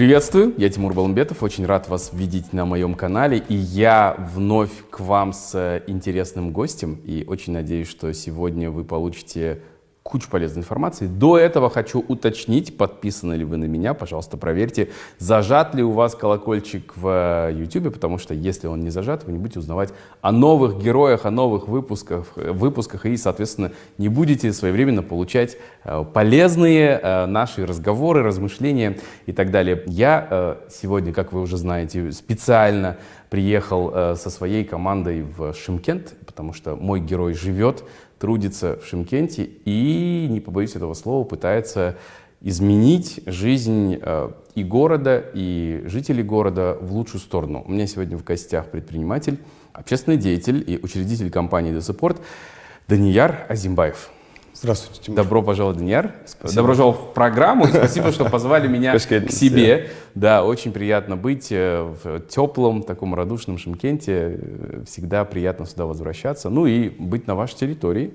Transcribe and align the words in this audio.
Приветствую, 0.00 0.54
я 0.56 0.70
Тимур 0.70 0.94
Баламбетов, 0.94 1.42
очень 1.42 1.66
рад 1.66 1.90
вас 1.90 2.10
видеть 2.14 2.54
на 2.54 2.64
моем 2.64 2.94
канале, 2.94 3.36
и 3.36 3.54
я 3.54 4.16
вновь 4.34 4.70
к 4.88 5.00
вам 5.00 5.34
с 5.34 5.82
интересным 5.86 6.52
гостем, 6.52 6.98
и 7.04 7.26
очень 7.28 7.52
надеюсь, 7.52 7.88
что 7.88 8.10
сегодня 8.14 8.70
вы 8.70 8.84
получите 8.84 9.60
кучу 10.02 10.30
полезной 10.30 10.62
информации. 10.62 11.06
До 11.06 11.36
этого 11.36 11.68
хочу 11.68 12.04
уточнить, 12.08 12.76
подписаны 12.76 13.34
ли 13.34 13.44
вы 13.44 13.58
на 13.58 13.64
меня, 13.64 13.92
пожалуйста, 13.92 14.36
проверьте, 14.36 14.90
зажат 15.18 15.74
ли 15.74 15.82
у 15.82 15.92
вас 15.92 16.14
колокольчик 16.14 16.96
в 16.96 17.50
YouTube, 17.52 17.92
потому 17.92 18.18
что 18.18 18.32
если 18.32 18.66
он 18.66 18.80
не 18.80 18.90
зажат, 18.90 19.24
вы 19.24 19.32
не 19.32 19.38
будете 19.38 19.58
узнавать 19.58 19.92
о 20.22 20.32
новых 20.32 20.82
героях, 20.82 21.26
о 21.26 21.30
новых 21.30 21.68
выпусках, 21.68 22.26
выпусках 22.34 23.04
и, 23.06 23.16
соответственно, 23.16 23.72
не 23.98 24.08
будете 24.08 24.52
своевременно 24.52 25.02
получать 25.02 25.58
э, 25.84 26.04
полезные 26.12 26.98
э, 27.02 27.26
наши 27.26 27.66
разговоры, 27.66 28.22
размышления 28.22 28.98
и 29.26 29.32
так 29.32 29.50
далее. 29.50 29.82
Я 29.86 30.26
э, 30.30 30.56
сегодня, 30.70 31.12
как 31.12 31.32
вы 31.32 31.42
уже 31.42 31.58
знаете, 31.58 32.10
специально 32.12 32.96
приехал 33.28 34.16
со 34.16 34.28
своей 34.28 34.64
командой 34.64 35.22
в 35.22 35.54
Шимкент, 35.54 36.14
потому 36.26 36.52
что 36.52 36.74
мой 36.74 36.98
герой 36.98 37.34
живет 37.34 37.84
трудится 38.20 38.78
в 38.78 38.86
Шимкенте 38.86 39.44
и, 39.64 40.28
не 40.30 40.40
побоюсь 40.40 40.76
этого 40.76 40.92
слова, 40.92 41.24
пытается 41.24 41.96
изменить 42.42 43.20
жизнь 43.26 43.98
э, 44.00 44.30
и 44.54 44.62
города, 44.62 45.24
и 45.32 45.82
жителей 45.86 46.22
города 46.22 46.76
в 46.80 46.92
лучшую 46.92 47.20
сторону. 47.20 47.64
У 47.66 47.70
меня 47.70 47.86
сегодня 47.86 48.18
в 48.18 48.24
гостях 48.24 48.70
предприниматель, 48.70 49.38
общественный 49.72 50.18
деятель 50.18 50.62
и 50.66 50.78
учредитель 50.82 51.30
компании 51.30 51.72
«Десуппорт» 51.72 52.20
Данияр 52.88 53.46
Азимбаев. 53.48 54.10
Здравствуйте, 54.60 55.04
Тимур. 55.04 55.16
Добро 55.16 55.42
пожаловать. 55.42 55.78
Спасибо. 56.26 56.54
Добро 56.54 56.72
пожаловать 56.72 57.00
в 57.00 57.14
программу. 57.14 57.64
И 57.64 57.68
спасибо, 57.68 58.12
что 58.12 58.26
позвали 58.26 58.68
меня 58.68 58.92
к 58.92 59.00
себе. 59.00 59.88
Да, 60.14 60.44
очень 60.44 60.72
приятно 60.72 61.16
быть 61.16 61.48
э, 61.50 61.82
в 61.82 62.20
теплом, 62.20 62.82
таком 62.82 63.14
радушном 63.14 63.56
Шимкенте. 63.56 64.38
Всегда 64.86 65.24
приятно 65.24 65.64
сюда 65.64 65.86
возвращаться. 65.86 66.50
Ну 66.50 66.66
и 66.66 66.90
быть 66.90 67.26
на 67.26 67.34
вашей 67.34 67.56
территории, 67.56 68.12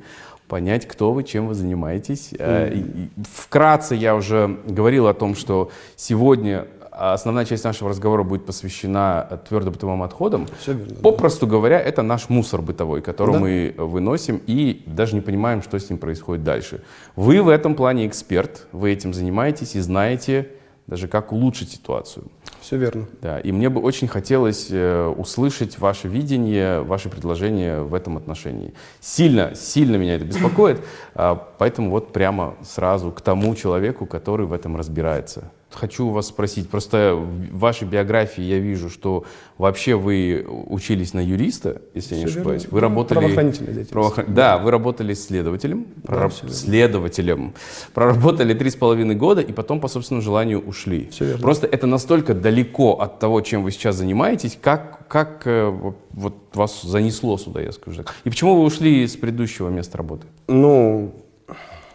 понять, 0.47 0.88
кто 0.88 1.14
вы, 1.14 1.23
чем 1.23 1.47
вы 1.47 1.55
занимаетесь. 1.55 2.33
Mm-hmm. 2.33 3.09
Вкратце 3.33 3.95
я 3.95 4.16
уже 4.16 4.59
говорил 4.67 5.08
о 5.08 5.16
том, 5.16 5.33
что 5.33 5.72
сегодня 5.95 6.67
основная 6.98 7.46
часть 7.46 7.64
нашего 7.64 7.90
разговора 7.90 8.24
будет 8.24 8.46
посвящена 8.46 9.42
твердобытовым 9.48 10.04
отходам. 10.04 10.48
Все 10.60 10.74
верно. 10.74 10.96
Попросту 10.96 11.48
говоря, 11.48 11.80
это 11.80 12.02
наш 12.02 12.30
мусор 12.30 12.62
бытовой, 12.62 13.02
который 13.02 13.34
да. 13.34 13.40
мы 13.40 13.76
выносим 13.78 14.42
и 14.48 14.84
даже 14.86 15.16
не 15.16 15.22
понимаем, 15.22 15.62
что 15.62 15.78
с 15.78 15.90
ним 15.90 16.00
происходит 16.00 16.44
дальше. 16.44 16.84
Вы 17.16 17.42
в 17.42 17.50
этом 17.50 17.76
плане 17.76 18.08
эксперт, 18.08 18.68
вы 18.72 18.92
этим 18.92 19.14
занимаетесь 19.14 19.76
и 19.76 19.80
знаете 19.80 20.50
даже 20.88 21.08
как 21.08 21.32
улучшить 21.32 21.72
ситуацию. 21.72 22.26
Все 22.62 22.78
верно. 22.78 23.08
Да, 23.22 23.40
и 23.40 23.52
мне 23.52 23.70
бы 23.70 23.82
очень 23.82 24.08
хотелось 24.08 24.68
э, 24.72 25.08
услышать 25.08 25.78
ваше 25.80 26.08
видение, 26.08 26.82
ваши 26.82 27.10
предложения 27.10 27.82
в 27.82 27.94
этом 27.94 28.18
отношении. 28.18 28.73
Сильно, 29.00 29.54
сильно 29.56 29.98
меня 29.98 30.16
это 30.16 30.26
беспокоит, 30.26 30.82
э, 31.16 31.36
поэтому 31.58 31.90
вот 31.92 32.14
прямо 32.14 32.56
сразу 32.64 33.12
к 33.12 33.22
тому 33.22 33.56
человеку, 33.56 34.06
который 34.06 34.46
в 34.46 34.54
этом 34.54 34.78
разбирается 34.78 35.52
хочу 35.76 36.09
вас 36.09 36.28
спросить, 36.28 36.70
просто 36.70 37.16
в 37.16 37.58
вашей 37.58 37.88
биографии 37.88 38.42
я 38.42 38.59
вижу, 38.59 38.90
что 38.90 39.26
вообще 39.58 39.95
вы 39.95 40.45
учились 40.48 41.14
на 41.14 41.20
юриста, 41.20 41.82
если 41.94 42.16
я 42.16 42.22
не 42.22 42.26
ошибаюсь. 42.26 42.64
Верно. 42.64 42.76
Вы 42.76 42.80
работали... 42.80 43.20
Правоохранительной 43.20 43.67
деятельности. 43.67 43.94
Правоохран... 43.94 44.34
Да, 44.34 44.58
вы 44.58 44.72
работали 44.72 45.14
следователем, 45.14 45.86
да, 45.98 46.08
прораб... 46.08 46.34
следователем, 46.34 47.54
проработали 47.94 48.54
три 48.54 48.70
с 48.70 48.76
половиной 48.76 49.16
года 49.16 49.42
и 49.42 49.52
потом 49.52 49.80
по 49.80 49.88
собственному 49.88 50.23
желанию 50.23 50.59
ушли. 50.59 51.09
Все 51.12 51.26
верно. 51.26 51.42
Просто 51.42 51.67
это 51.67 51.88
настолько 51.88 52.34
далеко 52.34 52.94
от 52.94 53.20
того, 53.20 53.42
чем 53.42 53.64
вы 53.64 53.72
сейчас 53.72 53.95
занимаетесь, 53.95 54.58
как, 54.60 55.08
как 55.08 55.44
э, 55.45 55.70
вот 56.11 56.36
вас 56.54 56.82
занесло 56.82 57.38
сюда, 57.38 57.61
я 57.61 57.72
скажу 57.72 58.04
так. 58.04 58.16
И 58.23 58.30
почему 58.30 58.55
вы 58.55 58.64
ушли 58.64 59.08
с 59.08 59.16
предыдущего 59.16 59.70
места 59.70 59.98
работы? 59.98 60.28
Ну, 60.48 61.14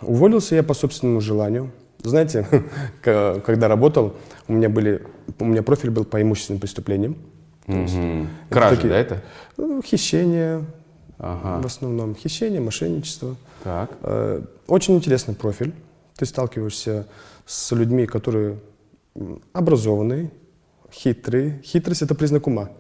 уволился 0.00 0.54
я 0.54 0.62
по 0.62 0.75
собственному 0.75 1.21
желанию. 1.21 1.71
Знаете, 2.03 2.47
когда 3.03 3.69
работал, 3.69 4.15
у 4.49 4.53
меня, 4.53 4.69
были, 4.69 5.06
у 5.38 5.44
меня 5.44 5.62
профиль 5.62 5.91
был 5.91 6.05
по 6.05 6.21
имущественным 6.21 6.61
преступлениям. 6.61 7.16
Угу. 7.66 8.27
Кражи, 8.49 8.77
такие, 8.77 8.88
да, 8.88 8.97
это? 8.97 9.22
Ну, 9.56 9.83
хищение, 9.83 10.65
ага. 11.19 11.62
в 11.62 11.66
основном 11.66 12.15
хищение, 12.15 12.60
мошенничество. 12.60 13.37
Так. 13.62 13.91
Э, 14.03 14.43
очень 14.66 14.97
интересный 14.97 15.34
профиль. 15.34 15.72
Ты 16.16 16.27
сталкиваешься 16.27 17.06
с 17.47 17.72
людьми, 17.72 18.06
которые 18.06 18.59
образованные, 19.53 20.31
хитрые. 20.93 21.60
Хитрость— 21.65 22.03
это 22.03 22.15
признак 22.15 22.47
ума. 22.47 22.71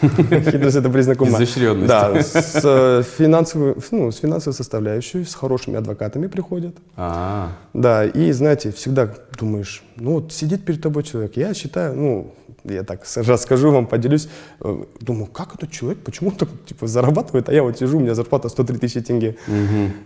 Хитрость— 0.00 0.76
это 0.76 0.90
признак 0.90 1.20
ума. 1.20 1.38
Изощренности. 1.38 1.88
Да, 1.88 2.22
с 2.22 2.60
э, 2.64 3.02
финансовой, 3.18 3.74
ну, 3.90 4.10
с 4.10 4.18
финансовой 4.18 4.54
составляющей, 4.54 5.24
с 5.24 5.34
хорошими 5.34 5.76
адвокатами 5.76 6.26
приходят. 6.26 6.76
А, 6.96 7.52
Да, 7.72 8.04
и, 8.04 8.32
знаете, 8.32 8.70
всегда 8.70 9.12
думаешь, 9.38 9.82
ну, 9.96 10.14
вот 10.14 10.32
сидит 10.32 10.64
перед 10.64 10.82
тобой 10.82 11.02
человек, 11.02 11.36
я 11.36 11.54
считаю, 11.54 11.96
ну, 11.96 12.34
я 12.64 12.82
так 12.82 13.02
расскажу 13.16 13.70
вам, 13.70 13.86
поделюсь, 13.86 14.28
э, 14.60 14.84
думаю, 15.00 15.26
как 15.26 15.54
этот 15.54 15.70
человек, 15.70 15.98
почему 16.04 16.30
он 16.30 16.36
так, 16.36 16.48
типа, 16.66 16.86
зарабатывает, 16.86 17.48
а 17.48 17.52
я 17.52 17.62
вот 17.62 17.78
сижу, 17.78 17.98
у 17.98 18.00
меня 18.00 18.14
зарплата 18.14 18.48
103 18.48 18.78
тысячи 18.78 19.00
тенге. 19.00 19.36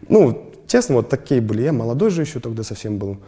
Ну, 0.09 0.51
честно, 0.67 0.97
вот 0.97 1.09
такие 1.09 1.41
были, 1.41 1.63
я 1.63 1.73
молодой 1.73 2.11
же 2.11 2.23
еще 2.23 2.41
тогда 2.41 2.63
совсем 2.63 2.99
был. 2.99 3.19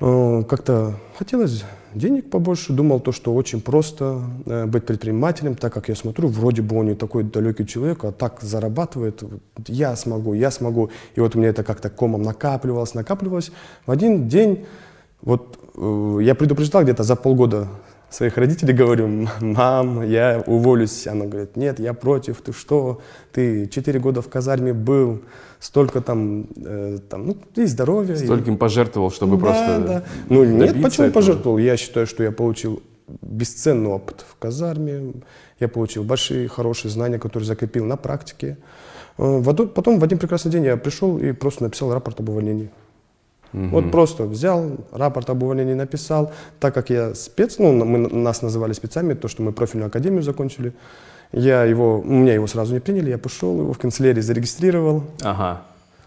Э, 0.00 0.42
как-то 0.48 0.94
хотелось 1.18 1.64
денег 1.94 2.30
побольше, 2.30 2.72
думал 2.72 3.00
то, 3.00 3.12
что 3.12 3.34
очень 3.34 3.60
просто 3.60 4.22
э, 4.46 4.66
быть 4.66 4.86
предпринимателем, 4.86 5.54
так 5.54 5.72
как 5.72 5.88
я 5.88 5.94
смотрю, 5.94 6.28
вроде 6.28 6.62
бы 6.62 6.78
он 6.78 6.86
не 6.86 6.94
такой 6.94 7.24
далекий 7.24 7.66
человек, 7.66 8.04
а 8.04 8.12
так 8.12 8.40
зарабатывает, 8.40 9.22
я 9.68 9.96
смогу, 9.96 10.34
я 10.34 10.50
смогу. 10.50 10.90
И 11.14 11.20
вот 11.20 11.34
у 11.34 11.38
меня 11.38 11.48
это 11.48 11.64
как-то 11.64 11.90
комом 11.90 12.22
накапливалось, 12.22 12.94
накапливалось. 12.94 13.52
В 13.86 13.90
один 13.90 14.28
день, 14.28 14.64
вот 15.22 15.58
э, 15.76 16.18
я 16.22 16.34
предупреждал 16.34 16.82
где-то 16.82 17.02
за 17.02 17.16
полгода 17.16 17.68
своих 18.12 18.36
родителей 18.36 18.74
говорю, 18.74 19.28
мам, 19.40 20.02
я 20.02 20.42
уволюсь. 20.46 21.06
Она 21.06 21.26
говорит, 21.26 21.56
нет, 21.56 21.80
я 21.80 21.94
против, 21.94 22.40
ты 22.42 22.52
что, 22.52 23.00
ты 23.32 23.66
четыре 23.68 23.98
года 24.00 24.22
в 24.22 24.28
казарме 24.28 24.72
был, 24.72 25.22
столько 25.60 26.00
там, 26.00 26.46
э, 26.56 26.98
там 27.08 27.26
ну, 27.26 27.36
и 27.56 27.64
здоровья. 27.64 28.16
Стольким 28.16 28.54
и... 28.54 28.56
пожертвовал, 28.58 29.10
чтобы 29.10 29.36
да, 29.36 29.40
просто 29.40 29.78
Да, 29.80 30.04
Ну 30.28 30.44
нет, 30.44 30.82
почему 30.82 31.06
этого? 31.06 31.22
пожертвовал? 31.22 31.58
Я 31.58 31.76
считаю, 31.76 32.06
что 32.06 32.22
я 32.22 32.32
получил 32.32 32.82
бесценный 33.20 33.90
опыт 33.90 34.24
в 34.28 34.38
казарме, 34.38 35.14
я 35.60 35.68
получил 35.68 36.04
большие, 36.04 36.48
хорошие 36.48 36.90
знания, 36.90 37.18
которые 37.18 37.46
закрепил 37.46 37.84
на 37.84 37.96
практике. 37.96 38.58
Э, 39.18 39.42
потом 39.42 39.98
в 39.98 40.04
один 40.04 40.18
прекрасный 40.18 40.50
день 40.50 40.64
я 40.64 40.76
пришел 40.76 41.18
и 41.18 41.32
просто 41.32 41.62
написал 41.64 41.92
рапорт 41.92 42.20
об 42.20 42.28
увольнении. 42.28 42.70
Угу. 43.52 43.66
Вот 43.66 43.90
просто 43.90 44.24
взял, 44.24 44.72
рапорт 44.92 45.30
об 45.30 45.42
увольнении 45.42 45.74
написал, 45.74 46.32
так 46.58 46.74
как 46.74 46.90
я 46.90 47.14
спец, 47.14 47.58
ну, 47.58 47.72
мы, 47.84 47.98
нас 47.98 48.42
называли 48.42 48.72
спецами, 48.72 49.14
то, 49.14 49.28
что 49.28 49.42
мы 49.42 49.52
профильную 49.52 49.88
академию 49.88 50.22
закончили, 50.22 50.72
я 51.32 51.64
его, 51.64 52.00
у 52.00 52.12
меня 52.12 52.34
его 52.34 52.46
сразу 52.46 52.74
не 52.74 52.80
приняли, 52.80 53.10
я 53.10 53.18
пошел, 53.18 53.58
его 53.60 53.72
в 53.72 53.78
канцелярии 53.78 54.20
зарегистрировал. 54.20 55.04
Ага. 55.22 55.62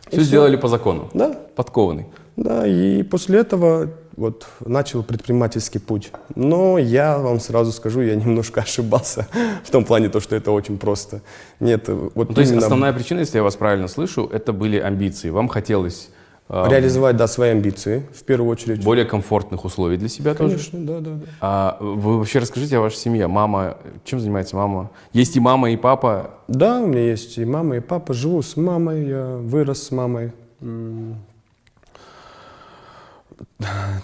Все, 0.07 0.17
все 0.17 0.25
сделали 0.25 0.55
по 0.55 0.67
закону? 0.67 1.09
Да. 1.13 1.35
Подкованный? 1.55 2.05
Да, 2.35 2.67
и 2.67 3.01
после 3.03 3.39
этого 3.39 3.89
вот 4.15 4.45
начал 4.65 5.03
предпринимательский 5.03 5.79
путь. 5.79 6.11
Но 6.35 6.77
я 6.77 7.17
вам 7.17 7.39
сразу 7.39 7.71
скажу, 7.71 8.01
я 8.01 8.15
немножко 8.15 8.61
ошибался 8.61 9.27
в 9.63 9.71
том 9.71 9.85
плане, 9.85 10.09
то, 10.09 10.19
что 10.19 10.35
это 10.35 10.51
очень 10.51 10.77
просто. 10.77 11.21
Нет, 11.59 11.87
вот 11.87 12.29
ну, 12.29 12.35
То 12.35 12.41
есть 12.41 12.53
основная 12.53 12.93
причина, 12.93 13.19
если 13.19 13.37
я 13.37 13.43
вас 13.43 13.55
правильно 13.55 13.87
слышу, 13.87 14.29
это 14.31 14.53
были 14.53 14.77
амбиции. 14.77 15.29
Вам 15.29 15.47
хотелось 15.47 16.09
Реализовать, 16.47 17.17
да, 17.17 17.27
свои 17.27 17.49
амбиции, 17.49 18.07
в 18.13 18.23
первую 18.23 18.51
очередь. 18.51 18.83
Более 18.83 19.05
комфортных 19.05 19.65
условий 19.65 19.97
для 19.97 20.09
себя 20.09 20.35
Конечно, 20.35 20.79
тоже? 20.79 20.85
да, 20.85 20.99
да, 20.99 21.15
да. 21.15 21.25
А 21.41 21.77
вы 21.79 22.19
вообще 22.19 22.37
расскажите 22.37 22.77
о 22.77 22.81
вашей 22.81 22.97
семье. 22.97 23.27
Мама, 23.27 23.77
чем 24.03 24.19
занимается 24.19 24.55
мама? 24.55 24.91
Есть 25.11 25.35
и 25.35 25.39
мама, 25.39 25.71
и 25.71 25.77
папа? 25.77 26.35
Да, 26.47 26.81
у 26.81 26.85
меня 26.85 27.01
есть 27.01 27.39
и 27.39 27.45
мама, 27.45 27.77
и 27.77 27.79
папа. 27.79 28.13
Живу 28.13 28.43
с 28.43 28.57
мамой, 28.57 29.07
я 29.07 29.37
вырос 29.37 29.83
с 29.83 29.91
мамой. 29.91 30.33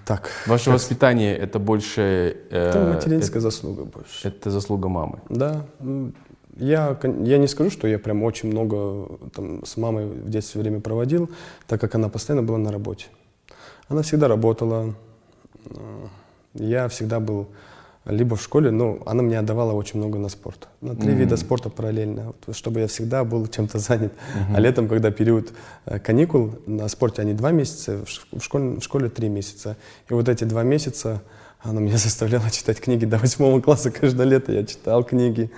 Так. 0.05 0.29
Ваше 0.47 0.71
воспитание 0.71 1.37
это 1.37 1.59
больше... 1.59 2.37
Э, 2.49 2.69
это 2.69 2.93
материнская 2.93 3.39
это, 3.39 3.41
заслуга 3.41 3.83
больше. 3.83 4.27
Это 4.27 4.49
заслуга 4.49 4.89
мамы? 4.89 5.19
Да. 5.29 5.65
Я, 6.57 6.99
я 7.23 7.37
не 7.37 7.47
скажу, 7.47 7.69
что 7.69 7.87
я 7.87 7.97
прям 7.97 8.23
очень 8.23 8.49
много 8.49 9.07
там, 9.33 9.63
с 9.65 9.77
мамой 9.77 10.05
в 10.05 10.29
детстве 10.29 10.61
время 10.61 10.81
проводил, 10.81 11.29
так 11.67 11.79
как 11.79 11.95
она 11.95 12.09
постоянно 12.09 12.45
была 12.45 12.57
на 12.57 12.71
работе. 12.71 13.07
Она 13.87 14.01
всегда 14.01 14.27
работала. 14.27 14.93
Я 16.53 16.87
всегда 16.87 17.19
был 17.19 17.47
либо 18.05 18.35
в 18.35 18.41
школе, 18.41 18.71
но 18.71 18.99
она 19.05 19.21
мне 19.21 19.37
отдавала 19.37 19.73
очень 19.73 19.99
много 19.99 20.17
на 20.17 20.27
спорт. 20.29 20.67
На 20.81 20.95
три 20.95 21.11
mm-hmm. 21.11 21.15
вида 21.15 21.37
спорта 21.37 21.69
параллельно, 21.69 22.33
чтобы 22.51 22.79
я 22.79 22.87
всегда 22.87 23.23
был 23.23 23.45
чем-то 23.47 23.77
занят. 23.77 24.11
Mm-hmm. 24.11 24.55
А 24.55 24.59
летом, 24.59 24.87
когда 24.87 25.11
период 25.11 25.53
э, 25.85 25.99
каникул, 25.99 26.55
на 26.65 26.87
спорте 26.87 27.21
они 27.21 27.33
два 27.33 27.51
месяца, 27.51 28.03
в 28.31 28.41
школе, 28.41 28.79
в 28.79 28.83
школе 28.83 29.09
три 29.09 29.29
месяца. 29.29 29.77
И 30.09 30.13
вот 30.13 30.29
эти 30.29 30.45
два 30.45 30.63
месяца 30.63 31.21
Она 31.63 31.79
меня 31.79 31.97
заставляла 31.99 32.49
читать 32.49 32.81
книги 32.81 33.05
до 33.05 33.17
восьмого 33.17 33.61
класса. 33.61 33.91
Каждое 33.91 34.25
лето 34.25 34.51
я 34.51 34.65
читал 34.65 35.03
книги. 35.03 35.51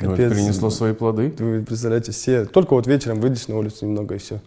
Ну, 0.00 0.12
это 0.12 0.34
принесло 0.34 0.70
свои 0.70 0.92
плоды. 0.92 1.34
Вы 1.38 1.62
представляете, 1.62 2.12
все. 2.12 2.44
Только 2.44 2.74
вот 2.74 2.86
вечером 2.86 3.20
выйдешь 3.20 3.48
на 3.48 3.58
улицу 3.58 3.86
немного 3.86 4.14
и 4.14 4.18
все. 4.18 4.40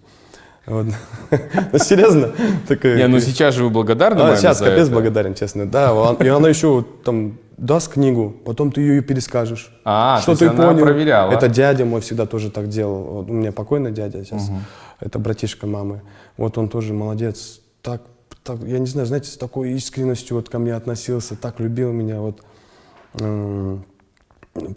Вот. 0.66 0.86
Ну, 1.72 1.80
серьезно? 1.80 2.31
Такая... 2.68 2.98
Не, 2.98 3.07
ну 3.07 3.19
сейчас 3.19 3.56
же 3.56 3.63
вы 3.63 3.69
благодарны 3.69 4.22
а, 4.22 4.36
Сейчас 4.36 4.60
капец 4.60 4.84
это. 4.84 4.92
благодарен, 4.92 5.34
честно. 5.34 5.66
Да, 5.66 5.92
и 6.19 6.28
она 6.28 6.50
еще 6.50 6.86
там 7.04 7.38
даст 7.57 7.94
книгу, 7.94 8.36
потом 8.46 8.72
ты 8.72 8.81
ее 8.81 9.01
перескажешь. 9.01 9.72
А, 9.84 10.19
что 10.22 10.36
ты 10.36 10.50
понял. 10.50 10.80
проверяла. 10.80 11.31
Это 11.31 11.48
дядя 11.50 11.86
мой 11.86 12.02
всегда 12.02 12.25
тоже 12.25 12.52
так 12.52 12.69
делал. 12.69 13.02
Вот 13.04 13.30
у 13.30 13.34
меня 13.34 13.52
покойный 13.52 13.92
дядя 13.92 14.24
сейчас. 14.24 14.50
Угу. 14.50 14.57
Это 15.02 15.19
братишка 15.19 15.68
мамы. 15.68 16.02
Вот 16.38 16.57
он 16.57 16.69
тоже 16.69 16.94
молодец. 16.94 17.62
Так, 17.81 18.02
так, 18.44 18.60
я 18.63 18.80
не 18.80 18.86
знаю, 18.86 19.07
знаете, 19.07 19.30
с 19.30 19.38
такой 19.38 19.72
искренностью 19.72 20.38
вот 20.38 20.50
ко 20.50 20.60
мне 20.60 20.74
относился, 20.75 21.36
так 21.36 21.60
любил 21.60 21.92
меня. 21.92 22.19
Вот 22.19 22.42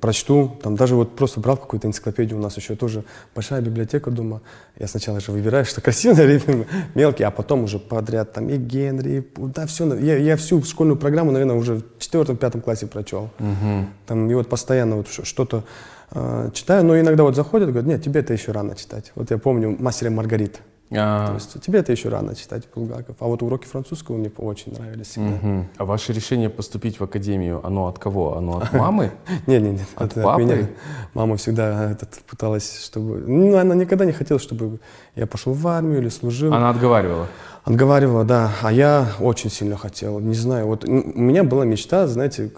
прочту, 0.01 0.57
там 0.63 0.77
даже 0.77 0.95
вот 0.95 1.17
просто 1.17 1.41
брал 1.41 1.57
какую-то 1.57 1.89
энциклопедию, 1.89 2.39
у 2.39 2.43
нас 2.43 2.57
еще 2.57 2.77
тоже 2.77 3.05
большая 3.35 3.61
библиотека 3.61 4.11
дома. 4.11 4.41
Я 4.79 4.87
сначала 4.87 5.21
же 5.21 5.33
выбираю, 5.33 5.65
что 5.65 5.81
красивое, 5.81 6.41
мелкие, 6.95 7.29
а 7.29 7.31
потом 7.31 7.65
уже 7.65 7.79
подряд 7.79 8.33
там 8.33 8.49
и 8.49 8.57
Генри, 8.57 9.27
да, 9.37 9.67
все. 9.67 9.93
Я, 9.95 10.17
я 10.17 10.37
всю 10.37 10.63
школьную 10.63 10.97
программу, 10.97 11.31
наверное, 11.31 11.57
уже 11.57 11.77
в 11.77 11.99
четвертом-пятом 11.99 12.61
классе 12.61 12.87
прочел. 12.87 13.31
Угу. 13.39 13.87
Там, 14.07 14.31
и 14.31 14.35
вот 14.35 14.49
постоянно 14.49 14.97
вот 14.97 15.09
что-то 15.09 15.65
э, 16.11 16.51
читаю, 16.55 16.85
но 16.85 16.99
иногда 16.99 17.23
вот 17.23 17.37
заходят, 17.37 17.69
говорят, 17.69 17.89
нет, 17.89 18.03
тебе 18.03 18.21
это 18.21 18.33
еще 18.33 18.53
рано 18.53 18.75
читать. 18.75 19.13
Вот 19.15 19.31
я 19.31 19.39
помню 19.39 19.77
«Мастера 19.79 20.11
Маргарит». 20.11 20.61
А. 20.95 21.29
То 21.29 21.35
есть 21.35 21.61
тебе 21.61 21.79
это 21.79 21.93
еще 21.93 22.09
рано 22.09 22.35
читать 22.35 22.69
Булгаков. 22.75 23.17
А 23.21 23.27
вот 23.27 23.43
уроки 23.43 23.67
французского 23.67 24.17
мне 24.17 24.31
очень 24.37 24.73
нравились 24.73 25.09
всегда. 25.09 25.37
Угу. 25.37 25.67
А 25.79 25.85
ваше 25.85 26.13
решение 26.13 26.51
поступить 26.51 27.01
в 27.01 27.05
академию, 27.05 27.65
оно 27.65 27.87
от 27.87 27.99
кого? 27.99 28.37
Оно 28.37 28.59
от 28.59 28.73
мамы? 28.73 29.13
Нет, 29.47 29.63
нет, 29.63 29.73
нет. 29.73 29.89
От 29.95 30.15
папы? 30.15 30.69
Мама 31.15 31.37
всегда 31.37 31.97
пыталась, 32.29 32.85
чтобы... 32.85 33.19
Ну, 33.27 33.57
она 33.57 33.75
никогда 33.75 34.05
не 34.05 34.13
хотела, 34.13 34.41
чтобы 34.41 34.79
я 35.15 35.27
пошел 35.27 35.53
в 35.53 35.67
армию 35.67 35.99
или 35.99 36.09
служил. 36.09 36.53
Она 36.53 36.71
отговаривала? 36.71 37.27
Отговаривала, 37.65 38.25
да. 38.25 38.51
А 38.63 38.73
я 38.73 39.09
очень 39.21 39.51
сильно 39.51 39.77
хотел. 39.77 40.19
Не 40.19 40.35
знаю, 40.35 40.67
вот 40.67 40.85
у 40.85 40.91
меня 40.91 41.45
была 41.45 41.65
мечта, 41.65 42.07
знаете, 42.07 42.51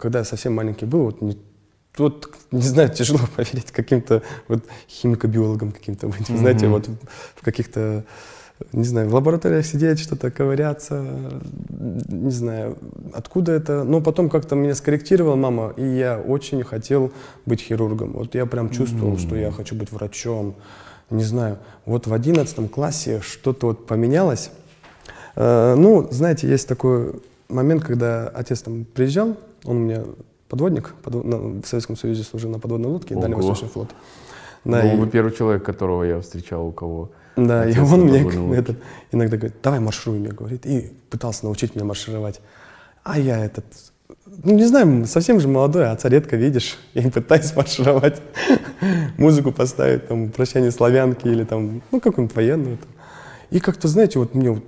когда 0.00 0.20
я 0.20 0.24
совсем 0.24 0.54
маленький 0.54 0.86
был, 0.86 1.04
вот 1.04 1.38
вот, 1.98 2.30
не 2.50 2.62
знаю, 2.62 2.90
тяжело 2.90 3.20
поверить 3.36 3.70
каким-то 3.70 4.22
вот 4.48 4.64
химико-биологам 4.88 5.72
каким-то 5.72 6.08
быть. 6.08 6.28
Mm-hmm. 6.28 6.38
Знаете, 6.38 6.68
вот 6.68 6.88
в 7.36 7.44
каких-то, 7.44 8.04
не 8.72 8.84
знаю, 8.84 9.08
в 9.08 9.14
лабораториях 9.14 9.64
сидеть, 9.66 10.00
что-то 10.00 10.30
ковыряться, 10.30 11.04
не 12.08 12.30
знаю, 12.30 12.78
откуда 13.12 13.52
это. 13.52 13.84
Но 13.84 14.00
потом 14.00 14.28
как-то 14.28 14.54
меня 14.56 14.74
скорректировала 14.74 15.36
мама, 15.36 15.72
и 15.76 15.84
я 15.84 16.18
очень 16.18 16.62
хотел 16.64 17.12
быть 17.46 17.60
хирургом. 17.60 18.12
Вот 18.12 18.34
я 18.34 18.46
прям 18.46 18.70
чувствовал, 18.70 19.14
mm-hmm. 19.14 19.26
что 19.26 19.36
я 19.36 19.50
хочу 19.50 19.74
быть 19.74 19.92
врачом. 19.92 20.54
Не 21.10 21.24
знаю, 21.24 21.58
вот 21.86 22.06
в 22.06 22.12
одиннадцатом 22.12 22.68
классе 22.68 23.20
что-то 23.22 23.68
вот 23.68 23.86
поменялось. 23.86 24.50
Э, 25.36 25.74
ну, 25.74 26.06
знаете, 26.10 26.48
есть 26.48 26.68
такой 26.68 27.14
момент, 27.48 27.84
когда 27.84 28.28
отец 28.28 28.62
там 28.62 28.84
приезжал, 28.84 29.36
он 29.64 29.84
мне 29.84 30.02
подводник, 30.48 30.94
подв... 31.02 31.24
на, 31.24 31.36
в 31.60 31.66
Советском 31.66 31.96
Союзе 31.96 32.22
служил 32.22 32.50
на 32.50 32.58
подводной 32.58 32.90
лодке, 32.90 33.14
Ого. 33.14 33.22
Дальний 33.22 33.36
Восточный 33.36 33.68
флот. 33.68 33.90
Да, 34.64 34.82
ну, 34.82 34.94
и... 34.94 34.96
вы 34.96 35.08
первый 35.08 35.32
человек, 35.32 35.64
которого 35.64 36.02
я 36.02 36.20
встречал, 36.20 36.66
у 36.66 36.72
кого 36.72 37.10
Да, 37.36 37.68
и 37.68 37.78
он 37.78 38.02
мне 38.02 38.20
это, 38.56 38.76
иногда 39.12 39.36
говорит, 39.36 39.56
давай 39.62 39.80
маршируй, 39.80 40.18
мне 40.18 40.30
говорит, 40.30 40.66
и 40.66 40.92
пытался 41.10 41.44
научить 41.44 41.74
меня 41.74 41.84
маршировать. 41.84 42.40
А 43.04 43.18
я 43.18 43.44
этот, 43.44 43.64
ну 44.26 44.54
не 44.54 44.64
знаю, 44.64 45.06
совсем 45.06 45.40
же 45.40 45.48
молодой, 45.48 45.88
а 45.88 45.92
отца 45.92 46.08
редко 46.08 46.36
видишь, 46.36 46.78
я 46.94 47.10
пытаюсь 47.10 47.54
маршировать, 47.54 48.20
музыку 49.18 49.52
поставить, 49.52 50.08
там, 50.08 50.30
прощание 50.30 50.70
славянки 50.70 51.26
или 51.28 51.44
там, 51.44 51.82
ну 51.90 52.00
какую-нибудь 52.00 52.36
военную. 52.36 52.78
И 53.50 53.60
как-то, 53.60 53.88
знаете, 53.88 54.18
вот 54.18 54.34
мне 54.34 54.60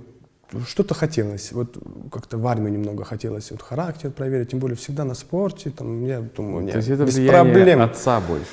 что-то 0.67 0.93
хотелось, 0.93 1.51
вот 1.51 1.77
как-то 2.11 2.37
в 2.37 2.45
армию 2.47 2.71
немного 2.71 3.03
хотелось, 3.03 3.51
вот 3.51 3.61
характер 3.61 4.11
проверить, 4.11 4.51
тем 4.51 4.59
более 4.59 4.75
всегда 4.75 5.05
на 5.05 5.13
спорте, 5.13 5.69
там, 5.69 6.05
я 6.05 6.21
думаю, 6.21 6.63
нет, 6.63 6.73
То 6.73 6.77
есть 6.77 6.89
это 6.89 7.05
без 7.05 7.15
проблем. 7.27 7.81
отца 7.81 8.19
больше? 8.19 8.45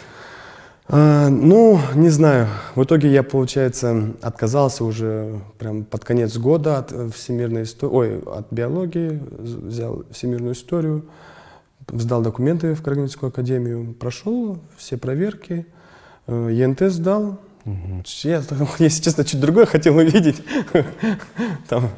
А, 0.90 1.28
ну, 1.28 1.78
не 1.94 2.08
знаю. 2.08 2.48
В 2.74 2.82
итоге 2.82 3.10
я, 3.10 3.22
получается, 3.22 4.14
отказался 4.22 4.84
уже 4.84 5.40
прям 5.58 5.84
под 5.84 6.04
конец 6.04 6.36
года 6.38 6.78
от 6.78 6.92
э, 6.92 7.10
всемирной 7.14 7.64
истории, 7.64 7.92
ой, 7.92 8.22
от 8.24 8.46
биологии, 8.50 9.20
взял 9.38 10.04
всемирную 10.10 10.54
историю, 10.54 11.04
сдал 11.92 12.22
документы 12.22 12.74
в 12.74 12.82
Карагандинскую 12.82 13.28
академию, 13.28 13.92
прошел 13.94 14.58
все 14.78 14.96
проверки, 14.96 15.66
э, 16.26 16.50
ЕНТ 16.52 16.90
сдал, 16.90 17.38
Угу. 17.68 18.02
Я, 18.22 18.42
если 18.78 19.02
честно, 19.02 19.24
чуть 19.24 19.40
другое 19.40 19.66
хотел 19.66 19.96
увидеть. 19.96 20.42
Там, 21.68 21.90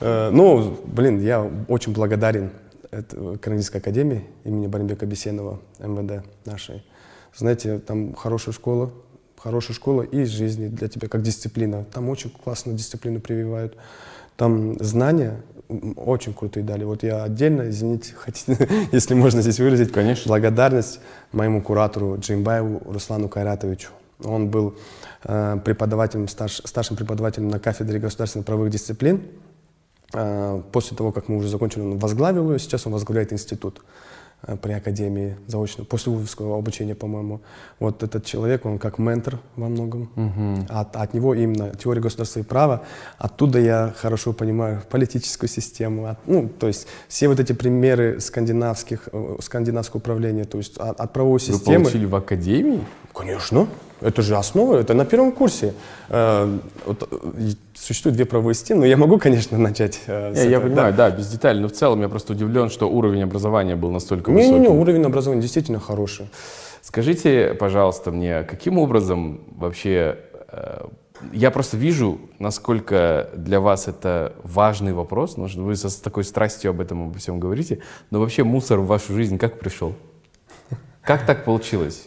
э, 0.00 0.30
ну, 0.30 0.78
блин, 0.84 1.20
я 1.20 1.48
очень 1.68 1.92
благодарен 1.92 2.50
Карагандинской 2.90 3.80
академии 3.80 4.24
имени 4.44 4.66
Баримбека 4.66 5.06
Бесенова, 5.06 5.60
МВД 5.78 6.24
нашей. 6.44 6.84
Знаете, 7.36 7.78
там 7.78 8.14
хорошая 8.14 8.54
школа, 8.54 8.90
хорошая 9.36 9.74
школа 9.74 10.02
и 10.02 10.24
жизни 10.24 10.68
для 10.68 10.88
тебя, 10.88 11.08
как 11.08 11.22
дисциплина. 11.22 11.84
Там 11.92 12.08
очень 12.08 12.30
классную 12.30 12.78
дисциплину 12.78 13.20
прививают. 13.20 13.76
Там 14.36 14.82
знания 14.82 15.42
очень 15.96 16.32
крутые 16.32 16.64
дали. 16.64 16.84
Вот 16.84 17.02
я 17.02 17.24
отдельно, 17.24 17.68
извините, 17.68 18.14
хотите, 18.16 18.68
если 18.92 19.14
можно 19.14 19.42
здесь 19.42 19.58
выразить, 19.58 19.92
Конечно. 19.92 20.28
благодарность 20.28 21.00
моему 21.32 21.60
куратору 21.60 22.16
Джимбаеву 22.18 22.82
Руслану 22.90 23.28
Кайратовичу. 23.28 23.90
Он 24.24 24.48
был 24.48 24.76
э, 25.24 25.58
преподавателем, 25.64 26.28
старш, 26.28 26.62
старшим 26.64 26.96
преподавателем 26.96 27.48
на 27.48 27.58
кафедре 27.58 27.98
государственных 27.98 28.46
правовых 28.46 28.70
дисциплин. 28.70 29.22
Э, 30.14 30.60
после 30.72 30.96
того, 30.96 31.12
как 31.12 31.28
мы 31.28 31.36
уже 31.36 31.48
закончили, 31.48 31.82
он 31.82 31.98
возглавил 31.98 32.52
ее. 32.52 32.58
Сейчас 32.58 32.86
он 32.86 32.94
возглавляет 32.94 33.32
институт 33.34 33.82
э, 34.42 34.56
при 34.56 34.72
академии 34.72 35.36
заочно, 35.46 35.84
после 35.84 36.12
вузовского 36.12 36.56
обучения, 36.56 36.94
по-моему. 36.94 37.42
Вот 37.78 38.02
этот 38.02 38.24
человек, 38.24 38.64
он 38.64 38.78
как 38.78 38.98
ментор 38.98 39.38
во 39.54 39.68
многом. 39.68 40.10
Угу. 40.16 40.66
От, 40.70 40.96
от 40.96 41.12
него 41.12 41.34
именно 41.34 41.74
теория 41.76 42.00
государства 42.00 42.40
и 42.40 42.42
права. 42.42 42.84
Оттуда 43.18 43.58
я 43.58 43.92
хорошо 43.98 44.32
понимаю 44.32 44.82
политическую 44.88 45.50
систему. 45.50 46.06
От, 46.06 46.26
ну, 46.26 46.48
то 46.48 46.68
есть 46.68 46.86
все 47.08 47.28
вот 47.28 47.38
эти 47.38 47.52
примеры 47.52 48.18
скандинавских, 48.20 49.10
скандинавского 49.40 49.98
управления, 49.98 50.44
то 50.44 50.56
есть 50.56 50.78
от, 50.78 50.98
от 51.00 51.12
правовой 51.12 51.40
системы. 51.40 51.78
Вы 51.78 51.84
получили 51.84 52.06
в 52.06 52.14
академии? 52.14 52.82
Конечно. 53.12 53.68
Это 54.00 54.22
же 54.22 54.36
основа, 54.36 54.76
это 54.76 54.94
на 54.94 55.04
первом 55.04 55.32
курсе. 55.32 55.72
Э, 56.08 56.58
вот, 56.84 57.08
э, 57.10 57.50
существуют 57.74 58.16
две 58.16 58.26
правовые 58.26 58.54
системы, 58.54 58.80
но 58.80 58.86
я 58.86 58.96
могу, 58.96 59.18
конечно, 59.18 59.56
начать 59.56 60.00
э, 60.06 60.32
Я 60.34 60.44
этого, 60.44 60.62
понимаю, 60.64 60.94
да. 60.94 61.10
да, 61.10 61.16
без 61.16 61.28
деталей, 61.28 61.60
но 61.60 61.68
в 61.68 61.72
целом 61.72 62.02
я 62.02 62.08
просто 62.08 62.34
удивлен, 62.34 62.68
что 62.68 62.90
уровень 62.90 63.22
образования 63.22 63.74
был 63.74 63.90
настолько 63.90 64.30
не, 64.30 64.36
высокий. 64.36 64.54
Не-не-не, 64.54 64.78
уровень 64.78 65.04
образования 65.04 65.40
действительно 65.40 65.80
хороший. 65.80 66.28
Скажите, 66.82 67.54
пожалуйста, 67.58 68.10
мне, 68.10 68.42
каким 68.44 68.78
образом 68.78 69.40
вообще... 69.56 70.18
Я 71.32 71.50
просто 71.50 71.78
вижу, 71.78 72.20
насколько 72.38 73.30
для 73.34 73.58
вас 73.58 73.88
это 73.88 74.34
важный 74.44 74.92
вопрос, 74.92 75.30
потому 75.30 75.48
что 75.48 75.62
вы 75.62 75.74
с 75.74 75.96
такой 75.96 76.24
страстью 76.24 76.70
об 76.70 76.80
этом 76.80 77.08
обо 77.08 77.18
всем 77.18 77.40
говорите, 77.40 77.78
но 78.10 78.20
вообще 78.20 78.44
мусор 78.44 78.80
в 78.80 78.86
вашу 78.86 79.14
жизнь 79.14 79.38
как 79.38 79.58
пришел? 79.58 79.94
Как 81.00 81.24
так 81.24 81.44
получилось? 81.46 82.06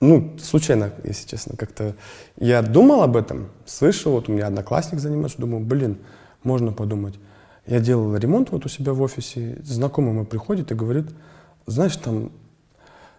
Ну, 0.00 0.36
случайно, 0.40 0.92
если 1.04 1.26
честно, 1.26 1.56
как-то 1.56 1.94
я 2.36 2.62
думал 2.62 3.02
об 3.02 3.16
этом, 3.16 3.48
слышал, 3.66 4.12
вот 4.12 4.28
у 4.28 4.32
меня 4.32 4.46
одноклассник 4.46 5.00
занимается, 5.00 5.38
думал, 5.38 5.60
блин, 5.60 5.98
можно 6.42 6.72
подумать. 6.72 7.14
Я 7.66 7.80
делал 7.80 8.16
ремонт 8.16 8.50
вот 8.50 8.64
у 8.64 8.68
себя 8.68 8.92
в 8.92 9.02
офисе, 9.02 9.58
знакомый 9.62 10.12
мой 10.12 10.24
приходит 10.24 10.70
и 10.70 10.74
говорит, 10.74 11.06
знаешь, 11.66 11.96
там 11.96 12.32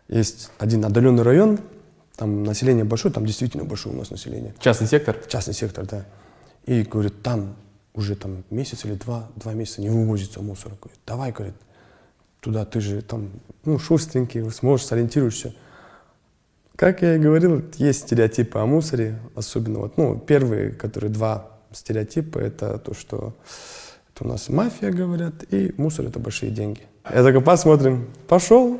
есть 0.07 0.51
один 0.57 0.85
отдаленный 0.85 1.23
район, 1.23 1.59
там 2.15 2.43
население 2.43 2.83
большое, 2.83 3.13
там 3.13 3.25
действительно 3.25 3.63
большое 3.63 3.95
у 3.95 3.97
нас 3.97 4.09
население. 4.09 4.55
Частный 4.59 4.87
сектор? 4.87 5.17
Частный 5.27 5.53
сектор, 5.53 5.85
да. 5.85 6.05
И 6.65 6.83
говорит, 6.83 7.21
там 7.21 7.55
уже 7.93 8.15
там 8.15 8.43
месяц 8.49 8.85
или 8.85 8.93
два, 8.93 9.29
два 9.35 9.53
месяца 9.53 9.81
не 9.81 9.89
вывозится 9.89 10.41
мусор. 10.41 10.73
Говорит, 10.81 10.99
давай, 11.05 11.31
говорит, 11.31 11.55
туда 12.39 12.65
ты 12.65 12.79
же 12.79 13.01
там, 13.01 13.29
ну, 13.65 13.77
шустренький, 13.77 14.49
сможешь, 14.51 14.85
сориентируешься. 14.87 15.53
Как 16.79 17.01
я 17.01 17.17
и 17.17 17.19
говорил, 17.19 17.61
есть 17.75 18.03
стереотипы 18.03 18.57
о 18.57 18.65
мусоре, 18.65 19.19
особенно 19.35 19.79
вот, 19.79 19.97
ну, 19.97 20.17
первые, 20.17 20.71
которые 20.71 21.11
два 21.11 21.49
стереотипа, 21.73 22.39
это 22.39 22.77
то, 22.77 22.93
что 22.93 23.33
это 24.13 24.23
у 24.23 24.27
нас 24.29 24.47
мафия, 24.47 24.89
говорят, 24.89 25.43
и 25.51 25.73
мусор— 25.75 26.05
это 26.07 26.19
большие 26.19 26.53
деньги. 26.53 26.79
Я 27.13 27.21
такой, 27.21 27.41
посмотрим, 27.41 28.07
пошел, 28.29 28.79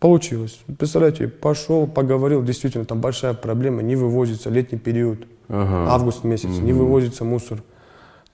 получилось. 0.00 0.58
Представляете, 0.76 1.28
пошел, 1.28 1.86
поговорил, 1.86 2.42
действительно, 2.42 2.84
там 2.84 3.00
большая 3.00 3.34
проблема, 3.34 3.80
не 3.80 3.94
вывозится, 3.94 4.50
летний 4.50 4.78
период, 4.78 5.24
ага. 5.46 5.88
август 5.88 6.24
месяц, 6.24 6.48
угу. 6.48 6.62
не 6.62 6.72
вывозится 6.72 7.22
мусор. 7.22 7.62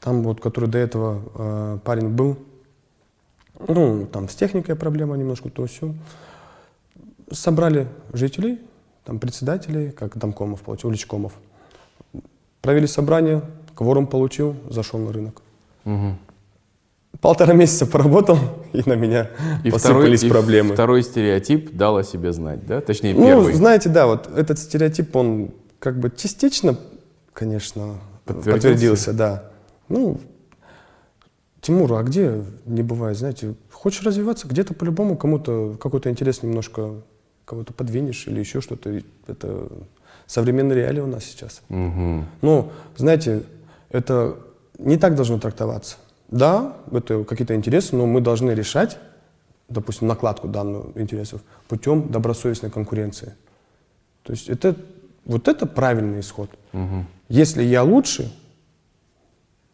Там 0.00 0.22
вот, 0.22 0.40
который 0.40 0.70
до 0.70 0.78
этого 0.78 1.20
э, 1.34 1.78
парень 1.84 2.08
был, 2.08 2.38
ну, 3.66 4.06
там 4.10 4.26
с 4.26 4.34
техникой 4.34 4.74
проблема 4.74 5.18
немножко, 5.18 5.50
то 5.50 5.66
все. 5.66 5.92
Собрали 7.30 7.88
жителей, 8.12 8.58
там 9.04 9.18
председателей, 9.18 9.90
как 9.90 10.16
домкомов 10.16 10.62
получил, 10.62 10.88
уличкомов. 10.90 11.32
Провели 12.62 12.86
собрание, 12.86 13.42
кворум 13.74 14.06
получил, 14.06 14.56
зашел 14.70 14.98
на 15.00 15.12
рынок. 15.12 15.42
Мгм. 15.84 16.18
Полтора 17.20 17.52
месяца 17.54 17.86
поработал, 17.86 18.38
и 18.72 18.82
на 18.88 18.94
меня 18.94 19.30
И 19.64 19.70
посыпались 19.70 20.22
и 20.22 20.28
проблемы. 20.28 20.74
второй 20.74 21.02
стереотип 21.02 21.74
дал 21.74 21.96
о 21.96 22.04
себе 22.04 22.32
знать, 22.32 22.64
да? 22.66 22.80
Точнее, 22.80 23.14
Ну, 23.14 23.24
первый. 23.26 23.52
знаете, 23.54 23.88
да, 23.88 24.06
вот 24.06 24.28
этот 24.36 24.58
стереотип, 24.58 25.14
он 25.16 25.50
как 25.80 25.98
бы 25.98 26.10
частично, 26.14 26.76
конечно, 27.32 27.94
Подтвердился? 28.24 28.52
подтвердился, 28.52 29.12
да. 29.12 29.50
Ну, 29.88 30.20
Тимур, 31.60 31.92
а 31.94 32.02
где 32.04 32.44
не 32.66 32.82
бывает, 32.82 33.18
знаете, 33.18 33.54
хочешь 33.72 34.02
развиваться, 34.04 34.46
где-то 34.46 34.74
по-любому 34.74 35.16
кому-то 35.16 35.76
какой-то 35.80 36.08
интерес 36.10 36.42
немножко 36.42 36.94
кого-то 37.48 37.72
подвинешь 37.72 38.26
или 38.26 38.40
еще 38.40 38.60
что-то. 38.60 39.00
Это 39.26 39.68
современные 40.26 40.76
реалии 40.76 41.00
у 41.00 41.06
нас 41.06 41.24
сейчас. 41.24 41.62
Мгм. 41.70 42.26
Ну, 42.42 42.70
знаете, 42.96 43.42
это 43.88 44.36
не 44.78 44.98
так 44.98 45.14
должно 45.14 45.38
трактоваться. 45.38 45.96
Да, 46.28 46.76
это 46.92 47.24
какие-то 47.24 47.54
интересы, 47.54 47.96
но 47.96 48.04
мы 48.06 48.20
должны 48.20 48.50
решать, 48.50 48.98
допустим, 49.70 50.08
накладку 50.08 50.46
данных 50.46 50.96
интересов 50.96 51.40
путем 51.68 52.10
добросовестной 52.10 52.70
конкуренции. 52.70 53.32
То 54.24 54.32
есть 54.32 54.50
это, 54.50 54.76
вот 55.24 55.48
это 55.48 55.64
правильный 55.64 56.20
исход. 56.20 56.50
Мгм. 56.72 57.06
Если 57.30 57.62
я 57.62 57.82
лучше, 57.82 58.30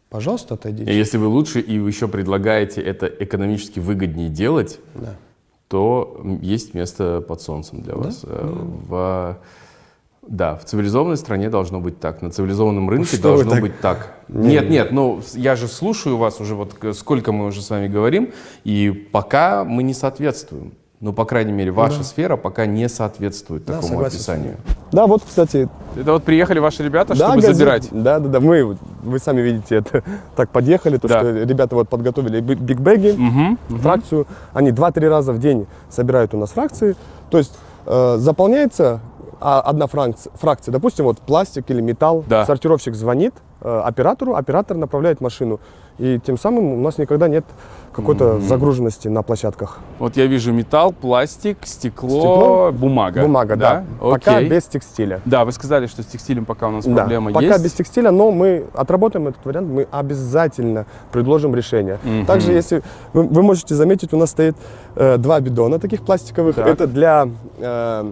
пожалуйста, 0.09 0.53
отойдите. 0.53 0.97
если 0.97 1.17
вы 1.17 1.27
лучше 1.27 1.59
и 1.59 1.77
вы 1.77 1.89
еще 1.89 2.07
предлагаете 2.07 2.81
это 2.81 3.05
экономически 3.07 3.79
выгоднее 3.79 4.29
делать, 4.29 4.79
Да. 4.93 5.15
То 5.67 6.21
есть 6.41 6.73
место 6.73 7.23
под 7.27 7.41
солнцем 7.41 7.81
для 7.81 7.95
вас. 7.95 8.21
Э, 8.23 8.51
В, 8.87 9.37
да, 10.27 10.55
в 10.55 10.65
цивилизованной 10.65 11.17
стране 11.17 11.49
должно 11.49 11.79
быть 11.79 11.99
так. 11.99 12.21
На 12.21 12.31
цивилизованном 12.31 12.89
рынке 12.89 13.17
что 13.17 13.21
должно 13.21 13.51
так? 13.51 13.61
быть 13.61 13.79
так. 13.79 14.19
Не, 14.27 14.49
нет, 14.49 14.63
не. 14.65 14.69
нет, 14.71 14.91
ну 14.91 15.21
я 15.33 15.55
же 15.55 15.67
слушаю 15.67 16.17
вас 16.17 16.39
уже 16.39 16.55
вот 16.55 16.75
сколько 16.93 17.31
мы 17.31 17.45
уже 17.45 17.61
с 17.61 17.69
вами 17.69 17.87
говорим, 17.87 18.31
и 18.63 18.91
пока 18.91 19.63
мы 19.63 19.83
не 19.83 19.93
соответствуем. 19.93 20.73
Ну, 21.05 21.13
по 21.13 21.23
крайней 21.23 21.51
мере, 21.51 21.69
ваша 21.69 22.03
сфера 22.03 22.35
пока 22.35 22.65
не 22.65 22.89
соответствует 22.89 23.63
Да, 23.63 23.73
такому 23.73 23.89
согласен 23.89 24.15
описанию. 24.15 24.55
Да, 24.91 25.05
вот, 25.05 25.21
кстати, 25.23 25.69
Это 25.95 26.13
вот 26.13 26.23
приехали 26.23 26.57
ваши 26.57 26.81
ребята, 26.81 27.09
да, 27.09 27.27
чтобы 27.27 27.41
газет- 27.41 27.55
забирать. 27.55 27.89
Да, 27.91 28.17
да, 28.17 28.27
да, 28.27 28.39
мы, 28.39 28.75
вы 29.03 29.19
сами 29.19 29.41
видите, 29.41 29.75
это 29.75 30.03
так 30.35 30.49
подъехали, 30.49 30.97
то, 30.97 31.07
Да. 31.07 31.19
что 31.19 31.31
ребята 31.43 31.75
вот 31.75 31.89
подготовили 31.89 32.39
би- 32.41 32.55
бигбеги, 32.55 33.11
Мгм. 33.15 33.59
фракцию. 33.83 34.25
Они 34.51 34.71
2-3 34.71 35.07
раза 35.07 35.31
в 35.31 35.37
день 35.37 35.67
собирают 35.91 36.33
у 36.33 36.39
нас 36.39 36.49
фракции. 36.49 36.95
То 37.29 37.37
есть 37.37 37.55
э, 37.85 38.15
заполняется 38.17 38.99
а, 39.39 39.59
одна 39.61 39.85
фракция, 39.85 40.31
фракция, 40.33 40.71
допустим, 40.71 41.05
вот 41.05 41.19
пластик 41.19 41.69
или 41.69 41.81
металл. 41.81 42.23
Да. 42.27 42.47
Сортировщик 42.47 42.95
звонит 42.95 43.35
э, 43.61 43.81
оператору, 43.83 44.33
оператор 44.33 44.75
направляет 44.75 45.21
машину. 45.21 45.59
И 45.97 46.19
тем 46.25 46.37
самым 46.37 46.73
у 46.73 46.81
нас 46.81 46.97
никогда 46.97 47.27
нет 47.27 47.45
какой-то 47.93 48.39
загруженности 48.41 49.07
на 49.07 49.21
площадках. 49.23 49.79
Вот 49.99 50.17
я 50.17 50.25
вижу 50.25 50.51
металл, 50.51 50.91
пластик, 50.91 51.59
стекло, 51.63 52.09
Стекло, 52.09 52.71
бумага. 52.73 53.21
Бумага, 53.21 53.55
да. 53.55 53.85
Пока 54.01 54.37
Окей. 54.37 54.49
без 54.49 54.65
текстиля. 54.65 55.21
Да, 55.23 55.45
вы 55.45 55.53
сказали, 55.53 55.87
что 55.87 56.03
с 56.03 56.05
текстилем 56.05 56.43
пока 56.43 56.67
у 56.67 56.71
нас 56.71 56.85
Да, 56.85 56.95
проблема 56.95 57.31
пока 57.31 57.45
есть. 57.45 57.63
без 57.63 57.71
текстиля, 57.71 58.11
но 58.11 58.31
мы 58.31 58.65
отработаем 58.73 59.29
этот 59.29 59.45
вариант, 59.45 59.69
мы 59.69 59.87
обязательно 59.91 60.85
предложим 61.13 61.55
решение. 61.55 61.97
Мгм. 62.03 62.25
Также, 62.25 62.51
если 62.51 62.83
вы, 63.13 63.23
вы 63.23 63.41
можете 63.43 63.75
заметить, 63.75 64.13
у 64.13 64.17
нас 64.17 64.31
стоит 64.31 64.57
э, 64.95 65.17
два 65.17 65.39
бидона 65.39 65.79
таких 65.79 66.01
пластиковых. 66.03 66.57
Так. 66.57 66.67
Это 66.67 66.87
для 66.87 67.29
э, 67.59 68.11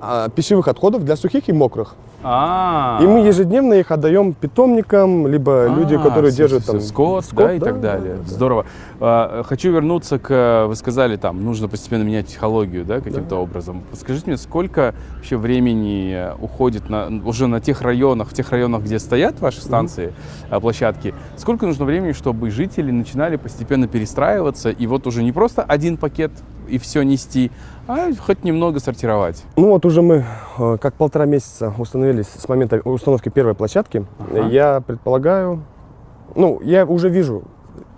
а, 0.00 0.28
пищевых 0.28 0.68
отходов, 0.68 1.04
для 1.04 1.16
сухих 1.16 1.48
и 1.48 1.52
мокрых. 1.52 1.94
А, 2.22 2.98
И 3.02 3.06
мы 3.06 3.20
ежедневно 3.20 3.74
их 3.74 3.90
отдаем 3.90 4.34
питомникам, 4.34 5.26
либо 5.26 5.68
люди, 5.68 5.94
А, 5.94 5.98
которые 5.98 6.30
всё, 6.32 6.42
держат 6.42 6.62
всё, 6.64 6.72
там 6.72 6.80
скот, 6.82 7.24
да, 7.32 7.54
и 7.54 7.58
так 7.58 7.80
далее. 7.80 8.18
Здорово. 8.26 8.66
А, 9.00 9.42
Хочу 9.42 9.72
вернуться 9.72 10.18
к, 10.18 10.66
вы 10.68 10.76
сказали, 10.76 11.16
там 11.16 11.42
нужно 11.42 11.68
постепенно 11.68 12.02
менять 12.02 12.26
технологию, 12.26 12.84
да, 12.84 13.00
каким-то 13.00 13.36
образом. 13.36 13.82
Скажите 13.94 14.24
мне, 14.26 14.36
сколько 14.36 14.94
вообще 15.16 15.38
времени 15.38 16.26
уходит 16.42 16.90
на, 16.90 17.08
уже 17.24 17.46
на 17.46 17.60
тех 17.60 17.80
районах, 17.80 18.28
в 18.28 18.34
тех 18.34 18.50
районах, 18.50 18.82
где 18.82 18.98
стоят 18.98 19.40
ваши 19.40 19.62
станции, 19.62 20.12
а, 20.50 20.60
площадки, 20.60 21.14
сколько 21.36 21.64
нужно 21.64 21.86
времени, 21.86 22.12
чтобы 22.12 22.50
жители 22.50 22.90
начинали 22.90 23.36
постепенно 23.36 23.88
перестраиваться 23.88 24.68
и 24.68 24.86
вот 24.86 25.06
уже 25.06 25.22
не 25.22 25.32
просто 25.32 25.62
один 25.62 25.96
пакет 25.96 26.32
и 26.68 26.78
все 26.78 27.02
нести, 27.02 27.50
а 27.92 28.10
хоть 28.14 28.44
немного 28.44 28.80
сортировать? 28.80 29.44
Ну 29.56 29.68
вот 29.70 29.84
уже 29.84 30.02
мы 30.02 30.24
э, 30.58 30.78
как 30.80 30.94
полтора 30.94 31.26
месяца 31.26 31.72
установились 31.78 32.26
с 32.28 32.48
момента 32.48 32.80
установки 32.84 33.28
первой 33.28 33.54
площадки. 33.54 34.06
Ага. 34.18 34.46
Я 34.48 34.80
предполагаю, 34.80 35.62
ну 36.34 36.60
я 36.62 36.84
уже 36.86 37.08
вижу 37.08 37.42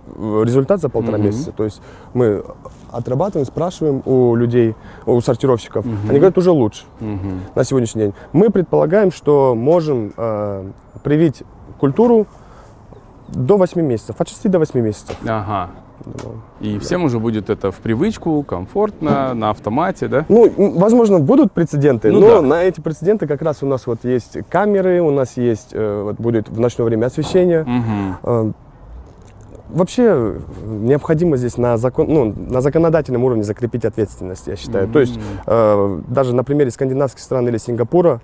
э, 0.06 0.42
результат 0.44 0.80
за 0.80 0.88
полтора 0.88 1.18
Мгм. 1.18 1.26
месяца. 1.26 1.52
То 1.52 1.64
есть 1.64 1.82
мы 2.14 2.42
отрабатываем, 2.90 3.46
спрашиваем 3.46 4.02
у 4.04 4.34
людей, 4.34 4.74
у 5.06 5.20
сортировщиков. 5.20 5.84
Они 5.86 6.18
говорят 6.18 6.38
уже 6.38 6.50
лучше 6.50 6.84
Мгм. 7.00 7.40
на 7.54 7.64
сегодняшний 7.64 8.02
день. 8.02 8.14
Мы 8.32 8.50
предполагаем, 8.50 9.10
что 9.12 9.54
можем 9.54 10.12
э, 10.16 10.70
привить 11.02 11.42
культуру 11.78 12.26
до 13.28 13.56
8 13.56 13.80
месяцев, 13.80 14.16
от 14.20 14.28
6 14.28 14.48
до 14.50 14.58
8 14.58 14.80
месяцев. 14.80 15.16
Ага. 15.26 15.70
Думаю. 16.04 16.42
И 16.60 16.78
всем 16.78 17.04
уже 17.04 17.18
будет 17.18 17.50
это 17.50 17.70
в 17.70 17.76
привычку, 17.76 18.42
комфортно, 18.42 19.34
на 19.34 19.50
автомате, 19.50 20.08
да? 20.08 20.24
Ну, 20.28 20.50
возможно, 20.78 21.18
будут 21.18 21.52
прецеденты, 21.52 22.10
Ну 22.10 22.20
но 22.20 22.26
да. 22.36 22.42
на 22.42 22.62
эти 22.62 22.80
прецеденты 22.80 23.26
как 23.26 23.42
раз 23.42 23.62
у 23.62 23.66
нас 23.66 23.86
вот 23.86 24.04
есть 24.04 24.38
камеры, 24.48 25.00
у 25.00 25.10
нас 25.10 25.36
есть, 25.36 25.70
э, 25.72 26.02
вот 26.02 26.16
будет 26.16 26.48
в 26.48 26.58
ночное 26.60 26.84
время 26.86 27.06
освещение. 27.06 27.66
Э, 28.22 28.52
Вообще 29.72 30.02
э, 30.04 30.38
необходимо 30.66 31.38
здесь 31.38 31.56
на, 31.56 31.78
закон, 31.78 32.06
ну, 32.08 32.34
на 32.36 32.60
законодательном 32.60 33.24
уровне 33.24 33.42
закрепить 33.42 33.86
ответственность, 33.86 34.46
я 34.46 34.56
считаю. 34.56 34.86
То 34.88 35.00
есть 35.00 35.18
э, 35.46 36.00
даже 36.08 36.34
на 36.34 36.44
примере 36.44 36.70
скандинавских 36.70 37.22
стран 37.22 37.48
или 37.48 37.56
Сингапура 37.56 38.20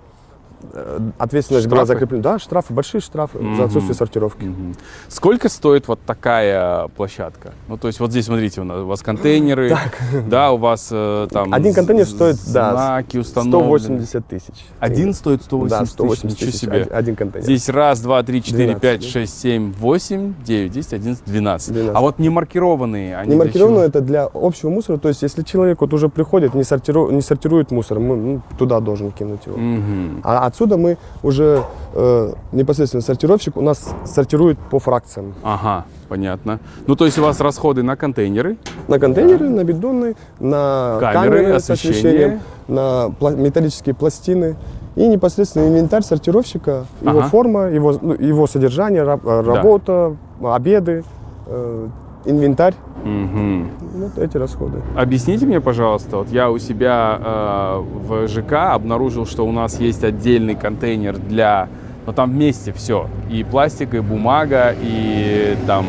э, 0.73 0.99
ответственность 1.17 1.67
была 1.67 1.81
Штрафы? 1.85 1.93
закреплена. 1.93 2.23
Да, 2.23 2.39
штрафы, 2.39 2.73
большие 2.73 3.01
штрафы 3.01 3.37
Мгм. 3.39 3.55
за 3.57 3.63
отсутствие 3.65 3.95
сортировки. 3.95 4.43
Мгм. 4.45 4.75
Сколько 5.07 5.49
стоит 5.49 5.87
вот 5.87 5.99
такая 6.05 6.87
площадка? 6.89 7.51
Ну, 7.67 7.77
то 7.77 7.87
есть 7.87 7.99
вот 7.99 8.11
здесь, 8.11 8.25
смотрите, 8.25 8.61
у, 8.61 8.63
нас, 8.63 8.79
у 8.81 8.85
вас 8.87 9.01
контейнеры, 9.01 9.75
да, 10.27 10.51
у 10.51 10.57
вас 10.57 10.89
э, 10.91 11.27
там 11.31 11.53
Один 11.53 11.73
контейнер 11.73 12.05
стоит, 12.05 12.37
да, 12.53 12.71
знаки 12.71 13.17
установлены. 13.17 13.79
180 13.79 14.27
тысяч. 14.27 14.53
Один 14.79 15.13
стоит 15.13 15.43
180 15.43 15.69
да, 15.69 15.79
тысяч, 15.83 15.93
180 15.93 16.23
ничего 16.25 16.51
тысяч. 16.51 16.59
себе. 16.61 16.83
Один, 16.91 17.15
контейнер. 17.15 17.43
Здесь 17.45 17.69
раз, 17.69 18.01
два, 18.01 18.21
три, 18.23 18.41
четыре, 18.43 18.75
12, 18.75 18.81
пять, 18.81 19.01
да. 19.01 19.07
шесть, 19.07 19.39
семь, 19.39 19.73
восемь, 19.73 20.33
девять, 20.43 20.71
десять, 20.71 20.93
одиннадцать, 20.93 21.25
двенадцать. 21.25 21.73
12. 21.73 21.95
А 21.95 22.01
вот 22.01 22.19
не 22.19 22.29
маркированные, 22.29 23.17
они 23.17 23.35
Не 23.35 23.41
для 23.41 23.51
чего? 23.51 23.79
это 23.79 24.01
для 24.01 24.25
общего 24.33 24.69
мусора. 24.69 24.97
То 24.97 25.09
есть, 25.09 25.21
если 25.21 25.43
человек 25.43 25.81
вот 25.81 25.93
уже 25.93 26.09
приходит, 26.09 26.53
не, 26.53 26.63
сортиру- 26.63 27.11
не 27.11 27.21
сортирует 27.21 27.71
мусор, 27.71 27.99
мы 27.99 28.15
ну, 28.15 28.41
туда 28.57 28.79
должен 28.79 29.11
кинуть 29.11 29.45
его. 29.45 29.57
Мгм. 29.57 30.21
А 30.23 30.48
отсюда 30.49 30.77
мы 30.77 30.97
уже 31.23 31.63
э, 31.93 32.33
непосредственно 32.51 33.01
сортировщик 33.01 33.55
у 33.57 33.61
нас 33.61 33.89
сортирует 34.05 34.57
по 34.69 34.79
фракциям. 34.79 35.33
Ага, 35.43 35.85
понятно. 36.09 36.59
Ну, 36.87 36.95
то 36.95 37.05
есть 37.05 37.17
у 37.17 37.23
вас 37.23 37.39
расходы 37.39 37.81
на 37.83 37.95
контейнеры, 37.95 38.57
На 38.87 38.99
контейнеры, 38.99 39.49
на 39.49 39.63
бидоны, 39.63 40.15
на 40.39 40.97
Камеры, 40.99 41.13
камеры, 41.43 41.59
с 41.59 41.69
освещение. 41.69 41.99
освещением, 41.99 42.39
на 42.67 43.07
пла- 43.19 43.35
металлические 43.35 43.95
пластины 43.95 44.55
и 44.95 45.07
непосредственно 45.07 45.67
инвентарь 45.69 46.03
сортировщика, 46.03 46.85
его 47.01 47.19
Ага. 47.19 47.29
форма, 47.29 47.67
его, 47.69 47.97
ну, 48.01 48.13
его 48.13 48.47
содержание, 48.47 49.03
раб- 49.03 49.25
э, 49.25 49.41
работа, 49.41 50.15
обеды, 50.43 51.03
э, 51.47 51.87
инвентарь. 52.25 52.75
Мгм. 53.03 53.69
Вот 53.93 54.17
эти 54.17 54.37
расходы. 54.37 54.81
Объясните 54.95 55.45
мне, 55.45 55.61
пожалуйста, 55.61 56.17
вот 56.17 56.29
я 56.29 56.51
у 56.51 56.57
себя 56.57 57.19
э, 57.21 57.79
в 57.79 58.27
ЖК 58.27 58.73
обнаружил, 58.73 59.25
что 59.25 59.45
у 59.45 59.51
нас 59.51 59.79
есть 59.79 60.03
отдельный 60.03 60.55
контейнер 60.55 61.17
для, 61.17 61.69
ну 62.05 62.13
там 62.13 62.31
вместе 62.31 62.73
все, 62.73 63.07
и 63.29 63.43
пластик, 63.43 63.93
и 63.93 63.99
бумага, 63.99 64.75
и 64.81 65.55
там 65.65 65.85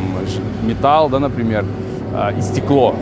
металл, 0.63 1.09
да, 1.09 1.19
например, 1.19 1.65
э, 2.15 2.39
и 2.39 2.43
стекло. 2.43 2.95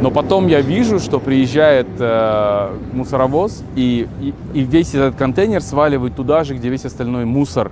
Но 0.00 0.10
потом 0.10 0.48
я 0.48 0.60
вижу, 0.60 0.98
что 0.98 1.18
приезжает 1.18 1.86
э, 1.98 2.70
мусоровоз, 2.92 3.62
и, 3.76 4.08
и, 4.20 4.34
и 4.52 4.60
весь 4.60 4.94
этот 4.94 5.16
контейнер 5.16 5.62
сваливает 5.62 6.16
туда 6.16 6.44
же, 6.44 6.54
где 6.54 6.68
весь 6.68 6.84
остальной 6.84 7.24
мусор. 7.24 7.70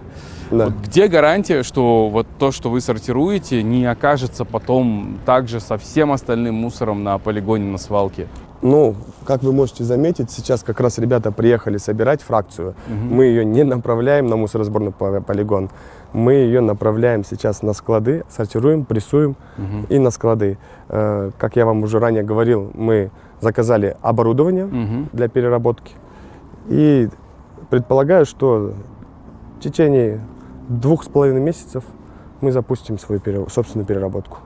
Да. 0.53 0.67
Вот 0.67 0.75
где 0.87 1.09
гарантия, 1.09 1.63
что 1.63 2.09
вот 2.11 2.27
то, 2.39 2.53
что 2.53 2.71
вы 2.71 2.81
сортируете, 2.81 3.63
не 3.63 3.87
окажется 3.87 4.45
потом 4.45 5.19
также 5.25 5.61
со 5.61 5.79
всем 5.79 6.13
остальным 6.13 6.55
мусором 6.55 7.03
на 7.03 7.19
полигоне, 7.19 7.65
на 7.71 7.79
свалке? 7.79 8.27
Ну, 8.61 8.95
как 9.25 9.43
вы 9.43 9.53
можете 9.53 9.83
заметить, 9.83 10.31
сейчас 10.31 10.63
как 10.63 10.79
раз 10.81 10.99
ребята 10.99 11.33
приехали 11.33 11.79
собирать 11.79 12.23
фракцию. 12.23 12.75
Мы 13.11 13.25
ее 13.25 13.45
не 13.45 13.65
направляем 13.65 14.27
на 14.29 14.37
мусоросборный 14.37 14.93
по- 14.93 15.21
полигон. 15.21 15.69
Мы 16.13 16.35
ее 16.35 16.61
направляем 16.61 17.25
сейчас 17.25 17.63
на 17.63 17.73
склады, 17.73 18.23
сортируем, 18.29 18.85
прессуем 18.85 19.35
и 19.89 19.99
на 19.99 20.11
склады. 20.11 20.59
Э, 20.89 21.31
Как 21.39 21.57
я 21.57 21.65
вам 21.67 21.83
уже 21.83 21.99
ранее 21.99 22.23
говорил, 22.23 22.71
мы 22.75 23.11
заказали 23.41 23.97
оборудование 24.03 24.67
Мгм. 24.67 25.09
для 25.13 25.27
переработки. 25.29 25.95
И 26.69 27.09
предполагаю, 27.71 28.27
что 28.27 28.75
в 29.59 29.61
течение 29.61 30.21
двух 30.69 31.05
с 31.05 31.09
половиной 31.09 31.41
месяцев 31.41 31.85
мы 32.41 32.53
запустим 32.53 32.99
свою 32.99 33.21
пере- 33.21 33.47
собственную 33.49 33.87
переработку. 33.87 34.39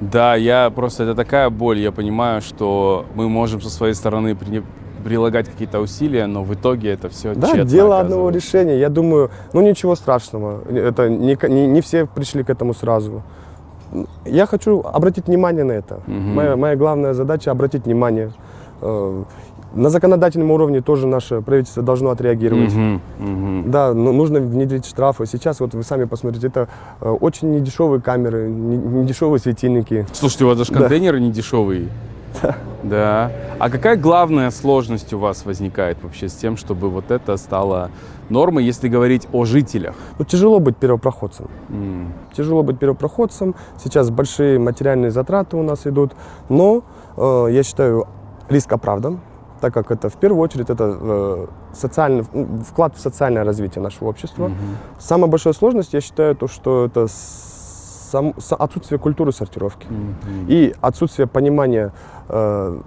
Да, 0.00 0.36
я 0.36 0.70
просто 0.70 1.02
это 1.04 1.14
такая 1.14 1.50
боль. 1.50 1.78
Я 1.78 1.90
понимаю, 1.90 2.40
что 2.40 3.04
мы 3.14 3.28
можем 3.28 3.60
со 3.60 3.68
своей 3.70 3.94
стороны 3.94 4.36
при- 4.36 4.62
прилагать 5.04 5.48
какие-то 5.48 5.80
усилия, 5.80 6.26
но 6.26 6.42
в 6.44 6.54
итоге 6.54 6.90
это 6.92 7.08
все 7.08 7.34
Да, 7.34 7.64
дело 7.64 7.98
одного 8.00 8.30
решения. 8.30 8.78
Я 8.78 8.88
думаю, 8.90 9.30
ну 9.52 9.60
ничего 9.62 9.96
страшного. 9.96 10.60
Это 10.70 11.08
не, 11.08 11.36
не, 11.48 11.66
не 11.66 11.80
все 11.80 12.06
пришли 12.06 12.44
к 12.44 12.50
этому 12.50 12.74
сразу. 12.74 13.22
Я 14.24 14.46
хочу 14.46 14.82
обратить 14.82 15.26
внимание 15.28 15.64
на 15.64 15.72
это. 15.72 16.00
Мгм. 16.06 16.34
Моя, 16.34 16.56
моя 16.56 16.76
главная 16.76 17.14
задача 17.14 17.50
обратить 17.50 17.86
внимание. 17.86 18.30
На 19.78 19.90
законодательном 19.90 20.50
уровне 20.50 20.80
тоже 20.80 21.06
наше 21.06 21.40
правительство 21.40 21.82
должно 21.84 22.10
отреагировать. 22.10 22.72
Да, 23.66 23.94
ну, 23.94 24.12
нужно 24.12 24.40
внедрить 24.40 24.84
штрафы. 24.86 25.24
Сейчас 25.26 25.60
вот 25.60 25.72
вы 25.74 25.84
сами 25.84 26.04
посмотрите, 26.04 26.48
это 26.48 26.68
э, 27.00 27.08
очень 27.08 27.52
недешевые 27.52 28.00
камеры, 28.00 28.48
не- 28.48 28.76
недешевые 28.76 29.38
светильники. 29.38 30.04
Слушайте, 30.12 30.44
у 30.44 30.48
вас 30.48 30.58
даже 30.58 30.72
Да. 30.72 30.80
контейнеры 30.80 31.20
не 31.20 31.30
дешевые. 31.30 31.88
Да. 32.84 33.32
А 33.58 33.70
какая 33.70 33.96
главная 33.96 34.50
сложность 34.52 35.12
у 35.12 35.18
вас 35.18 35.44
возникает 35.44 35.98
вообще 36.02 36.28
с 36.28 36.34
тем, 36.34 36.56
чтобы 36.56 36.88
вот 36.90 37.10
это 37.10 37.36
стало 37.36 37.90
нормой, 38.28 38.64
если 38.64 38.88
говорить 38.88 39.26
о 39.32 39.44
жителях? 39.44 39.96
Ну, 40.18 40.24
тяжело 40.24 40.60
быть 40.60 40.76
первопроходцем. 40.76 41.48
М. 41.70 42.12
Тяжело 42.36 42.62
быть 42.62 42.78
первопроходцем. 42.78 43.54
Сейчас 43.82 44.10
большие 44.10 44.58
материальные 44.60 45.10
затраты 45.10 45.56
у 45.56 45.62
нас 45.64 45.86
идут. 45.88 46.12
Но 46.48 46.82
э, 47.16 47.48
я 47.50 47.62
считаю, 47.64 48.06
риск 48.48 48.72
оправдан, 48.72 49.18
так 49.60 49.74
как 49.74 49.90
это 49.90 50.08
в 50.08 50.16
первую 50.16 50.40
очередь 50.42 50.70
это 50.70 50.96
э, 51.00 51.46
социальный, 51.72 52.24
вклад 52.68 52.96
в 52.96 53.00
социальное 53.00 53.44
развитие 53.44 53.82
нашего 53.82 54.08
общества. 54.08 54.50
Самая 54.98 55.30
большая 55.30 55.52
сложность, 55.54 55.92
я 55.94 56.00
считаю, 56.00 56.34
то, 56.36 56.46
что 56.48 56.86
это 56.86 57.06
сам- 57.08 58.34
отсутствие 58.58 58.98
культуры 58.98 59.32
сортировки 59.32 59.86
Мгм. 59.88 60.46
и 60.48 60.74
отсутствие 60.80 61.26
понимания 61.26 61.92
э, 62.28 62.80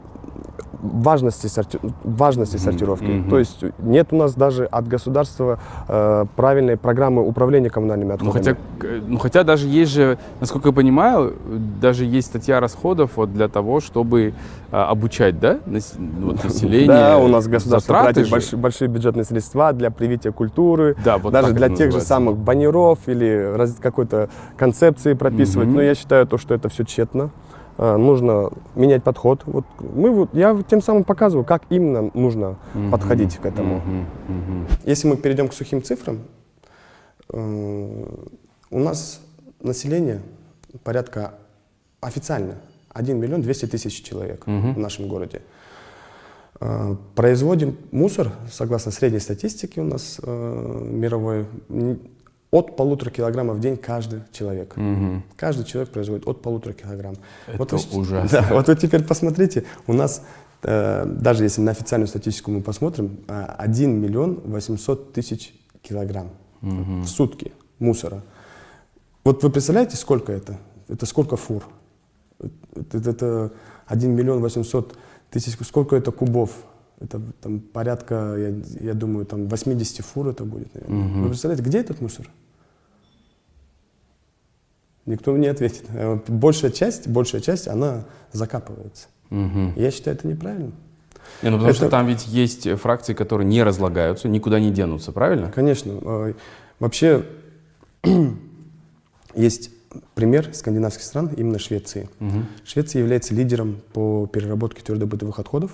важности, 0.82 1.46
сорти- 1.48 1.80
важности 2.04 2.58
сортировки. 2.58 3.06
мгм. 3.06 3.30
То 3.30 3.38
есть 3.40 3.64
нет 3.80 4.08
у 4.12 4.16
нас 4.16 4.34
даже 4.34 4.66
от 4.66 4.88
государства 4.88 5.60
э, 5.88 6.26
правильной 6.36 6.76
программы 6.78 7.22
управления 7.28 7.70
коммунальными 7.70 8.10
Ну 8.10 8.16
отходами. 8.16 8.44
хотя, 8.44 8.54
к- 8.80 9.02
ну 9.08 9.18
хотя 9.20 9.44
даже 9.44 9.68
есть 9.68 9.92
же, 9.92 10.18
насколько 10.40 10.70
я 10.70 10.74
понимаю, 10.74 11.34
даже 11.80 12.06
есть 12.06 12.28
статья 12.28 12.60
расходов 12.60 13.12
вот 13.16 13.32
для 13.34 13.48
того, 13.48 13.80
чтобы 13.80 14.34
а, 14.72 14.90
обучать, 14.90 15.40
да, 15.40 15.60
нас- 15.66 15.94
вот, 15.98 16.44
население. 16.44 16.88
Да, 16.88 17.18
у 17.20 17.28
нас 17.28 17.46
государство 17.48 17.94
Затраты 17.94 18.26
тратит 18.26 18.58
большие, 18.60 18.88
бюджетные 18.90 19.26
средства 19.26 19.74
для 19.74 19.92
привития 19.92 20.32
культуры, 20.32 20.96
Да, 21.04 21.18
вот 21.18 21.32
даже 21.34 21.54
для 21.54 21.70
тех 21.70 21.92
же 21.92 22.00
самых 22.02 22.38
баннеров 22.38 23.00
или 23.08 23.54
раз- 23.56 23.76
какой-то 23.80 24.30
концепции 24.58 25.14
прописывать. 25.14 25.68
Но 25.68 25.82
я 25.82 25.94
считаю, 25.94 26.26
то, 26.26 26.38
что 26.38 26.56
это 26.56 26.70
все 26.70 26.86
тщетно. 26.86 27.30
А, 27.82 27.98
Нужно 27.98 28.52
менять 28.76 29.04
подход. 29.04 29.42
Вот 29.48 29.66
мы, 29.80 30.12
вот, 30.12 30.30
я 30.36 30.56
тем 30.70 30.82
самым 30.84 31.04
показываю, 31.04 31.44
как 31.44 31.64
именно 31.72 32.12
нужно 32.14 32.60
Мгм. 32.76 32.92
подходить 32.92 33.38
к 33.38 33.46
этому. 33.48 33.78
Мгм. 33.78 34.06
Мгм. 34.28 34.68
Если 34.86 35.08
мы 35.08 35.18
перейдем 35.18 35.48
к 35.48 35.54
сухим 35.54 35.82
цифрам, 35.82 36.20
э, 37.34 38.06
у 38.70 38.80
нас 38.80 39.20
население 39.62 40.22
порядка 40.84 41.34
официально 42.02 42.58
1 42.94 43.18
миллион 43.20 43.42
200 43.42 43.66
тысяч 43.66 44.04
человек 44.04 44.46
Мгм. 44.46 44.76
в 44.76 44.78
нашем 44.78 45.08
городе. 45.08 45.42
Э, 46.60 46.96
Производим 47.16 47.78
мусор, 47.92 48.32
согласно 48.52 48.92
средней 48.92 49.20
статистике 49.20 49.82
у 49.82 49.86
нас 49.86 50.20
э, 50.22 50.88
мировой, 50.88 51.48
от 52.52 52.76
полутора 52.76 53.10
килограммов 53.12 53.58
в 53.58 53.60
день 53.62 53.78
каждый 53.78 54.22
человек. 54.32 54.76
Мгм. 54.78 55.24
Каждый 55.38 55.64
человек 55.66 55.92
производит 55.92 56.28
от 56.28 56.42
полутора 56.42 56.74
килограмм. 56.74 57.16
Это 57.48 57.76
вы 57.76 57.80
с- 57.82 57.94
ужасно. 57.94 58.30
Да, 58.50 58.54
вот 58.56 58.68
вы 58.68 58.76
теперь 58.76 59.04
посмотрите, 59.04 59.64
у 59.88 59.94
нас, 59.94 60.22
э, 60.64 61.06
даже 61.06 61.44
если 61.46 61.62
на 61.62 61.72
официальную 61.72 62.08
статистику 62.08 62.52
мы 62.52 62.62
посмотрим, 62.62 63.20
э, 63.28 63.46
1 63.58 64.00
миллион 64.02 64.42
800 64.46 65.14
тысяч 65.14 65.54
килограмм 65.82 66.30
в 66.62 67.06
сутки 67.08 67.52
мусора. 67.80 68.22
Вот 69.24 69.44
вы 69.44 69.50
представляете, 69.50 69.96
сколько 69.98 70.32
это? 70.32 70.58
Это 70.90 71.06
сколько 71.06 71.38
фур? 71.38 71.64
Это, 72.76 72.98
это- 72.98 73.10
это 73.10 73.52
1 73.88 74.12
миллион 74.16 74.42
800 74.42 74.98
тысяч, 75.30 75.56
сколько 75.66 75.96
это 75.96 76.12
кубов? 76.12 76.52
Это 77.00 77.20
там 77.42 77.60
порядка, 77.62 78.36
я, 78.38 78.54
я 78.90 78.94
думаю, 78.94 79.26
там 79.26 79.48
80 79.48 80.06
фур 80.06 80.28
это 80.28 80.44
будет. 80.44 80.74
наверное. 80.76 80.98
Мгм. 81.06 81.22
Вы 81.24 81.30
представляете, 81.30 81.64
где 81.64 81.80
этот 81.80 82.02
мусор? 82.02 82.30
Никто 85.06 85.36
не 85.38 85.48
ответит. 85.48 85.86
Вот 85.92 86.30
Большая 86.30 86.72
часть, 86.72 87.08
большая 87.08 87.42
часть, 87.42 87.68
она 87.68 88.06
закапывается. 88.32 89.08
Мгм. 89.30 89.74
Я 89.76 89.92
считаю, 89.92 90.18
это 90.18 90.28
неправильно. 90.28 90.72
Не, 91.42 91.50
ну 91.50 91.58
потому 91.58 91.74
что 91.74 91.86
Это- 91.86 91.92
там 91.98 92.08
ведь 92.08 92.28
есть 92.28 92.70
фракции, 92.80 93.14
которые 93.14 93.48
не 93.48 93.64
разлагаются, 93.64 94.28
никуда 94.28 94.60
не 94.60 94.72
денутся, 94.72 95.12
правильно? 95.12 95.52
Конечно. 95.52 95.98
э, 96.02 96.34
Вообще 96.80 97.26
есть 99.36 99.72
пример 100.16 100.54
скандинавских 100.54 101.04
стран, 101.04 101.30
именно 101.38 101.60
Швеции. 101.60 102.10
Мгм. 102.20 102.48
Швеция 102.64 103.02
является 103.02 103.34
лидером 103.34 103.82
по 103.94 104.28
переработке 104.28 104.82
твердобытовых 104.82 105.40
отходов. 105.40 105.72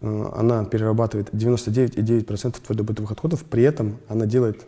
Э, 0.00 0.30
Она 0.36 0.64
перерабатывает 0.64 1.28
99,9% 1.32 2.60
твердобытовых 2.60 3.10
отходов, 3.12 3.44
при 3.44 3.62
этом 3.62 3.98
она 4.08 4.26
делает 4.26 4.64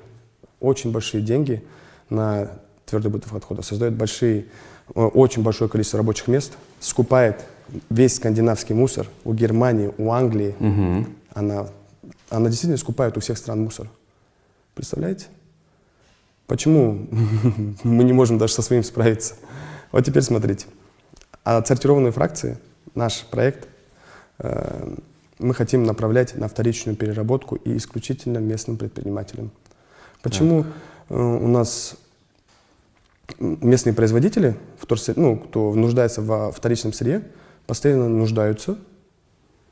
очень 0.60 0.92
большие 0.92 1.22
деньги 1.22 1.64
на 2.10 2.50
твердобытовых 2.92 3.36
отходах, 3.36 3.64
создает 3.64 3.94
большие, 3.94 4.46
э, 4.94 5.00
очень 5.00 5.42
большое 5.42 5.70
количество 5.70 5.98
рабочих 5.98 6.28
мест, 6.28 6.52
скупает 6.80 7.44
весь 7.88 8.16
скандинавский 8.16 8.74
мусор 8.74 9.06
у 9.24 9.32
Германии, 9.32 9.90
у 9.96 10.10
Англии. 10.12 10.54
Мгм. 10.58 11.06
Она, 11.32 11.68
она 12.28 12.48
действительно 12.48 12.76
скупает 12.76 13.16
у 13.16 13.20
всех 13.20 13.38
стран 13.38 13.62
мусор. 13.62 13.88
Представляете? 14.74 15.26
Почему 16.46 17.08
мы 17.82 18.04
не 18.04 18.12
можем 18.12 18.36
даже 18.38 18.52
со 18.52 18.62
своим 18.62 18.84
справиться? 18.84 19.34
Вот 19.90 20.04
теперь 20.04 20.22
смотрите. 20.22 20.66
Отсортированные 21.44 22.12
фракции, 22.12 22.58
наш 22.94 23.24
проект, 23.24 23.68
э, 24.38 24.94
мы 25.38 25.54
хотим 25.54 25.84
направлять 25.84 26.36
на 26.36 26.46
вторичную 26.46 26.94
переработку 26.94 27.56
и 27.56 27.76
исключительно 27.76 28.38
местным 28.38 28.76
предпринимателям. 28.76 29.50
Почему 30.22 30.66
э, 31.08 31.14
у 31.14 31.48
нас 31.48 31.96
местные 33.38 33.92
производители, 33.94 34.56
вторсыр- 34.80 35.14
ну, 35.16 35.36
кто 35.36 35.74
нуждается 35.74 36.22
во 36.22 36.50
вторичном 36.52 36.92
сырье, 36.92 37.22
постоянно 37.66 38.08
нуждаются. 38.08 38.76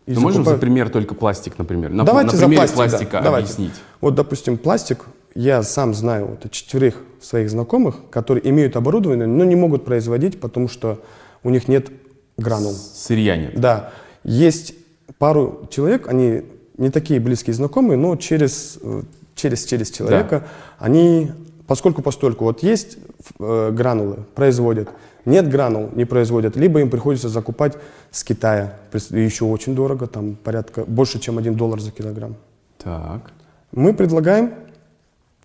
и 0.07 0.13
Ну, 0.15 0.21
можем 0.21 0.45
за 0.45 0.57
пример 0.57 0.91
только 0.91 1.15
пластик, 1.15 1.59
например. 1.59 1.91
На, 1.91 2.05
Давайте 2.05 2.33
на 2.33 2.39
за 2.39 2.47
примере 2.47 2.69
пластик, 2.69 2.77
да. 2.77 2.89
пластика 2.89 3.21
Давайте. 3.23 3.47
объяснить. 3.47 3.75
Вот, 4.01 4.15
допустим, 4.15 4.59
пластик, 4.59 5.05
я 5.35 5.63
сам 5.63 5.95
знаю 5.95 6.27
вот, 6.27 6.51
четверых 6.51 6.97
своих 7.21 7.51
знакомых, 7.51 7.97
которые 8.11 8.49
имеют 8.49 8.77
оборудование, 8.77 9.27
но 9.27 9.45
не 9.45 9.57
могут 9.57 9.85
производить, 9.85 10.41
потому 10.41 10.69
что 10.69 11.01
у 11.45 11.51
них 11.51 11.69
нет 11.69 11.89
гранул. 12.37 12.73
Сырья 12.73 13.37
нет. 13.37 13.61
Да, 13.61 13.93
есть 14.25 14.75
пару 15.19 15.69
человек, 15.71 16.09
они 16.09 16.43
не 16.79 16.91
такие 16.91 17.21
близкие 17.21 17.55
знакомые, 17.55 17.97
но 17.99 18.17
через, 18.17 18.79
э, 18.83 19.03
через, 19.35 19.65
через 19.65 19.91
человека 19.91 20.47
они, 20.79 21.31
поскольку 21.71 22.03
постольку, 22.03 22.45
вот 22.45 22.65
есть 22.65 22.99
э, 23.39 23.71
гранулы, 23.71 24.17
производят, 24.35 24.89
нет 25.25 25.49
гранул, 25.49 25.89
не 25.95 26.05
производят, 26.05 26.57
либо 26.57 26.81
им 26.81 26.91
приходится 26.91 27.29
закупать 27.29 27.79
с 28.11 28.25
Китая, 28.25 28.77
еще 29.11 29.45
очень 29.45 29.77
дорого, 29.77 30.09
там 30.09 30.35
порядка, 30.35 30.85
больше, 30.85 31.21
чем 31.21 31.39
1 31.39 31.55
доллар 31.55 31.79
за 31.81 31.93
килограмм. 31.93 32.35
Так. 32.79 33.31
Мы 33.71 33.95
предлагаем, 33.95 34.51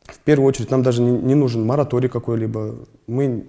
в 0.06 0.18
первую 0.26 0.48
очередь, 0.48 0.72
нам 0.72 0.82
даже 0.82 1.04
не, 1.04 1.12
не 1.12 1.36
нужен 1.36 1.64
мораторий 1.64 2.10
какой-либо. 2.10 2.74
Мы 3.06 3.46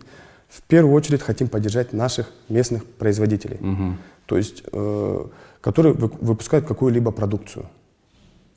в 0.48 0.60
первую 0.68 0.94
очередь 0.94 1.22
хотим 1.22 1.48
поддержать 1.48 1.94
наших 1.94 2.26
местных 2.50 2.84
производителей, 2.84 3.56
Мгм. 3.60 3.96
то 4.26 4.36
есть, 4.36 4.64
э, 4.70 5.24
которые 5.62 5.94
вы- 5.94 6.10
выпускают 6.20 6.66
какую-либо 6.66 7.10
продукцию. 7.10 7.64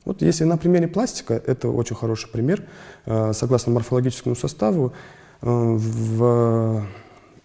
Вот 0.04 0.22
если 0.22 0.44
на 0.44 0.56
примере 0.56 0.88
пластика, 0.88 1.34
это 1.34 1.68
очень 1.68 1.96
хороший 1.96 2.28
пример. 2.30 2.62
Э, 3.06 3.32
согласно 3.34 3.72
морфологическому 3.72 4.34
составу, 4.34 4.92
э, 5.42 5.46
в- 5.46 6.84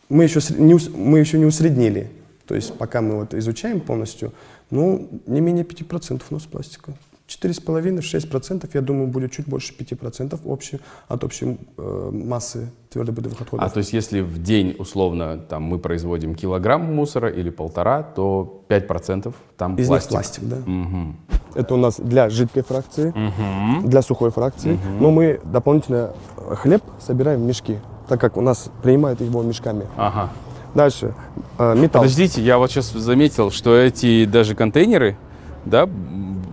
мы, 0.09 0.23
еще, 0.23 0.39
не 0.57 0.75
мы 0.95 1.19
еще 1.19 1.37
не 1.39 1.45
усреднили 1.45 2.11
То 2.45 2.53
есть 2.55 2.77
пока 2.77 3.01
мы 3.01 3.15
вот 3.15 3.33
изучаем 3.33 3.81
полностью, 3.81 4.31
ну, 4.69 5.09
не 5.25 5.41
менее 5.41 5.63
5% 5.65 6.21
у 6.29 6.33
нас 6.35 6.43
пластика. 6.43 6.93
4,5-6%, 7.27 8.69
я 8.73 8.81
думаю, 8.81 9.07
будет 9.07 9.31
чуть 9.31 9.47
больше 9.47 9.73
5% 9.77 10.39
общей, 10.45 10.79
от 11.07 11.23
общей 11.23 11.57
э, 11.77 12.09
массы 12.13 12.69
твердобытовых 12.91 13.41
отходов. 13.41 13.65
А 13.65 13.69
то 13.69 13.79
есть 13.79 13.93
если 13.93 14.21
в 14.21 14.41
день, 14.41 14.75
условно, 14.77 15.37
там, 15.37 15.63
мы 15.63 15.79
производим 15.79 16.35
килограмм 16.35 16.93
мусора 16.93 17.29
или 17.29 17.49
полтора, 17.49 18.03
то 18.03 18.63
5% 18.69 19.33
там 19.57 19.75
Из 19.75 19.87
пластик? 19.87 20.11
них 20.11 20.19
пластик, 20.19 20.43
да. 20.43 20.57
Мгм. 20.65 21.17
Это 21.55 21.73
у 21.73 21.77
нас 21.77 21.99
для 21.99 22.29
жидкой 22.29 22.63
фракции, 22.63 23.11
Мгм. 23.15 23.87
для 23.89 24.01
сухой 24.01 24.29
фракции. 24.31 24.79
Но 24.99 25.11
мы 25.11 25.39
дополнительно 25.43 26.13
хлеб 26.61 26.83
собираем 26.99 27.41
в 27.41 27.45
мешки, 27.45 27.79
так 28.07 28.19
как 28.21 28.37
у 28.37 28.41
нас 28.41 28.69
принимают 28.83 29.19
его 29.21 29.41
мешками. 29.41 29.85
Ага. 29.97 30.29
Дальше. 30.75 31.13
э, 31.57 31.73
металл. 31.75 32.01
Подождите, 32.03 32.41
я 32.41 32.57
вот 32.57 32.69
сейчас 32.69 32.91
заметил, 32.91 33.49
что 33.49 33.75
эти 33.77 34.25
даже 34.25 34.55
контейнеры, 34.55 35.17
да, 35.65 35.87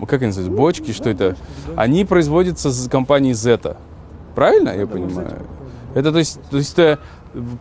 как 0.06 0.22
они 0.22 0.28
называются, 0.28 0.56
бочки, 0.56 0.92
что 0.92 1.10
это, 1.10 1.36
они 1.76 2.04
производятся 2.04 2.70
с 2.70 2.88
компанией 2.88 3.32
Zeta. 3.34 3.76
Правильно 4.34 4.70
я 4.70 4.86
понимаю? 4.86 5.42
Это 5.94 6.10
то 6.12 6.18
есть, 6.18 6.40
то 6.50 6.56
есть 6.56 6.72
это 6.72 6.98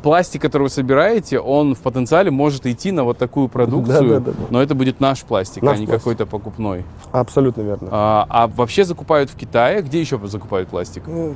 пластик, 0.04 0.42
который 0.42 0.64
вы 0.64 0.70
собираете, 0.70 1.40
он 1.40 1.76
в 1.76 1.80
потенциале 1.80 2.32
может 2.32 2.66
идти 2.66 2.92
на 2.92 3.04
вот 3.04 3.18
такую 3.18 3.48
продукцию, 3.50 4.08
Да, 4.10 4.20
да, 4.20 4.26
да, 4.26 4.32
да. 4.32 4.46
но 4.50 4.62
это 4.62 4.74
будет 4.76 5.00
наш 5.00 5.22
пластик, 5.24 5.64
Наш 5.64 5.78
а 5.78 5.80
не 5.80 5.86
пластик. 5.86 6.02
какой-то 6.04 6.26
покупной. 6.26 6.86
Абсолютно 7.12 7.62
верно. 7.62 7.90
А, 7.92 8.26
а 8.30 8.48
вообще 8.48 8.84
закупают 8.86 9.30
в 9.30 9.36
Китае? 9.36 9.82
Где 9.82 10.00
еще 10.00 10.20
закупают 10.28 10.70
пластик? 10.70 11.04
Ну, 11.08 11.36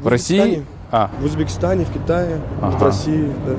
В 0.00 0.08
России? 0.08 0.64
А, 0.90 1.10
В 1.20 1.24
Узбекистане, 1.26 1.84
в 1.84 1.92
Китае, 1.92 2.40
в 2.60 2.64
Ага. 2.64 2.84
России. 2.86 3.32
Да. 3.46 3.52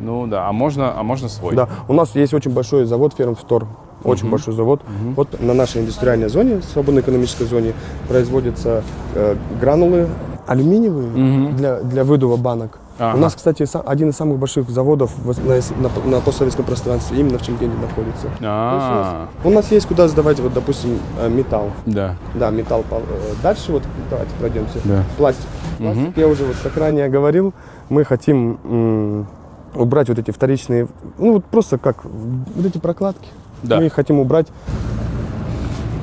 ну 0.00 0.26
да, 0.26 0.46
а 0.48 0.52
можно, 0.52 0.98
а 0.98 1.02
можно 1.02 1.28
свой? 1.30 1.54
Да, 1.54 1.68
у 1.88 1.94
нас 1.94 2.14
есть 2.14 2.34
очень 2.34 2.50
большой 2.52 2.84
завод 2.84 3.14
Фермвтор. 3.16 3.66
Очень 4.04 4.30
большой 4.30 4.54
завод. 4.54 4.80
Вот 5.16 5.40
на 5.40 5.54
нашей 5.54 5.82
индустриальной 5.82 6.28
зоне, 6.28 6.60
свободной 6.72 7.02
экономической 7.02 7.44
зоне, 7.44 7.72
производятся 8.08 8.82
э, 9.14 9.36
гранулы 9.60 10.08
алюминиевые 10.46 11.08
Мгм. 11.10 11.56
для, 11.56 11.80
для 11.80 12.04
выдува 12.04 12.36
банок. 12.36 12.78
Ага. 12.98 13.16
У 13.16 13.20
нас, 13.20 13.34
кстати, 13.34 13.64
один 13.86 14.10
из 14.10 14.16
самых 14.16 14.38
больших 14.38 14.68
заводов 14.68 15.10
на, 15.24 15.54
на, 15.54 16.10
на 16.16 16.20
постсоветском 16.20 16.66
пространстве 16.66 17.18
именно 17.20 17.38
в 17.38 17.42
Чемкенте 17.42 17.74
находится. 17.80 18.26
Есть 18.26 18.40
у, 18.40 18.44
нас, 18.44 19.06
А, 19.06 19.28
у 19.44 19.50
нас 19.50 19.70
есть 19.72 19.86
куда 19.86 20.06
сдавать, 20.08 20.38
вот, 20.40 20.52
допустим, 20.52 20.98
э, 21.18 21.28
металл. 21.30 21.70
да. 21.86 22.16
Да, 22.34 22.50
металл. 22.50 22.84
э, 22.90 23.00
Дальше 23.42 23.72
вот 23.72 23.82
давайте 24.10 24.32
пройдемся. 24.38 24.78
Да. 24.84 25.02
Пластик. 25.16 25.46
Пластик, 25.78 26.16
я 26.18 26.28
уже 26.28 26.44
вот 26.44 26.56
как 26.62 26.76
ранее 26.76 27.08
говорил, 27.08 27.54
мы 27.88 28.04
хотим 28.04 29.26
убрать 29.74 30.08
вот 30.10 30.18
эти 30.18 30.30
вторичные, 30.30 30.86
ну 31.16 31.34
вот 31.34 31.44
просто 31.46 31.78
как 31.78 32.04
вот 32.04 32.66
эти 32.66 32.76
прокладки. 32.78 33.28
Да. 33.62 33.78
Мы 33.78 33.86
их 33.86 33.92
хотим 33.92 34.18
убрать, 34.18 34.46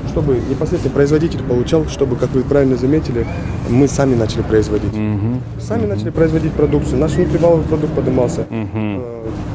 чтобы 0.09 0.39
непосредственно 0.49 0.93
производитель 0.93 1.43
получал, 1.43 1.85
чтобы, 1.85 2.15
как 2.15 2.29
вы 2.31 2.41
правильно 2.43 2.75
заметили, 2.75 3.25
мы 3.69 3.87
сами 3.87 4.15
начали 4.15 4.41
производить. 4.41 4.93
Мгм. 4.93 5.41
Сами 5.59 5.85
начали 5.85 6.09
производить 6.09 6.53
продукцию, 6.53 6.99
наш 6.99 7.13
внутриваловый 7.13 7.65
продукт 7.65 7.93
поднимался. 7.93 8.45
Э, 8.49 8.99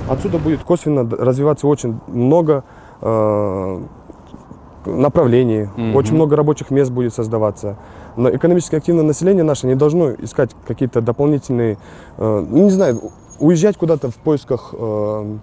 Отсюда 0.08 0.38
будет 0.38 0.62
косвенно 0.62 1.08
развиваться 1.16 1.66
очень 1.66 1.98
много 2.08 2.64
э, 3.00 3.80
направлений, 4.86 5.68
Мгм. 5.76 5.96
очень 5.96 6.14
много 6.14 6.36
рабочих 6.36 6.70
мест 6.70 6.90
будет 6.90 7.14
создаваться. 7.14 7.76
Но 8.16 8.28
экономически 8.30 8.76
активное 8.76 9.04
население 9.04 9.42
наше 9.44 9.66
не 9.66 9.74
должно 9.74 10.12
искать 10.12 10.50
какие-то 10.66 11.00
дополнительные, 11.00 11.78
э, 12.18 12.46
не 12.50 12.70
знаю, 12.70 13.00
уезжать 13.40 13.76
куда-то 13.76 14.10
в 14.10 14.16
поисках 14.16 14.74
э, 14.76 15.36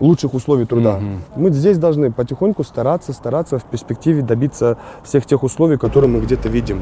лучших 0.00 0.34
условий 0.34 0.64
труда. 0.64 0.98
Мгм. 0.98 1.22
Мы 1.36 1.50
здесь 1.50 1.78
должны 1.78 2.10
потихоньку 2.10 2.64
стараться, 2.64 3.12
стараться 3.12 3.58
в 3.58 3.64
перспективе 3.64 4.22
добиться 4.22 4.78
всех 5.04 5.26
тех 5.26 5.42
условий, 5.42 5.78
которые 5.78 6.10
мы 6.10 6.20
где-то 6.20 6.48
видим. 6.48 6.80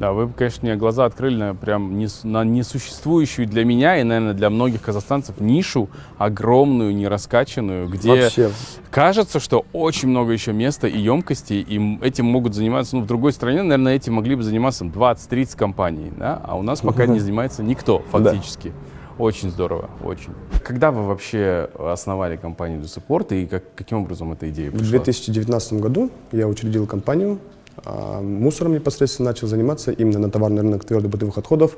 Да, 0.00 0.12
вы, 0.12 0.30
конечно, 0.30 0.66
мне 0.66 0.76
глаза 0.76 1.04
открыли 1.04 1.36
на 1.36 1.54
прям 1.54 1.92
на 2.22 2.42
несуществующую 2.42 3.46
для 3.46 3.66
меня 3.66 3.98
и, 3.98 4.02
наверное, 4.02 4.32
для 4.32 4.48
многих 4.48 4.80
казахстанцев 4.80 5.38
нишу 5.40 5.90
огромную, 6.16 6.94
нераскачанную, 6.96 7.86
где 7.86 8.22
Вообще. 8.22 8.50
кажется, 8.90 9.40
что 9.40 9.66
очень 9.74 10.08
много 10.08 10.32
еще 10.32 10.54
места 10.54 10.88
и 10.88 10.98
емкости, 10.98 11.52
и 11.52 11.98
этим 12.02 12.24
могут 12.24 12.54
заниматься, 12.54 12.96
ну, 12.96 13.02
в 13.02 13.06
другой 13.06 13.34
стране, 13.34 13.60
наверное, 13.62 13.94
этим 13.94 14.14
могли 14.14 14.36
бы 14.36 14.42
заниматься 14.42 14.86
20-30 14.86 15.54
компаний, 15.54 16.10
да, 16.16 16.40
а 16.44 16.56
у 16.56 16.62
нас 16.62 16.80
пока 16.80 17.04
не 17.04 17.18
занимается 17.20 17.62
никто 17.62 18.02
фактически. 18.10 18.72
Очень 19.20 19.50
здорово, 19.50 19.90
очень. 20.02 20.32
Когда 20.64 20.90
вы 20.90 21.06
вообще 21.06 21.68
основали 21.78 22.36
компанию 22.36 22.80
Досупорт 22.80 23.32
и 23.32 23.46
как, 23.46 23.64
каким 23.74 23.98
образом 23.98 24.32
эта 24.32 24.48
идея 24.48 24.70
В 24.70 24.78
пришла? 24.78 24.90
2019 24.92 25.74
году 25.74 26.10
я 26.32 26.48
учредил 26.48 26.86
компанию, 26.86 27.38
а 27.84 28.22
мусором 28.22 28.72
непосредственно 28.72 29.28
начал 29.28 29.46
заниматься 29.46 29.92
именно 29.92 30.20
на 30.20 30.30
товарный 30.30 30.62
рынок 30.62 30.84
твердых 30.84 31.10
бытовых 31.10 31.36
отходов. 31.36 31.76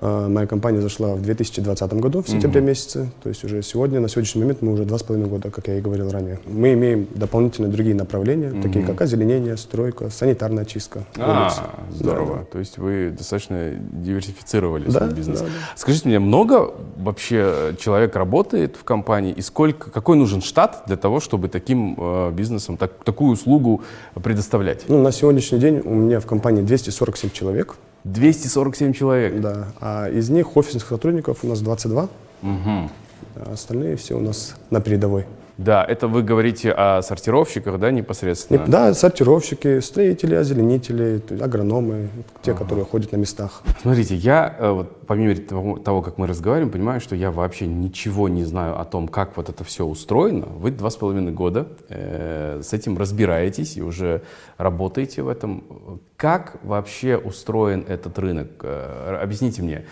А, 0.00 0.28
Моя 0.28 0.46
компания 0.46 0.80
зашла 0.80 1.14
в 1.14 1.22
2020 1.22 1.92
году, 1.94 2.22
в 2.22 2.28
сентябре 2.28 2.60
месяце. 2.60 3.08
То 3.22 3.28
есть 3.28 3.42
уже 3.44 3.62
сегодня, 3.62 3.98
на 4.00 4.08
сегодняшний 4.08 4.42
момент 4.42 4.62
мы 4.62 4.72
уже 4.72 4.84
два 4.84 4.98
с 4.98 5.02
половиной 5.02 5.28
года, 5.28 5.50
как 5.50 5.66
я 5.68 5.78
и 5.78 5.80
говорил 5.80 6.10
ранее. 6.10 6.38
Мы 6.46 6.74
имеем 6.74 7.08
дополнительные 7.14 7.70
другие 7.72 7.96
направления, 7.96 8.52
такие 8.62 8.84
как 8.84 9.00
озеленение, 9.00 9.56
стройка, 9.56 10.10
санитарная 10.10 10.64
чистка. 10.64 11.04
А, 11.18 11.46
улиц. 11.46 11.98
здорово. 11.98 12.46
То 12.52 12.58
есть 12.58 12.78
вы 12.78 13.10
достаточно 13.16 13.72
диверсифицировали 13.92 14.84
Да, 14.90 15.00
свой 15.00 15.12
бизнес. 15.14 15.40
да, 15.40 15.46
да. 15.46 15.50
Скажите 15.76 16.08
мне, 16.08 16.18
много 16.18 16.72
вообще 16.96 17.74
человек 17.78 18.14
работает 18.16 18.76
в 18.76 18.84
компании 18.84 19.32
и 19.32 19.42
сколько, 19.42 19.90
какой 19.90 20.16
нужен 20.16 20.40
штат 20.42 20.84
для 20.86 20.96
того, 20.96 21.20
чтобы 21.20 21.48
таким 21.48 21.96
э, 21.98 22.30
бизнесом 22.32 22.76
так- 22.76 23.02
такую 23.04 23.32
услугу 23.32 23.82
предоставлять? 24.14 24.84
Ну, 24.88 25.02
на 25.02 25.10
сегодняшний 25.12 25.58
день 25.58 25.80
у 25.84 25.94
меня 25.94 26.20
в 26.20 26.26
компании 26.26 26.62
247 26.62 27.30
человек, 27.30 27.76
247 28.12 28.92
человек. 28.92 29.40
да, 29.40 29.68
а 29.80 30.08
из 30.08 30.30
них 30.30 30.56
офисных 30.56 30.86
сотрудников 30.86 31.38
у 31.42 31.48
нас 31.48 31.60
22, 31.60 32.08
Мгм. 32.42 32.90
а 33.36 33.52
остальные 33.52 33.96
все 33.96 34.16
у 34.16 34.20
нас 34.20 34.54
на 34.70 34.80
передовой. 34.80 35.24
Да, 35.58 35.84
это 35.84 36.06
вы 36.06 36.22
говорите 36.22 36.70
о 36.70 37.02
сортировщиках, 37.02 37.80
да, 37.80 37.90
Не- 37.90 37.98
непосредственно? 37.98 38.64
Да, 38.66 38.94
сортировщики, 38.94 39.80
строители, 39.80 40.36
озеленители, 40.36 41.20
агрономы, 41.40 42.10
те, 42.42 42.54
которые 42.54 42.84
ходят 42.84 43.10
на 43.10 43.16
местах. 43.16 43.62
Смотрите, 43.82 44.14
я, 44.14 44.54
э, 44.56 44.70
вот, 44.70 45.06
по 45.06 45.14
мере 45.14 45.34
того, 45.34 45.78
того, 45.78 46.02
как 46.02 46.16
мы 46.16 46.28
разговариваем, 46.28 46.70
понимаю, 46.70 47.00
что 47.00 47.16
я 47.16 47.32
вообще 47.32 47.66
ничего 47.66 48.28
не 48.28 48.44
знаю 48.44 48.80
о 48.80 48.84
том, 48.84 49.08
как 49.08 49.36
вот 49.36 49.48
это 49.48 49.64
все 49.64 49.84
устроено. 49.84 50.46
Вы 50.46 50.70
два 50.70 50.90
с 50.90 50.96
половиной 50.96 51.32
года 51.32 51.66
э, 51.88 52.60
с 52.62 52.72
этим 52.72 52.96
разбираетесь 52.96 53.76
и 53.76 53.82
уже 53.82 54.22
работаете 54.58 55.22
в 55.22 55.28
этом. 55.28 56.00
Как 56.16 56.58
вообще 56.62 57.16
устроен 57.16 57.84
этот 57.88 58.16
рынок? 58.20 58.48
Э, 58.62 59.18
объясните 59.20 59.62
мне. 59.62 59.86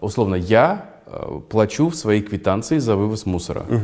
Условно, 0.00 0.36
я 0.36 0.90
э, 1.06 1.40
плачу 1.48 1.88
в 1.88 1.96
своей 1.96 2.22
квитанции 2.22 2.78
за 2.78 2.94
вывоз 2.94 3.26
мусора. 3.26 3.64
Э, 3.68 3.80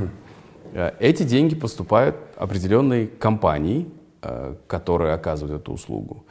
Эти 0.99 1.23
деньги 1.23 1.55
поступают 1.55 2.17
определенной 2.37 3.07
компании, 3.07 3.89
э, 4.23 4.55
которая 4.67 5.15
оказывает 5.15 5.63
эту 5.63 5.73
услугу. 5.73 6.25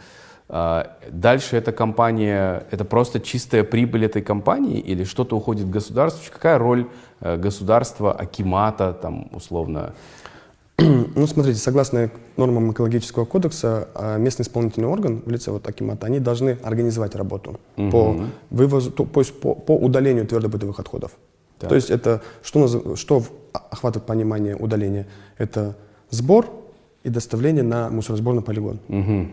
А, 0.50 0.98
Дальше 1.10 1.56
эта 1.58 1.72
компания, 1.72 2.66
это 2.70 2.86
просто 2.86 3.20
чистая 3.20 3.64
прибыль 3.64 4.06
этой 4.06 4.22
компании 4.22 4.80
или 4.80 5.04
что-то 5.04 5.38
уходит 5.38 5.70
государству? 5.70 6.22
Какая 6.32 6.58
роль 6.58 6.88
э, 7.22 7.38
государства, 7.38 8.12
Акимата, 8.12 8.94
там, 8.94 9.30
условно? 9.32 9.94
Ну, 11.16 11.28
смотрите, 11.28 11.60
согласно 11.60 12.10
нормам 12.36 12.72
экологического 12.72 13.26
кодекса, 13.26 13.88
а, 13.96 14.18
местный 14.18 14.44
исполнительный 14.44 14.88
орган 14.88 15.22
в 15.26 15.30
лице 15.30 15.52
вот 15.52 15.68
Акимата, 15.68 16.08
они 16.08 16.20
должны 16.20 16.58
организовать 16.64 17.16
работу 17.16 17.60
по 17.76 18.16
вывозу, 18.50 18.92
есть 19.16 19.40
по, 19.40 19.56
по 19.56 19.76
удалению 19.76 20.28
твердобытовых 20.28 20.80
отходов. 20.80 21.12
Так. 21.64 21.70
То 21.70 21.76
есть 21.76 21.90
это 21.90 22.22
что, 22.44 22.96
что 22.96 23.24
охватывает 23.54 24.06
понимание 24.06 24.56
удаления? 24.56 25.08
Это 25.38 25.76
сбор 26.10 26.50
и 27.04 27.10
доставление 27.10 27.64
на 27.64 27.90
мусоросборный 27.90 28.42
полигон. 28.42 28.80
Мгм. 28.90 29.32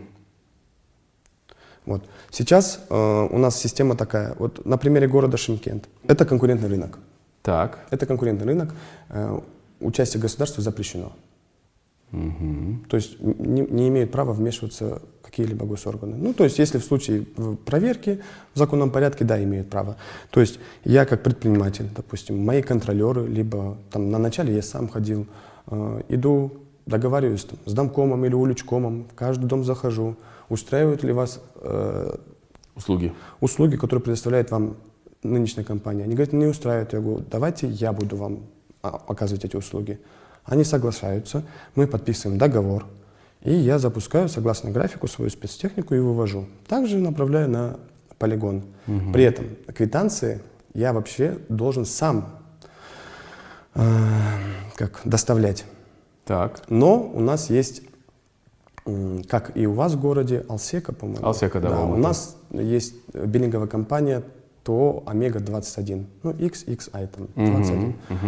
Вот. 1.85 2.05
Сейчас 2.29 2.85
э, 2.89 3.27
у 3.31 3.37
нас 3.37 3.57
система 3.57 3.97
такая. 3.97 4.35
Вот 4.39 4.65
на 4.65 4.77
примере 4.77 5.07
города 5.07 5.35
Шимкент. 5.35 5.89
Это 6.07 6.25
конкурентный 6.25 6.69
рынок. 6.69 6.99
Так. 7.41 7.79
Это 7.89 8.05
конкурентный 8.05 8.45
рынок. 8.45 8.73
Э, 9.09 9.39
участие 9.81 10.21
государства 10.21 10.63
запрещено. 10.63 11.11
То 12.11 12.97
есть 12.97 13.19
не, 13.21 13.61
не 13.61 13.87
имеют 13.87 14.11
права 14.11 14.33
вмешиваться 14.33 15.01
какие-либо 15.31 15.65
госорганы. 15.65 16.17
Ну, 16.17 16.33
то 16.33 16.43
есть 16.43 16.59
если 16.59 16.77
в 16.77 16.83
случае 16.83 17.23
проверки 17.65 18.21
в 18.53 18.57
законном 18.59 18.91
порядке, 18.91 19.23
да, 19.23 19.41
имеют 19.41 19.69
право. 19.69 19.95
То 20.29 20.41
есть 20.41 20.59
я 20.83 21.05
как 21.05 21.23
предприниматель, 21.23 21.89
допустим, 21.95 22.43
мои 22.43 22.61
контролеры, 22.61 23.25
либо 23.27 23.77
там 23.89 24.11
на 24.11 24.17
начале 24.17 24.53
я 24.53 24.61
сам 24.61 24.89
ходил, 24.89 25.25
э, 25.67 26.01
иду, 26.09 26.51
договариваюсь 26.85 27.45
там, 27.45 27.57
с 27.65 27.73
домкомом 27.73 28.25
или 28.25 28.33
уличкомом, 28.33 29.05
в 29.09 29.15
каждый 29.15 29.45
дом 29.45 29.63
захожу, 29.63 30.15
устраивают 30.49 31.03
ли 31.03 31.13
вас 31.13 31.39
э, 31.55 32.17
Услуги. 32.75 33.13
услуги, 33.39 33.77
которые 33.77 34.03
предоставляет 34.03 34.51
вам 34.51 34.75
нынешняя 35.23 35.65
компания. 35.65 36.03
Они 36.03 36.13
говорят, 36.13 36.33
не 36.33 36.45
устраивает. 36.45 36.93
Я 36.93 36.99
говорю, 36.99 37.23
давайте 37.31 37.67
я 37.67 37.93
буду 37.93 38.17
вам 38.17 38.39
а, 38.81 39.01
оказывать 39.07 39.45
эти 39.45 39.55
услуги. 39.55 39.99
Они 40.43 40.63
соглашаются, 40.63 41.43
мы 41.75 41.87
подписываем 41.87 42.39
договор, 42.39 42.85
и 43.43 43.53
я 43.53 43.79
запускаю, 43.79 44.29
согласно 44.29 44.71
графику, 44.71 45.07
свою 45.07 45.31
спецтехнику 45.31 45.95
и 45.95 45.99
вывожу. 45.99 46.45
Также 46.67 46.97
направляю 46.97 47.49
на 47.49 47.79
полигон. 48.19 48.63
Угу. 48.87 49.11
При 49.13 49.23
этом 49.23 49.45
квитанции 49.73 50.41
я 50.73 50.93
вообще 50.93 51.39
должен 51.49 51.85
сам 51.85 52.29
э, 53.73 53.81
как 54.75 55.01
доставлять. 55.05 55.65
Так. 56.25 56.61
Но 56.69 57.01
у 57.01 57.19
нас 57.19 57.49
есть, 57.49 57.81
как 59.27 59.57
и 59.57 59.65
у 59.65 59.73
вас 59.73 59.93
в 59.93 59.99
городе, 59.99 60.45
Алсека, 60.47 60.93
по-моему. 60.93 61.25
Алсека, 61.25 61.59
да. 61.59 61.69
да 61.69 61.81
у 61.81 61.97
нас 61.97 62.37
есть 62.51 62.93
биллинговая 63.13 63.67
компания 63.67 64.23
ТО 64.63 65.03
Омега-21, 65.07 66.05
ну, 66.21 66.31
XXI 66.31 67.07
там, 67.07 67.27
21. 67.35 67.95
Угу, 68.09 68.27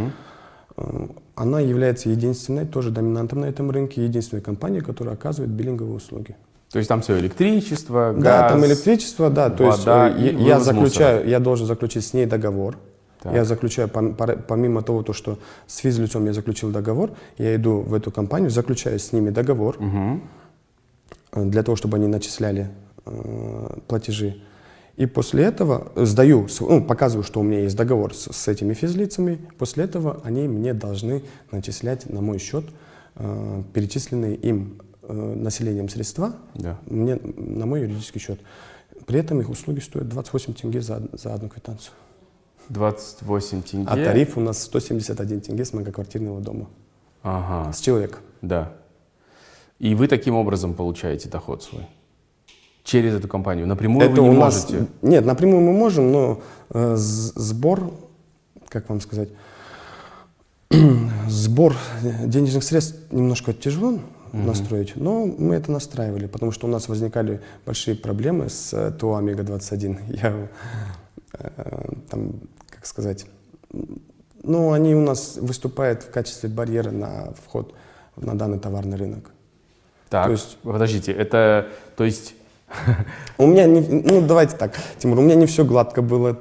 угу. 0.78 1.15
Она 1.35 1.59
является 1.59 2.09
единственной, 2.09 2.65
тоже 2.65 2.91
доминантом 2.91 3.41
на 3.41 3.45
этом 3.45 3.71
рынке, 3.71 4.03
единственной 4.03 4.41
компанией, 4.41 4.81
которая 4.81 5.15
оказывает 5.15 5.51
биллинговые 5.51 5.95
услуги. 5.95 6.35
То 6.71 6.77
есть 6.79 6.89
там 6.89 7.01
все 7.01 7.19
электричество, 7.19 8.13
газ, 8.13 8.23
Да, 8.23 8.49
там 8.49 8.65
электричество, 8.65 9.29
да. 9.29 9.49
То 9.49 9.65
вода 9.65 10.07
есть 10.07 10.17
э, 10.17 10.35
я, 10.37 10.55
я 10.55 10.59
заключаю, 10.59 11.27
я 11.27 11.39
должен 11.39 11.67
заключить 11.67 12.05
с 12.05 12.13
ней 12.13 12.25
договор. 12.25 12.77
Так. 13.21 13.33
Я 13.33 13.45
заключаю, 13.45 13.89
помимо 13.89 14.81
того, 14.81 15.01
то, 15.01 15.13
что 15.13 15.37
с 15.65 15.77
физлицом 15.77 16.25
я 16.25 16.33
заключил 16.33 16.71
договор, 16.71 17.11
я 17.37 17.55
иду 17.55 17.79
в 17.79 17.93
эту 17.93 18.11
компанию, 18.11 18.49
заключаю 18.49 18.99
с 18.99 19.13
ними 19.13 19.29
договор 19.29 19.77
угу. 19.77 20.19
для 21.49 21.63
того, 21.63 21.77
чтобы 21.77 21.97
они 21.97 22.07
начисляли 22.07 22.69
э, 23.05 23.77
платежи. 23.87 24.41
И 24.95 25.08
после 25.08 25.43
этого 25.43 25.91
сдаю, 25.95 26.47
ну, 26.60 26.84
показываю, 26.84 27.23
что 27.23 27.39
у 27.39 27.43
меня 27.43 27.62
есть 27.62 27.75
договор 27.75 28.13
с, 28.13 28.32
с 28.32 28.47
этими 28.47 28.73
физлицами. 28.73 29.39
После 29.58 29.86
этого 29.86 30.21
они 30.23 30.47
мне 30.47 30.73
должны 30.73 31.23
начислять 31.51 32.08
на 32.10 32.21
мой 32.21 32.38
счет 32.38 32.65
э, 33.15 33.63
перечисленные 33.73 34.36
им 34.36 34.79
э, 35.01 35.13
населением 35.13 35.89
средства 35.89 36.36
да. 36.53 36.79
мне, 36.86 37.15
на 37.15 37.65
мой 37.65 37.82
юридический 37.82 38.21
счет. 38.21 38.39
При 39.08 39.19
этом 39.19 39.41
их 39.41 39.49
услуги 39.49 39.79
стоят 39.79 40.10
28 40.10 40.53
тенге 40.53 40.82
за, 40.82 41.01
за 41.13 41.34
одну 41.34 41.49
квитанцию. 41.49 41.93
28 42.69 43.62
тенге? 43.63 43.88
А 43.89 43.95
тариф 43.95 44.38
у 44.38 44.41
нас 44.41 44.62
171 44.63 45.41
тенге 45.41 45.65
с 45.65 45.73
многоквартирного 45.73 46.39
дома. 46.39 46.69
Ага. 47.23 47.73
С 47.73 47.79
человека. 47.79 48.19
Да. 48.41 48.73
И 49.79 49.95
вы 49.95 50.08
таким 50.08 50.36
образом 50.36 50.75
получаете 50.75 51.29
доход 51.29 51.63
свой? 51.63 51.88
Через 52.83 53.15
эту 53.15 53.27
компанию? 53.27 53.65
Напрямую 53.65 54.05
Это 54.05 54.21
вы 54.21 54.29
не 54.29 54.37
нас... 54.37 54.69
можете? 54.69 54.87
Нет, 55.01 55.25
напрямую 55.25 55.61
мы 55.61 55.71
можем, 55.73 56.11
но 56.11 56.41
э, 56.69 56.95
сбор, 56.97 57.93
как 58.67 58.89
вам 58.89 58.99
сказать, 58.99 59.29
сбор 61.29 61.75
денежных 62.25 62.63
средств 62.63 62.97
немножко 63.11 63.53
тяжело 63.53 63.93
mm-hmm. 63.93 64.45
настроить, 64.45 64.95
но 64.95 65.25
мы 65.25 65.55
это 65.55 65.71
настраивали, 65.71 66.27
потому 66.27 66.51
что 66.51 66.67
у 66.67 66.69
нас 66.69 66.89
возникали 66.89 67.41
большие 67.65 67.95
проблемы 67.95 68.49
с 68.49 68.73
э, 68.73 68.91
ТО 68.91 69.15
Омега-21. 69.15 69.99
Я 70.21 70.49
э, 71.39 71.93
там, 72.09 72.33
как 72.69 72.85
сказать, 72.85 73.25
ну, 74.43 74.73
они 74.73 74.93
у 74.93 75.01
нас 75.01 75.37
выступают 75.37 76.03
в 76.03 76.11
качестве 76.11 76.49
барьера 76.49 76.91
на 76.91 77.33
вход 77.45 77.73
на 78.17 78.37
данный 78.37 78.59
товарный 78.59 78.97
рынок. 78.97 79.31
Так, 80.09 80.25
то 80.25 80.31
есть, 80.31 80.57
подождите, 80.61 81.11
это, 81.11 81.67
то 81.95 82.03
есть... 82.03 82.35
У 83.38 83.47
меня, 83.47 83.65
не, 83.65 83.81
ну, 83.81 84.21
давайте 84.21 84.55
так, 84.57 84.77
Тимур, 84.97 85.19
у 85.19 85.21
меня 85.21 85.36
не 85.36 85.45
все 85.45 85.65
гладко 85.65 86.01
было 86.01 86.38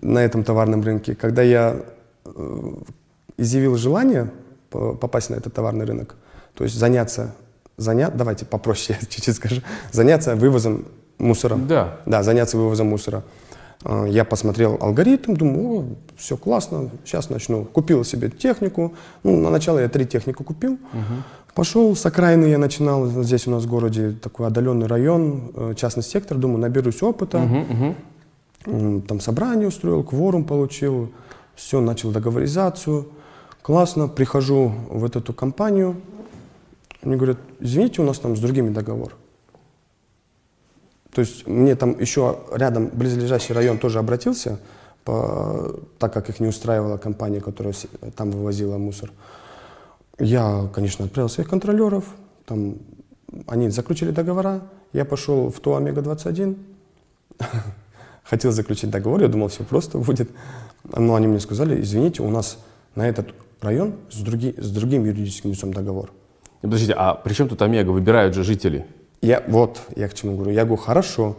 на 0.00 0.18
этом 0.18 0.44
товарном 0.44 0.82
рынке. 0.82 1.14
Когда 1.14 1.42
я 1.42 1.76
э, 2.24 2.72
изъявил 3.36 3.76
желание 3.76 4.30
попасть 4.70 5.30
на 5.30 5.36
этот 5.36 5.54
товарный 5.54 5.84
рынок, 5.84 6.16
то 6.54 6.64
есть 6.64 6.76
заняться, 6.76 7.34
заня, 7.76 8.10
давайте 8.10 8.44
попроще 8.44 8.98
чуть-чуть 9.08 9.36
скажу, 9.36 9.62
заняться 9.92 10.34
вывозом 10.34 10.86
мусора. 11.18 11.56
Да. 11.56 11.98
Да, 12.06 12.22
заняться 12.22 12.56
вывозом 12.56 12.88
мусора. 12.88 13.22
А, 13.88 14.04
я 14.04 14.24
посмотрел 14.24 14.76
алгоритм, 14.80 15.34
думаю, 15.34 15.78
о, 15.78 15.84
все 16.16 16.36
классно, 16.36 16.90
сейчас 17.04 17.30
начну. 17.30 17.64
Купил 17.64 18.02
себе 18.04 18.28
технику. 18.30 18.94
Ну, 19.22 19.40
на 19.40 19.50
начало 19.50 19.78
я 19.78 19.88
три 19.88 20.06
технику 20.06 20.42
купил. 20.42 20.72
Угу. 20.72 21.22
Пошел 21.54 21.94
с 21.94 22.04
окраины, 22.04 22.46
я 22.46 22.58
начинал, 22.58 23.06
здесь 23.22 23.46
у 23.46 23.52
нас 23.52 23.62
в 23.62 23.68
городе 23.68 24.10
такой 24.10 24.48
отдаленный 24.48 24.88
район, 24.88 25.52
э, 25.54 25.74
частный 25.76 26.02
сектор, 26.02 26.36
думаю, 26.36 26.58
наберусь 26.58 27.00
опыта. 27.02 27.38
Угу, 27.38 28.76
угу. 28.76 29.00
Там 29.02 29.20
собрание 29.20 29.68
устроил, 29.68 30.02
кворум 30.02 30.44
получил, 30.44 31.12
все, 31.54 31.80
начал 31.80 32.10
договоризацию. 32.10 33.06
Классно, 33.62 34.08
прихожу 34.08 34.72
в 34.90 35.04
эту 35.04 35.32
компанию, 35.32 35.96
они 37.02 37.14
говорят, 37.14 37.38
извините, 37.60 38.02
у 38.02 38.04
нас 38.04 38.18
там 38.18 38.36
с 38.36 38.40
другими 38.40 38.70
договор. 38.70 39.12
То 41.16 41.20
есть 41.20 41.46
мне 41.46 41.74
там 41.76 41.98
еще 41.98 42.40
рядом 42.52 42.90
близлежащий 42.92 43.54
район 43.54 43.78
тоже 43.78 43.98
обратился, 43.98 44.58
по, 45.02 45.80
так 45.98 46.12
как 46.12 46.28
их 46.28 46.40
не 46.40 46.48
устраивала 46.48 46.98
компания, 46.98 47.40
которая 47.40 47.72
там 48.14 48.30
вывозила 48.30 48.76
мусор. 48.76 49.10
Я, 50.18 50.68
конечно, 50.74 51.06
отправил 51.06 51.30
своих 51.30 51.48
контролеров, 51.48 52.04
там 52.44 52.74
они 53.46 53.70
заключили 53.70 54.10
договора, 54.10 54.60
я 54.92 55.06
пошел 55.06 55.48
в 55.48 55.58
ТО 55.58 55.76
Омега-21, 55.76 56.58
хотел 58.22 58.52
заключить 58.52 58.90
договор, 58.90 59.22
я 59.22 59.28
думал, 59.28 59.48
все 59.48 59.64
просто 59.64 59.96
будет. 59.96 60.28
Но 60.84 61.14
они 61.14 61.28
мне 61.28 61.40
сказали, 61.40 61.80
извините, 61.80 62.22
у 62.24 62.28
нас 62.28 62.58
на 62.94 63.08
этот 63.08 63.28
район 63.62 63.94
с, 64.10 64.20
други, 64.20 64.54
с 64.58 64.70
другим 64.70 65.06
юридическим 65.06 65.48
лицом 65.48 65.72
договор. 65.72 66.12
Подождите, 66.60 66.92
а 66.94 67.14
при 67.14 67.32
чем 67.32 67.48
тут 67.48 67.62
Омега? 67.62 67.88
Выбирают 67.88 68.34
же 68.34 68.44
жители. 68.44 68.84
Я, 69.22 69.42
вот, 69.48 69.80
я 69.96 70.08
к 70.08 70.14
чему 70.14 70.36
говорю. 70.36 70.52
Я 70.52 70.64
говорю, 70.64 70.82
хорошо. 70.82 71.36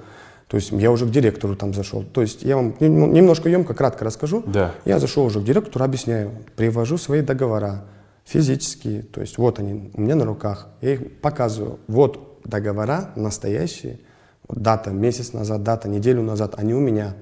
То 0.48 0.56
есть 0.56 0.72
я 0.72 0.92
уже 0.92 1.06
к 1.06 1.10
директору 1.10 1.56
там 1.56 1.74
зашел. 1.74 2.04
То 2.04 2.22
есть 2.22 2.44
я 2.44 2.56
вам 2.56 2.74
немножко 2.80 3.50
емко, 3.50 3.74
кратко 3.74 4.06
расскажу. 4.06 4.44
Да. 4.46 4.74
Я 4.86 5.00
зашел 5.00 5.26
уже 5.26 5.42
к 5.42 5.44
директору, 5.44 5.84
объясняю, 5.84 6.32
привожу 6.56 6.98
свои 6.98 7.22
договора 7.22 7.84
физические. 8.24 9.02
То 9.04 9.22
есть 9.22 9.38
вот 9.38 9.60
они 9.60 9.92
у 9.94 10.02
меня 10.02 10.16
на 10.16 10.26
руках. 10.26 10.68
Я 10.82 10.94
их 10.94 11.20
показываю. 11.20 11.80
Вот 11.88 12.40
договора 12.46 13.12
настоящие. 13.16 14.00
Вот 14.48 14.60
дата 14.60 14.92
месяц 14.92 15.34
назад, 15.34 15.64
дата 15.64 15.90
неделю 15.90 16.22
назад. 16.22 16.56
Они 16.58 16.74
у 16.74 16.80
меня. 16.80 17.16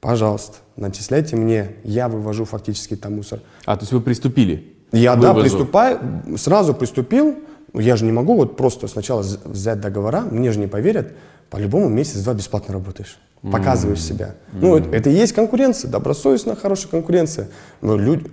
Пожалуйста, 0.00 0.58
начисляйте 0.76 1.36
мне. 1.36 1.76
Я 1.84 2.08
вывожу 2.08 2.44
фактически 2.44 2.94
там 2.94 3.16
мусор. 3.16 3.40
А, 3.64 3.76
то 3.76 3.82
есть 3.82 3.92
вы 3.92 4.02
приступили? 4.02 4.74
Я, 4.92 5.16
да, 5.16 5.32
приступаю. 5.32 5.98
Сразу 6.36 6.74
приступил. 6.74 7.36
Ну, 7.72 7.80
я 7.80 7.96
же 7.96 8.04
не 8.04 8.12
могу 8.12 8.36
вот 8.36 8.56
просто 8.56 8.88
сначала 8.88 9.22
взять 9.44 9.80
договора, 9.80 10.22
мне 10.22 10.52
же 10.52 10.58
не 10.58 10.66
поверят, 10.66 11.12
по-любому 11.50 11.88
месяц-два 11.88 12.34
бесплатно 12.34 12.74
работаешь, 12.74 13.18
показываешь 13.42 13.98
mm-hmm. 13.98 14.02
себя. 14.02 14.34
Ну, 14.52 14.76
это, 14.76 14.88
это 14.90 15.10
и 15.10 15.14
есть 15.14 15.32
конкуренция, 15.32 15.90
добросовестная, 15.90 16.56
хорошая 16.56 16.90
конкуренция. 16.90 17.48
Но 17.80 17.96
люди, 17.96 18.30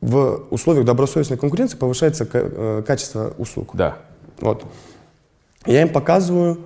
в 0.00 0.46
условиях 0.50 0.86
добросовестной 0.86 1.36
конкуренции 1.36 1.76
повышается 1.76 2.26
э, 2.32 2.82
качество 2.86 3.34
услуг. 3.38 3.70
Да. 3.74 3.98
Вот. 4.40 4.64
Я 5.66 5.82
им 5.82 5.88
показываю, 5.88 6.60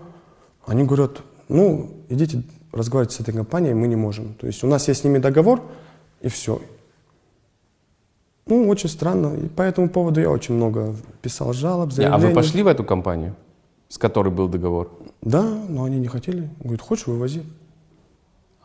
они 0.66 0.84
говорят, 0.84 1.22
ну, 1.48 1.90
идите 2.08 2.42
разговаривать 2.72 3.12
с 3.12 3.20
этой 3.20 3.34
компанией, 3.34 3.74
мы 3.74 3.88
не 3.88 3.96
можем. 3.96 4.34
То 4.34 4.46
есть 4.46 4.62
у 4.62 4.66
нас 4.66 4.86
есть 4.88 5.00
с 5.00 5.04
ними 5.04 5.18
договор, 5.18 5.62
и 6.20 6.28
все. 6.28 6.60
Ну, 8.46 8.68
очень 8.68 8.88
странно. 8.88 9.36
И 9.36 9.48
по 9.48 9.62
этому 9.62 9.88
поводу 9.88 10.20
я 10.20 10.30
очень 10.30 10.54
много 10.54 10.94
писал 11.22 11.52
жалоб, 11.52 11.92
заявлений. 11.92 12.24
А 12.24 12.28
вы 12.28 12.34
пошли 12.34 12.62
в 12.62 12.66
эту 12.66 12.84
компанию, 12.84 13.36
с 13.88 13.98
которой 13.98 14.30
был 14.30 14.48
договор? 14.48 14.90
Да, 15.22 15.42
но 15.68 15.84
они 15.84 15.98
не 15.98 16.08
хотели. 16.08 16.48
Говорят, 16.60 16.80
хочешь, 16.80 17.06
вывози. 17.06 17.42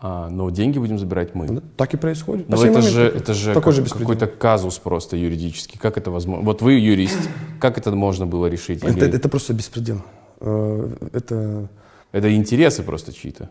А, 0.01 0.29
но 0.29 0.49
деньги 0.49 0.77
будем 0.77 0.99
забирать 0.99 1.35
мы. 1.35 1.61
Так 1.77 1.93
и 1.93 1.97
происходит. 1.97 2.49
Но 2.49 2.63
это 2.63 2.81
же, 2.81 3.03
это 3.03 3.33
же, 3.33 3.53
как, 3.53 3.73
же 3.73 3.83
какой-то 3.85 4.27
казус 4.27 4.77
просто 4.77 5.17
юридический. 5.17 5.79
Как 5.79 5.97
это 5.97 6.11
возможно? 6.11 6.45
Вот 6.45 6.61
вы 6.61 6.73
юрист, 6.73 7.29
как 7.59 7.77
это 7.77 7.91
можно 7.91 8.25
было 8.25 8.47
решить? 8.47 8.83
Это, 8.83 9.05
это 9.05 9.29
просто 9.29 9.53
беспредел. 9.53 10.01
Э, 10.41 10.89
это... 11.13 11.69
Это 12.11 12.33
интересы 12.33 12.83
просто 12.83 13.13
чьи-то? 13.13 13.49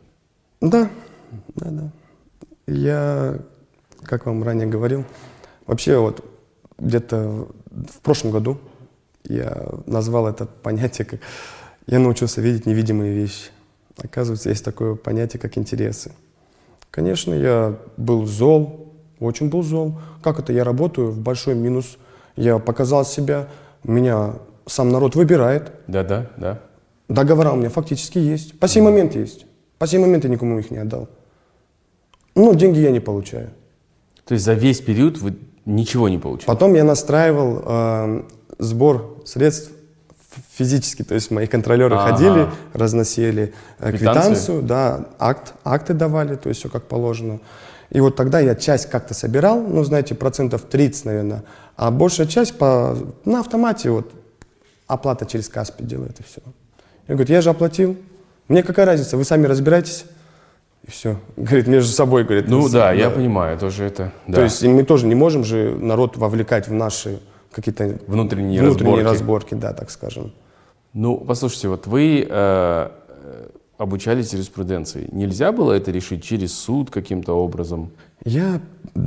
Да, 0.60 0.88
да, 1.54 1.70
да. 1.70 1.90
Я, 2.66 3.38
как 4.04 4.26
вам 4.26 4.42
ранее 4.42 4.66
говорил, 4.66 5.04
Вообще 5.66 5.98
вот 5.98 6.24
где-то 6.79 7.48
в 7.70 8.00
прошлом 8.03 8.31
году 8.31 8.59
я 9.24 9.66
назвал 9.87 10.27
это 10.29 10.46
понятие 10.46 11.07
как 11.07 11.20
«я 11.87 11.98
научился 11.98 12.40
видеть 12.40 12.66
невидимые 12.66 13.14
вещи». 13.14 13.50
Оказывается, 13.96 14.48
есть 14.48 14.64
такое 14.64 14.96
понятие, 14.96 15.40
как 15.40 15.57
интересы. 15.57 16.12
Конечно, 16.90 17.33
я 17.33 17.77
был 17.96 18.27
зол, 18.27 18.92
очень 19.20 19.48
был 19.48 19.62
зол. 19.62 19.98
Как 20.22 20.38
это 20.38 20.53
я 20.53 20.64
работаю 20.64 21.11
в 21.11 21.20
большой 21.20 21.55
минус? 21.55 21.96
Я 22.37 22.59
показал 22.59 23.05
себя, 23.05 23.48
меня 23.85 24.35
сам 24.66 24.90
народ 24.90 25.14
выбирает. 25.14 25.72
Да, 25.87 26.03
да, 26.03 26.31
да. 26.37 26.61
Договора 27.09 27.53
у 27.53 27.57
меня 27.57 27.70
фактически 27.70 28.18
есть. 28.18 28.59
По 28.59 28.66
сей 28.66 28.81
момент 28.81 29.14
есть. 29.14 29.46
По 29.79 29.87
сей 29.87 29.98
момент 29.98 30.24
я 30.24 30.31
никому 30.31 30.59
их 30.59 30.70
не 30.70 30.79
отдал. 30.79 31.09
Ну, 32.35 32.55
деньги 32.55 32.79
я 32.79 32.90
не 32.90 33.00
получаю. 33.00 33.50
То 34.24 34.35
есть 34.35 34.44
за 34.44 34.55
весь 34.55 34.81
период 34.81 35.18
вы 35.18 35.37
ничего 35.66 36.09
не 36.09 36.18
получили? 36.18 36.46
Потом 36.46 36.74
я 36.74 36.85
настраивал 36.85 37.62
э, 37.64 38.22
сбор 38.59 39.22
средств 39.24 39.70
физически, 40.57 41.03
то 41.03 41.14
есть 41.14 41.31
мои 41.31 41.46
контролеры 41.46 41.94
Ага. 41.96 42.11
ходили, 42.11 42.46
разносили 42.72 43.53
э, 43.79 43.92
квитанцию, 43.92 44.62
да, 44.62 45.07
акт, 45.18 45.55
акты 45.64 45.94
давали, 45.94 46.37
то 46.37 46.48
есть 46.48 46.61
все 46.61 46.68
как 46.68 46.85
положено. 46.85 47.40
И 47.90 48.00
вот 48.00 48.16
тогда 48.16 48.40
я 48.40 48.55
часть 48.55 48.90
как-то 48.90 49.14
собирал, 49.14 49.61
ну, 49.61 49.85
знаете, 49.85 50.14
процентов 50.14 50.62
30, 50.62 51.05
наверное, 51.05 51.44
а 51.77 51.90
большая 51.90 52.27
часть 52.27 52.57
по, 52.59 52.96
на 53.24 53.40
автомате, 53.40 53.90
вот, 53.90 54.11
оплата 54.87 55.27
через 55.27 55.48
Каспи 55.48 55.85
делает, 55.85 56.18
и 56.20 56.22
все. 56.22 56.40
Я 57.09 57.14
говорю, 57.14 57.33
я 57.33 57.40
же 57.40 57.50
оплатил, 57.50 57.96
мне 58.48 58.62
какая 58.62 58.87
разница, 58.87 59.16
вы 59.16 59.24
сами 59.24 59.46
разбирайтесь, 59.46 60.05
и 60.86 60.90
все. 60.90 61.16
Говорит, 61.36 61.66
между 61.66 61.90
собой, 61.90 62.24
говорит. 62.24 62.46
Ну 62.48 62.62
«Ну, 62.62 62.68
да, 62.68 62.92
я 62.92 63.08
понимаю, 63.08 63.58
тоже 63.58 63.84
это... 63.84 64.12
Да. 64.26 64.34
То 64.34 64.42
есть 64.42 64.62
мы 64.64 64.84
тоже 64.84 65.06
не 65.06 65.14
можем 65.14 65.42
же 65.44 65.76
народ 65.76 66.16
вовлекать 66.16 66.68
в 66.68 66.72
наши 66.72 67.20
какие-то 67.50 67.98
Внутренние 68.06 68.60
внутренние 68.60 69.02
разборки. 69.02 69.52
разборки, 69.52 69.54
да, 69.54 69.72
так 69.72 69.90
скажем. 69.90 70.32
Ну, 70.92 71.16
послушайте, 71.16 71.68
вот 71.68 71.86
вы 71.86 72.20
э, 72.20 72.26
э, 72.28 73.48
обучались 73.78 74.32
юриспруденции. 74.32 75.08
Нельзя 75.10 75.52
было 75.52 75.72
это 75.72 75.90
решить 75.90 76.22
через 76.22 76.52
суд 76.52 76.90
каким-то 76.90 77.32
образом? 77.32 77.90
Я... 78.24 78.60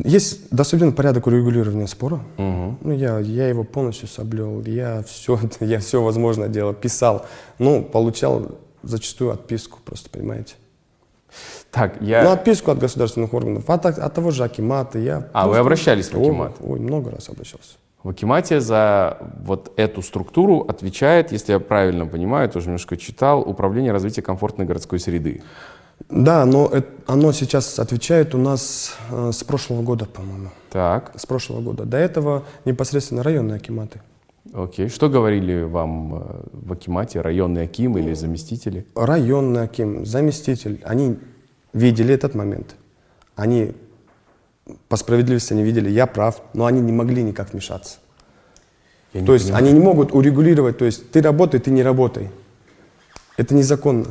Есть 0.03 0.49
досудебный 0.49 0.93
порядок 0.93 1.27
урегулирования 1.27 1.87
спора. 1.87 2.19
Мгм. 2.37 2.77
Ну, 2.81 2.91
я, 2.91 3.19
я 3.19 3.47
его 3.47 3.63
полностью 3.63 4.07
соблел. 4.07 4.63
Я 4.63 5.03
все, 5.03 5.39
я 5.59 5.79
все 5.79 6.01
возможное 6.01 6.47
делал. 6.49 6.73
Писал. 6.73 7.25
Ну, 7.59 7.83
получал 7.83 8.57
зачастую 8.81 9.31
отписку, 9.31 9.79
просто 9.85 10.09
понимаете. 10.09 10.55
Так, 11.71 12.01
я... 12.01 12.23
Ну, 12.23 12.32
отписку 12.32 12.71
от 12.71 12.80
государственных 12.80 13.34
органов. 13.34 13.69
От, 13.69 13.86
от 13.86 14.13
того 14.13 14.32
же 14.32 14.43
Акимата. 14.43 14.97
Я 14.99 15.27
А, 15.34 15.47
вы 15.47 15.58
обращались 15.58 16.12
в 16.12 16.15
Ой, 16.17 16.21
Акимат? 16.23 16.53
Ой, 16.62 16.80
много 16.80 17.12
раз 17.12 17.30
обращался. 17.30 17.75
В 18.03 18.10
Акимате 18.10 18.62
за 18.62 19.17
вот 19.43 19.71
эту 19.75 20.01
структуру 20.01 20.62
отвечает, 20.62 21.32
если 21.32 21.51
я 21.51 21.60
правильно 21.60 22.06
понимаю, 22.06 22.49
тоже 22.49 22.67
немножко 22.67 22.95
читал, 22.95 23.41
Управление 23.41 23.91
развития 23.91 24.21
комфортной 24.21 24.65
городской 24.65 24.99
среды. 24.99 25.41
Да, 26.10 26.45
но 26.45 26.67
это- 26.67 26.88
оно 27.08 27.32
сейчас 27.34 27.80
отвечает 27.80 28.34
у 28.36 28.38
нас 28.38 28.95
э, 29.12 29.32
с 29.34 29.43
прошлого 29.43 29.82
года, 29.82 30.06
по-моему. 30.06 30.49
Так, 30.69 31.12
С 31.15 31.25
прошлого 31.25 31.62
года. 31.62 31.86
До 31.86 31.97
этого 31.97 32.43
непосредственно 32.65 33.23
районные 33.23 33.56
Акиматы. 33.58 33.99
окей. 34.53 34.89
Что 34.89 35.10
говорили 35.10 35.63
вам 35.63 36.15
э, 36.15 36.19
в 36.53 36.71
Акимате, 36.73 37.19
районный 37.21 37.63
Аким 37.63 37.97
или 37.97 38.13
заместители? 38.13 38.86
районный 38.95 39.63
аким, 39.63 40.06
заместитель, 40.06 40.80
они 40.86 41.17
видели 41.77 42.13
этот 42.13 42.35
момент. 42.35 42.75
Они, 43.35 43.73
по 44.89 44.97
справедливости, 44.97 45.53
они 45.53 45.63
видели, 45.63 45.89
я 45.89 46.07
прав, 46.07 46.41
но 46.53 46.65
они 46.65 46.81
не 46.81 46.91
могли 46.91 47.23
никак 47.23 47.53
вмешаться. 47.53 47.99
Я 49.13 49.21
не 49.21 49.27
то 49.27 49.33
есть 49.33 49.45
понимаю. 49.45 49.63
они 49.65 49.73
не 49.73 49.79
могут 49.83 50.11
урегулировать, 50.13 50.77
то 50.77 50.85
есть 50.85 51.11
ты 51.11 51.21
работай, 51.21 51.59
ты 51.59 51.71
не 51.71 51.83
работай. 51.83 52.29
Это 53.37 53.53
незаконно, 53.55 54.07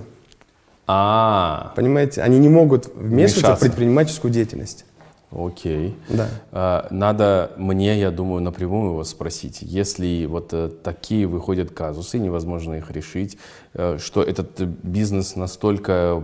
А, 0.87 1.73
понимаете? 1.77 2.23
Они 2.23 2.39
не 2.39 2.49
могут 2.49 2.87
вмешиваться 2.95 3.41
Вмешаться. 3.41 3.57
в 3.57 3.61
предпринимательскую 3.61 4.33
деятельность. 4.33 4.85
окей. 5.33 5.97
Да. 6.09 6.29
А, 6.53 6.87
Надо 6.91 7.51
мне, 7.57 7.99
я 7.99 8.11
думаю, 8.13 8.41
напрямую 8.41 8.91
его 8.93 9.05
спросить. 9.05 9.59
Если 9.63 10.27
вот 10.27 10.51
э, 10.53 10.69
такие 10.69 11.27
выходят 11.27 11.73
казусы, 11.73 12.19
невозможно 12.21 12.75
их 12.75 12.91
решить, 12.93 13.37
э, 13.75 13.99
что 14.01 14.23
этот 14.23 14.61
э, 14.61 14.65
бизнес 14.85 15.35
настолько 15.35 16.23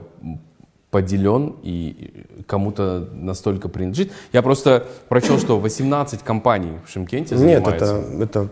поделен 0.92 1.56
и 1.62 2.26
кому-то 2.46 3.08
настолько 3.14 3.70
принадлежит. 3.70 4.12
Я 4.32 4.42
просто 4.42 4.86
прочел, 5.08 5.38
что 5.38 5.58
18 5.58 6.22
компаний 6.22 6.78
в 6.86 6.90
Шимкенте 6.90 7.34
Нет, 7.34 7.64
занимаются. 7.64 7.96
это, 7.96 8.22
это 8.22 8.48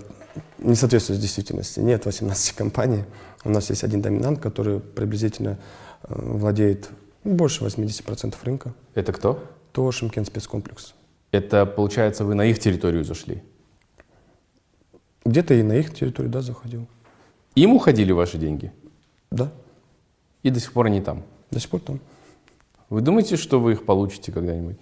не 0.59 0.75
соответствует 0.75 1.21
действительности. 1.21 1.81
Нет 1.81 2.07
18 2.07 2.57
компаний. 2.57 3.05
У 3.45 3.51
нас 3.51 3.69
есть 3.69 3.85
один 3.85 4.01
доминант, 4.01 4.41
который 4.41 4.81
приблизительно 4.81 5.59
э, 6.03 6.15
владеет 6.17 6.89
больше 7.25 7.63
80% 7.63 8.35
рынка. 8.43 8.73
Это 8.95 9.13
кто? 9.13 9.45
То 9.73 9.93
Шимкент 9.93 10.27
спецкомплекс. 10.27 10.95
Это, 11.33 11.67
получается, 11.67 12.25
вы 12.25 12.35
на 12.35 12.47
их 12.47 12.59
территорию 12.59 13.05
зашли. 13.05 13.43
Где-то 15.27 15.53
и 15.53 15.63
на 15.63 15.75
их 15.75 15.93
территорию, 15.93 16.33
да, 16.33 16.41
заходил. 16.41 16.87
Им 17.55 17.75
уходили 17.75 18.13
ваши 18.13 18.39
деньги? 18.39 18.73
Да, 19.31 19.53
И 20.43 20.49
до 20.49 20.59
сих 20.59 20.73
пор 20.73 20.87
они 20.87 21.03
там. 21.03 21.23
до 21.51 21.61
сих 21.61 21.69
пор 21.69 21.81
там. 21.81 22.01
Вы 22.91 23.01
думаете, 23.01 23.37
что 23.37 23.61
вы 23.61 23.73
их 23.73 23.85
получите 23.85 24.33
когда-нибудь? 24.33 24.77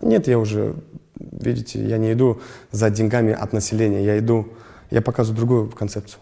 Нет, 0.00 0.26
я 0.26 0.38
уже, 0.38 0.74
видите, 1.18 1.86
я 1.86 1.98
не 1.98 2.12
иду 2.12 2.40
за 2.70 2.88
деньгами 2.90 3.32
от 3.32 3.52
населения, 3.52 4.02
я 4.04 4.18
иду, 4.18 4.48
я 4.90 5.02
показываю 5.02 5.36
другую 5.36 5.68
концепцию. 5.70 6.20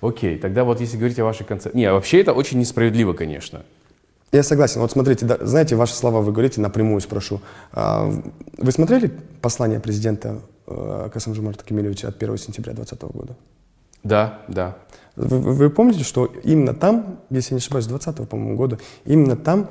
Окей, 0.00 0.38
тогда 0.38 0.64
вот 0.64 0.80
если 0.80 0.96
говорить 0.96 1.18
о 1.18 1.24
вашей 1.24 1.44
концепции... 1.44 1.76
Не, 1.76 1.92
вообще 1.92 2.20
это 2.20 2.32
очень 2.32 2.58
несправедливо, 2.58 3.12
конечно. 3.12 3.62
Я 4.32 4.44
согласен. 4.44 4.80
Вот 4.80 4.92
смотрите, 4.92 5.26
да, 5.26 5.38
знаете, 5.44 5.74
ваши 5.74 5.94
слова 5.94 6.20
вы 6.20 6.30
говорите, 6.32 6.60
напрямую 6.60 7.00
спрошу. 7.00 7.40
А, 7.72 8.10
Вы 8.56 8.70
смотрели 8.72 9.12
послание 9.42 9.80
президента 9.80 10.40
э, 10.68 11.10
Касым-Жомарта 11.12 11.64
Кемелевича 11.64 12.08
от 12.08 12.22
1 12.22 12.38
сентября 12.38 12.72
2020 12.74 13.14
года? 13.14 13.36
Да, 14.04 14.38
да. 14.46 14.76
Вы, 15.16 15.40
вы- 15.40 15.70
помните, 15.70 16.04
что 16.04 16.26
именно 16.44 16.72
там, 16.72 17.18
если 17.28 17.52
я 17.52 17.56
не 17.56 17.58
ошибаюсь, 17.58 17.86
20 17.86 18.28
по-моему, 18.28 18.56
года, 18.56 18.78
именно 19.04 19.36
там 19.36 19.68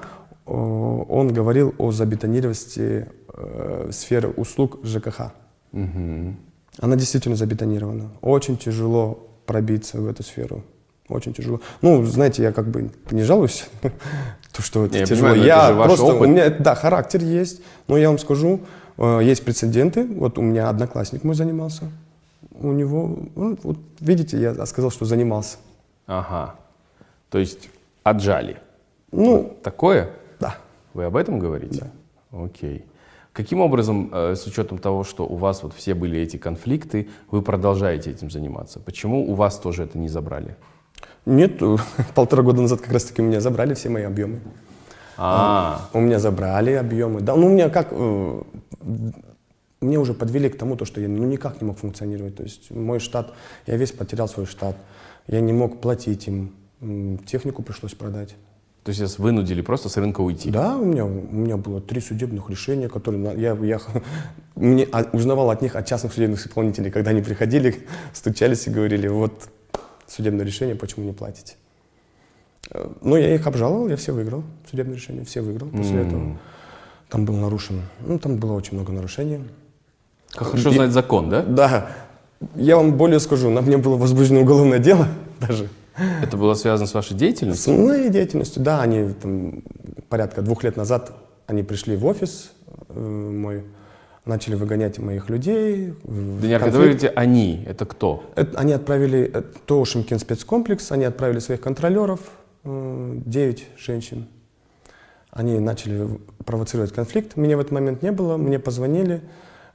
он 0.53 1.33
говорил 1.33 1.73
о 1.77 1.91
забетонированности 1.91 3.07
э, 3.33 3.89
сферы 3.91 4.29
услуг 4.29 4.79
ЖКХ. 4.83 5.31
Мгм. 5.71 6.37
Она 6.79 6.95
действительно 6.95 7.35
забетонирована. 7.35 8.09
Очень 8.21 8.57
тяжело 8.57 9.27
пробиться 9.45 9.99
в 9.99 10.07
эту 10.07 10.23
сферу. 10.23 10.63
Очень 11.07 11.33
тяжело. 11.33 11.59
Ну, 11.81 12.03
знаете, 12.05 12.43
я 12.43 12.51
как 12.51 12.67
бы 12.67 12.91
не 13.11 13.23
жалуюсь, 13.23 13.65
то, 14.53 14.61
что 14.61 14.85
это 14.85 14.97
Я 14.99 15.05
тяжело. 15.05 15.29
понимаю, 15.31 15.51
это 15.51 15.73
ваш 15.73 15.87
просто, 15.87 16.05
опыт. 16.05 16.21
у 16.21 16.31
меня, 16.31 16.49
да, 16.49 16.75
характер 16.75 17.23
есть, 17.23 17.61
но 17.87 17.97
я 17.97 18.09
вам 18.09 18.19
скажу, 18.19 18.61
э, 18.97 19.19
есть 19.23 19.43
прецеденты. 19.43 20.05
Вот 20.05 20.37
у 20.37 20.41
меня 20.41 20.69
одноклассник 20.69 21.23
мой 21.23 21.35
занимался. 21.35 21.85
У 22.51 22.71
него, 22.71 23.17
ну, 23.35 23.57
вот 23.63 23.77
видите, 23.99 24.39
я 24.39 24.65
сказал, 24.65 24.91
что 24.91 25.05
занимался. 25.05 25.57
Ага. 26.05 26.55
То 27.29 27.37
есть 27.39 27.69
отжали. 28.03 28.57
Ну, 29.11 29.57
Такое? 29.63 30.09
Да. 30.93 30.99
Вы 30.99 31.05
об 31.05 31.15
этом 31.15 31.39
говорите? 31.39 31.91
Окей. 32.31 32.85
Каким 33.33 33.61
образом, 33.61 34.09
э, 34.11 34.35
с 34.35 34.45
учетом 34.47 34.79
того, 34.79 35.03
что 35.03 35.25
у 35.25 35.35
вас 35.35 35.63
вот 35.63 35.73
все 35.73 35.93
были 35.93 36.19
эти 36.19 36.37
конфликты, 36.37 37.07
вы 37.31 37.41
продолжаете 37.41 38.11
этим 38.11 38.29
заниматься? 38.29 38.79
Почему 38.79 39.31
у 39.31 39.35
вас 39.35 39.59
тоже 39.59 39.83
это 39.83 39.97
не 39.97 40.09
забрали? 40.09 40.55
Нет, 41.25 41.61
э, 41.61 41.77
полтора 42.15 42.43
года 42.43 42.61
назад 42.61 42.81
как 42.81 42.91
раз-таки 42.91 43.21
у 43.21 43.25
меня 43.25 43.39
забрали 43.39 43.73
все 43.75 43.89
мои 43.89 44.03
объемы. 44.03 44.39
А, 45.17 45.89
У 45.93 45.99
меня 45.99 46.17
забрали 46.17 46.71
объемы. 46.71 47.21
Да, 47.21 47.35
ну 47.35 47.47
у 47.47 47.49
меня 47.49 47.69
как... 47.69 47.89
э, 47.91 48.41
мне 49.81 49.97
уже 49.97 50.13
подвели 50.13 50.49
к 50.49 50.57
тому, 50.57 50.75
то, 50.75 50.85
что 50.85 51.01
я 51.01 51.07
ну, 51.07 51.25
никак 51.25 51.61
не 51.61 51.67
мог 51.67 51.77
функционировать. 51.77 52.35
То 52.35 52.43
есть 52.43 52.71
мой 52.71 52.99
штат, 52.99 53.33
я 53.67 53.77
весь 53.77 53.91
потерял 53.91 54.27
свой 54.27 54.45
штат. 54.45 54.75
Я 55.27 55.41
не 55.41 55.53
мог 55.53 55.81
платить 55.81 56.27
им. 56.27 56.53
Технику 57.25 57.63
пришлось 57.63 57.93
продать. 57.93 58.35
То 58.83 58.89
есть 58.89 59.01
вас 59.01 59.19
вынудили 59.19 59.61
просто 59.61 59.89
с 59.89 59.97
рынка 59.97 60.21
уйти? 60.21 60.49
Да, 60.49 60.77
у 60.77 60.85
меня, 60.85 61.05
у 61.05 61.09
меня 61.09 61.57
было 61.57 61.81
три 61.81 62.01
судебных 62.01 62.49
решения, 62.49 62.87
которые 62.89 63.21
я, 63.39 63.53
я 63.61 63.79
мне, 64.55 64.87
узнавал 65.13 65.49
от 65.49 65.61
них, 65.61 65.75
от 65.75 65.85
частных 65.85 66.13
судебных 66.13 66.45
исполнителей, 66.45 66.89
когда 66.91 67.11
они 67.11 67.21
приходили, 67.21 67.85
стучались 68.13 68.67
и 68.67 68.69
говорили, 68.69 69.07
вот 69.07 69.49
судебное 70.07 70.45
решение, 70.45 70.75
почему 70.75 71.05
не 71.05 71.13
платите. 71.13 71.55
Э, 72.71 72.89
Ну, 73.01 73.15
я 73.17 73.35
их 73.35 73.45
обжаловал, 73.47 73.89
я 73.89 73.95
все 73.95 74.11
выиграл, 74.13 74.43
судебное 74.69 74.95
решение, 74.95 75.23
все 75.25 75.41
выиграл 75.41 75.69
после 75.69 75.99
М. 76.01 76.07
этого. 76.07 76.39
Там 77.09 77.25
был 77.25 77.35
нарушен, 77.35 77.81
ну, 78.05 78.19
там 78.19 78.37
было 78.37 78.53
очень 78.53 78.75
много 78.75 78.91
нарушений. 78.91 79.39
Как 80.31 80.49
Хорошо 80.49 80.71
знать 80.71 80.91
закон, 80.91 81.29
да? 81.29 81.41
Да, 81.41 81.89
я 82.55 82.75
вам 82.77 82.93
более 82.93 83.19
скажу, 83.19 83.49
на 83.49 83.61
мне 83.61 83.77
было 83.77 83.97
возбуждено 83.97 84.41
уголовное 84.41 84.79
дело 84.79 85.07
даже. 85.39 85.69
Это 86.21 86.37
было 86.37 86.53
связано 86.53 86.87
с 86.87 86.93
вашей 86.93 87.13
С 87.13 87.15
деятельностью? 87.19 87.73
моей 87.73 88.09
деятельностью, 88.09 88.61
да, 88.63 88.81
они 88.81 89.13
там, 89.13 89.63
порядка 90.09 90.41
двух 90.41 90.63
лет 90.63 90.77
назад, 90.77 91.11
они 91.47 91.63
пришли 91.63 91.95
в 91.95 92.05
офис 92.05 92.51
э, 92.89 92.99
мой, 92.99 93.63
начали 94.25 94.55
выгонять 94.55 94.99
моих 94.99 95.29
людей. 95.29 95.93
в 96.03 96.41
Даниил, 96.41 96.59
когда 96.59 96.77
вы 96.77 96.83
говорите 96.85 97.07
«они», 97.15 97.63
это 97.67 97.85
кто? 97.85 98.23
Это- 98.35 98.57
они 98.59 98.73
отправили, 98.73 99.31
э, 99.33 99.41
то 99.65 99.83
Шимкин 99.85 100.19
спецкомплекс, 100.19 100.91
они 100.91 101.05
отправили 101.05 101.39
своих 101.39 101.61
контролеров, 101.61 102.19
э, 102.63 103.13
9 103.25 103.65
женщин. 103.77 104.27
Они 105.31 105.59
начали 105.59 106.07
провоцировать 106.45 106.91
конфликт. 106.91 107.35
Меня 107.37 107.55
в 107.57 107.59
этот 107.59 107.71
момент 107.71 108.01
не 108.03 108.11
было, 108.11 108.37
мне 108.37 108.57
позвонили. 108.59 109.21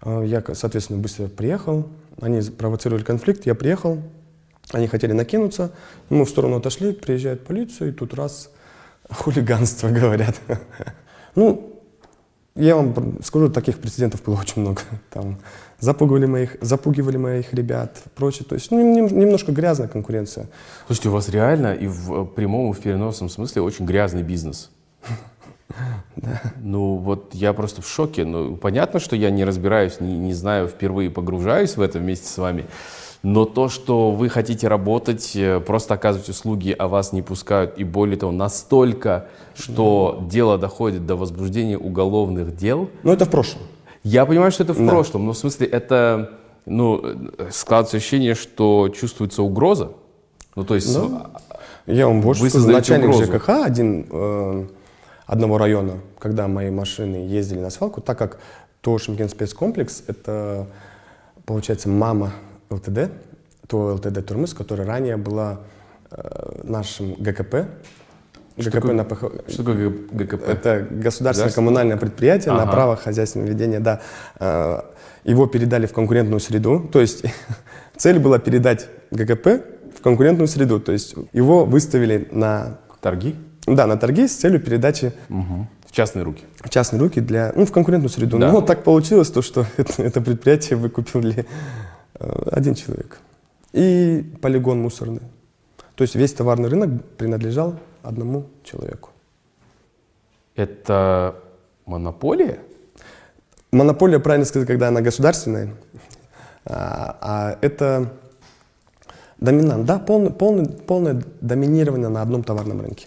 Э, 0.03 0.23
Я, 0.27 0.43
соответственно, 0.55 0.99
быстро 1.01 1.29
приехал. 1.29 1.87
Они 2.21 2.41
провоцировали 2.43 3.03
конфликт, 3.05 3.47
я 3.47 3.55
приехал. 3.55 3.99
Они 4.73 4.87
хотели 4.87 5.13
накинуться. 5.13 5.73
Мы 6.09 6.25
в 6.25 6.29
сторону 6.29 6.57
отошли, 6.57 6.93
приезжает 6.93 7.47
полиция, 7.47 7.89
и 7.89 7.93
тут 7.93 8.15
раз 8.15 8.51
хулиганство, 9.11 9.89
говорят. 9.89 10.37
Ну, 11.37 11.81
Я 12.55 12.77
вам 12.77 13.19
скажу, 13.25 13.49
таких 13.49 13.81
прецедентов 13.81 14.23
было 14.23 14.39
очень 14.39 14.63
много. 14.63 14.83
Там 15.11 15.39
запугивали 15.81 16.27
моих, 16.27 16.57
запугивали 16.61 17.17
моих 17.17 17.53
ребят, 17.53 18.03
прочее. 18.15 18.47
То 18.49 18.55
есть 18.55 18.71
ну, 18.71 19.09
немножко 19.09 19.51
грязная 19.53 19.89
конкуренция. 19.89 20.49
Слушайте, 20.87 21.09
у 21.09 21.13
вас 21.13 21.29
реально 21.29 21.75
и 21.75 21.89
в 21.89 22.25
прямом, 22.27 22.71
и 22.71 22.75
в 22.75 22.81
переносном 22.81 23.29
смысле 23.29 23.63
очень 23.63 23.85
грязный 23.85 24.23
бизнес. 24.23 24.71
Да. 26.17 26.41
Ну 26.61 26.97
вот 26.97 27.35
я 27.35 27.53
просто 27.53 27.83
в 27.83 27.89
шоке. 27.89 28.25
Ну 28.25 28.57
понятно, 28.57 29.01
что 29.01 29.17
я 29.17 29.31
не 29.31 29.45
разбираюсь, 29.45 30.01
не, 30.01 30.17
не 30.17 30.33
знаю, 30.33 30.69
впервые 30.69 31.11
погружаюсь 31.11 31.77
в 31.77 31.81
это 31.81 31.99
вместе 31.99 32.29
с 32.29 32.39
вами. 32.39 32.67
Но 33.25 33.47
то, 33.47 33.71
что 33.71 34.11
вы 34.11 34.29
хотите 34.29 34.69
работать, 34.69 35.35
э, 35.35 35.59
просто 35.59 35.95
оказывать 35.95 36.29
услуги, 36.29 36.77
а 36.79 36.89
вас 36.89 37.15
не 37.15 37.23
пускают, 37.23 37.79
и 37.79 37.83
более 37.83 38.19
того, 38.19 38.33
настолько, 38.33 39.29
что 39.55 40.19
да. 40.21 40.29
дело 40.29 40.59
доходит 40.59 41.07
до 41.07 41.17
возбуждения 41.17 41.79
уголовных 41.79 42.55
дел. 42.55 42.91
Ну 43.03 43.13
это 43.15 43.25
в 43.25 43.31
прошлом. 43.31 43.63
Я 44.03 44.27
понимаю, 44.27 44.53
что 44.53 44.65
это 44.65 44.75
в 44.75 44.79
да. 44.79 44.91
прошлом, 44.91 45.25
но 45.25 45.33
в 45.33 45.39
смысле 45.39 45.67
это, 45.67 46.33
ну, 46.67 47.03
складывается 47.51 47.97
ощущение, 47.97 48.35
что 48.35 48.91
чувствуется 48.91 49.43
угроза. 49.43 49.93
Ну 50.55 50.65
то 50.65 50.75
есть... 50.75 50.95
Да. 50.95 51.31
Я 51.87 52.09
вам 52.09 52.21
больше 52.21 52.51
скажу, 52.51 52.69
начальник 52.69 53.09
угрозу. 53.09 53.25
ЖКХ 53.25 53.49
один, 53.65 54.07
э, 54.11 54.67
одного 55.27 55.57
района, 55.57 55.95
когда 56.19 56.47
мои 56.47 56.71
машины 56.71 57.17
ездили 57.17 57.61
на 57.61 57.71
свалку, 57.71 58.03
так 58.03 58.19
как 58.19 58.39
то 58.83 58.99
Шимкин 58.99 59.31
спецкомплекс, 59.31 60.03
это, 60.09 60.67
получается, 61.47 61.89
мама 61.89 62.33
ЛТД, 62.71 63.11
то 63.67 63.95
ЛТД 63.95 64.25
Турмыс, 64.27 64.55
которая 64.55 64.87
ранее 64.87 65.17
была 65.17 65.61
э, 66.11 66.61
нашим 66.65 67.15
ГКП. 67.15 67.67
Что 68.57 68.71
ГКП 68.71 68.75
такое, 68.75 68.95
на 68.95 69.05
ПХ... 69.05 69.25
Что 69.49 69.65
такое 69.65 69.93
ГКП? 70.13 70.49
Это 70.49 70.87
государственное 70.91 71.53
коммунальное 71.53 71.97
предприятие 71.97 72.55
ага. 72.55 72.65
на 72.65 72.71
право 72.71 72.97
хозяйственного 72.97 73.49
ведения, 73.49 73.81
да. 73.81 74.01
Э, 74.39 74.81
его 75.25 75.47
передали 75.47 75.87
в 75.87 75.93
конкурентную 75.93 76.41
среду, 76.41 76.89
то 76.93 77.01
есть 77.01 77.25
цель 77.97 78.19
была 78.19 78.39
передать 78.39 78.89
ГКП 79.11 79.65
в 79.97 80.03
конкурентную 80.03 80.49
среду, 80.49 80.81
то 80.81 80.93
есть 80.93 81.15
его 81.33 81.65
выставили 81.65 82.29
на... 82.31 82.79
Торги? 83.01 83.35
Да, 83.67 83.87
на 83.87 83.97
торги 83.97 84.27
с 84.27 84.37
целью 84.37 84.61
передачи 84.61 85.13
угу. 85.29 85.67
в 85.87 85.93
частные 85.93 86.23
руки. 86.23 86.45
В 86.61 86.69
частные 86.69 87.01
руки 87.01 87.21
для, 87.21 87.53
ну, 87.55 87.65
в 87.67 87.73
конкурентную 87.73 88.11
среду. 88.11 88.39
Да. 88.39 88.53
Но 88.53 88.61
так 88.61 88.83
получилось, 88.83 89.31
то, 89.31 89.43
что 89.43 89.67
это, 89.77 90.03
это 90.03 90.21
предприятие 90.21 90.77
выкупили 90.77 91.47
один 92.19 92.75
человек. 92.75 93.19
И 93.73 94.25
полигон 94.41 94.81
мусорный. 94.81 95.23
То 95.95 96.03
есть 96.03 96.15
весь 96.15 96.33
товарный 96.33 96.69
рынок 96.69 97.05
принадлежал 97.17 97.77
одному 98.03 98.47
человеку. 98.63 99.11
Это 100.57 101.37
монополия? 101.87 102.59
Монополия, 103.73 104.21
правильно 104.21 104.47
сказать, 104.47 104.69
когда 104.69 104.89
она 104.89 105.01
государственная. 105.01 105.75
А, 106.65 107.19
а 107.21 107.59
это 107.61 108.13
доминант, 109.39 109.85
да, 109.85 109.99
полное, 109.99 110.31
полное, 110.31 110.67
полное 110.67 111.23
доминирование 111.41 112.09
на 112.09 112.23
одном 112.23 112.43
товарном 112.45 112.81
рынке. 112.81 113.07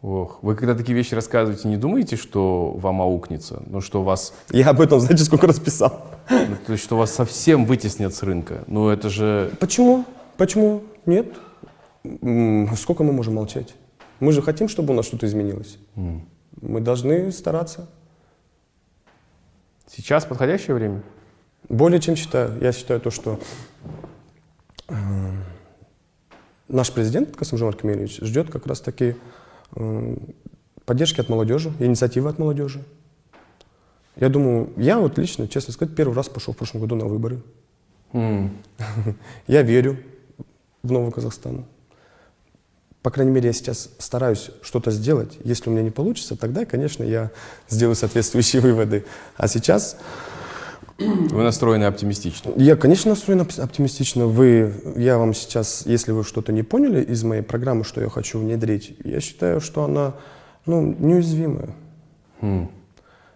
Ох, 0.00 0.38
вы 0.42 0.54
когда 0.54 0.74
такие 0.74 0.94
вещи 0.94 1.14
рассказываете, 1.14 1.68
не 1.68 1.76
думаете, 1.76 2.16
что 2.16 2.72
вам 2.72 3.00
аукнется? 3.00 3.62
Ну, 3.66 3.80
что 3.80 4.02
вас... 4.02 4.34
Я 4.50 4.70
об 4.70 4.80
этом, 4.80 5.00
знаете, 5.00 5.24
сколько 5.24 5.46
раз 5.46 5.58
писал. 5.58 6.13
Ну, 6.30 6.56
то 6.66 6.72
есть, 6.72 6.84
что 6.84 6.96
вас 6.96 7.12
совсем 7.14 7.64
вытеснят 7.66 8.14
с 8.14 8.22
рынка? 8.22 8.64
Ну, 8.66 8.88
это 8.88 9.08
же... 9.08 9.52
Почему? 9.60 10.04
Почему? 10.36 10.82
Нет. 11.06 11.34
Сколько 12.76 13.04
мы 13.04 13.12
можем 13.12 13.34
молчать? 13.34 13.74
Мы 14.20 14.32
же 14.32 14.42
хотим, 14.42 14.68
чтобы 14.68 14.92
у 14.92 14.96
нас 14.96 15.06
что-то 15.06 15.26
изменилось. 15.26 15.78
Mm. 15.96 16.20
Мы 16.60 16.80
должны 16.80 17.30
стараться. 17.32 17.88
Сейчас 19.86 20.24
подходящее 20.24 20.74
время? 20.74 21.02
Более 21.68 22.00
чем 22.00 22.16
считаю. 22.16 22.58
Я 22.60 22.72
считаю 22.72 23.00
то, 23.00 23.10
что 23.10 23.38
э, 24.88 24.94
наш 26.68 26.92
президент 26.92 27.36
Касымжан 27.36 27.72
Камильевич 27.72 28.18
ждет 28.20 28.50
как 28.50 28.66
раз 28.66 28.80
таки 28.80 29.16
поддержки 30.84 31.20
от 31.20 31.28
молодежи, 31.28 31.72
инициативы 31.80 32.28
от 32.28 32.38
молодежи. 32.38 32.84
Я 34.16 34.28
думаю, 34.28 34.72
я 34.76 34.98
вот 34.98 35.18
лично, 35.18 35.48
честно 35.48 35.72
сказать, 35.72 35.94
первый 35.94 36.14
раз 36.14 36.28
пошел 36.28 36.54
в 36.54 36.56
прошлом 36.56 36.80
году 36.80 36.94
на 36.94 37.06
выборы. 37.06 37.42
Mm. 38.12 38.50
Я 39.48 39.62
верю 39.62 39.98
в 40.82 40.92
Новый 40.92 41.10
Казахстан. 41.10 41.64
По 43.02 43.10
крайней 43.10 43.32
мере, 43.32 43.48
я 43.48 43.52
сейчас 43.52 43.90
стараюсь 43.98 44.50
что-то 44.62 44.90
сделать. 44.90 45.36
Если 45.44 45.68
у 45.68 45.72
меня 45.74 45.82
не 45.82 45.90
получится, 45.90 46.36
тогда, 46.36 46.64
конечно, 46.64 47.04
я 47.04 47.32
сделаю 47.68 47.96
соответствующие 47.96 48.62
выводы. 48.62 49.04
А 49.36 49.46
сейчас... 49.46 49.98
Вы 50.96 51.42
настроены 51.42 51.84
оптимистично? 51.84 52.52
Я, 52.56 52.76
конечно, 52.76 53.10
настроен 53.10 53.40
оптимистично. 53.40 54.26
Вы, 54.26 54.72
я 54.96 55.18
вам 55.18 55.34
сейчас, 55.34 55.84
если 55.84 56.12
вы 56.12 56.24
что-то 56.24 56.50
не 56.52 56.62
поняли 56.62 57.02
из 57.02 57.22
моей 57.24 57.42
программы, 57.42 57.84
что 57.84 58.00
я 58.00 58.08
хочу 58.08 58.38
внедрить, 58.38 58.96
я 59.04 59.20
считаю, 59.20 59.60
что 59.60 59.84
она 59.84 60.14
ну, 60.64 60.96
неуязвимая. 60.98 61.74
Хм. 62.40 62.70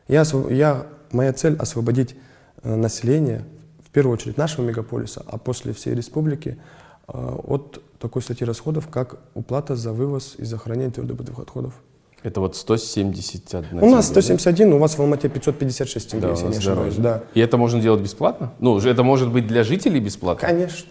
Я, 0.08 0.24
я, 0.50 0.86
моя 1.12 1.32
цель 1.32 1.56
освободить 1.56 2.16
э, 2.62 2.74
население, 2.74 3.44
в 3.84 3.90
первую 3.90 4.14
очередь 4.14 4.38
нашего 4.38 4.64
мегаполиса, 4.64 5.22
а 5.26 5.38
после 5.38 5.72
всей 5.72 5.94
республики, 5.94 6.58
э, 7.06 7.12
от 7.12 7.82
такой 7.98 8.22
статьи 8.22 8.46
расходов, 8.46 8.88
как 8.88 9.18
уплата 9.34 9.76
за 9.76 9.92
вывоз 9.92 10.34
и 10.38 10.44
за 10.44 10.56
хранение 10.56 10.90
твердобытовых 10.90 11.40
отходов. 11.40 11.74
Это 12.22 12.40
вот 12.40 12.56
171 12.56 13.80
У 13.80 13.90
нас 13.90 14.08
171, 14.08 14.70
да? 14.70 14.76
у 14.76 14.78
вас 14.78 14.98
в 14.98 15.00
Алмате 15.00 15.28
556 15.28 16.10
тенге, 16.10 16.26
да, 16.26 16.32
если 16.32 16.46
не 16.48 16.56
ошибаюсь. 16.56 16.96
Да. 16.96 17.22
И 17.34 17.40
это 17.40 17.56
можно 17.56 17.80
делать 17.80 18.00
бесплатно? 18.00 18.52
Ну, 18.58 18.78
это 18.78 19.04
может 19.04 19.30
быть 19.30 19.46
для 19.46 19.62
жителей 19.62 20.00
бесплатно? 20.00 20.48
Конечно. 20.48 20.88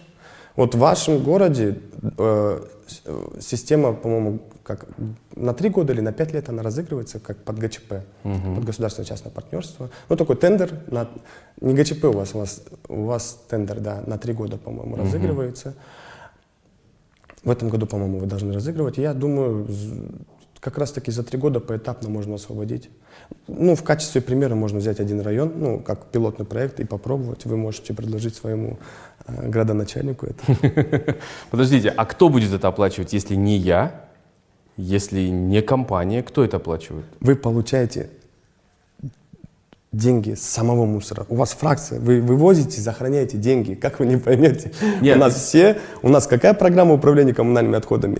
Вот 0.56 0.74
в 0.74 0.78
вашем 0.78 1.22
городе 1.22 1.78
э, 2.18 2.60
система, 3.40 3.92
по-моему, 3.92 4.40
как 4.62 4.86
на 5.34 5.54
три 5.54 5.70
года 5.70 5.92
или 5.92 6.00
на 6.00 6.12
пять 6.12 6.32
лет 6.32 6.48
она 6.48 6.62
разыгрывается 6.62 7.20
как 7.20 7.38
под 7.38 7.58
ГЧП, 7.58 7.92
угу. 8.24 8.54
под 8.56 8.64
государственное 8.64 9.06
частное 9.06 9.32
партнерство. 9.32 9.88
Ну, 10.08 10.16
такой 10.16 10.36
тендер, 10.36 10.80
на, 10.88 11.08
не 11.60 11.74
ГЧП 11.74 12.04
у 12.04 12.12
вас, 12.12 12.34
у 12.34 12.38
вас, 12.38 12.62
у 12.88 13.04
вас 13.04 13.40
тендер, 13.48 13.80
да, 13.80 14.02
на 14.06 14.18
три 14.18 14.32
года, 14.32 14.56
по-моему, 14.56 14.94
угу. 14.94 15.02
разыгрывается. 15.02 15.74
В 17.44 17.50
этом 17.50 17.68
году, 17.68 17.86
по-моему, 17.86 18.18
вы 18.18 18.26
должны 18.26 18.52
разыгрывать. 18.52 18.98
Я 18.98 19.14
думаю, 19.14 19.66
как 20.60 20.76
раз-таки 20.76 21.10
за 21.10 21.22
три 21.22 21.38
года 21.38 21.60
поэтапно 21.60 22.08
можно 22.10 22.34
освободить. 22.34 22.90
Ну, 23.46 23.74
в 23.74 23.82
качестве 23.82 24.20
примера 24.20 24.54
можно 24.54 24.78
взять 24.78 25.00
один 25.00 25.20
район, 25.20 25.52
ну, 25.56 25.80
как 25.80 26.06
пилотный 26.06 26.44
проект 26.44 26.80
и 26.80 26.84
попробовать. 26.84 27.44
Вы 27.44 27.56
можете 27.56 27.94
предложить 27.94 28.34
своему 28.34 28.78
градоначальнику 29.28 30.26
это. 30.26 31.16
Подождите, 31.50 31.88
а 31.90 32.04
кто 32.04 32.28
будет 32.28 32.52
это 32.52 32.68
оплачивать, 32.68 33.12
если 33.12 33.34
не 33.34 33.56
я, 33.56 34.04
если 34.76 35.28
не 35.28 35.62
компания, 35.62 36.22
кто 36.22 36.44
это 36.44 36.58
оплачивает? 36.58 37.06
Вы 37.20 37.36
получаете 37.36 38.10
деньги 39.92 40.34
с 40.34 40.42
самого 40.42 40.84
мусора. 40.86 41.26
У 41.28 41.36
вас 41.36 41.52
фракция, 41.52 41.98
вы 42.00 42.20
вывозите, 42.20 42.80
захороняете 42.80 43.38
деньги. 43.38 43.74
Как 43.74 44.00
вы 44.00 44.06
не 44.06 44.16
поймете? 44.16 44.72
Нет. 45.00 45.16
У 45.16 45.20
нас 45.20 45.34
все, 45.34 45.78
у 46.02 46.08
нас 46.08 46.26
какая 46.26 46.54
программа 46.54 46.94
управления 46.94 47.34
коммунальными 47.34 47.76
отходами? 47.76 48.18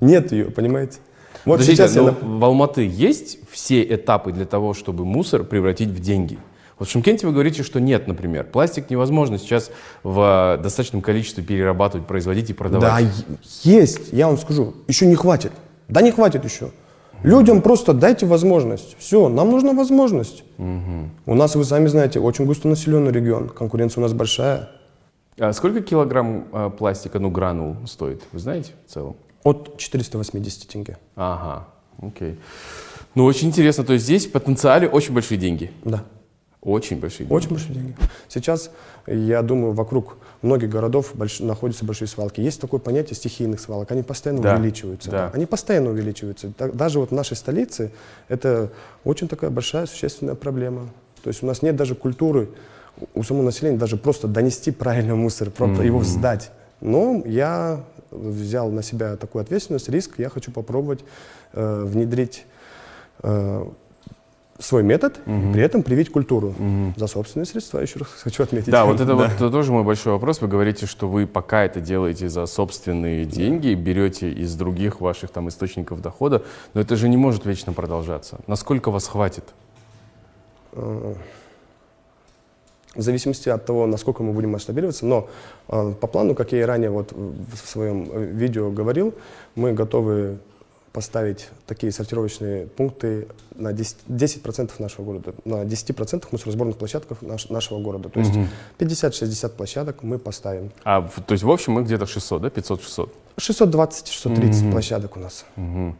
Нет 0.00 0.32
ее, 0.32 0.46
понимаете? 0.46 0.98
Вот 1.44 1.58
Подождите, 1.58 1.76
сейчас 1.88 1.96
я... 1.96 2.02
в 2.02 2.44
Алматы 2.44 2.86
есть 2.86 3.38
все 3.50 3.82
этапы 3.82 4.32
для 4.32 4.46
того, 4.46 4.74
чтобы 4.74 5.04
мусор 5.04 5.44
превратить 5.44 5.88
в 5.88 6.00
деньги? 6.00 6.38
Вот 6.80 6.88
в 6.88 6.90
Шимкенте 6.90 7.26
вы 7.26 7.34
говорите, 7.34 7.62
что 7.62 7.78
нет, 7.78 8.08
например. 8.08 8.44
Пластик 8.44 8.88
невозможно 8.88 9.38
сейчас 9.38 9.70
в 10.02 10.58
достаточном 10.62 11.02
количестве 11.02 11.44
перерабатывать, 11.44 12.06
производить 12.06 12.48
и 12.48 12.54
продавать. 12.54 13.04
Да, 13.04 13.36
есть, 13.62 14.12
я 14.12 14.26
вам 14.26 14.38
скажу, 14.38 14.74
еще 14.88 15.06
не 15.06 15.14
хватит. 15.14 15.52
Да 15.88 16.00
не 16.00 16.10
хватит 16.10 16.42
еще. 16.42 16.70
Людям 17.22 17.60
просто 17.60 17.92
дайте 17.92 18.24
возможность. 18.24 18.96
Все, 18.98 19.28
нам 19.28 19.50
нужна 19.50 19.74
возможность. 19.74 20.42
Угу. 20.56 21.10
У 21.26 21.34
нас, 21.34 21.54
вы 21.54 21.64
сами 21.66 21.86
знаете, 21.86 22.18
очень 22.18 22.46
густонаселенный 22.46 23.12
регион. 23.12 23.50
Конкуренция 23.50 24.00
у 24.00 24.02
нас 24.02 24.14
большая. 24.14 24.70
А 25.38 25.52
сколько 25.52 25.82
килограмм 25.82 26.46
а, 26.50 26.70
пластика, 26.70 27.18
ну, 27.18 27.30
гранул 27.30 27.76
стоит? 27.86 28.22
Вы 28.32 28.38
знаете 28.38 28.72
в 28.86 28.90
целом? 28.90 29.16
От 29.44 29.76
480 29.76 30.66
тенге. 30.66 30.96
Ага, 31.14 31.68
окей. 32.00 32.38
Ну, 33.14 33.26
очень 33.26 33.48
интересно. 33.48 33.84
То 33.84 33.92
есть 33.92 34.06
здесь 34.06 34.26
в 34.26 34.32
потенциале 34.32 34.88
очень 34.88 35.12
большие 35.12 35.36
деньги? 35.36 35.72
Да. 35.84 36.04
Очень 36.62 37.00
большие 37.00 37.26
деньги? 37.26 37.32
Очень 37.32 37.50
большие 37.50 37.74
деньги. 37.74 37.96
Сейчас, 38.28 38.70
я 39.06 39.42
думаю, 39.42 39.72
вокруг 39.72 40.18
многих 40.42 40.68
городов 40.68 41.12
больш... 41.14 41.40
находятся 41.40 41.84
большие 41.84 42.06
свалки. 42.06 42.40
Есть 42.40 42.60
такое 42.60 42.80
понятие 42.80 43.14
стихийных 43.14 43.60
свалок. 43.60 43.90
Они 43.90 44.02
постоянно 44.02 44.42
да. 44.42 44.56
увеличиваются. 44.56 45.10
Да. 45.10 45.30
Они 45.32 45.46
постоянно 45.46 45.90
увеличиваются. 45.90 46.52
Даже 46.58 47.00
вот 47.00 47.10
в 47.10 47.14
нашей 47.14 47.36
столице 47.36 47.92
это 48.28 48.70
очень 49.04 49.26
такая 49.26 49.50
большая, 49.50 49.86
существенная 49.86 50.34
проблема. 50.34 50.90
То 51.22 51.28
есть 51.28 51.42
у 51.42 51.46
нас 51.46 51.62
нет 51.62 51.76
даже 51.76 51.94
культуры 51.94 52.50
у 53.14 53.22
самого 53.22 53.44
населения 53.44 53.78
даже 53.78 53.96
просто 53.96 54.28
донести 54.28 54.70
правильно 54.70 55.14
мусор, 55.14 55.50
просто 55.50 55.82
mm-hmm. 55.82 55.86
его 55.86 56.02
сдать. 56.02 56.50
Но 56.80 57.22
я 57.24 57.84
взял 58.10 58.70
на 58.70 58.82
себя 58.82 59.16
такую 59.16 59.42
ответственность, 59.42 59.88
риск, 59.88 60.18
я 60.18 60.28
хочу 60.28 60.50
попробовать 60.50 61.00
э, 61.52 61.84
внедрить 61.84 62.44
э, 63.22 63.64
свой 64.60 64.82
метод, 64.82 65.20
угу. 65.26 65.52
при 65.52 65.62
этом 65.62 65.82
привить 65.82 66.12
культуру 66.12 66.48
угу. 66.48 66.94
за 66.96 67.06
собственные 67.06 67.46
средства, 67.46 67.80
еще 67.80 67.98
раз 67.98 68.08
хочу 68.22 68.42
отметить. 68.42 68.70
Да, 68.70 68.84
вот 68.84 68.96
это 68.96 69.16
да. 69.16 69.32
вот 69.38 69.52
тоже 69.52 69.72
мой 69.72 69.82
большой 69.82 70.12
вопрос. 70.12 70.40
Вы 70.40 70.48
говорите, 70.48 70.86
что 70.86 71.08
вы 71.08 71.26
пока 71.26 71.64
это 71.64 71.80
делаете 71.80 72.28
за 72.28 72.46
собственные 72.46 73.24
деньги, 73.24 73.74
берете 73.74 74.30
из 74.30 74.54
других 74.54 75.00
ваших 75.00 75.30
там 75.30 75.48
источников 75.48 76.00
дохода, 76.00 76.42
но 76.74 76.80
это 76.80 76.96
же 76.96 77.08
не 77.08 77.16
может 77.16 77.46
вечно 77.46 77.72
продолжаться. 77.72 78.38
Насколько 78.46 78.90
вас 78.90 79.08
хватит? 79.08 79.44
Э, 80.72 81.14
в 82.94 83.02
зависимости 83.02 83.48
от 83.48 83.64
того, 83.64 83.86
насколько 83.86 84.22
мы 84.22 84.32
будем 84.32 84.50
масштабироваться, 84.50 85.06
но 85.06 85.28
э, 85.68 85.94
по 86.00 86.06
плану, 86.06 86.34
как 86.34 86.52
я 86.52 86.60
и 86.60 86.62
ранее 86.62 86.90
вот 86.90 87.12
в 87.12 87.56
своем 87.56 88.08
э, 88.12 88.24
видео 88.24 88.70
говорил, 88.70 89.14
мы 89.54 89.72
готовы 89.72 90.38
поставить 90.92 91.48
такие 91.66 91.92
сортировочные 91.92 92.66
пункты 92.66 93.28
на 93.54 93.72
10%, 93.72 93.96
10 94.08 94.80
нашего 94.80 95.04
города, 95.04 95.34
на 95.44 95.62
10% 95.62 96.24
мусоросборных 96.32 96.78
площадках 96.78 97.22
наш, 97.22 97.48
нашего 97.48 97.80
города. 97.80 98.08
То 98.08 98.20
есть 98.20 98.32
угу. 98.34 98.46
50-60 98.78 99.48
площадок 99.50 100.02
мы 100.02 100.18
поставим. 100.18 100.72
А, 100.84 101.02
то 101.02 101.32
есть 101.32 101.44
в 101.44 101.50
общем 101.50 101.74
мы 101.74 101.82
где-то 101.82 102.06
600, 102.06 102.42
да, 102.42 102.48
500-600? 102.48 103.10
620-630 103.38 104.62
угу. 104.62 104.72
площадок 104.72 105.16
у 105.16 105.20
нас. 105.20 105.44
Угу. 105.56 105.96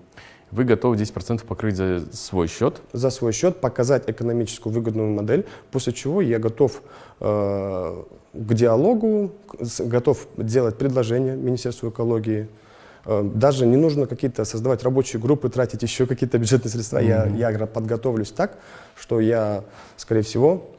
Вы 0.50 0.64
готовы 0.64 0.96
10% 0.96 1.46
покрыть 1.46 1.76
за 1.76 2.04
свой 2.12 2.48
счет? 2.48 2.80
За 2.92 3.10
свой 3.10 3.32
счет, 3.32 3.60
показать 3.60 4.10
экономическую 4.10 4.72
выгодную 4.72 5.10
модель, 5.10 5.46
после 5.70 5.92
чего 5.92 6.20
я 6.20 6.40
готов 6.40 6.82
э, 7.20 8.02
к 8.32 8.54
диалогу, 8.54 9.32
готов 9.78 10.26
делать 10.36 10.76
предложение 10.76 11.36
Министерству 11.36 11.90
экологии, 11.90 12.48
даже 13.22 13.66
не 13.66 13.76
нужно 13.76 14.06
какие-то 14.06 14.44
создавать 14.44 14.82
рабочие 14.82 15.20
группы, 15.20 15.48
тратить 15.48 15.82
еще 15.82 16.06
какие-то 16.06 16.38
бюджетные 16.38 16.70
средства. 16.70 17.02
Mm-hmm. 17.02 17.38
Я, 17.38 17.50
я 17.50 17.66
подготовлюсь 17.66 18.30
так, 18.30 18.58
что 18.96 19.20
я, 19.20 19.64
скорее 19.96 20.22
всего, 20.22 20.70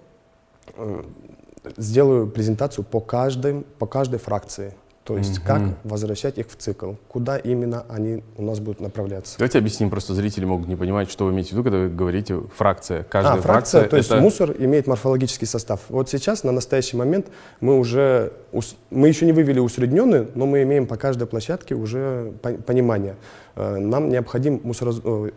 э, 0.78 1.04
сделаю 1.78 2.28
презентацию 2.28 2.86
по, 2.86 3.00
каждой, 3.00 3.62
по 3.80 3.86
каждой 3.86 4.20
фракции. 4.20 4.74
То 5.04 5.18
есть 5.18 5.40
угу. 5.40 5.48
как 5.48 5.62
возвращать 5.84 6.38
их 6.38 6.48
в 6.48 6.56
цикл, 6.56 6.94
куда 7.08 7.38
именно 7.38 7.86
они 7.90 8.24
у 8.38 8.44
нас 8.44 8.60
будут 8.60 8.82
направляться. 8.82 9.36
Давайте 9.40 9.58
объясним, 9.58 9.90
просто 9.90 10.14
зрители 10.14 10.46
могут 10.46 10.68
не 10.68 10.76
понимать, 10.76 11.10
что 11.10 11.26
вы 11.26 11.32
имеете 11.32 11.50
в 11.50 11.52
виду, 11.54 11.64
когда 11.64 11.80
вы 11.80 11.90
говорите 11.90 12.40
фракция. 12.56 13.04
Каждая 13.04 13.40
а, 13.40 13.42
фракция, 13.42 13.82
фракция 13.82 13.90
то 13.90 13.98
есть 13.98 14.12
это... 14.12 14.22
мусор 14.22 14.56
имеет 14.60 14.86
морфологический 14.86 15.48
состав. 15.48 15.82
Вот 15.90 16.10
сейчас, 16.10 16.44
на 16.44 16.52
настоящий 16.52 16.98
момент, 16.98 17.28
мы 17.62 17.80
уже, 17.80 18.34
мы 18.92 19.08
еще 19.08 19.26
не 19.26 19.32
вывели 19.32 19.60
усредненный, 19.60 20.28
но 20.36 20.46
мы 20.46 20.62
имеем 20.62 20.86
по 20.86 20.98
каждой 20.98 21.26
площадке 21.26 21.74
уже 21.74 22.34
понимание. 22.68 23.16
Э, 23.56 23.78
нам 23.78 24.10
необходим 24.10 24.62
мусорос... 24.64 25.02
Э, 25.04 25.32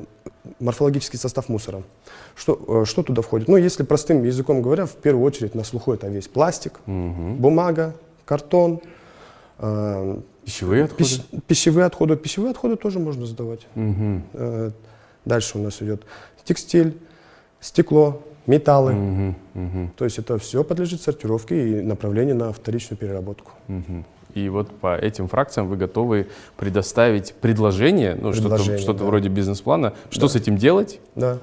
морфологический 0.61 1.19
состав 1.19 1.49
мусора. 1.49 1.83
Что, 2.37 2.83
э, 2.83 2.85
что 2.85 3.03
туда 3.03 3.23
входит? 3.23 3.49
Ну, 3.49 3.57
если 3.57 3.83
простым 3.83 4.23
языком 4.25 4.61
говоря, 4.61 4.85
в 4.85 4.93
первую 4.93 5.25
очередь 5.25 5.55
на 5.55 5.65
слуху 5.65 5.93
это 5.95 6.09
весь 6.09 6.29
пластик, 6.29 6.81
угу. 6.87 7.35
бумага, 7.39 7.95
картон, 8.27 8.81
пищевые 9.59 10.85
отходы? 10.85 11.05
Пищ, 11.05 11.21
пищевые 11.47 11.87
отходы. 11.87 12.17
Пищевые 12.17 12.51
отходы 12.51 12.77
тоже 12.77 12.99
можно 12.99 13.27
сдавать. 13.27 13.67
Угу. 13.75 14.73
Дальше 15.25 15.59
у 15.59 15.63
нас 15.63 15.81
идет 15.81 16.03
текстиль, 16.45 16.99
стекло, 17.61 18.23
металлы. 18.47 18.93
Угу, 18.93 19.35
угу. 19.55 19.91
То 19.97 20.05
есть 20.05 20.19
это 20.19 20.39
все 20.39 20.63
подлежит 20.65 21.01
сортировке 21.01 21.69
и 21.69 21.83
направлению 21.83 22.37
на 22.37 22.53
вторичную 22.53 22.99
переработку. 22.99 23.53
Угу. 23.69 24.05
И 24.35 24.49
вот 24.49 24.69
по 24.69 24.97
этим 24.97 25.29
фракциям 25.29 25.69
вы 25.69 25.77
готовы 25.77 26.27
предоставить 26.57 27.35
предложение, 27.35 28.17
ну, 28.21 28.33
что-то, 28.33 28.59
что 28.79 28.93
да. 28.93 29.05
вроде 29.05 29.29
бизнес-плана, 29.29 29.95
что 30.11 30.23
да. 30.23 30.29
с 30.29 30.35
этим 30.37 30.57
делать. 30.57 30.99
Да. 31.15 31.39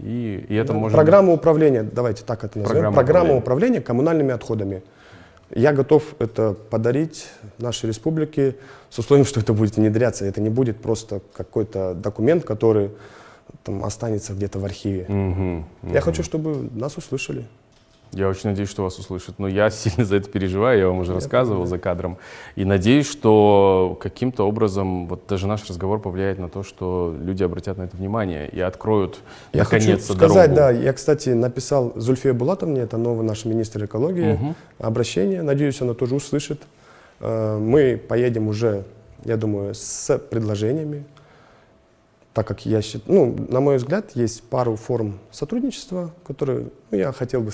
И, 0.00 0.46
и 0.48 0.54
это 0.54 0.72
да. 0.72 0.78
можно... 0.78 0.96
Программа 0.96 1.32
управления, 1.32 1.82
давайте 1.82 2.22
так 2.22 2.44
это 2.44 2.58
назовем. 2.60 2.72
Программа, 2.72 2.94
Программа 2.94 3.36
управления. 3.36 3.40
управления 3.40 3.80
коммунальными 3.80 4.32
отходами. 4.32 4.82
Я 5.54 5.72
готов 5.72 6.14
это 6.18 6.54
подарить 6.54 7.28
нашей 7.58 7.86
республике 7.86 8.56
с 8.90 8.98
условием, 8.98 9.26
что 9.26 9.40
это 9.40 9.52
будет 9.52 9.76
внедряться. 9.76 10.24
Это 10.24 10.40
не 10.40 10.48
будет 10.48 10.80
просто 10.80 11.20
какой-то 11.34 11.94
документ, 11.94 12.44
который 12.44 12.90
там, 13.62 13.84
останется 13.84 14.32
где-то 14.32 14.58
в 14.58 14.64
архиве. 14.64 15.06
Угу, 15.08 15.64
угу. 15.82 15.94
Я 15.94 16.00
хочу, 16.00 16.22
чтобы 16.22 16.68
нас 16.74 16.96
услышали. 16.96 17.46
Я 18.16 18.28
очень 18.28 18.50
надеюсь, 18.50 18.70
что 18.70 18.82
вас 18.82 18.98
услышат. 18.98 19.38
Но 19.38 19.46
я 19.46 19.70
сильно 19.70 20.04
за 20.04 20.16
это 20.16 20.30
переживаю, 20.30 20.78
я 20.78 20.88
вам 20.88 20.98
уже 20.98 21.12
я 21.12 21.16
рассказывал 21.16 21.62
понимаю. 21.62 21.70
за 21.70 21.78
кадром. 21.78 22.18
И 22.54 22.64
надеюсь, 22.64 23.08
что 23.08 23.96
каким-то 24.00 24.44
образом 24.44 25.06
вот 25.06 25.24
даже 25.28 25.46
наш 25.46 25.68
разговор 25.68 26.00
повлияет 26.00 26.38
на 26.38 26.48
то, 26.48 26.62
что 26.62 27.14
люди 27.20 27.42
обратят 27.42 27.78
на 27.78 27.82
это 27.82 27.96
внимание 27.96 28.48
и 28.48 28.60
откроют 28.60 29.20
я 29.52 29.64
наконец-то 29.64 30.14
хочу 30.14 30.18
сказать, 30.18 30.54
дорогу. 30.54 30.78
да, 30.78 30.84
я, 30.84 30.92
кстати, 30.92 31.30
написал 31.30 31.92
Зульфия 31.96 32.32
Булатовне, 32.32 32.80
это 32.80 32.96
новый 32.96 33.26
наш 33.26 33.44
министр 33.44 33.84
экологии, 33.84 34.32
угу. 34.32 34.54
обращение. 34.78 35.42
Надеюсь, 35.42 35.80
она 35.82 35.94
тоже 35.94 36.14
услышит. 36.14 36.62
Э, 37.20 37.58
мы 37.58 37.96
поедем 37.96 38.48
уже, 38.48 38.84
я 39.24 39.36
думаю, 39.36 39.74
с 39.74 40.18
предложениями, 40.18 41.04
так 42.36 42.46
как 42.46 42.66
я 42.66 42.82
считаю, 42.82 43.04
ну, 43.06 43.46
на 43.48 43.60
мой 43.60 43.76
взгляд, 43.78 44.10
есть 44.14 44.42
пару 44.42 44.76
форм 44.76 45.18
сотрудничества, 45.30 46.12
которые 46.26 46.66
ну, 46.90 46.98
я 46.98 47.12
хотел 47.12 47.40
бы 47.40 47.50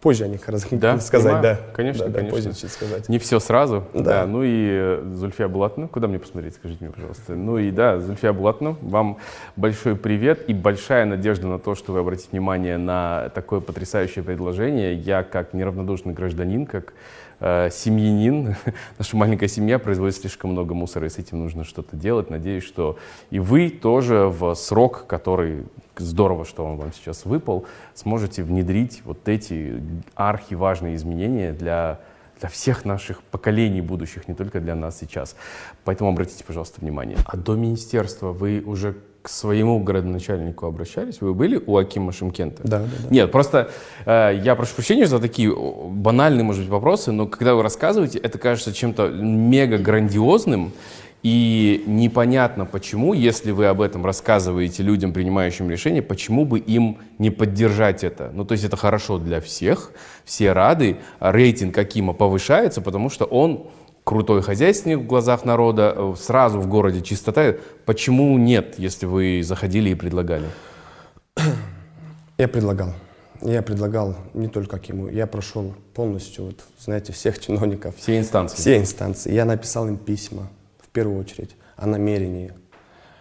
позже 0.00 0.24
о 0.24 0.28
них 0.28 0.40
да, 0.70 0.98
сказать, 1.00 1.24
понимаю. 1.24 1.42
да. 1.42 1.58
Конечно, 1.74 2.06
да, 2.06 2.18
конечно. 2.20 2.38
Да, 2.38 2.50
позже 2.50 2.68
сказать. 2.68 3.08
Не 3.08 3.18
все 3.18 3.40
сразу. 3.40 3.84
Да. 3.94 4.02
да. 4.02 4.26
Ну 4.26 4.42
и 4.42 4.68
э, 4.70 5.02
Зульфия 5.14 5.48
Булатовна, 5.48 5.88
куда 5.88 6.08
мне 6.08 6.18
посмотреть, 6.18 6.54
скажите 6.54 6.84
мне, 6.84 6.92
пожалуйста. 6.92 7.34
Ну 7.34 7.58
и 7.58 7.70
да, 7.70 7.98
Зульфия 7.98 8.32
Булатовна, 8.32 8.76
вам 8.80 9.18
большой 9.56 9.96
привет 9.96 10.48
и 10.48 10.54
большая 10.54 11.04
надежда 11.04 11.48
на 11.48 11.58
то, 11.58 11.74
что 11.74 11.92
вы 11.92 12.00
обратите 12.00 12.28
внимание 12.30 12.76
на 12.78 13.30
такое 13.34 13.60
потрясающее 13.60 14.24
предложение. 14.24 14.94
Я 14.94 15.22
как 15.22 15.52
неравнодушный 15.52 16.14
гражданин, 16.14 16.66
как 16.66 16.92
э, 17.40 17.68
семьянин, 17.72 18.56
наша 18.98 19.16
маленькая 19.16 19.48
семья 19.48 19.78
производит 19.78 20.16
слишком 20.16 20.52
много 20.52 20.74
мусора, 20.74 21.06
и 21.06 21.10
с 21.10 21.18
этим 21.18 21.40
нужно 21.40 21.64
что-то 21.64 21.96
делать. 21.96 22.30
Надеюсь, 22.30 22.64
что 22.64 22.98
и 23.30 23.40
вы 23.40 23.70
тоже 23.70 24.28
в 24.28 24.54
срок, 24.54 25.06
который 25.06 25.64
здорово, 26.00 26.44
что 26.44 26.64
он 26.64 26.76
вам 26.76 26.92
сейчас 26.92 27.24
выпал, 27.24 27.66
сможете 27.94 28.42
внедрить 28.42 29.02
вот 29.04 29.28
эти 29.28 29.82
архиважные 30.14 30.94
изменения 30.94 31.52
для, 31.52 32.00
для 32.40 32.48
всех 32.48 32.84
наших 32.84 33.22
поколений 33.22 33.80
будущих, 33.80 34.28
не 34.28 34.34
только 34.34 34.60
для 34.60 34.74
нас 34.74 34.98
сейчас. 34.98 35.36
Поэтому 35.84 36.10
обратите, 36.10 36.44
пожалуйста, 36.44 36.80
внимание. 36.80 37.18
А 37.24 37.36
до 37.36 37.54
министерства 37.54 38.32
вы 38.32 38.62
уже 38.64 38.96
к 39.22 39.28
своему 39.28 39.78
городоначальнику 39.80 40.66
обращались? 40.66 41.20
Вы 41.20 41.34
были 41.34 41.62
у 41.64 41.76
Акима 41.76 42.12
Шимкента? 42.12 42.62
Да, 42.62 42.78
да, 42.78 42.84
да. 42.84 43.08
Нет, 43.14 43.32
просто 43.32 43.70
э, 44.06 44.40
я 44.42 44.54
прошу 44.54 44.74
прощения 44.74 45.06
за 45.06 45.18
такие 45.18 45.54
банальные, 45.54 46.44
может 46.44 46.62
быть, 46.62 46.70
вопросы, 46.70 47.12
но 47.12 47.26
когда 47.26 47.54
вы 47.54 47.62
рассказываете, 47.62 48.18
это 48.18 48.38
кажется 48.38 48.72
чем-то 48.72 49.08
мега 49.08 49.78
грандиозным, 49.78 50.72
и 51.22 51.82
непонятно 51.86 52.64
почему, 52.64 53.12
если 53.12 53.50
вы 53.50 53.66
об 53.66 53.80
этом 53.80 54.06
рассказываете 54.06 54.84
людям, 54.84 55.12
принимающим 55.12 55.68
решения, 55.68 56.00
почему 56.00 56.44
бы 56.44 56.60
им 56.60 56.98
не 57.18 57.30
поддержать 57.30 58.04
это? 58.04 58.30
Ну, 58.32 58.44
то 58.44 58.52
есть 58.52 58.64
это 58.64 58.76
хорошо 58.76 59.18
для 59.18 59.40
всех, 59.40 59.90
все 60.24 60.52
рады, 60.52 60.98
рейтинг 61.18 61.76
Акима 61.76 62.12
повышается, 62.12 62.80
потому 62.80 63.10
что 63.10 63.24
он 63.24 63.66
крутой 64.04 64.42
хозяйственник 64.42 65.00
в 65.00 65.06
глазах 65.06 65.44
народа, 65.44 65.92
э, 65.94 66.14
сразу 66.18 66.60
в 66.60 66.68
городе 66.68 67.02
чистота. 67.02 67.56
Почему 67.84 68.38
нет, 68.38 68.78
если 68.78 69.06
вы 69.06 69.42
заходили 69.42 69.90
и 69.90 69.94
предлагали? 69.94 70.46
Я 72.38 72.46
предлагал. 72.46 72.94
Я 73.42 73.62
предлагал 73.62 74.16
не 74.34 74.48
только 74.48 74.76
Акиму, 74.76 75.08
я 75.08 75.26
прошел 75.26 75.74
полностью, 75.94 76.46
вот, 76.46 76.64
знаете, 76.78 77.12
всех 77.12 77.38
чиновников. 77.38 77.96
Все 77.96 78.18
инстанции? 78.18 78.56
Все 78.56 78.78
инстанции. 78.78 79.32
Я 79.32 79.44
написал 79.44 79.86
им 79.88 79.96
письма 79.96 80.48
первую 80.98 81.20
очередь, 81.20 81.54
о 81.76 81.86
намерении. 81.86 82.52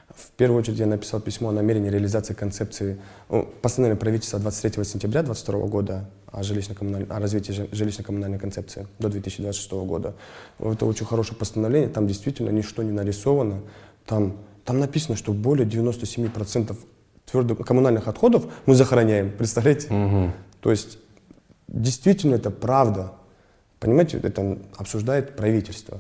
В 0.10 0.32
первую 0.32 0.62
очередь 0.62 0.80
я 0.80 0.88
написал 0.88 1.20
письмо 1.20 1.50
о 1.50 1.52
намерении 1.52 1.92
реализации 1.92 2.34
концепции 2.34 2.98
ну, 3.30 3.48
постановления 3.62 4.00
правительства 4.00 4.40
23 4.40 4.84
сентября 4.84 5.22
2022 5.22 5.68
года 5.68 6.10
о, 6.32 6.40
о 6.40 7.20
развитии 7.20 7.52
жилищно-коммунальной 7.72 8.40
концепции 8.40 8.88
до 8.98 9.10
2026 9.10 9.72
года. 9.74 10.16
Это 10.58 10.88
очень 10.88 11.06
хорошее 11.06 11.38
постановление, 11.38 11.88
там 11.88 12.08
действительно 12.08 12.50
ничто 12.50 12.82
не 12.82 12.92
нарисовано. 12.92 13.62
Там, 14.08 14.38
там 14.66 14.80
написано, 14.80 15.16
что 15.16 15.34
более 15.34 15.68
97% 15.68 16.76
твердых 17.32 17.60
коммунальных 17.60 18.08
отходов 18.08 18.52
мы 18.66 18.74
захороняем. 18.74 19.32
Представляете? 19.38 19.94
Угу. 19.94 20.32
То 20.62 20.72
есть 20.72 20.98
действительно 21.68 22.34
это 22.34 22.50
правда. 22.50 23.14
Понимаете, 23.80 24.18
это 24.18 24.58
обсуждает 24.78 25.36
правительство. 25.36 26.00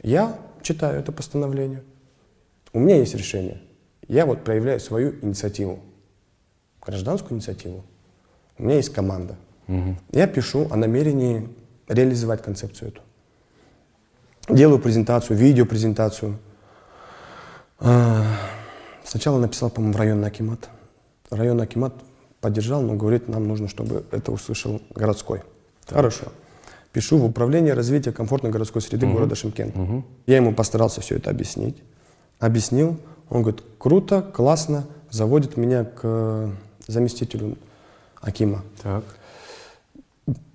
Я 0.00 0.38
читаю 0.62 1.00
это 1.00 1.12
постановление. 1.12 1.82
У 2.72 2.80
меня 2.80 2.96
есть 2.96 3.14
решение. 3.14 3.60
Я 4.06 4.26
вот 4.26 4.44
проявляю 4.44 4.80
свою 4.80 5.14
инициативу, 5.22 5.80
гражданскую 6.84 7.36
инициативу. 7.36 7.84
У 8.58 8.64
меня 8.64 8.76
есть 8.76 8.92
команда. 8.92 9.36
Угу. 9.68 9.96
Я 10.12 10.26
пишу 10.26 10.66
о 10.70 10.76
намерении 10.76 11.48
реализовать 11.88 12.42
концепцию 12.42 12.88
эту. 12.88 13.02
Делаю 14.48 14.78
презентацию, 14.78 15.36
видеопрезентацию. 15.36 16.38
А, 17.78 18.24
сначала 19.04 19.38
написал, 19.38 19.70
по-моему, 19.70 19.94
в 19.94 19.98
районный 19.98 20.28
акимат. 20.28 20.68
Районный 21.30 21.64
акимат 21.64 21.92
поддержал, 22.40 22.82
но 22.82 22.94
говорит, 22.94 23.28
нам 23.28 23.46
нужно, 23.46 23.68
чтобы 23.68 24.04
это 24.10 24.32
услышал 24.32 24.80
городской. 24.94 25.42
Хорошо. 25.86 26.32
Пишу 26.92 27.18
в 27.18 27.24
управление 27.24 27.74
развития 27.74 28.12
комфортной 28.12 28.50
городской 28.50 28.80
среды 28.82 29.06
города 29.06 29.34
Шимкент. 29.34 29.74
Я 30.26 30.36
ему 30.36 30.54
постарался 30.54 31.00
все 31.00 31.16
это 31.16 31.30
объяснить. 31.30 31.76
Объяснил. 32.38 32.98
Он 33.28 33.42
говорит, 33.42 33.62
круто, 33.78 34.22
классно, 34.22 34.86
заводит 35.10 35.56
меня 35.58 35.84
к 35.84 36.00
э, 36.02 36.50
заместителю 36.86 37.58
Акима. 38.22 38.62
Так. 38.82 39.04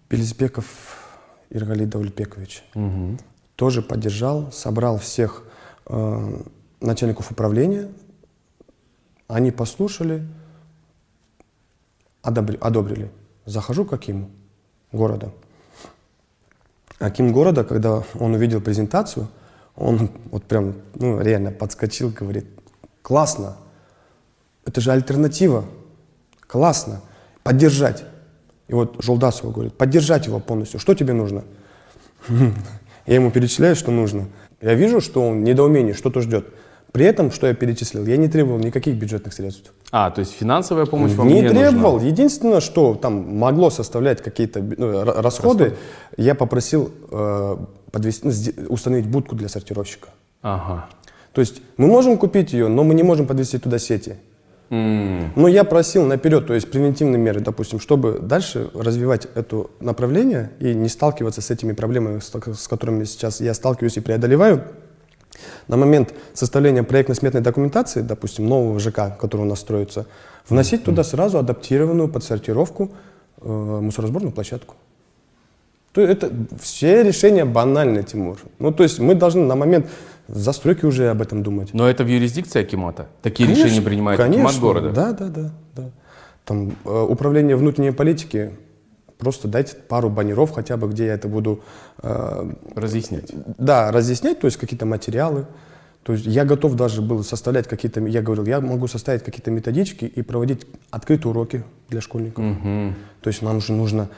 Белизбеков 0.09 0.65
Иргали 1.51 1.85
Давлепекович. 1.85 2.63
Мгм. 2.73 3.19
Тоже 3.55 3.81
поддержал, 3.83 4.51
собрал 4.51 4.97
всех 4.97 5.43
э, 5.85 6.41
начальников 6.81 7.29
управления. 7.31 7.89
Они 9.27 9.51
послушали, 9.51 10.27
одобри- 12.23 12.57
одобрили. 12.59 13.11
Захожу 13.45 13.85
к 13.85 13.93
Акиму 13.93 14.29
города. 14.91 15.31
Аким 17.03 17.33
города, 17.33 17.65
когда 17.65 18.01
он 18.17 18.33
увидел 18.33 18.61
презентацию, 18.61 19.27
он 19.75 20.09
вот 20.31 20.45
прям, 20.45 20.75
ну, 20.95 21.19
реально 21.19 21.51
подскочил, 21.51 22.09
говорит, 22.09 22.45
классно, 23.01 23.57
это 24.65 24.79
же 24.79 24.89
альтернатива, 24.93 25.65
классно, 26.47 27.01
поддержать. 27.43 28.05
И 28.69 28.73
вот 28.73 29.03
Жолдасова 29.03 29.51
говорит, 29.51 29.73
поддержать 29.73 30.27
его 30.27 30.39
полностью, 30.39 30.79
что 30.79 30.93
тебе 30.93 31.11
нужно? 31.11 31.43
Я 33.05 33.15
ему 33.15 33.31
перечисляю, 33.31 33.75
что 33.75 33.91
нужно. 33.91 34.29
Я 34.61 34.73
вижу, 34.73 35.01
что 35.01 35.27
он 35.27 35.43
недоумение, 35.43 35.93
что-то 35.93 36.21
ждет. 36.21 36.47
При 36.93 37.05
этом, 37.05 37.31
что 37.31 37.47
я 37.47 37.53
перечислил, 37.55 38.05
я 38.05 38.17
не 38.17 38.27
требовал 38.29 38.59
никаких 38.59 38.95
бюджетных 38.95 39.33
средств. 39.33 39.73
А, 39.91 40.11
то 40.11 40.19
есть 40.19 40.31
финансовая 40.33 40.85
помощь 40.85 41.11
вам 41.13 41.27
не 41.27 41.41
не 41.41 41.49
требовал. 41.49 41.93
нужна? 41.93 42.07
Единственное, 42.07 42.59
что 42.61 42.93
там 42.95 43.37
могло 43.37 43.69
составлять 43.71 44.21
какие-то 44.21 44.61
ну, 44.61 44.87
р- 44.87 45.21
расходы, 45.21 45.73
я 46.17 46.35
попросил 46.35 46.91
э, 47.11 47.57
подвести, 47.91 48.21
ну, 48.57 48.65
установить 48.69 49.07
будку 49.07 49.35
для 49.35 49.49
сортировщика. 49.49 50.09
Ага. 50.43 50.85
То 51.33 51.41
есть 51.41 51.61
мы 51.77 51.87
можем 51.87 52.17
купить 52.17 52.53
ее, 52.53 52.67
но 52.67 52.83
мы 52.83 52.93
не 52.93 53.03
можем 53.03 53.25
подвести 53.25 53.57
туда 53.57 53.79
сети. 53.79 54.15
М, 54.69 55.31
Но 55.35 55.47
я 55.47 55.63
просил 55.63 56.05
наперед, 56.05 56.47
то 56.47 56.53
есть 56.53 56.69
превентивные 56.71 57.19
меры, 57.19 57.39
допустим, 57.41 57.79
чтобы 57.79 58.19
дальше 58.19 58.69
развивать 58.73 59.27
это 59.35 59.65
направление 59.79 60.51
и 60.59 60.73
не 60.75 60.89
сталкиваться 60.89 61.41
с 61.41 61.51
этими 61.51 61.73
проблемами, 61.73 62.19
с 62.19 62.67
которыми 62.67 63.03
сейчас 63.05 63.41
я 63.41 63.53
сталкиваюсь 63.53 63.97
и 63.97 63.99
преодолеваю. 63.99 64.63
На 65.67 65.77
момент 65.77 66.13
составления 66.33 66.83
проектно-сметной 66.83 67.41
документации, 67.41 68.01
допустим, 68.01 68.47
нового 68.47 68.79
ЖК, 68.79 69.17
который 69.17 69.41
у 69.41 69.45
нас 69.45 69.59
строится, 69.59 70.05
вносить 70.47 70.83
туда 70.83 71.03
сразу 71.03 71.37
адаптированную 71.37 72.09
под 72.09 72.23
сортировку 72.23 72.91
э, 73.41 73.47
мусоросборную 73.47 74.31
площадку. 74.31 74.75
То 75.93 76.01
это 76.01 76.31
все 76.59 77.03
решения 77.03 77.45
банальны, 77.45 78.03
Тимур. 78.03 78.37
Ну, 78.57 78.71
то 78.71 78.83
есть 78.83 78.99
мы 78.99 79.13
должны 79.13 79.45
на 79.45 79.55
момент 79.55 79.87
застройки 80.27 80.85
уже 80.85 81.09
об 81.09 81.21
этом 81.21 81.43
думать. 81.43 81.73
Но 81.73 81.87
это 81.87 82.03
в 82.03 82.07
юрисдикции 82.07 82.61
Акимата? 82.61 83.07
Такие 83.21 83.47
Конечно, 83.47 83.65
решения 83.65 83.81
принимает 83.81 84.19
конечно, 84.19 84.49
Акимат 84.49 84.59
города? 84.59 84.89
Да, 84.89 85.11
да, 85.11 85.27
да, 85.27 85.51
да. 85.75 85.89
Там 86.45 86.73
э, 86.83 87.05
управление 87.09 87.55
внутренней 87.55 87.91
политики, 87.91 88.53
просто 89.23 89.47
дайте 89.47 89.75
пару 89.75 90.09
баннеров 90.09 90.51
хотя 90.51 90.77
бы, 90.77 90.87
где 90.87 91.05
я 91.07 91.13
это 91.13 91.27
буду, 91.27 91.61
э, 92.01 92.51
Разъяснять. 92.75 93.31
да, 93.57 93.91
разъяснять, 93.91 94.39
то 94.39 94.45
есть 94.45 94.57
какие-то 94.57 94.85
материалы. 94.85 95.45
То 96.03 96.13
есть 96.13 96.25
я 96.25 96.43
готов 96.43 96.75
даже 96.75 97.01
был 97.01 97.23
составлять 97.23 97.67
какие-то, 97.67 98.01
я 98.01 98.21
говорил, 98.21 98.45
я 98.45 98.59
могу 98.59 98.87
составить 98.87 99.23
какие-то 99.23 99.51
методички 99.51 100.03
и 100.03 100.21
проводить 100.21 100.67
открытые 100.91 101.31
уроки 101.31 101.63
для 101.89 102.01
школьников. 102.01 102.43
Мгм. 102.43 102.95
То 103.21 103.29
есть 103.29 103.41
нам 103.41 103.61
же 103.61 103.71
нужно 103.71 104.09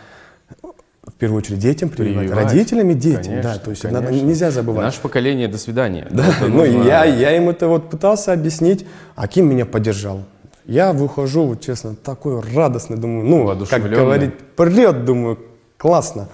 в 0.64 1.14
первую 1.20 1.38
очередь 1.38 1.60
детям 1.60 1.90
прививать, 1.90 2.26
Прививать. 2.28 2.46
родителям 2.46 2.90
и 2.90 2.96
детям, 2.96 3.24
Конечно, 3.26 3.44
да, 3.54 3.58
то 3.60 3.70
есть 3.70 3.84
надо- 3.84 4.12
нельзя 4.12 4.50
забывать. 4.50 4.84
Наше 4.86 5.00
поколение, 5.02 5.48
до 5.48 5.60
свидания. 5.60 6.08
Да, 6.10 6.26
ну 6.42 6.48
нужно- 6.48 6.84
я, 6.84 7.06
я 7.06 7.38
им 7.38 7.48
это 7.50 7.68
вот 7.68 7.92
пытался 7.92 8.34
объяснить, 8.34 8.88
Аким 9.16 9.48
меня 9.48 9.68
поддержал. 9.68 10.24
Я 10.68 10.94
выхожу, 10.94 11.46
вот 11.48 11.62
честно, 11.62 11.96
такой 11.96 12.40
радостный, 12.42 12.98
думаю, 12.98 13.26
ну, 13.26 13.66
как 13.70 13.84
говорить, 13.84 14.38
прилет, 14.56 15.06
думаю, 15.06 15.38
классно. 15.78 16.28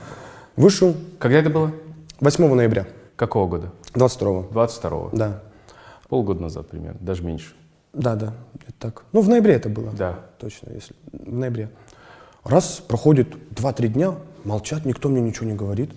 Вышел 0.55 0.95
Когда 1.19 1.39
это 1.39 1.49
было? 1.49 1.71
8 2.19 2.53
ноября, 2.53 2.87
Какого 3.15 3.47
года? 3.47 3.71
22 3.93 4.41
22-го. 4.51 5.09
да. 5.13 5.41
Полгода 6.07 6.41
назад 6.41 6.67
примерно, 6.67 6.97
даже 6.99 7.23
меньше. 7.23 7.53
Да, 7.93 8.15
да, 8.15 8.33
это 8.55 8.73
так. 8.79 9.03
Ну, 9.11 9.21
в 9.21 9.29
ноябре 9.29 9.53
это 9.53 9.69
было. 9.69 9.91
Да. 9.91 10.19
Точно, 10.39 10.69
если 10.73 10.93
в 11.11 11.33
ноябре. 11.33 11.69
Раз 12.43 12.81
проходит 12.85 13.35
2-3 13.55 13.87
дня, 13.87 14.15
молчат, 14.43 14.85
никто 14.85 15.09
мне 15.09 15.21
ничего 15.21 15.45
не 15.47 15.53
говорит. 15.55 15.91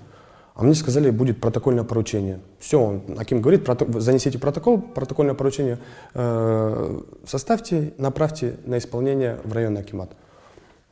А 0.55 0.63
мне 0.63 0.75
сказали, 0.75 1.11
будет 1.11 1.41
протокольное 1.41 1.83
поручение. 1.83 2.39
Все, 2.61 2.81
он, 2.81 3.03
Аким 3.19 3.41
говорит, 3.41 3.67
прото- 3.67 3.99
занесите 3.99 4.39
протокол, 4.39 4.81
протокольное 4.81 5.35
поручение 5.35 5.81
э, 6.15 7.01
составьте, 7.27 7.93
направьте 7.99 8.57
на 8.65 8.79
исполнение 8.79 9.41
в 9.43 9.53
районный 9.53 9.81
Акимат. 9.81 10.11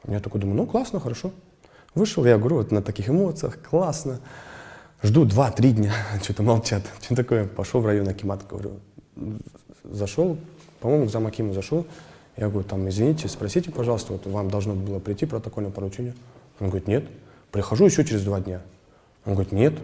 Я 0.08 0.18
такой 0.18 0.40
думаю, 0.40 0.56
ну 0.56 0.66
классно, 0.66 0.98
хорошо. 0.98 1.30
Вышел, 1.94 2.24
я 2.24 2.38
говорю, 2.38 2.56
вот 2.56 2.72
на 2.72 2.82
таких 2.82 3.08
эмоциях, 3.08 3.56
классно. 3.62 4.18
Жду 5.00 5.24
2-3 5.26 5.70
дня, 5.70 5.92
что-то 6.22 6.42
молчат. 6.42 6.82
Что 7.00 7.14
такое? 7.14 7.46
Пошел 7.46 7.80
в 7.80 7.86
район 7.86 8.08
Акимат, 8.08 8.44
говорю. 8.48 8.80
Зашел, 9.84 10.38
по-моему, 10.80 11.06
к 11.06 11.10
замакиму 11.10 11.52
зашел. 11.52 11.86
Я 12.36 12.48
говорю, 12.48 12.66
там, 12.66 12.88
извините, 12.88 13.28
спросите, 13.28 13.70
пожалуйста, 13.70 14.14
вот 14.14 14.26
вам 14.26 14.50
должно 14.50 14.74
было 14.74 14.98
прийти 14.98 15.26
протокольное 15.26 15.70
поручение. 15.70 16.14
Он 16.58 16.68
говорит, 16.68 16.88
нет. 16.88 17.04
Прихожу 17.52 17.84
еще 17.84 18.04
через 18.04 18.24
два 18.24 18.40
дня. 18.40 18.62
Он 19.24 19.34
говорит, 19.34 19.52
нет, 19.52 19.74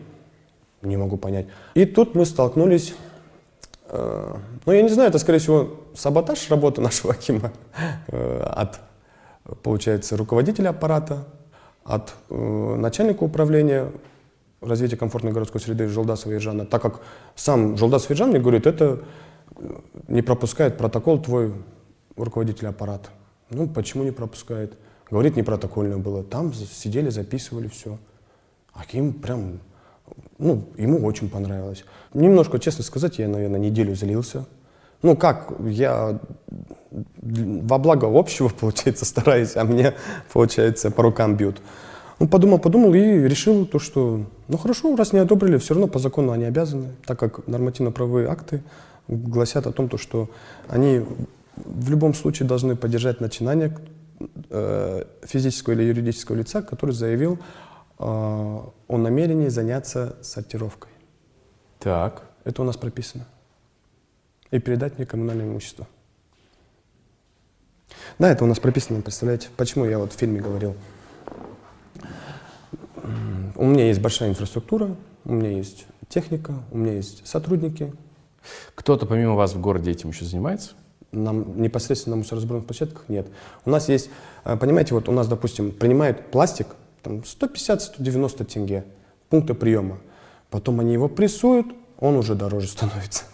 не 0.82 0.96
могу 0.96 1.16
понять. 1.16 1.46
И 1.74 1.84
тут 1.84 2.14
мы 2.14 2.24
столкнулись, 2.24 2.94
э, 3.88 4.34
ну, 4.66 4.72
я 4.72 4.82
не 4.82 4.88
знаю, 4.88 5.10
это, 5.10 5.18
скорее 5.18 5.38
всего, 5.38 5.80
саботаж 5.94 6.48
работы 6.50 6.80
нашего 6.82 7.12
Акима 7.12 7.52
э, 8.08 8.40
от, 8.40 8.80
получается, 9.62 10.16
руководителя 10.16 10.70
аппарата, 10.70 11.24
от 11.84 12.14
э, 12.30 12.34
начальника 12.76 13.22
управления 13.22 13.90
развития 14.60 14.96
комфортной 14.96 15.32
городской 15.32 15.60
среды 15.60 15.88
Жолдасова 15.88 16.32
Ержана, 16.32 16.66
так 16.66 16.82
как 16.82 17.00
сам 17.34 17.76
Жолдасов 17.76 18.10
Ержан 18.10 18.30
мне 18.30 18.40
говорит, 18.40 18.66
это 18.66 19.00
э, 19.56 19.78
не 20.08 20.22
пропускает 20.22 20.76
протокол 20.76 21.20
твой 21.20 21.54
руководитель 22.16 22.66
аппарата. 22.66 23.10
Ну, 23.50 23.68
почему 23.68 24.04
не 24.04 24.10
пропускает? 24.10 24.76
Говорит, 25.10 25.36
не 25.36 25.42
протокольно 25.42 25.98
было. 25.98 26.22
Там 26.22 26.52
сидели, 26.52 27.08
записывали 27.08 27.68
все. 27.68 27.98
Аким 28.78 29.12
прям, 29.12 29.60
ну, 30.38 30.64
ему 30.76 31.04
очень 31.04 31.28
понравилось. 31.28 31.84
Немножко, 32.14 32.58
честно 32.58 32.84
сказать, 32.84 33.18
я, 33.18 33.28
наверное, 33.28 33.58
неделю 33.58 33.94
злился. 33.94 34.46
Ну, 35.02 35.16
как, 35.16 35.52
я 35.64 36.18
во 37.20 37.78
благо 37.78 38.06
общего, 38.06 38.48
получается, 38.60 39.04
стараюсь, 39.04 39.56
а 39.56 39.64
мне, 39.64 39.94
получается, 40.32 40.90
по 40.90 41.02
рукам 41.02 41.36
бьют. 41.36 41.60
Ну, 42.20 42.26
подумал, 42.26 42.58
подумал 42.58 42.94
и 42.94 43.00
решил 43.00 43.64
то, 43.64 43.78
что, 43.78 44.24
ну, 44.48 44.56
хорошо, 44.56 44.94
раз 44.96 45.12
не 45.12 45.20
одобрили, 45.20 45.56
все 45.58 45.74
равно 45.74 45.86
по 45.86 45.98
закону 45.98 46.32
они 46.32 46.44
обязаны, 46.44 46.88
так 47.06 47.18
как 47.18 47.46
нормативно-правовые 47.46 48.28
акты 48.28 48.62
гласят 49.06 49.66
о 49.66 49.72
том, 49.72 49.88
то, 49.88 49.98
что 49.98 50.28
они 50.68 51.02
в 51.56 51.90
любом 51.90 52.14
случае 52.14 52.48
должны 52.48 52.76
поддержать 52.76 53.20
начинание 53.20 53.76
э, 54.50 55.04
физического 55.24 55.74
или 55.74 55.84
юридического 55.84 56.36
лица, 56.36 56.62
который 56.62 56.90
заявил 56.92 57.38
о 57.98 58.72
намерении 58.88 59.48
заняться 59.48 60.16
сортировкой. 60.22 60.90
Так. 61.78 62.22
Это 62.44 62.62
у 62.62 62.64
нас 62.64 62.76
прописано. 62.76 63.26
И 64.50 64.58
передать 64.58 64.96
мне 64.96 65.06
коммунальное 65.06 65.46
имущество. 65.46 65.86
Да, 68.18 68.30
это 68.30 68.44
у 68.44 68.46
нас 68.46 68.58
прописано, 68.58 69.00
представляете? 69.00 69.48
Почему 69.56 69.84
я 69.84 69.98
вот 69.98 70.12
в 70.12 70.16
фильме 70.16 70.40
говорил? 70.40 70.74
У 73.54 73.64
меня 73.64 73.86
есть 73.86 74.00
большая 74.00 74.30
инфраструктура, 74.30 74.94
у 75.24 75.32
меня 75.32 75.50
есть 75.50 75.86
техника, 76.08 76.54
у 76.70 76.78
меня 76.78 76.94
есть 76.94 77.26
сотрудники. 77.26 77.92
Кто-то 78.74 79.06
помимо 79.06 79.34
вас 79.34 79.54
в 79.54 79.60
городе 79.60 79.90
этим 79.90 80.10
еще 80.10 80.24
занимается? 80.24 80.70
Нам 81.10 81.60
непосредственно 81.60 82.16
на 82.16 82.20
мусоросборных 82.22 82.66
площадках 82.66 83.04
нет. 83.08 83.28
У 83.64 83.70
нас 83.70 83.88
есть, 83.88 84.10
э, 84.44 84.56
понимаете, 84.56 84.94
вот 84.94 85.08
у 85.08 85.12
нас, 85.12 85.26
допустим, 85.26 85.72
принимают 85.72 86.30
пластик, 86.30 86.68
там 87.02 87.18
150-190 87.18 88.44
тенге, 88.44 88.84
пункта 89.28 89.54
приема. 89.54 89.98
Потом 90.50 90.80
они 90.80 90.92
его 90.92 91.08
прессуют, 91.08 91.66
он 91.98 92.16
уже 92.16 92.34
дороже 92.34 92.68
становится. 92.68 93.24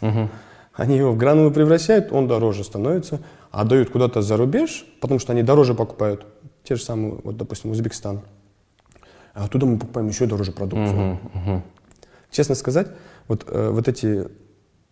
Они 0.72 0.96
его 0.96 1.12
в 1.12 1.16
гранулы 1.16 1.52
превращают, 1.52 2.12
он 2.12 2.26
дороже 2.26 2.64
становится, 2.64 3.20
а 3.52 3.64
дают 3.64 3.90
куда-то 3.90 4.22
за 4.22 4.36
рубеж, 4.36 4.84
потому 5.00 5.20
что 5.20 5.32
они 5.32 5.42
дороже 5.42 5.74
покупают. 5.74 6.26
Те 6.64 6.74
же 6.74 6.82
самые, 6.82 7.20
вот, 7.22 7.36
допустим, 7.36 7.70
Узбекистан. 7.70 8.22
А 9.34 9.44
оттуда 9.44 9.66
мы 9.66 9.78
покупаем 9.78 10.08
еще 10.08 10.26
дороже 10.26 10.50
продукцию. 10.50 11.20
Мгм. 11.34 11.62
Честно 12.30 12.56
сказать, 12.56 12.88
вот, 13.28 13.44
э, 13.46 13.70
вот 13.70 13.86
эти 13.86 14.28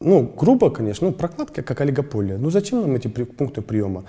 ну, 0.05 0.23
грубо, 0.37 0.71
конечно, 0.71 1.09
ну, 1.09 1.13
прокладка 1.13 1.63
как 1.63 1.81
олигополия. 1.81 2.37
Ну, 2.37 2.51
зачем 2.51 2.81
нам 2.81 2.95
эти 2.97 3.07
при- 3.07 3.23
пункты 3.23 3.63
приема? 3.63 4.05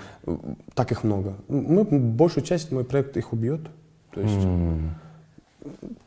Так 0.73 0.91
их 0.91 1.03
много. 1.03 1.35
Мы, 1.47 1.83
большую 1.83 2.43
часть, 2.43 2.71
мой 2.71 2.83
проект 2.83 3.15
их 3.15 3.31
убьет. 3.31 3.61
То 4.13 4.21
есть, 4.21 4.47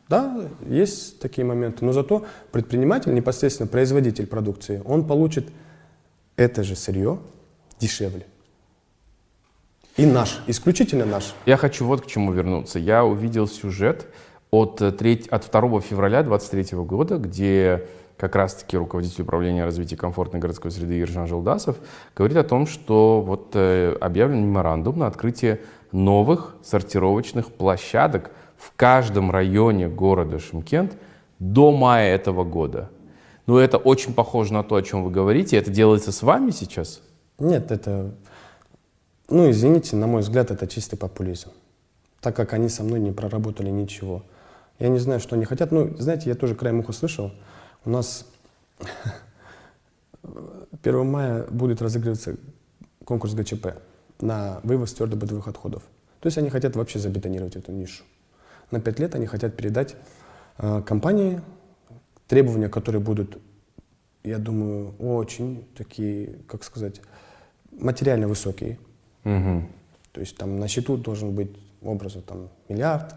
да, 0.07 0.47
есть 0.67 1.19
такие 1.19 1.45
моменты. 1.45 1.83
Но 1.83 1.91
зато 1.91 2.25
предприниматель, 2.51 3.13
непосредственно 3.13 3.67
производитель 3.67 4.27
продукции, 4.27 4.81
он 4.85 5.05
получит 5.05 5.49
это 6.35 6.63
же 6.63 6.75
сырье 6.75 7.19
дешевле. 7.79 8.25
И 9.97 10.05
наш, 10.05 10.41
исключительно 10.45 11.05
наш. 11.05 11.33
Я 11.45 11.57
хочу 11.57 11.85
вот 11.85 12.01
к 12.01 12.05
чему 12.05 12.31
вернуться. 12.31 12.77
Я 12.77 13.03
увидел 13.03 13.47
сюжет 13.47 14.07
от, 14.51 14.77
3, 14.77 15.25
от 15.29 15.49
2 15.51 15.81
февраля 15.81 16.21
2023 16.21 16.77
года, 16.83 17.17
где 17.17 17.87
как 18.15 18.35
раз-таки 18.35 18.77
руководитель 18.77 19.23
управления 19.23 19.63
развития 19.63 19.95
комфортной 19.95 20.41
городской 20.41 20.71
среды 20.71 20.95
Ержан 20.95 21.27
Желдасов 21.27 21.77
говорит 22.15 22.37
о 22.37 22.43
том, 22.43 22.65
что 22.65 23.21
вот 23.21 23.51
э, 23.53 23.95
объявлен 23.99 24.43
меморандум 24.43 24.99
на 24.99 25.07
открытие 25.07 25.61
новых 25.91 26.55
сортировочных 26.63 27.51
площадок 27.51 28.31
в 28.57 28.73
каждом 28.75 29.31
районе 29.31 29.87
города 29.87 30.39
Шымкент 30.39 30.97
до 31.39 31.71
мая 31.71 32.15
этого 32.15 32.43
года. 32.43 32.89
Ну, 33.45 33.57
это 33.57 33.77
очень 33.77 34.13
похоже 34.13 34.53
на 34.53 34.63
то, 34.63 34.75
о 34.75 34.81
чем 34.81 35.03
вы 35.03 35.11
говорите. 35.11 35.57
Это 35.57 35.71
делается 35.71 36.11
с 36.11 36.21
вами 36.21 36.51
сейчас? 36.51 37.01
Нет, 37.39 37.71
это, 37.71 38.11
ну, 39.29 39.49
извините, 39.49 39.95
на 39.95 40.07
мой 40.07 40.21
взгляд, 40.21 40.51
это 40.51 40.67
чистый 40.67 40.97
популизм. 40.97 41.51
Так 42.19 42.35
как 42.35 42.53
они 42.53 42.67
со 42.67 42.83
мной 42.83 42.99
не 42.99 43.11
проработали 43.11 43.69
ничего. 43.69 44.23
Я 44.79 44.89
не 44.89 44.99
знаю, 44.99 45.19
что 45.19 45.35
они 45.35 45.45
хотят. 45.45 45.71
Ну, 45.71 45.95
знаете, 45.97 46.29
я 46.29 46.35
тоже 46.35 46.55
краем 46.55 46.79
уха 46.79 46.91
слышал, 46.91 47.31
у 47.85 47.89
нас 47.89 48.25
1 50.83 51.05
мая 51.05 51.45
будет 51.49 51.81
разыгрываться 51.81 52.35
конкурс 53.05 53.33
ГЧП 53.33 53.67
на 54.21 54.59
вывоз 54.63 54.93
твердобытовых 54.93 55.47
отходов. 55.47 55.83
То 56.19 56.27
есть 56.27 56.37
они 56.37 56.49
хотят 56.49 56.75
вообще 56.75 56.99
забетонировать 56.99 57.55
эту 57.55 57.71
нишу. 57.71 58.03
На 58.71 58.79
5 58.79 58.99
лет 58.99 59.15
они 59.15 59.25
хотят 59.25 59.55
передать 59.55 59.95
э, 60.57 60.81
компании 60.85 61.41
требования, 62.27 62.69
которые 62.69 63.01
будут, 63.01 63.37
я 64.23 64.37
думаю, 64.37 64.93
очень 64.99 65.65
такие, 65.75 66.39
как 66.47 66.63
сказать, 66.63 67.01
материально 67.71 68.27
высокие. 68.27 68.79
Угу. 69.23 69.63
То 70.11 70.19
есть 70.19 70.35
там 70.37 70.59
на 70.59 70.67
счету 70.67 70.97
должен 70.97 71.33
быть 71.33 71.51
образа 71.81 72.21
там 72.21 72.49
миллиард, 72.67 73.15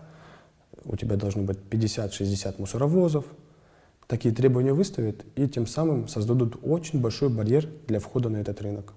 у 0.85 0.97
тебя 0.97 1.17
должно 1.17 1.43
быть 1.43 1.59
50-60 1.71 2.57
мусоровозов. 2.59 3.25
Такие 4.07 4.35
требования 4.35 4.73
выставят 4.73 5.25
и 5.37 5.49
тем 5.49 5.67
самым 5.67 6.09
создадут 6.09 6.59
очень 6.63 7.01
большой 7.01 7.29
барьер 7.29 7.69
для 7.87 8.01
входа 8.01 8.29
на 8.29 8.39
этот 8.39 8.61
рынок. 8.61 8.93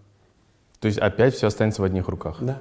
То 0.84 0.88
есть 0.88 1.00
опять 1.00 1.34
все 1.34 1.48
останется 1.48 1.82
в 1.82 1.86
одних 1.86 2.10
руках? 2.10 2.40
Да, 2.42 2.58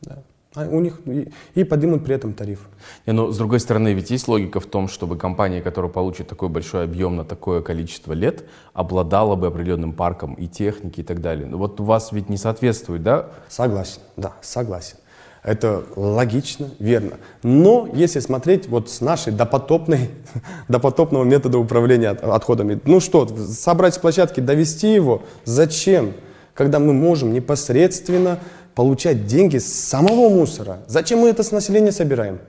да. 0.00 0.24
А 0.56 0.66
у 0.66 0.80
них 0.80 0.98
и, 1.06 1.30
и 1.54 1.62
поднимут 1.62 2.04
при 2.04 2.16
этом 2.16 2.32
тариф. 2.32 2.68
Не, 3.06 3.12
но 3.12 3.30
с 3.30 3.38
другой 3.38 3.60
стороны, 3.60 3.92
ведь 3.92 4.10
есть 4.10 4.26
логика 4.26 4.58
в 4.58 4.66
том, 4.66 4.88
чтобы 4.88 5.16
компания, 5.16 5.62
которая 5.62 5.88
получит 5.88 6.26
такой 6.26 6.48
большой 6.48 6.82
объем 6.82 7.14
на 7.14 7.24
такое 7.24 7.62
количество 7.62 8.12
лет, 8.12 8.44
обладала 8.72 9.36
бы 9.36 9.46
определенным 9.46 9.92
парком 9.92 10.34
и 10.34 10.48
техники 10.48 10.98
и 10.98 11.04
так 11.04 11.20
далее. 11.20 11.46
Но 11.46 11.58
вот 11.58 11.78
у 11.78 11.84
вас 11.84 12.10
ведь 12.10 12.28
не 12.28 12.38
соответствует, 12.38 13.04
да? 13.04 13.30
Согласен, 13.48 14.00
да, 14.16 14.32
согласен. 14.42 14.96
Это 15.44 15.84
логично, 15.94 16.70
верно. 16.80 17.18
Но 17.44 17.88
если 17.94 18.18
смотреть 18.18 18.66
вот 18.66 18.90
с 18.90 19.00
нашей 19.00 19.32
допотопной, 19.32 20.10
допотопного 20.68 21.22
метода 21.22 21.58
управления 21.58 22.10
отходами, 22.10 22.80
ну 22.84 22.98
что, 22.98 23.28
собрать 23.28 23.94
с 23.94 23.98
площадки, 23.98 24.40
довести 24.40 24.92
его, 24.92 25.22
зачем? 25.44 26.14
Когда 26.54 26.78
мы 26.78 26.92
можем 26.92 27.32
непосредственно 27.32 28.38
получать 28.74 29.26
деньги 29.26 29.58
с 29.58 29.72
самого 29.72 30.28
мусора. 30.28 30.80
Зачем 30.86 31.20
мы 31.20 31.28
это 31.28 31.42
с 31.42 31.52
населения 31.52 31.92
собираем? 31.92 32.40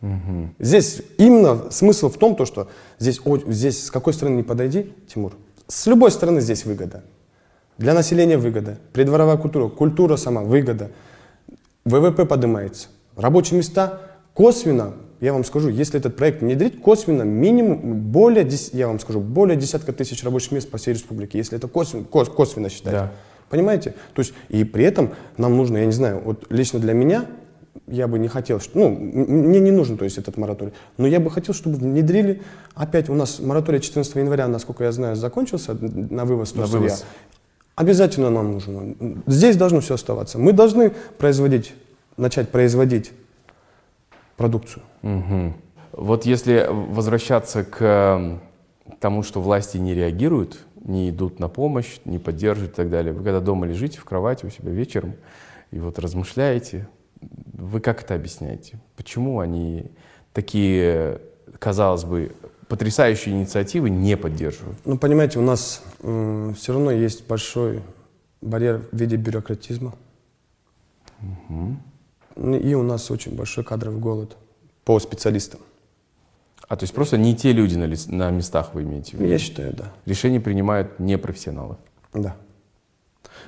Угу. 0.00 0.54
Здесь 0.58 1.02
именно 1.18 1.70
смысл 1.70 2.10
в 2.10 2.18
том, 2.18 2.36
то, 2.36 2.44
что 2.44 2.68
здесь, 2.98 3.20
о, 3.24 3.38
здесь 3.50 3.86
с 3.86 3.90
какой 3.90 4.12
стороны 4.12 4.36
не 4.36 4.42
подойди, 4.42 4.92
Тимур, 5.12 5.32
с 5.66 5.86
любой 5.86 6.10
стороны 6.10 6.40
здесь 6.40 6.64
выгода. 6.64 7.04
Для 7.78 7.94
населения 7.94 8.38
выгода, 8.38 8.78
придворовая 8.92 9.36
культура, 9.36 9.68
культура 9.68 10.16
сама 10.16 10.42
выгода, 10.42 10.90
ВВП 11.84 12.24
поднимается, 12.24 12.88
рабочие 13.16 13.58
места 13.58 14.00
косвенно, 14.32 14.94
я 15.20 15.32
вам 15.32 15.44
скажу, 15.44 15.68
если 15.68 15.98
этот 15.98 16.16
проект 16.16 16.42
внедрить, 16.42 16.80
косвенно 16.80 17.22
минимум 17.22 18.00
более, 18.00 18.46
я 18.72 18.88
вам 18.88 19.00
скажу, 19.00 19.20
более 19.20 19.56
десятка 19.56 19.92
тысяч 19.92 20.22
рабочих 20.22 20.52
мест 20.52 20.70
по 20.70 20.78
всей 20.78 20.94
республике, 20.94 21.38
если 21.38 21.56
это 21.56 21.66
косвенно, 21.66 22.04
косвенно 22.04 22.68
считать. 22.68 22.92
Да. 22.92 23.12
Понимаете? 23.54 23.94
То 24.14 24.20
есть, 24.20 24.34
и 24.48 24.64
при 24.64 24.84
этом 24.84 25.10
нам 25.36 25.56
нужно, 25.56 25.78
я 25.78 25.86
не 25.86 25.92
знаю, 25.92 26.20
вот 26.24 26.46
лично 26.50 26.80
для 26.80 26.92
меня, 26.92 27.26
я 27.86 28.08
бы 28.08 28.18
не 28.18 28.26
хотел, 28.26 28.60
ну, 28.74 28.88
мне 28.88 29.60
не 29.60 29.70
нужен, 29.70 29.96
то 29.96 30.04
есть, 30.04 30.18
этот 30.18 30.36
мораторий, 30.36 30.72
но 30.98 31.06
я 31.06 31.20
бы 31.20 31.30
хотел, 31.30 31.54
чтобы 31.54 31.76
внедрили, 31.76 32.42
опять 32.74 33.08
у 33.08 33.14
нас 33.14 33.38
мораторий 33.38 33.78
14 33.78 34.16
января, 34.16 34.48
насколько 34.48 34.82
я 34.82 34.90
знаю, 34.90 35.14
закончился 35.14 35.74
на 35.74 36.24
вывоз 36.24 36.56
на 36.56 36.66
вывоз. 36.66 37.04
Обязательно 37.76 38.28
нам 38.28 38.50
нужно. 38.50 38.96
Здесь 39.28 39.56
должно 39.56 39.78
все 39.78 39.94
оставаться. 39.94 40.36
Мы 40.36 40.52
должны 40.52 40.90
производить, 41.16 41.74
начать 42.16 42.48
производить 42.48 43.12
продукцию. 44.36 44.82
Угу. 45.04 45.54
Вот 45.92 46.26
если 46.26 46.66
возвращаться 46.68 47.62
к 47.62 48.40
тому, 48.98 49.22
что 49.22 49.40
власти 49.40 49.76
не 49.76 49.94
реагируют, 49.94 50.58
не 50.84 51.10
идут 51.10 51.40
на 51.40 51.48
помощь, 51.48 51.98
не 52.04 52.18
поддерживают 52.18 52.72
и 52.72 52.76
так 52.76 52.90
далее. 52.90 53.12
Вы 53.12 53.24
когда 53.24 53.40
дома 53.40 53.66
лежите 53.66 53.98
в 53.98 54.04
кровати 54.04 54.46
у 54.46 54.50
себя 54.50 54.70
вечером 54.70 55.14
и 55.70 55.78
вот 55.78 55.98
размышляете, 55.98 56.86
вы 57.52 57.80
как 57.80 58.02
это 58.02 58.14
объясняете? 58.14 58.78
Почему 58.96 59.40
они 59.40 59.90
такие, 60.32 61.20
казалось 61.58 62.04
бы, 62.04 62.34
потрясающие 62.68 63.34
инициативы 63.34 63.90
не 63.90 64.16
поддерживают? 64.16 64.78
Ну, 64.84 64.98
понимаете, 64.98 65.38
у 65.38 65.42
нас 65.42 65.82
все 66.00 66.72
равно 66.72 66.90
есть 66.90 67.26
большой 67.26 67.82
барьер 68.40 68.82
в 68.92 68.96
виде 68.96 69.16
бюрократизма. 69.16 69.94
Угу. 71.48 72.56
И 72.56 72.74
у 72.74 72.82
нас 72.82 73.10
очень 73.10 73.34
большой 73.34 73.64
кадровый 73.64 74.00
голод 74.00 74.36
по 74.84 74.98
специалистам. 74.98 75.60
А 76.68 76.76
то 76.76 76.84
есть 76.84 76.94
просто 76.94 77.18
не 77.18 77.34
те 77.36 77.52
люди 77.52 77.76
на, 77.76 77.84
ли, 77.84 77.96
на 78.08 78.30
местах 78.30 78.70
вы 78.74 78.82
имеете 78.82 79.12
в 79.12 79.20
виду? 79.20 79.30
Я 79.30 79.38
считаю, 79.38 79.74
да. 79.74 79.92
Решения 80.06 80.40
принимают 80.40 80.98
не 80.98 81.18
профессионалы? 81.18 81.76
Да. 82.12 82.36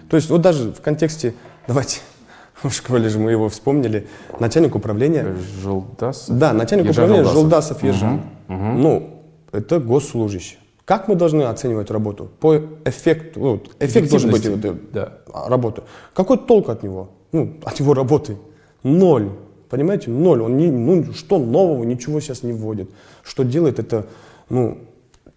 То 0.08 0.16
есть 0.16 0.28
вот 0.28 0.42
даже 0.42 0.72
в 0.72 0.80
контексте, 0.80 1.34
давайте, 1.66 2.00
в 2.62 2.70
школе 2.70 3.08
же 3.08 3.18
мы 3.18 3.30
его 3.30 3.48
вспомнили, 3.48 4.06
начальник 4.38 4.74
управления... 4.74 5.34
Желдасов? 5.62 6.36
Да, 6.36 6.52
начальник 6.52 6.86
Ержан 6.86 7.04
управления 7.04 7.32
Желдасов, 7.32 7.80
Желдасов 7.80 7.82
Ержан. 7.82 8.14
Угу, 8.48 8.54
угу. 8.54 8.78
Ну, 8.78 9.22
это 9.52 9.80
госслужащий. 9.80 10.58
Как 10.84 11.08
мы 11.08 11.16
должны 11.16 11.42
оценивать 11.42 11.90
работу? 11.90 12.30
По 12.38 12.58
эффекту, 12.84 13.40
ну, 13.40 13.62
эффект 13.80 14.08
должен 14.08 14.30
быть 14.30 14.46
вот, 14.46 14.92
да. 14.92 15.14
работы. 15.26 15.82
Какой 16.14 16.38
толк 16.38 16.68
от 16.68 16.84
него? 16.84 17.10
Ну, 17.32 17.56
от 17.64 17.80
его 17.80 17.92
работы? 17.92 18.36
Ноль. 18.84 19.30
Понимаете, 19.68 20.10
ноль. 20.10 20.42
Он 20.42 20.56
не, 20.56 20.70
ну, 20.70 21.12
что 21.12 21.38
нового, 21.38 21.84
ничего 21.84 22.20
сейчас 22.20 22.42
не 22.42 22.52
вводит. 22.52 22.90
Что 23.22 23.42
делает 23.42 23.78
это, 23.78 24.06
ну, 24.48 24.78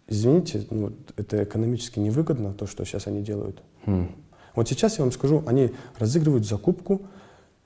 извините, 0.07 0.65
ну, 0.69 0.91
это 1.17 1.43
экономически 1.43 1.99
невыгодно, 1.99 2.53
то, 2.53 2.67
что 2.67 2.86
сейчас 2.86 3.07
они 3.07 3.21
делают. 3.21 3.61
Хм. 3.86 4.09
Вот 4.55 4.67
сейчас 4.67 4.97
я 4.97 5.03
вам 5.03 5.11
скажу, 5.11 5.43
они 5.45 5.71
разыгрывают 5.97 6.45
закупку 6.45 7.01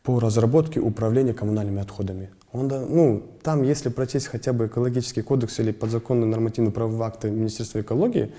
по 0.03 0.19
разработке 0.19 0.79
управления 0.79 1.33
коммунальными 1.33 1.81
отходами. 1.81 2.29
Он, 2.51 2.67
да, 2.67 2.81
ну, 2.81 3.23
там, 3.41 3.63
если 3.63 3.89
прочесть 3.89 4.27
хотя 4.27 4.53
бы 4.53 4.67
экологический 4.67 5.21
кодекс 5.21 5.59
или 5.59 5.71
подзаконные 5.71 6.27
нормативно-правовые 6.27 7.07
акты 7.07 7.31
Министерства 7.31 7.81
экологии, 7.81 8.31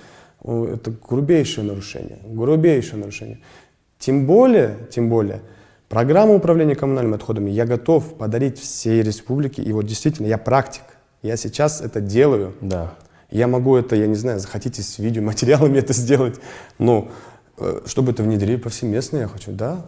это 0.43 0.93
грубейшее 1.09 1.65
нарушение, 1.65 2.19
грубейшее 2.25 3.01
нарушение. 3.01 3.41
Тем 3.99 4.27
более, 4.27 4.77
тем 4.91 5.09
более, 5.09 5.41
Программу 5.95 6.35
управления 6.35 6.75
коммунальными 6.75 7.15
отходами 7.15 7.51
я 7.51 7.67
готов 7.67 8.17
подарить 8.17 8.59
всей 8.59 9.01
республике. 9.01 9.63
И 9.63 9.73
вот 9.73 9.87
действительно, 9.87 10.27
я 10.27 10.39
практик. 10.39 10.83
Я 11.23 11.37
сейчас 11.37 11.81
это 11.81 12.01
делаю. 12.01 12.53
Да. 12.61 12.95
Я 13.31 13.47
могу 13.47 13.77
это, 13.77 13.95
я 13.95 14.09
не 14.09 14.17
знаю, 14.17 14.41
захотите 14.41 14.83
с 14.83 14.99
видеоматериалами 14.99 15.79
это 15.79 15.93
сделать. 15.93 16.41
Но 16.81 17.13
э, 17.59 17.83
чтобы 17.87 18.11
это 18.11 18.25
внедрили 18.25 18.57
повсеместно, 18.57 19.19
я 19.19 19.29
хочу, 19.29 19.53
да, 19.53 19.87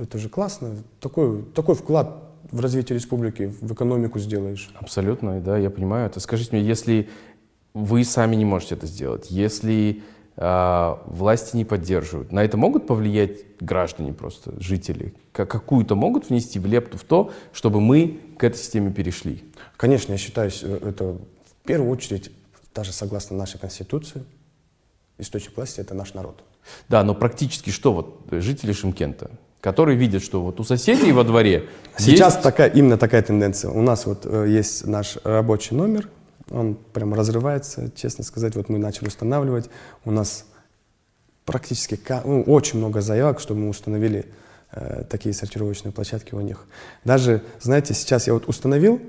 это 0.00 0.18
же 0.18 0.28
классно. 0.28 0.76
Такой, 1.00 1.42
такой 1.42 1.74
вклад 1.74 2.16
в 2.52 2.60
развитие 2.60 2.96
республики, 2.96 3.52
в 3.60 3.72
экономику 3.72 4.20
сделаешь. 4.20 4.70
Абсолютно, 4.76 5.40
да, 5.40 5.58
я 5.58 5.68
понимаю 5.68 6.06
это. 6.06 6.20
Скажите 6.20 6.50
мне, 6.54 6.64
если 6.64 7.08
вы 7.74 8.04
сами 8.04 8.36
не 8.36 8.44
можете 8.44 8.76
это 8.76 8.86
сделать, 8.86 9.32
если 9.32 10.00
власти 10.36 11.56
не 11.56 11.64
поддерживают, 11.64 12.32
на 12.32 12.42
это 12.42 12.56
могут 12.56 12.86
повлиять 12.86 13.40
граждане 13.60 14.12
просто, 14.12 14.52
жители? 14.60 15.14
Какую-то 15.32 15.94
могут 15.94 16.28
внести 16.28 16.58
в 16.58 16.66
лепту 16.66 16.98
в 16.98 17.04
то, 17.04 17.30
чтобы 17.52 17.80
мы 17.80 18.18
к 18.36 18.44
этой 18.44 18.56
системе 18.56 18.90
перешли? 18.90 19.44
Конечно, 19.76 20.12
я 20.12 20.18
считаю, 20.18 20.50
э, 20.62 20.88
это 20.88 21.04
в 21.04 21.66
первую 21.66 21.90
очередь, 21.90 22.32
даже 22.74 22.92
согласно 22.92 23.36
нашей 23.36 23.58
Конституции, 23.60 24.24
источник 25.18 25.56
власти– 25.56 25.80
это 25.82 25.94
наш 25.94 26.14
народ. 26.14 26.42
Да, 26.88 27.04
но 27.04 27.14
практически 27.14 27.70
что 27.70 27.92
вот 27.92 28.20
жители 28.30 28.72
Шимкента, 28.72 29.30
которые 29.60 29.96
видят, 29.96 30.22
что 30.22 30.42
вот 30.42 30.58
у 30.60 30.64
соседей 30.64 31.12
во 31.12 31.24
дворе 31.24 31.68
Сейчас 31.96 32.34
есть... 32.34 32.42
такая, 32.42 32.70
именно 32.70 32.98
такая 32.98 33.22
тенденция. 33.22 33.70
У 33.70 33.82
нас 33.82 34.06
вот 34.06 34.22
э, 34.24 34.46
есть 34.48 34.86
наш 34.86 35.16
рабочий 35.22 35.76
номер, 35.76 36.08
он 36.50 36.76
прям 36.92 37.14
разрывается, 37.14 37.90
честно 37.94 38.24
сказать, 38.24 38.54
вот 38.56 38.68
мы 38.68 38.78
начали 38.78 39.08
устанавливать, 39.08 39.70
у 40.04 40.10
нас 40.10 40.44
практически 41.44 41.98
ну, 42.24 42.42
очень 42.42 42.78
много 42.78 43.00
заявок, 43.00 43.40
чтобы 43.40 43.60
мы 43.60 43.68
установили 43.68 44.26
э, 44.72 45.04
такие 45.08 45.34
сортировочные 45.34 45.92
площадки 45.92 46.34
у 46.34 46.40
них. 46.40 46.66
Даже, 47.04 47.42
знаете, 47.60 47.94
сейчас 47.94 48.26
я 48.26 48.34
вот 48.34 48.48
установил 48.48 49.00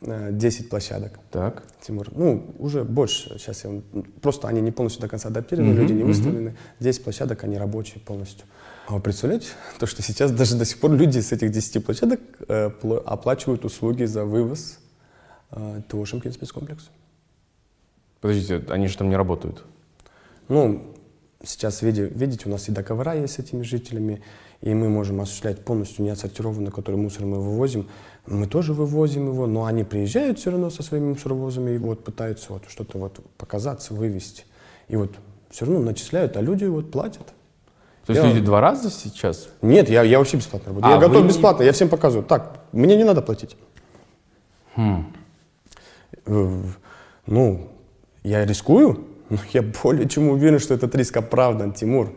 э, 0.00 0.30
10 0.32 0.68
площадок, 0.68 1.18
Так. 1.30 1.62
Тимур. 1.80 2.08
Ну, 2.14 2.54
уже 2.58 2.84
больше. 2.84 3.38
Сейчас 3.38 3.64
я 3.64 3.82
просто 4.20 4.46
они 4.46 4.60
не 4.60 4.70
полностью 4.70 5.02
до 5.02 5.08
конца 5.08 5.28
адаптированы, 5.28 5.72
Мгм, 5.72 5.80
люди 5.82 5.92
не 5.92 6.04
выставлены. 6.04 6.56
10 6.80 7.02
площадок, 7.02 7.42
они 7.44 7.58
рабочие 7.58 8.00
полностью. 8.00 8.46
А 8.86 8.94
вы 8.94 9.00
представляете, 9.00 9.48
то, 9.78 9.86
что 9.86 10.00
сейчас 10.02 10.30
даже 10.30 10.56
до 10.56 10.64
сих 10.64 10.78
пор 10.78 10.92
люди 10.92 11.18
с 11.18 11.32
этих 11.32 11.50
10 11.50 11.84
площадок 11.84 12.20
э, 12.48 12.70
оплачивают 13.04 13.64
услуги 13.64 14.04
за 14.04 14.24
вывоз 14.24 14.78
э, 15.52 15.80
того 15.88 16.04
Шимкин 16.04 16.32
спецкомплекса. 16.32 16.88
Подождите, 18.20 18.62
они 18.68 18.86
же 18.88 18.96
там 18.96 19.08
не 19.08 19.16
работают. 19.16 19.64
Ну, 20.48 20.94
сейчас, 21.44 21.82
види- 21.82 22.08
видите, 22.14 22.48
у 22.48 22.52
нас 22.52 22.68
и 22.68 22.72
договора 22.72 23.14
есть 23.14 23.34
с 23.34 23.38
этими 23.38 23.62
жителями, 23.62 24.22
и 24.60 24.74
мы 24.74 24.88
можем 24.88 25.20
осуществлять 25.20 25.64
полностью 25.64 26.04
неотсортированный, 26.04 26.70
который 26.70 26.96
мусор 26.96 27.24
мы 27.24 27.40
вывозим. 27.40 27.88
Мы 28.26 28.46
тоже 28.46 28.72
вывозим 28.74 29.28
его, 29.32 29.46
но 29.48 29.64
они 29.64 29.82
приезжают 29.82 30.38
все 30.38 30.50
равно 30.52 30.70
со 30.70 30.82
своими 30.84 31.06
мусоровозами 31.10 31.72
и 31.72 31.78
вот 31.78 32.04
пытаются 32.04 32.52
вот 32.52 32.62
что-то 32.68 32.98
вот 32.98 33.18
показаться, 33.36 33.94
вывести. 33.94 34.44
И 34.86 34.94
вот 34.94 35.10
все 35.50 35.64
равно 35.64 35.80
начисляют, 35.80 36.36
а 36.36 36.40
люди 36.40 36.64
вот 36.64 36.92
платят. 36.92 37.26
То 38.06 38.12
есть 38.12 38.22
Я- 38.22 38.28
люди 38.32 38.44
два 38.44 38.60
раза 38.60 38.90
сейчас? 38.90 39.48
Нет, 39.62 39.88
я, 39.88 40.02
я 40.04 40.18
вообще 40.18 40.36
бесплатно 40.36 40.68
работаю. 40.68 40.92
А, 40.92 40.94
я 40.96 41.00
готов 41.00 41.22
вы 41.22 41.28
бесплатно, 41.28 41.62
я 41.64 41.72
всем 41.72 41.88
показываю. 41.88 42.24
Так, 42.26 42.60
мне 42.72 42.96
не 42.96 43.04
надо 43.04 43.22
платить. 43.22 43.56
Хм. 44.76 45.12
Э, 46.26 46.62
Ну, 47.26 47.68
я 48.24 48.44
рискую, 48.44 49.04
но 49.32 49.38
я 49.54 49.62
более 49.62 50.06
чем 50.06 50.28
уверен, 50.28 50.58
что 50.58 50.74
этот 50.74 50.94
риск 50.94 51.16
оправдан, 51.16 51.72
Тимур. 51.72 52.12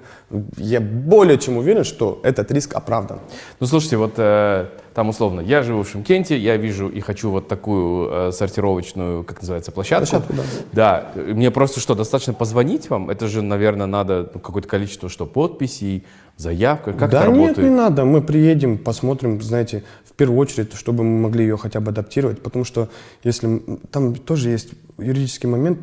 Я 0.58 0.82
более 0.82 1.38
чем 1.38 1.56
уверен, 1.56 1.86
что 1.86 2.20
этот 2.24 2.52
риск 2.52 2.76
оправдан. 2.76 3.20
Ну, 3.62 3.68
слушайте, 3.68 3.96
вот 3.96 4.16
э, 4.18 4.66
там 4.94 5.08
условно, 5.08 5.40
я 5.40 5.64
живу 5.64 5.84
в 5.84 5.90
Шимкенте, 5.90 6.38
я 6.38 6.58
вижу 6.58 6.90
и 6.90 7.00
хочу 7.00 7.30
вот 7.30 7.48
такую 7.48 8.10
э, 8.12 8.32
сортировочную, 8.34 9.24
как 9.24 9.40
называется, 9.40 9.72
площадку. 9.72 10.10
Площадку, 10.10 10.34
да. 10.74 11.12
Да, 11.16 11.22
мне 11.24 11.52
просто 11.52 11.80
что, 11.80 11.96
достаточно 11.96 12.34
позвонить 12.34 12.90
вам? 12.90 13.10
Это 13.10 13.30
же, 13.30 13.42
наверное, 13.42 13.88
надо 13.88 14.30
ну, 14.34 14.42
какое-то 14.42 14.68
количество, 14.68 15.08
что, 15.08 15.26
подписей, 15.26 16.04
заявка, 16.36 16.92
как 16.92 17.12
да 17.12 17.22
это 17.22 17.32
нет, 17.32 17.40
работает? 17.40 17.70
не 17.70 17.74
надо. 17.74 18.04
Мы 18.04 18.22
приедем, 18.22 18.78
посмотрим, 18.78 19.42
знаете, 19.42 19.84
в 20.04 20.12
первую 20.12 20.38
очередь, 20.38 20.74
чтобы 20.74 21.06
мы 21.06 21.22
могли 21.22 21.46
ее 21.46 21.56
хотя 21.56 21.80
бы 21.80 21.92
адаптировать, 21.92 22.42
потому 22.42 22.66
что 22.66 22.90
если 23.24 23.62
там 23.90 24.16
тоже 24.16 24.50
есть 24.50 24.72
юридический 24.98 25.48
момент, 25.48 25.80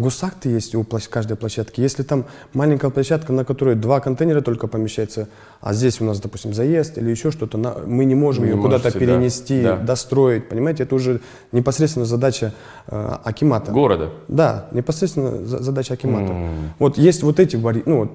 госакты 0.00 0.48
есть 0.48 0.74
у 0.74 0.82
площ- 0.82 1.08
каждой 1.08 1.36
площадки. 1.36 1.80
Если 1.80 2.02
там 2.02 2.24
маленькая 2.54 2.90
площадка, 2.90 3.32
на 3.32 3.44
которой 3.44 3.74
два 3.74 4.00
контейнера 4.00 4.40
только 4.40 4.66
помещается, 4.66 5.28
а 5.60 5.74
здесь 5.74 6.00
у 6.00 6.04
нас, 6.04 6.20
допустим, 6.20 6.54
заезд 6.54 6.98
или 6.98 7.10
еще 7.10 7.30
что-то, 7.30 7.58
на- 7.58 7.74
мы 7.86 8.04
не 8.04 8.14
можем 8.14 8.42
Вы 8.44 8.50
ее 8.50 8.56
не 8.56 8.62
куда-то 8.62 8.90
перенести, 8.90 9.62
да. 9.62 9.76
достроить, 9.76 10.48
понимаете, 10.48 10.82
это 10.84 10.94
уже 10.94 11.20
непосредственно 11.52 12.06
задача 12.06 12.52
э, 12.88 13.16
Акимата. 13.24 13.70
Города. 13.72 14.10
Да, 14.28 14.66
непосредственно 14.72 15.46
за- 15.46 15.62
задача 15.62 15.94
Акимата. 15.94 16.32
М. 16.32 16.72
Вот 16.78 16.98
есть 16.98 17.22
вот 17.22 17.38
эти 17.38 17.56
ну, 17.56 18.10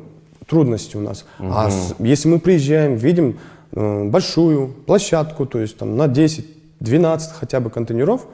трудности 0.47 0.97
у 0.97 1.01
нас. 1.01 1.25
А 1.39 1.69
с- 1.69 1.95
если 1.99 2.27
мы 2.29 2.39
приезжаем, 2.39 2.95
видим 2.95 3.37
э, 3.77 4.03
большую 4.09 4.69
площадку, 4.69 5.45
то 5.45 5.59
есть 5.59 5.77
там 5.77 5.97
на 5.97 6.07
10-12 6.07 7.31
хотя 7.39 7.59
бы 7.59 7.69
контейнеров, 7.69 8.25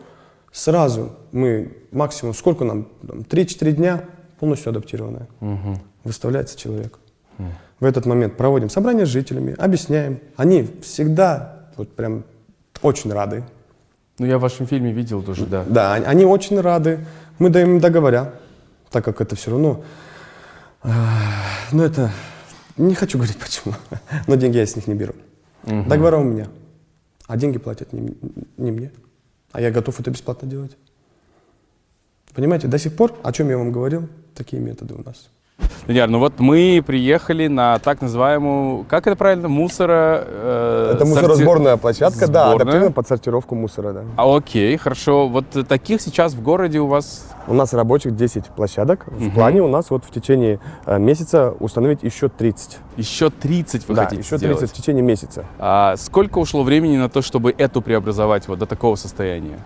сразу 0.52 1.12
мы 1.32 1.78
максимум, 1.92 2.34
сколько 2.34 2.64
нам, 2.66 2.88
Там, 3.08 3.20
3-4 3.20 3.72
дня 3.72 4.04
полностью 4.40 4.70
адаптированная. 4.72 5.28
Выставляется 6.04 6.58
человек. 6.58 6.98
В 7.80 7.86
этот 7.86 8.06
момент 8.06 8.38
проводим 8.38 8.70
собрание 8.70 9.06
с 9.06 9.10
жителями, 9.10 9.56
объясняем. 9.58 10.20
Они 10.36 10.68
всегда 10.82 11.66
вот 11.78 11.96
прям 11.96 12.24
очень 12.82 13.12
рады. 13.12 13.44
Ну, 14.20 14.26
я 14.28 14.38
в 14.38 14.42
вашем 14.42 14.68
фильме 14.68 14.92
видел 14.92 15.24
тоже, 15.24 15.46
да. 15.48 15.64
Да, 15.68 15.94
они- 15.96 16.26
очень 16.26 16.60
рады. 16.62 17.00
Мы 17.40 17.50
даем 17.50 17.72
им 17.72 17.80
договора, 17.80 18.36
так 18.92 19.04
как 19.04 19.20
это 19.22 19.36
все 19.36 19.52
равно... 19.52 19.84
э, 20.84 20.90
Ну, 21.72 21.82
это... 21.84 22.12
Не 22.78 22.94
хочу 22.96 23.18
говорить 23.18 23.38
почему, 23.38 23.74
но 24.28 24.36
деньги 24.36 24.58
я 24.58 24.66
с 24.66 24.76
них 24.76 24.88
не 24.88 24.94
беру. 24.96 25.14
Договора 25.64 26.18
у 26.18 26.24
меня, 26.24 26.48
а 27.28 27.38
деньги 27.38 27.58
платят 27.58 27.94
не, 27.94 28.16
не 28.58 28.72
мне. 28.72 28.92
А 29.52 29.62
я 29.62 29.72
готов 29.72 30.00
это 30.00 30.12
бесплатно 30.12 30.48
делать. 30.48 30.78
Понимаете, 32.34 32.68
до 32.68 32.78
сих 32.78 32.96
пор, 32.96 33.20
о 33.24 33.32
чем 33.34 33.50
я 33.50 33.58
вам 33.58 33.72
говорил, 33.72 34.08
такие 34.36 34.62
методы 34.62 34.94
у 34.94 35.04
нас. 35.04 35.30
Даниэль, 35.88 36.10
ну 36.10 36.20
вот 36.20 36.40
мы 36.40 36.84
приехали 36.86 37.48
на 37.48 37.80
так 37.80 38.02
называемую, 38.02 38.86
как 38.88 39.08
это 39.08 39.16
правильно, 39.16 39.48
мусора... 39.48 40.24
э, 40.26 40.92
Это 40.96 41.04
сорти- 41.06 41.08
мусоросборная 41.10 41.78
площадка, 41.78 42.28
да, 42.28 42.46
Сборная. 42.50 42.56
адаптирована 42.62 42.92
под 42.92 43.08
сортировку 43.08 43.56
мусора, 43.56 43.94
да. 43.94 44.02
А, 44.16 44.36
окей, 44.38 44.78
хорошо. 44.78 45.28
Вот 45.28 45.46
таких 45.68 46.02
сейчас 46.02 46.34
в 46.34 46.42
городе 46.42 46.80
у 46.80 46.88
вас... 46.88 47.28
У 47.48 47.54
нас 47.56 47.74
рабочих 47.74 48.16
10 48.16 48.46
площадок. 48.48 49.06
В 49.08 49.32
плане 49.32 49.62
у 49.64 49.68
нас 49.68 49.90
вот 49.90 50.06
в 50.06 50.12
течение 50.12 50.60
э, 50.86 51.00
месяца 51.00 51.54
установить 51.60 52.04
еще 52.04 52.30
30. 52.30 52.78
Еще 52.98 53.30
30 53.32 53.88
вы 53.88 53.96
да, 53.96 54.04
хотите 54.04 54.22
еще 54.22 54.38
30 54.38 54.56
сделать. 54.58 54.70
в 54.70 54.74
течение 54.74 55.02
месяца. 55.04 55.46
А 55.58 55.96
сколько 55.98 56.38
ушло 56.38 56.62
времени 56.64 56.98
на 56.98 57.10
то, 57.10 57.22
чтобы 57.24 57.54
эту 57.58 57.82
преобразовать 57.82 58.48
вот 58.48 58.60
до 58.60 58.66
такого 58.68 58.96
состояния? 58.96 59.58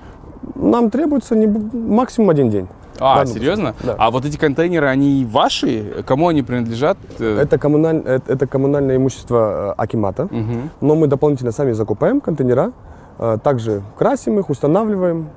Нам 0.56 0.90
требуется 0.90 1.36
не, 1.36 1.48
максимум 1.48 2.30
один 2.30 2.50
день. 2.50 2.68
А, 3.00 3.18
Ладно, 3.18 3.34
серьезно? 3.34 3.76
да. 3.84 3.96
А 3.98 4.10
вот 4.12 4.26
эти 4.26 4.38
контейнеры, 4.38 4.88
они 4.88 5.26
ваши? 5.30 6.04
Кому 6.08 6.30
они 6.30 6.44
принадлежат? 6.44 6.98
Э, 7.20 7.40
Это, 7.42 7.58
коммуналь, 7.58 7.98
это, 7.98 8.32
это 8.32 8.48
коммунальное 8.48 8.96
имущество 8.96 9.74
э, 9.78 9.82
Акимата, 9.82 10.28
мгм. 10.32 10.70
но 10.82 10.96
мы 10.96 11.08
дополнительно 11.08 11.52
сами 11.52 11.74
закупаем 11.74 12.22
контейнера, 12.22 12.72
э, 13.20 13.38
также 13.44 13.82
красим 13.98 14.40
их, 14.40 14.50
устанавливаем, 14.50 15.30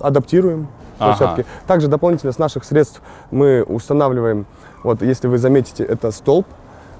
адаптируем 0.00 0.68
Ага. 0.98 1.16
площадки. 1.16 1.46
Также 1.66 1.88
дополнительно 1.88 2.32
с 2.32 2.38
наших 2.38 2.64
средств 2.64 3.02
мы 3.30 3.62
устанавливаем, 3.62 4.46
вот 4.84 5.02
если 5.02 5.26
вы 5.28 5.38
заметите, 5.38 5.84
это 5.84 6.10
столб. 6.10 6.46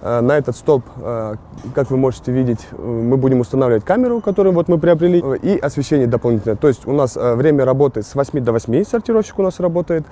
Э, 0.03 0.21
На 0.21 0.37
этот 0.37 0.57
столб, 0.57 0.85
э, 0.97 1.37
как 1.75 1.91
вы 1.91 1.97
можете 1.97 2.33
видеть, 2.33 2.67
э, 2.73 2.77
мы 2.77 3.17
будем 3.17 3.41
устанавливать 3.41 3.85
камеру, 3.85 4.21
которую 4.21 4.53
вот 4.53 4.69
мы 4.69 4.79
приобрели, 4.79 5.23
и 5.43 5.57
освещение 5.59 6.07
дополнительное. 6.09 6.57
То 6.57 6.69
есть 6.69 6.87
у 6.87 6.93
нас 6.93 7.17
время 7.17 7.65
работы 7.65 8.03
с 8.03 8.15
8 8.15 8.41
до 8.41 8.53
8 8.53 8.85
сортировщик 8.85 9.39
у 9.39 9.43
нас 9.43 9.61
работает, 9.61 10.05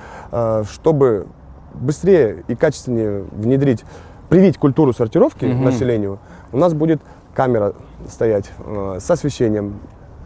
чтобы 0.71 1.27
быстрее 1.75 2.45
и 2.49 2.55
качественнее 2.55 3.25
внедрить, 3.33 3.85
привить 4.29 4.59
культуру 4.59 4.93
сортировки 4.93 5.45
Мгм. 5.45 5.65
населению, 5.65 6.19
у 6.53 6.59
нас 6.59 6.73
будет 6.73 7.01
камера 7.35 7.75
стоять 8.09 8.51
э, 8.65 8.99
с 9.01 9.11
освещением. 9.11 9.81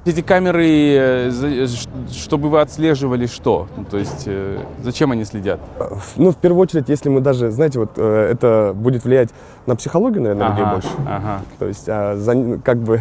Эти 0.06 0.20
камеры, 0.20 0.66
э, 0.68 1.30
ш- 1.30 1.88
чтобы 2.12 2.50
вы 2.50 2.60
отслеживали 2.60 3.24
что? 3.26 3.68
То 3.90 3.96
есть 3.96 4.24
э, 4.26 4.58
зачем 4.82 5.12
они 5.12 5.24
следят? 5.24 5.60
Э, 5.78 5.94
Ну, 6.16 6.30
в 6.30 6.36
первую 6.36 6.60
очередь, 6.60 6.90
если 6.90 7.08
мы 7.08 7.20
даже, 7.22 7.50
знаете, 7.50 7.78
вот 7.78 7.92
э, 7.96 8.28
это 8.32 8.72
будет 8.74 9.04
влиять 9.04 9.30
на 9.64 9.76
психологию, 9.76 10.22
наверное, 10.22 10.50
людей 10.50 10.62
Ага, 10.64 10.72
больше. 10.74 10.88
ага. 11.08 11.40
То 11.58 11.66
есть 11.66 11.88
а, 11.88 12.16
за 12.16 12.58
как 12.62 12.78
бы 12.78 13.00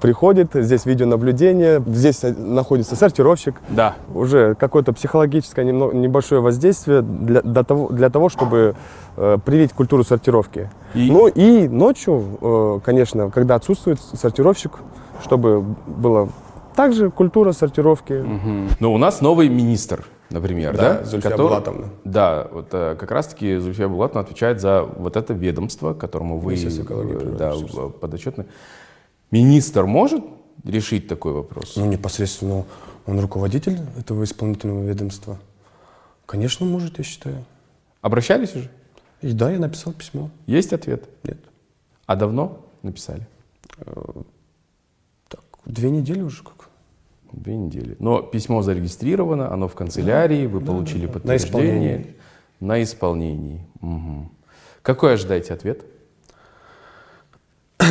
приходит, 0.00 0.48
здесь 0.54 0.84
видеонаблюдение, 0.84 1.80
здесь 1.86 2.24
э, 2.24 2.32
находится 2.36 2.96
сортировщик, 2.96 3.54
Да. 3.68 3.94
уже 4.12 4.56
какое-то 4.56 4.92
психологическое 4.92 5.64
немного, 5.64 5.94
небольшое 5.94 6.40
воздействие 6.40 7.02
для, 7.02 7.42
для 7.42 7.62
того, 7.62 7.88
для 7.90 8.10
того, 8.10 8.28
чтобы 8.28 8.74
э, 9.16 9.38
привить 9.44 9.72
культуру 9.74 10.02
сортировки. 10.02 10.68
И- 10.94 11.08
Ну 11.08 11.28
и 11.28 11.68
ночью, 11.68 12.24
э, 12.40 12.80
конечно, 12.84 13.30
когда 13.30 13.54
отсутствует 13.54 14.00
сортировщик, 14.00 14.72
чтобы 15.22 15.62
была 15.86 16.28
также 16.74 17.10
культура 17.10 17.52
сортировки. 17.52 18.12
Мгм. 18.14 18.68
Но 18.80 18.92
у 18.94 18.98
нас 18.98 19.20
новый 19.20 19.48
министр, 19.48 20.04
например, 20.30 20.76
да? 20.76 20.98
Да, 20.98 21.04
Зульфия 21.04 21.30
Который- 21.30 21.48
Булатовна. 21.48 21.88
Да, 22.04 22.48
вот 22.50 22.68
э, 22.72 22.96
как 22.98 23.10
раз-таки 23.10 23.58
Зульфия 23.58 23.88
Булатовна 23.88 24.22
отвечает 24.22 24.60
за 24.60 24.82
вот 24.82 25.16
это 25.16 25.34
ведомство, 25.34 25.94
которому 25.94 26.38
вы 26.38 26.54
э, 26.54 27.36
да, 27.38 27.54
подотчетны. 28.00 28.46
Министр 29.30 29.84
может 29.86 30.24
решить 30.64 31.08
такой 31.08 31.32
вопрос? 31.32 31.76
Ну, 31.76 31.86
непосредственно 31.86 32.64
он 33.06 33.20
руководитель 33.20 33.80
этого 33.98 34.24
исполнительного 34.24 34.82
ведомства. 34.84 35.38
Конечно, 36.26 36.66
может, 36.66 36.98
я 36.98 37.04
считаю. 37.04 37.44
Обращались 38.00 38.54
уже? 38.54 38.70
И 39.20 39.32
да, 39.32 39.50
я 39.50 39.58
написал 39.58 39.92
письмо. 39.92 40.30
Есть 40.46 40.72
ответ? 40.72 41.08
Нет. 41.24 41.38
А 42.06 42.16
давно 42.16 42.58
написали? 42.82 43.26
Две 45.64 45.90
недели 45.90 46.22
уже 46.22 46.42
как. 46.42 46.68
Две 47.32 47.56
недели. 47.56 47.96
Но 47.98 48.20
письмо 48.20 48.62
зарегистрировано, 48.62 49.52
оно 49.52 49.68
в 49.68 49.74
канцелярии, 49.74 50.46
вы 50.46 50.60
получили 50.60 51.06
да. 51.06 51.06
На 51.06 51.12
подтверждение. 51.12 51.48
исполнение. 51.48 52.06
На 52.60 52.82
исполнении. 52.82 53.66
Угу. 53.80 54.30
Какой 54.82 55.14
ожидаете 55.14 55.54
ответ? 55.54 55.84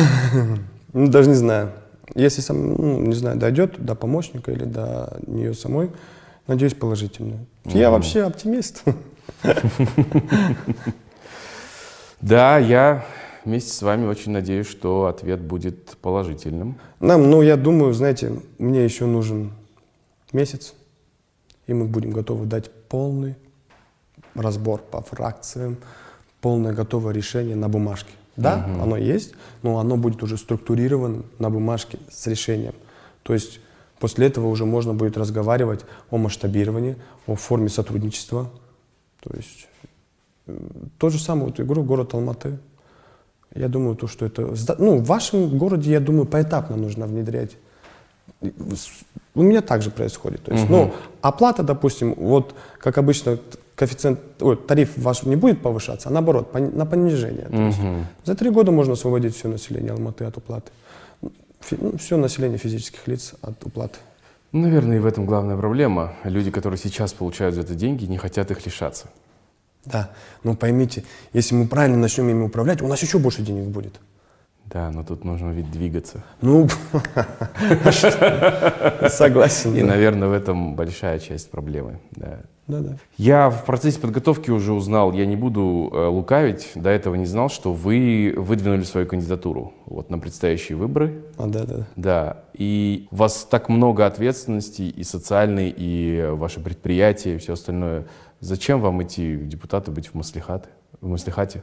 Ну, 0.94 1.06
даже 1.08 1.30
не 1.30 1.36
знаю. 1.36 1.72
Если 2.14 2.42
сам, 2.42 2.74
ну, 2.74 3.00
не 3.00 3.14
знаю, 3.14 3.38
дойдет 3.38 3.82
до 3.82 3.94
помощника 3.94 4.52
или 4.52 4.64
до 4.64 5.18
нее 5.26 5.54
самой, 5.54 5.90
надеюсь, 6.46 6.74
положительно. 6.74 7.38
Mm-hmm. 7.64 7.78
Я 7.78 7.90
вообще 7.90 8.24
оптимист. 8.24 8.84
Да, 12.20 12.56
я 12.58 13.04
вместе 13.44 13.72
с 13.72 13.82
вами 13.82 14.06
очень 14.06 14.30
надеюсь, 14.30 14.68
что 14.68 15.06
ответ 15.06 15.40
будет 15.40 15.96
положительным. 16.00 16.78
Нам, 17.02 17.28
ну, 17.28 17.42
я 17.42 17.56
думаю, 17.56 17.92
знаете, 17.94 18.32
мне 18.58 18.84
еще 18.84 19.06
нужен 19.06 19.50
месяц, 20.32 20.72
и 21.66 21.74
мы 21.74 21.86
будем 21.86 22.12
готовы 22.12 22.46
дать 22.46 22.70
полный 22.88 23.34
разбор 24.36 24.80
по 24.80 25.02
фракциям, 25.02 25.78
полное 26.40 26.72
готовое 26.72 27.12
решение 27.12 27.56
на 27.56 27.68
бумажке. 27.68 28.12
Да, 28.36 28.64
угу. 28.64 28.82
оно 28.84 28.96
есть, 28.96 29.34
но 29.62 29.78
оно 29.80 29.96
будет 29.96 30.22
уже 30.22 30.38
структурировано 30.38 31.24
на 31.40 31.50
бумажке 31.50 31.98
с 32.08 32.28
решением. 32.28 32.74
То 33.24 33.34
есть 33.34 33.58
после 33.98 34.28
этого 34.28 34.46
уже 34.46 34.64
можно 34.64 34.94
будет 34.94 35.16
разговаривать 35.16 35.84
о 36.08 36.18
масштабировании, 36.18 36.96
о 37.26 37.34
форме 37.34 37.68
сотрудничества. 37.68 38.48
То 39.20 39.34
есть 39.34 39.66
э, 40.46 40.56
то 40.98 41.10
же 41.10 41.18
самое, 41.18 41.46
вот 41.46 41.58
игру 41.58 41.82
город 41.82 42.14
Алматы. 42.14 42.60
Я 43.54 43.68
думаю, 43.68 43.96
то, 43.96 44.06
что 44.06 44.26
это... 44.26 44.54
Ну, 44.78 44.98
в 44.98 45.04
вашем 45.04 45.58
городе, 45.58 45.90
я 45.90 46.00
думаю, 46.00 46.26
поэтапно 46.26 46.76
нужно 46.76 47.06
внедрять. 47.06 47.56
У 49.34 49.42
меня 49.42 49.60
также 49.60 49.90
происходит. 49.90 50.42
То 50.42 50.52
есть, 50.52 50.64
угу. 50.64 50.72
ну, 50.72 50.94
оплата, 51.20 51.62
допустим, 51.62 52.14
вот 52.14 52.54
как 52.78 52.98
обычно 52.98 53.38
коэффициент, 53.74 54.20
ой, 54.40 54.56
тариф 54.56 54.96
ваш 54.96 55.22
не 55.24 55.36
будет 55.36 55.60
повышаться, 55.62 56.08
а 56.08 56.12
наоборот, 56.12 56.54
на 56.54 56.86
понижение. 56.86 57.46
То 57.46 57.62
есть 57.62 57.78
за 58.24 58.34
три 58.34 58.50
года 58.50 58.70
можно 58.70 58.92
освободить 58.92 59.34
все 59.34 59.48
население 59.48 59.92
Алматы 59.92 60.24
от 60.24 60.36
уплаты. 60.36 60.70
Фи, 61.60 61.78
ну, 61.80 61.96
все 61.98 62.16
население 62.16 62.58
физических 62.58 63.06
лиц 63.08 63.34
от 63.40 63.64
уплаты. 63.64 63.98
Наверное, 64.52 64.96
и 64.96 65.00
в 65.00 65.06
этом 65.06 65.24
главная 65.24 65.56
проблема. 65.56 66.12
Люди, 66.24 66.50
которые 66.50 66.78
сейчас 66.78 67.12
получают 67.12 67.54
за 67.54 67.62
это 67.62 67.74
деньги, 67.74 68.04
не 68.04 68.18
хотят 68.18 68.50
их 68.50 68.66
лишаться. 68.66 69.06
Да, 69.84 70.10
но 70.44 70.54
поймите, 70.54 71.04
если 71.32 71.54
мы 71.54 71.66
правильно 71.66 71.96
начнем 71.96 72.28
ими 72.28 72.44
управлять, 72.44 72.82
у 72.82 72.88
нас 72.88 73.02
еще 73.02 73.18
больше 73.18 73.42
денег 73.42 73.68
будет. 73.68 74.00
Да, 74.66 74.90
но 74.90 75.04
тут 75.04 75.24
нужно 75.24 75.50
ведь 75.50 75.70
двигаться. 75.70 76.22
Ну, 76.40 76.68
согласен. 79.08 79.76
И, 79.76 79.82
наверное, 79.82 80.28
в 80.28 80.32
этом 80.32 80.76
большая 80.76 81.18
часть 81.18 81.50
проблемы. 81.50 81.98
Да. 82.12 82.38
Да, 82.68 82.78
да. 82.78 82.96
Я 83.18 83.50
в 83.50 83.66
процессе 83.66 83.98
подготовки 83.98 84.50
уже 84.50 84.72
узнал, 84.72 85.12
я 85.12 85.26
не 85.26 85.34
буду 85.34 85.90
э, 85.92 86.06
лукавить, 86.06 86.70
до 86.76 86.90
этого 86.90 87.16
не 87.16 87.26
знал, 87.26 87.50
что 87.50 87.72
вы 87.72 88.32
выдвинули 88.36 88.84
свою 88.84 89.06
кандидатуру 89.06 89.74
вот 89.84 90.10
на 90.10 90.18
предстоящие 90.18 90.78
выборы. 90.78 91.24
А, 91.36 91.48
да, 91.48 91.64
да. 91.64 91.86
Да, 91.96 92.44
и 92.54 93.08
у 93.10 93.16
вас 93.16 93.46
так 93.50 93.68
много 93.68 94.06
ответственности 94.06 94.82
и 94.82 95.02
социальной, 95.02 95.74
и 95.76 96.28
ваше 96.30 96.60
предприятие, 96.60 97.34
и 97.34 97.38
все 97.38 97.54
остальное. 97.54 98.04
Зачем 98.42 98.80
вам 98.80 98.98
эти 98.98 99.36
депутаты 99.36 99.92
быть 99.92 100.08
в 100.08 100.14
маслихате? 100.14 100.68
В 101.00 101.06
маслихате? 101.06 101.62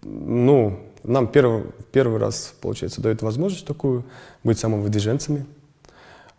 Ну, 0.00 0.80
нам 1.04 1.28
первый, 1.28 1.64
первый 1.92 2.18
раз, 2.18 2.54
получается, 2.62 3.02
дают 3.02 3.20
возможность 3.20 3.66
такую 3.66 4.06
быть 4.44 4.58
самовыдвиженцами. 4.58 5.44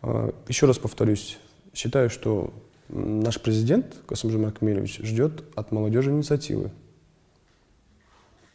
А, 0.02 0.34
еще 0.48 0.66
раз 0.66 0.80
повторюсь, 0.80 1.38
считаю, 1.76 2.10
что 2.10 2.52
наш 2.88 3.40
президент 3.40 3.98
Касымжан 4.08 4.46
Акмелевич 4.46 4.98
ждет 5.04 5.44
от 5.56 5.72
молодежи 5.72 6.10
инициативы. 6.10 6.72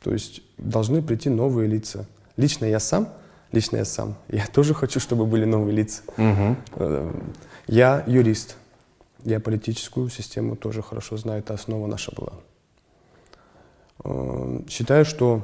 То 0.03 0.13
есть 0.13 0.43
должны 0.59 1.03
прийти 1.03 1.31
новые 1.31 1.69
лица. 1.69 2.05
Лично 2.37 2.65
я 2.65 2.81
сам, 2.81 3.11
лично 3.53 3.77
я 3.77 3.85
сам, 3.85 4.17
я 4.29 4.45
тоже 4.49 4.75
хочу, 4.75 4.99
чтобы 4.99 5.25
были 5.25 5.45
новые 5.45 5.77
лица. 5.77 6.03
Угу. 6.19 7.13
Я 7.69 8.03
юрист, 8.09 8.57
я 9.25 9.41
политическую 9.41 10.09
систему 10.11 10.57
тоже 10.57 10.83
хорошо 10.83 11.17
знаю, 11.17 11.41
это 11.41 11.55
основа 11.55 11.87
наша 11.87 12.13
была. 12.15 12.33
Э, 14.05 14.61
считаю, 14.69 15.05
что 15.05 15.43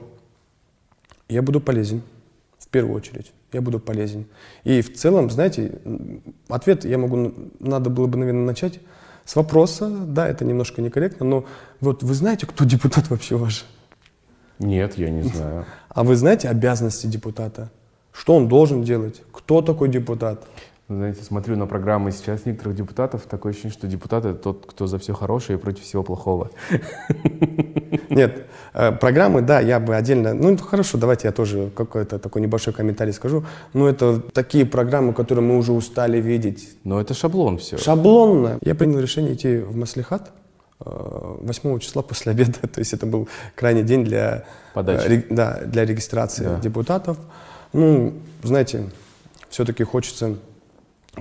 я 1.28 1.42
буду 1.42 1.60
полезен, 1.60 2.02
в 2.58 2.68
первую 2.68 2.96
очередь. 2.96 3.32
Я 3.52 3.60
буду 3.62 3.80
полезен. 3.80 4.26
И 4.64 4.80
в 4.80 4.94
целом, 4.94 5.30
знаете, 5.30 5.80
ответ 6.48 6.84
я 6.84 6.98
могу, 6.98 7.32
надо 7.58 7.90
было 7.90 8.06
бы, 8.06 8.18
наверное, 8.18 8.44
начать 8.44 8.80
с 9.24 9.34
вопроса. 9.34 9.88
Да, 9.88 10.28
это 10.28 10.44
немножко 10.44 10.82
некорректно, 10.82 11.26
но 11.26 11.44
вот 11.80 12.02
вы 12.02 12.14
знаете, 12.14 12.46
кто 12.46 12.64
депутат 12.64 13.10
вообще 13.10 13.36
ваш? 13.36 13.64
Нет, 14.58 14.98
я 14.98 15.10
не 15.10 15.22
знаю. 15.22 15.64
А 15.88 16.04
вы 16.04 16.14
знаете 16.16 16.48
обязанности 16.48 17.06
депутата? 17.06 17.70
Что 18.12 18.36
он 18.36 18.48
должен 18.48 18.82
делать? 18.82 19.22
Кто 19.32 19.62
такой 19.62 19.88
депутат? 19.88 20.46
Знаете, 20.90 21.22
смотрю 21.22 21.56
на 21.56 21.68
программы 21.68 22.10
сейчас 22.10 22.46
некоторых 22.46 22.74
депутатов, 22.74 23.22
такое 23.22 23.52
ощущение, 23.52 23.72
что 23.72 23.86
депутат— 23.86 24.24
это 24.26 24.34
тот, 24.34 24.66
кто 24.66 24.88
за 24.88 24.98
все 24.98 25.14
хорошее 25.14 25.56
и 25.56 25.62
против 25.62 25.84
всего 25.84 26.02
плохого. 26.02 26.50
Нет, 28.10 28.46
э, 28.74 28.90
программы, 28.90 29.40
да, 29.40 29.60
я 29.60 29.78
бы 29.78 29.94
отдельно... 29.94 30.34
Ну, 30.34 30.56
хорошо, 30.56 30.98
давайте 30.98 31.28
я 31.28 31.32
тоже 31.32 31.70
какой-то 31.76 32.18
такой 32.18 32.42
небольшой 32.42 32.72
комментарий 32.72 33.12
скажу. 33.12 33.44
Ну, 33.72 33.86
это 33.86 34.20
такие 34.32 34.66
программы, 34.66 35.12
которые 35.12 35.44
мы 35.44 35.58
уже 35.58 35.70
устали 35.70 36.20
видеть. 36.20 36.76
Но 36.82 37.00
это 37.00 37.14
шаблон 37.14 37.58
все. 37.58 37.78
Шаблонно. 37.78 38.58
Я 38.60 38.74
принял 38.74 38.98
решение 38.98 39.34
идти 39.34 39.58
в 39.58 39.76
Маслихат 39.76 40.32
8 40.80 41.76
э, 41.76 41.78
числа 41.78 42.02
после 42.02 42.32
обеда. 42.32 42.58
То 42.74 42.80
есть 42.80 42.94
это 42.94 43.06
был 43.06 43.28
крайний 43.54 43.84
день 43.84 44.04
для, 44.04 44.44
Подачи. 44.74 45.24
да, 45.30 45.60
для 45.64 45.84
регистрации 45.84 46.46
да. 46.46 46.58
депутатов. 46.58 47.16
Ну, 47.72 48.14
знаете, 48.42 48.90
все-таки 49.50 49.84
хочется 49.84 50.34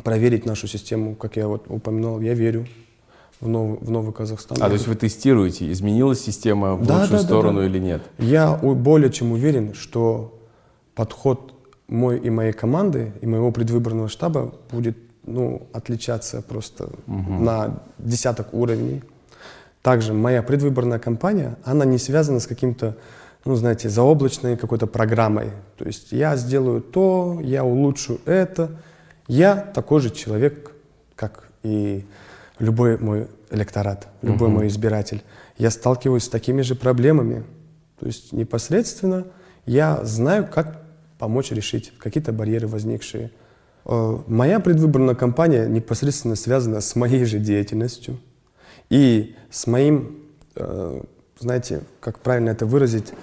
проверить 0.03 0.45
нашу 0.45 0.67
систему, 0.67 1.15
как 1.15 1.35
я 1.35 1.47
вот 1.47 1.65
упоминал, 1.67 2.21
я 2.21 2.33
верю 2.33 2.67
в 3.41 3.47
новый, 3.47 3.77
в 3.79 3.89
новый 3.89 4.13
Казахстан. 4.13 4.57
А, 4.61 4.67
то 4.67 4.73
есть 4.73 4.87
вы 4.87 4.95
тестируете, 4.95 5.71
изменилась 5.71 6.21
система 6.21 6.75
в 6.75 6.85
да, 6.85 7.01
лучшую 7.01 7.19
да, 7.19 7.25
сторону 7.25 7.59
да, 7.59 7.61
да. 7.61 7.65
или 7.67 7.79
нет? 7.79 8.01
Я 8.17 8.53
более 8.55 9.11
чем 9.11 9.31
уверен, 9.31 9.73
что 9.73 10.39
подход 10.95 11.53
мой 11.87 12.19
и 12.19 12.29
моей 12.29 12.53
команды, 12.53 13.13
и 13.21 13.25
моего 13.25 13.51
предвыборного 13.51 14.09
штаба 14.09 14.53
будет 14.71 14.97
ну, 15.25 15.67
отличаться 15.73 16.41
просто 16.41 16.89
угу. 17.07 17.33
на 17.33 17.79
десяток 17.97 18.53
уровней. 18.53 19.01
Также 19.81 20.13
моя 20.13 20.43
предвыборная 20.43 20.99
кампания, 20.99 21.57
она 21.63 21.85
не 21.85 21.97
связана 21.97 22.39
с 22.41 22.47
каким-то, 22.47 22.97
ну, 23.45 23.55
знаете, 23.55 23.89
заоблачной 23.89 24.57
какой-то 24.57 24.85
программой. 24.85 25.51
То 25.77 25.85
есть 25.85 26.11
я 26.11 26.35
сделаю 26.35 26.81
то, 26.81 27.39
я 27.41 27.63
улучшу 27.63 28.19
это– 28.25 28.69
я 29.29 29.55
такой 29.55 30.01
же 30.01 30.09
человек, 30.09 30.71
как 31.15 31.47
и 31.63 32.03
любой 32.57 32.97
мой 32.97 33.27
электорат, 33.51 34.07
любой 34.23 34.47
угу. 34.49 34.57
мой 34.57 34.67
избиратель. 34.67 35.23
Я 35.57 35.69
сталкиваюсь 35.69 36.23
с 36.23 36.29
такими 36.29 36.61
же 36.61 36.75
проблемами. 36.75 37.43
То 37.99 38.07
есть 38.07 38.33
непосредственно 38.33 39.27
я 39.65 40.03
знаю, 40.03 40.47
как 40.51 40.81
помочь 41.19 41.51
решить 41.51 41.93
какие-то 41.99 42.33
барьеры 42.33 42.67
возникшие. 42.67 43.29
Э, 43.85 44.17
моя 44.25 44.59
предвыборная 44.59 45.13
кампания 45.13 45.67
непосредственно 45.67 46.35
связана 46.35 46.81
с 46.81 46.95
моей 46.95 47.23
же 47.25 47.37
деятельностью 47.37 48.19
и 48.89 49.35
с 49.51 49.67
моим, 49.67 50.23
э, 50.55 51.03
знаете, 51.37 51.83
как 51.99 52.17
правильно 52.19 52.49
это 52.49 52.65
выразить, 52.65 53.13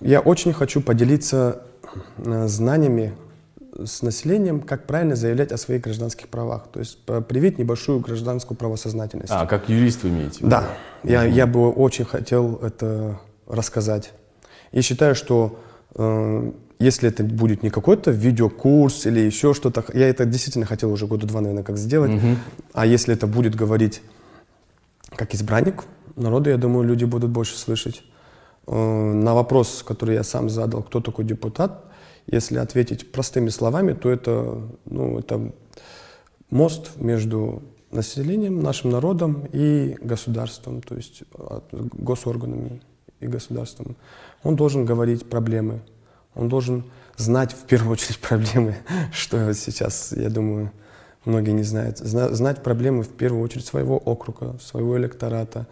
я 0.00 0.20
очень 0.20 0.52
хочу 0.52 0.82
поделиться 0.82 1.62
э, 2.18 2.46
знаниями 2.48 3.14
с 3.84 4.02
населением, 4.02 4.60
как 4.60 4.86
правильно 4.86 5.14
заявлять 5.14 5.52
о 5.52 5.56
своих 5.56 5.82
гражданских 5.82 6.28
правах. 6.28 6.68
То 6.72 6.80
есть 6.80 6.98
привить 7.28 7.58
небольшую 7.58 8.00
гражданскую 8.00 8.56
правосознательность. 8.56 9.32
А, 9.32 9.46
как 9.46 9.68
юрист 9.68 10.02
вы 10.02 10.10
имеете? 10.10 10.44
Да, 10.44 10.68
я, 11.04 11.24
я 11.24 11.46
бы 11.46 11.70
очень 11.70 12.04
хотел 12.04 12.56
это 12.56 13.20
рассказать. 13.46 14.12
И 14.72 14.80
считаю, 14.80 15.14
что 15.14 15.58
э, 15.94 16.52
если 16.78 17.08
это 17.08 17.24
будет 17.24 17.62
не 17.62 17.70
какой-то 17.70 18.10
видеокурс 18.10 19.06
или 19.06 19.20
еще 19.20 19.54
что-то, 19.54 19.84
я 19.94 20.08
это 20.08 20.24
действительно 20.24 20.66
хотел 20.66 20.92
уже 20.92 21.06
года 21.06 21.26
два, 21.26 21.40
наверное, 21.40 21.64
как 21.64 21.78
сделать, 21.78 22.12
угу. 22.12 22.36
а 22.72 22.86
если 22.86 23.14
это 23.14 23.26
будет 23.26 23.54
говорить 23.54 24.02
как 25.16 25.34
избранник 25.34 25.84
народа, 26.16 26.50
я 26.50 26.56
думаю, 26.56 26.86
люди 26.86 27.04
будут 27.04 27.30
больше 27.30 27.56
слышать. 27.56 28.02
Э, 28.66 28.74
на 28.74 29.34
вопрос, 29.34 29.82
который 29.86 30.14
я 30.14 30.24
сам 30.24 30.50
задал, 30.50 30.82
кто 30.82 31.00
такой 31.00 31.24
депутат, 31.24 31.84
если 32.30 32.58
ответить 32.58 33.10
простыми 33.10 33.48
словами, 33.48 33.94
то 33.94 34.10
это, 34.10 34.62
ну, 34.84 35.18
это 35.18 35.52
мост 36.50 36.96
между 36.96 37.62
населением, 37.90 38.62
нашим 38.62 38.90
народом 38.90 39.48
и 39.52 39.96
государством, 40.00 40.82
то 40.82 40.94
есть 40.94 41.22
госорганами 41.72 42.82
и 43.20 43.26
государством. 43.26 43.96
Он 44.42 44.56
должен 44.56 44.84
говорить 44.84 45.28
проблемы, 45.28 45.80
он 46.34 46.48
должен 46.48 46.84
знать 47.16 47.52
в 47.52 47.64
первую 47.64 47.92
очередь 47.92 48.18
проблемы, 48.20 48.76
что 49.10 49.52
сейчас, 49.54 50.12
я 50.12 50.28
думаю, 50.28 50.70
многие 51.24 51.52
не 51.52 51.62
знают. 51.62 51.98
Зна- 51.98 52.34
знать 52.34 52.62
проблемы 52.62 53.04
в 53.04 53.08
первую 53.08 53.42
очередь 53.42 53.64
своего 53.64 53.96
округа, 53.96 54.58
своего 54.60 54.98
электората. 54.98 55.66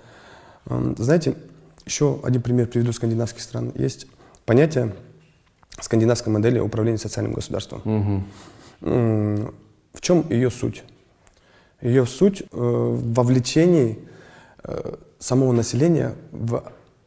Знаете, 0.65 1.37
еще 1.85 2.19
один 2.25 2.43
пример 2.43 2.67
приведу 2.67 2.93
скандинавских 2.93 3.43
стран. 3.43 3.73
Есть 3.77 4.07
понятие 4.47 4.95
скандинавской 5.81 6.33
модели 6.33 6.59
управления 6.59 6.99
социальным 6.99 7.35
государством. 7.35 8.25
М, 8.83 9.55
В 9.95 10.01
чем 10.03 10.25
ее 10.29 10.51
суть? 10.51 10.85
Ее 11.81 12.05
суть 12.07 12.43
э, 12.43 12.47
в 12.53 13.15
вовлечении 13.15 13.99
э, 14.65 14.95
самого 15.19 15.53
населения 15.53 16.15
в 16.33 16.63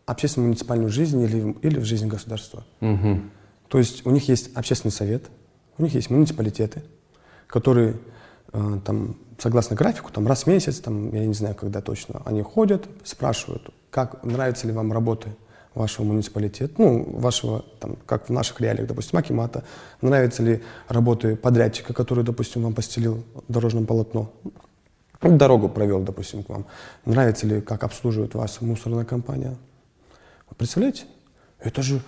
общественную 0.08 0.48
муниципальную 0.50 0.90
жизнь 0.90 1.22
или, 1.22 1.40
в- 1.42 1.60
или 1.60 1.78
в 1.80 1.84
жизнь 1.86 2.08
государства. 2.08 2.64
Мгм. 2.80 3.30
То 3.68 3.78
есть 3.78 4.06
у 4.08 4.10
них 4.12 4.28
есть 4.28 4.50
общественный 4.56 4.92
совет, 4.92 5.24
у 5.78 5.84
них 5.84 5.94
есть 5.94 6.10
муниципалитеты, 6.10 6.82
которые 7.48 7.94
э, 8.54 8.80
там, 8.84 9.16
согласно 9.38 9.76
графику, 9.76 10.12
там 10.12 10.26
раз 10.28 10.44
в 10.44 10.48
месяц, 10.48 10.80
там, 10.80 11.14
я 11.14 11.26
не 11.28 11.34
знаю, 11.36 11.54
когда 11.54 11.82
точно, 11.82 12.24
они 12.26 12.42
ходят, 12.42 12.88
спрашивают, 13.04 13.70
как 13.92 14.24
нравится 14.24 14.66
ли 14.66 14.74
вам 14.74 14.92
работы 14.92 15.30
вашего 15.76 16.06
муниципалитета, 16.06 16.74
ну, 16.78 17.04
вашего, 17.20 17.64
там, 17.80 17.96
как 18.06 18.30
в 18.30 18.32
наших 18.32 18.60
реалиях, 18.60 18.88
допустим, 18.88 19.20
Акимата, 19.20 19.64
нравятся 20.02 20.44
ли 20.44 20.62
работы 20.88 21.36
подрядчика, 21.36 21.94
который, 21.94 22.24
допустим, 22.24 22.64
вам 22.64 22.74
постелил 22.74 23.24
дорожное 23.48 23.86
полотно, 23.86 24.32
ну, 25.22 25.38
дорогу 25.38 25.70
провел, 25.70 26.02
допустим, 26.02 26.44
к 26.44 26.50
вам, 26.50 26.66
нравится 27.06 27.46
ли, 27.46 27.62
как 27.62 27.84
обслуживает 27.84 28.36
вас 28.36 28.62
мусорная 28.62 29.06
компания. 29.06 29.56
Вы 30.50 30.56
представляете? 30.58 31.04
Это 31.60 31.82
же, 31.82 32.02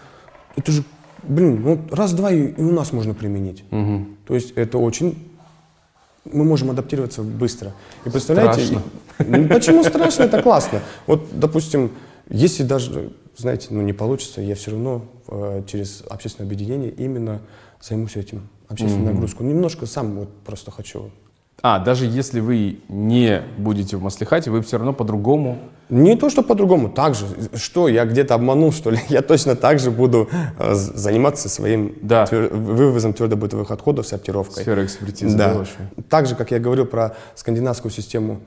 это 0.55 0.71
же, 0.71 0.83
блин, 1.23 1.61
ну, 1.61 1.79
раз-два 1.91 2.31
и, 2.31 2.47
и 2.47 2.61
у 2.61 2.71
нас 2.71 2.91
можно 2.93 3.13
применить. 3.13 3.63
Мгм. 3.71 4.17
То 4.25 4.35
есть 4.35 4.51
это 4.55 4.77
очень... 4.77 5.27
Мы 6.23 6.43
можем 6.43 6.69
адаптироваться 6.69 7.23
быстро. 7.23 7.73
И 8.05 8.09
представляете... 8.09 8.65
Страшно. 8.65 8.83
и- 9.19 9.23
ну, 9.23 9.47
почему 9.47 9.83
страшно? 9.83 10.23
Это 10.23 10.41
классно. 10.41 10.79
Вот, 11.07 11.37
допустим, 11.37 11.91
если 12.29 12.63
даже, 12.63 13.11
знаете, 13.41 13.67
ну 13.71 13.81
не 13.81 13.93
получится, 13.93 14.41
я 14.41 14.55
все 14.55 14.71
равно 14.71 15.01
э, 15.27 15.63
через 15.67 16.03
общественное 16.09 16.47
объединение 16.47 16.91
именно 16.91 17.41
займусь 17.81 18.15
этим, 18.15 18.47
общественную 18.69 19.13
нагрузку. 19.13 19.43
Немножко 19.43 19.85
сам 19.85 20.15
вот 20.15 20.29
просто 20.45 20.71
хочу. 20.71 21.09
А, 21.63 21.77
даже 21.79 22.05
если 22.05 22.39
вы 22.39 22.79
не 22.89 23.43
будете 23.57 23.95
в 23.97 24.01
Маслихате, 24.01 24.49
вы 24.49 24.61
все 24.61 24.77
равно 24.77 24.93
по-другому. 24.93 25.59
Не 25.89 26.15
то, 26.15 26.29
что 26.29 26.41
по-другому, 26.41 26.89
так 26.89 27.13
же. 27.15 27.25
Что, 27.53 27.87
я 27.87 28.05
где-то 28.05 28.33
обманул, 28.33 28.71
что 28.71 28.89
ли? 28.91 28.99
Я 29.09 29.21
точно 29.21 29.55
так 29.55 29.77
же 29.77 29.91
буду 29.91 30.29
э, 30.57 30.73
заниматься 30.73 31.49
своим 31.49 31.95
Да. 32.01 32.25
твер- 32.25 32.51
вывозом 32.53 33.13
твердобытовых 33.13 33.69
отходов, 33.71 34.07
сортировкой. 34.07 34.63
Сфера 34.63 34.85
экспертизы, 34.85 35.37
да, 35.37 35.53
вашей. 35.53 35.73
Так 36.09 36.25
же, 36.27 36.35
как 36.35 36.49
я 36.51 36.59
говорил 36.59 36.85
про 36.85 37.15
скандинавскую 37.35 37.91
систему 37.91 38.39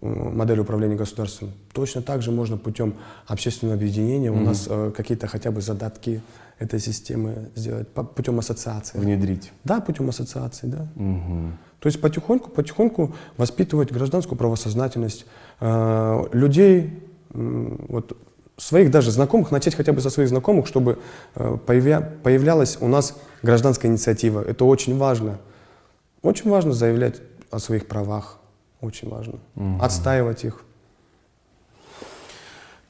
э, 0.00 0.06
модели 0.06 0.60
управления 0.60 0.96
государством, 0.96 1.52
точно 1.72 2.02
так 2.02 2.22
же 2.22 2.30
можно 2.30 2.56
путем 2.56 2.94
общественного 3.26 3.76
объединения 3.76 4.30
у 4.30 4.40
нас 4.40 4.66
э, 4.68 4.92
какие-то 4.96 5.26
хотя 5.26 5.50
бы 5.50 5.60
задатки 5.60 6.20
этой 6.58 6.80
системы 6.80 7.50
сделать, 7.54 7.88
по- 7.88 8.02
путем 8.04 8.38
ассоциации. 8.38 8.98
Внедрить. 8.98 9.52
Да, 9.64 9.80
путем 9.80 10.08
ассоциации, 10.08 10.66
да. 10.68 10.88
Мгм. 10.94 11.58
То 11.80 11.88
есть 11.88 12.00
потихоньку, 12.00 12.50
потихоньку 12.50 13.14
воспитывать 13.36 13.92
гражданскую 13.92 14.38
правосознательность 14.38 15.26
э, 15.60 16.24
людей, 16.32 17.02
м, 17.34 17.84
вот 17.88 18.16
своих 18.56 18.90
даже 18.90 19.10
знакомых, 19.10 19.50
начать 19.50 19.74
хотя 19.74 19.92
бы 19.92 20.00
со 20.00 20.08
своих 20.08 20.30
знакомых, 20.30 20.66
чтобы 20.66 20.98
э, 21.34 21.58
появя- 21.66 22.00
появлялась 22.22 22.78
у 22.80 22.88
нас 22.88 23.14
гражданская 23.42 23.90
инициатива. 23.90 24.40
Это 24.42 24.64
очень 24.64 24.96
важно. 24.96 25.38
Очень 26.22 26.48
важно 26.50 26.72
заявлять 26.72 27.20
о 27.50 27.58
своих 27.58 27.86
правах. 27.86 28.38
Очень 28.80 29.08
важно. 29.08 29.38
Отстаивать 29.80 30.44
их. 30.44 30.62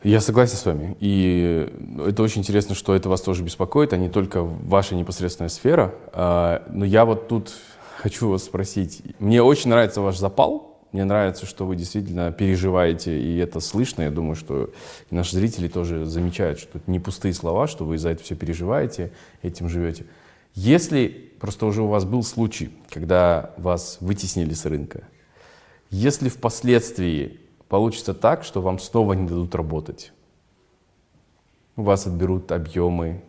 Я 0.03 0.21
согласен 0.21 0.57
с 0.57 0.65
вами. 0.65 0.97
И 1.01 1.69
это 2.07 2.23
очень 2.23 2.43
интересно, 2.43 2.75
что 2.75 2.95
это 2.95 3.09
вас 3.09 3.21
тоже 3.23 3.43
беспокоит, 3.43 3.93
а 3.93 3.97
не 3.97 4.09
только 4.09 4.43
ваша 4.43 4.95
непосредственная 4.95 5.49
сфера. 5.49 5.95
А, 6.13 6.65
Но 6.71 6.85
я 6.85 7.05
вот 7.05 7.29
тут 7.29 7.53
хочу 7.99 8.29
вас 8.29 8.45
спросить. 8.45 9.03
Мне 9.19 9.43
очень 9.43 9.71
нравится 9.71 10.01
ваш 10.01 10.17
запал. 10.19 10.81
Мне 10.93 11.05
нравится, 11.05 11.45
что 11.45 11.67
вы 11.67 11.77
действительно 11.77 12.31
переживаете, 12.31 13.21
и 13.21 13.37
это 13.39 13.61
слышно. 13.61 14.03
Я 14.03 14.11
думаю, 14.11 14.37
что 14.37 14.71
наши 15.11 15.35
зрители 15.35 15.69
тоже 15.69 16.05
замечают, 16.05 16.61
что 16.61 16.79
это 16.79 16.91
не 16.91 17.01
пустые 17.01 17.35
слова, 17.35 17.67
что 17.67 17.85
вы 17.85 17.99
за 17.99 18.11
это 18.11 18.23
все 18.23 18.37
переживаете, 18.37 19.13
этим 19.43 19.69
живете. 19.69 20.07
Если 20.55 21.09
просто 21.41 21.67
уже 21.67 21.83
у 21.83 21.89
вас 21.89 22.05
был 22.05 22.23
случай, 22.23 22.71
когда 22.89 23.51
вас 23.59 23.99
вытеснили 24.01 24.55
с 24.55 24.65
рынка, 24.65 25.03
если 25.91 26.29
впоследствии 26.29 27.41
получится 27.69 28.15
так, 28.15 28.45
что 28.45 28.61
вам 28.61 28.79
снова 28.79 29.13
не 29.15 29.27
дадут 29.27 29.55
работать, 29.55 30.13
у 31.77 31.83
вас 31.83 32.07
отберут 32.07 32.53
объемы, 32.53 33.23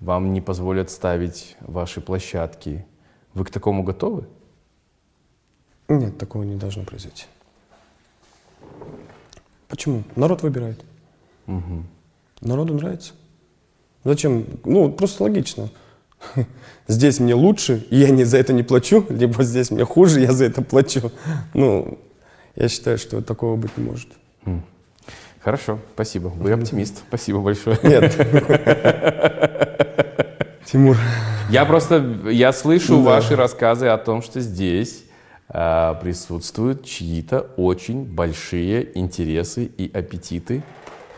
вам 0.00 0.32
не 0.32 0.40
позволят 0.40 0.90
ставить 0.90 1.56
ваши 1.60 2.00
площадки, 2.00 2.86
вы 3.34 3.44
к 3.44 3.50
такому 3.50 3.82
готовы? 3.82 4.26
Нет, 5.88 6.18
такого 6.18 6.42
не 6.42 6.56
должно 6.56 6.84
произойти. 6.84 7.26
Почему? 9.68 10.02
Народ 10.16 10.42
выбирает. 10.42 10.84
Народу 12.40 12.74
нравится. 12.74 13.12
Зачем? 14.04 14.46
Ну, 14.64 14.92
просто 14.92 15.22
логично. 15.24 15.70
Здесь 16.88 17.20
мне 17.20 17.34
лучше, 17.34 17.86
и 17.90 17.98
я 17.98 18.10
не 18.10 18.24
за 18.24 18.38
это 18.38 18.52
не 18.52 18.62
плачу, 18.62 19.04
либо 19.08 19.42
здесь 19.42 19.70
мне 19.70 19.84
хуже, 19.84 20.20
я 20.20 20.32
за 20.32 20.46
это 20.46 20.62
плачу. 20.62 21.12
Ну, 21.54 21.98
я 22.56 22.68
считаю, 22.68 22.98
что 22.98 23.20
такого 23.20 23.56
быть 23.56 23.76
не 23.76 23.84
может. 23.84 24.08
Хорошо, 25.40 25.78
спасибо. 25.94 26.28
Вы 26.28 26.52
оптимист. 26.52 26.98
Спасибо 27.08 27.40
большое. 27.40 27.78
Нет. 27.82 28.16
Тимур. 30.64 30.96
Я 31.50 31.64
просто, 31.64 32.04
я 32.30 32.52
слышу 32.52 32.96
Да. 32.96 33.10
ваши 33.10 33.36
рассказы 33.36 33.86
о 33.86 33.96
том, 33.96 34.20
что 34.20 34.40
здесь 34.40 35.04
а, 35.48 35.94
присутствуют 35.94 36.84
чьи-то 36.84 37.46
очень 37.56 38.04
большие 38.04 38.98
интересы 38.98 39.64
и 39.64 39.90
аппетиты. 39.94 40.62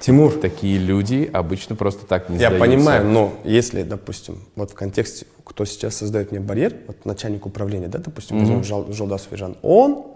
Тимур. 0.00 0.32
Такие 0.38 0.78
люди 0.78 1.28
обычно 1.32 1.76
просто 1.76 2.06
так 2.06 2.28
не 2.30 2.38
Я 2.38 2.48
сдаются. 2.48 2.66
понимаю, 2.70 3.06
но 3.06 3.34
если, 3.44 3.82
допустим, 3.82 4.38
вот 4.56 4.70
в 4.70 4.74
контексте, 4.74 5.26
кто 5.44 5.64
сейчас 5.64 5.96
создает 5.96 6.30
мне 6.30 6.40
барьер, 6.40 6.74
вот 6.86 7.04
начальник 7.04 7.44
управления, 7.46 7.88
да, 7.88 7.98
допустим, 7.98 8.38
возьмем 8.40 8.64
Жал- 8.64 8.90
Жолдас 8.92 9.28
Фижан, 9.30 9.56
он, 9.62 10.06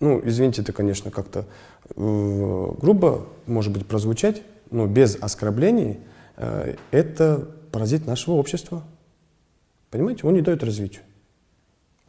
ну, 0.00 0.20
извините, 0.24 0.62
это, 0.62 0.72
конечно, 0.72 1.10
как-то 1.10 1.44
э, 1.96 2.68
грубо, 2.80 3.26
может 3.46 3.72
быть, 3.72 3.86
прозвучать, 3.86 4.42
но 4.70 4.86
без 4.86 5.16
оскорблений, 5.20 5.98
э, 6.36 6.76
это 6.92 7.48
паразит 7.72 8.06
нашего 8.06 8.34
общества. 8.34 8.82
Понимаете, 9.90 10.26
он 10.26 10.34
не 10.34 10.40
дает 10.40 10.62
развитию. 10.64 11.02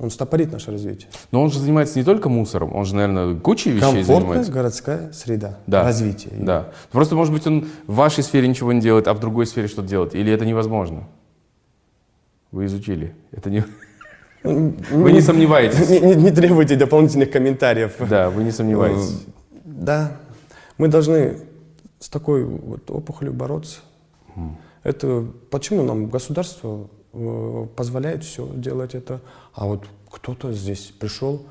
Он 0.04 0.10
стопорит 0.12 0.52
наше 0.52 0.70
развитие. 0.70 1.08
Но 1.32 1.42
он 1.42 1.50
же 1.50 1.60
занимается 1.60 1.98
не 1.98 2.04
только 2.04 2.28
мусором, 2.28 2.76
он 2.76 2.84
же, 2.84 2.94
наверное, 2.94 3.36
кучей 3.40 3.70
вещей 3.72 3.80
Комфортная 3.82 4.20
занимается. 4.20 4.52
городская 4.52 5.12
среда, 5.14 5.60
Да. 5.66 5.84
развитие. 5.84 6.34
Да. 6.38 6.72
Просто, 6.92 7.16
может 7.16 7.34
быть, 7.34 7.48
он 7.48 7.68
в 7.88 7.96
вашей 7.96 8.22
сфере 8.22 8.50
ничего 8.50 8.74
не 8.74 8.82
делает, 8.82 9.08
а 9.08 9.14
в 9.14 9.22
другой 9.22 9.46
сфере 9.48 9.70
что-то 9.70 9.88
делает. 9.88 10.14
Или 10.14 10.34
это 10.34 10.46
невозможно? 10.46 11.08
Вы 12.52 12.66
изучили. 12.66 13.16
Это 13.32 13.50
не... 13.50 13.64
Вы 14.44 15.14
не 15.14 15.22
сомневаетесь. 15.22 15.90
Не, 15.90 16.00
не- 16.02 16.16
не 16.16 16.32
требуйте 16.32 16.76
дополнительных 16.76 17.32
комментариев. 17.32 17.94
Да, 18.10 18.30
вы 18.30 18.44
не 18.44 18.52
сомневаетесь. 18.52 19.22
Э, 19.26 19.60
Да, 19.64 20.18
мы 20.78 20.90
должны 20.90 21.38
с 22.00 22.10
такой 22.10 22.44
вот 22.44 22.92
опухолью 22.92 23.34
бороться. 23.34 23.80
Это 24.84 25.26
почему 25.50 25.84
нам 25.84 26.08
государство 26.10 26.90
позволяет 27.76 28.24
все 28.24 28.48
делать 28.56 28.96
это, 28.96 29.22
а 29.54 29.68
вот 29.68 29.86
кто-то 30.10 30.52
здесь 30.52 30.92
пришел, 30.98 31.46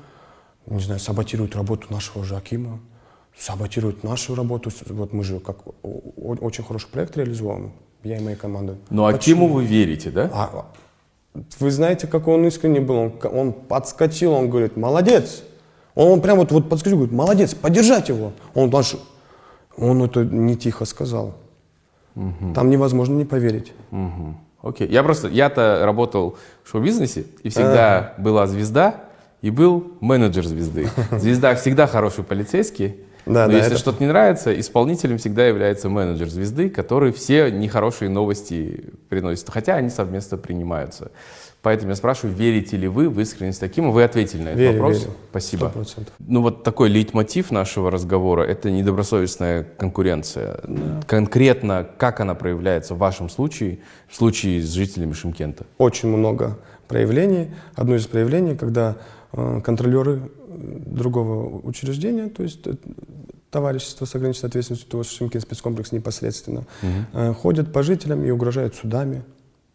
не 0.65 0.79
знаю, 0.79 0.99
саботирует 0.99 1.55
работу 1.55 1.87
нашего 1.89 2.23
же 2.23 2.35
Акима, 2.35 2.79
саботирует 3.37 4.03
нашу 4.03 4.35
работу. 4.35 4.69
Вот 4.89 5.13
мы 5.13 5.23
же 5.23 5.39
как 5.39 5.57
очень 5.81 6.63
хороший 6.63 6.89
проект 6.89 7.17
реализуем, 7.17 7.71
я 8.03 8.17
и 8.17 8.21
моя 8.21 8.35
команда. 8.35 8.77
Но 8.89 9.05
Акиму 9.05 9.47
вы 9.47 9.65
верите, 9.65 10.11
да? 10.11 10.29
А, 10.33 10.65
вы 11.59 11.71
знаете, 11.71 12.07
какой 12.07 12.35
он 12.35 12.45
искренний 12.45 12.79
был? 12.79 12.95
Он, 12.95 13.13
он 13.31 13.53
подскочил, 13.53 14.33
он 14.33 14.49
говорит, 14.49 14.77
молодец. 14.77 15.43
Он, 15.95 16.11
он 16.11 16.21
прям 16.21 16.37
вот, 16.37 16.51
вот 16.51 16.69
подскочил, 16.69 16.97
говорит, 16.97 17.13
молодец, 17.13 17.53
поддержать 17.53 18.09
его. 18.09 18.33
Он 18.53 18.69
даже, 18.69 18.97
он 19.77 20.03
это 20.03 20.23
не 20.23 20.55
тихо 20.55 20.85
сказал. 20.85 21.35
Там 22.53 22.69
невозможно 22.69 23.15
не 23.15 23.25
поверить. 23.25 23.73
Мгм. 23.91 24.37
Окей. 24.63 24.87
Я 24.87 25.03
просто, 25.03 25.27
я-то 25.27 25.81
работал 25.83 26.37
в 26.63 26.69
шоу-бизнесе, 26.71 27.25
и 27.43 27.49
всегда 27.49 28.13
была 28.17 28.47
звезда, 28.47 29.01
и 29.41 29.49
был 29.51 29.93
менеджер 29.99 30.45
звезды. 30.47 30.87
Звезда 31.11 31.53
всегда 31.55 31.85
хороший 31.85 32.23
полицейский, 32.23 32.95
Да, 33.25 33.45
Но 33.45 33.51
да, 33.51 33.57
если 33.57 33.71
это- 33.73 33.79
что-то 33.79 34.01
не 34.01 34.07
нравится, 34.07 34.57
исполнителем 34.57 35.17
всегда 35.17 35.45
является 35.45 35.89
менеджер 35.89 36.29
звезды, 36.29 36.69
который 36.69 37.11
все 37.11 37.49
нехорошие 37.51 38.09
новости 38.09 38.91
приносит, 39.09 39.49
хотя 39.49 39.75
они 39.75 39.89
совместно 39.89 40.37
принимаются. 40.37 41.11
Поэтому 41.63 41.91
я 41.91 41.95
спрашиваю, 41.95 42.35
верите 42.35 42.75
ли 42.75 42.89
вы 42.89 43.09
в 43.09 43.17
искренность 43.21 43.61
таким? 43.61 43.89
Вы 43.89 44.03
ответили 44.03 44.41
на 44.41 44.47
этот 44.49 44.59
Верю, 44.59 44.81
вопрос. 44.81 44.99
верю. 44.99 45.11
Спасибо. 45.29 45.71
100%. 45.73 46.07
Ну 46.19 46.41
вот 46.41 46.63
такой 46.63 46.89
лейтмотив 46.89 47.51
нашего 47.51 47.89
разговора– 47.89 48.43
это 48.43 48.69
недобросовестная 48.69 49.63
конкуренция. 49.63 50.59
Конкретно, 51.07 51.87
как 51.97 52.19
она 52.19 52.35
проявляется 52.35 52.95
в 52.95 52.97
вашем 52.97 53.29
случае, 53.29 53.79
в 54.09 54.15
случае 54.17 54.61
с 54.61 54.73
жителями 54.73 55.13
Шимкента? 55.13 55.65
Очень 55.77 56.09
много 56.09 56.59
проявлений. 56.89 57.51
Одно 57.75 57.95
из 57.95 58.07
проявлений, 58.07 58.57
когда 58.57 58.97
э, 59.31 59.61
контролеры 59.63 60.19
э, 60.19 60.79
другого 60.85 61.61
учреждения, 61.65 62.27
то 62.27 62.43
есть 62.43 62.67
э, 62.67 62.73
товарищество 63.49 64.03
с 64.03 64.13
ограниченной 64.13 64.49
ответственностью, 64.49 64.89
то 64.89 64.97
есть 64.97 65.11
Шимкин 65.11 65.39
спецкомплекс 65.39 65.93
непосредственно, 65.93 66.65
э, 67.13 67.33
ходят 67.33 67.71
по 67.71 67.83
жителям 67.83 68.21
и 68.25 68.31
угрожают 68.31 68.75
судами. 68.75 69.23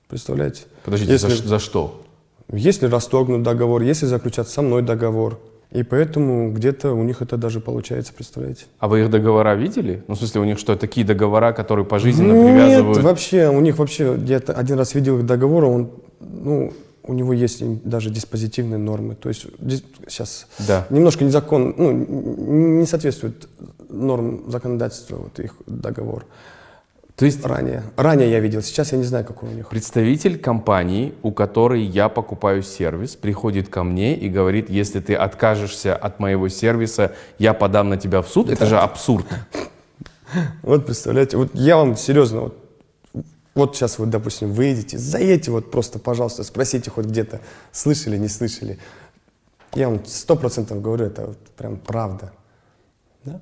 Представляете? 0.08 0.62
Подождите, 0.84 1.12
Если- 1.12 1.28
за, 1.28 1.48
за 1.48 1.58
что? 1.58 2.02
Если 2.50 2.86
расторгнут 2.86 3.42
договор, 3.42 3.82
если 3.82 4.06
заключат 4.06 4.48
со 4.48 4.62
мной 4.62 4.82
договор. 4.82 5.38
И 5.70 5.82
поэтому 5.82 6.50
где-то 6.50 6.94
у 6.94 7.02
них 7.04 7.20
это 7.20 7.36
даже 7.36 7.60
получается, 7.60 8.14
представляете? 8.14 8.64
А 8.78 8.88
вы 8.88 9.02
их 9.02 9.10
договора 9.10 9.54
видели? 9.54 10.02
Ну, 10.08 10.14
в 10.14 10.18
смысле, 10.18 10.40
у 10.40 10.44
них 10.44 10.58
что, 10.58 10.76
такие 10.76 11.04
договора, 11.06 11.52
которые 11.52 11.84
пожизненно 11.84 12.32
Нет, 12.32 12.46
привязывают? 12.46 12.98
вообще, 13.02 13.50
у 13.50 13.60
них 13.60 13.76
вообще, 13.78 14.18
я 14.26 14.38
один 14.38 14.78
раз 14.78 14.94
видел 14.94 15.18
их 15.18 15.26
договор, 15.26 15.64
он, 15.64 15.90
ну, 16.20 16.72
у 17.02 17.12
него 17.12 17.34
есть 17.34 17.62
даже 17.84 18.08
диспозитивные 18.08 18.78
нормы. 18.78 19.14
То 19.14 19.28
есть 19.28 19.46
сейчас 20.08 20.46
Да. 20.66 20.86
немножко 20.88 21.24
незакон, 21.26 21.74
ну, 21.76 21.92
не 22.80 22.86
соответствует 22.86 23.46
норм 23.90 24.44
законодательства 24.50 25.16
вот 25.16 25.38
их 25.38 25.54
договор. 25.66 26.24
То 27.18 27.24
есть 27.24 27.44
Ранее, 27.44 27.82
ранее 27.96 28.30
я 28.30 28.38
видел, 28.38 28.62
сейчас 28.62 28.92
я 28.92 28.98
не 28.98 29.02
знаю, 29.02 29.24
какой 29.24 29.48
у 29.48 29.52
них. 29.52 29.68
представитель 29.68 30.38
компании, 30.38 31.14
у 31.22 31.32
которой 31.32 31.82
я 31.82 32.08
покупаю 32.08 32.62
сервис, 32.62 33.16
приходит 33.16 33.68
ко 33.68 33.82
мне 33.82 34.16
и 34.16 34.28
говорит, 34.28 34.70
если 34.70 35.00
ты 35.00 35.16
откажешься 35.16 35.96
от 35.96 36.20
моего 36.20 36.48
сервиса, 36.48 37.16
я 37.40 37.54
подам 37.54 37.88
на 37.88 37.96
тебя 37.96 38.22
в 38.22 38.28
суд. 38.28 38.48
Это 38.48 38.66
же 38.66 38.78
абсурд. 38.78 39.26
Вот 40.62 40.86
представляете, 40.86 41.38
вот 41.38 41.50
я 41.54 41.76
вам 41.76 41.96
серьезно, 41.96 42.40
вот, 42.42 42.58
вот 43.56 43.74
сейчас 43.74 43.98
вы, 43.98 44.06
допустим, 44.06 44.52
выйдете, 44.52 44.96
заедете 44.96 45.50
вот 45.50 45.72
просто, 45.72 45.98
пожалуйста, 45.98 46.44
спросите 46.44 46.88
хоть 46.88 47.06
где-то, 47.06 47.40
слышали, 47.72 48.16
не 48.16 48.28
слышали. 48.28 48.78
Я 49.74 49.88
вам 49.88 50.04
сто 50.06 50.36
процентов 50.36 50.80
говорю, 50.80 51.06
это 51.06 51.26
вот 51.26 51.38
прям 51.56 51.78
правда. 51.78 52.30
Да? 53.24 53.40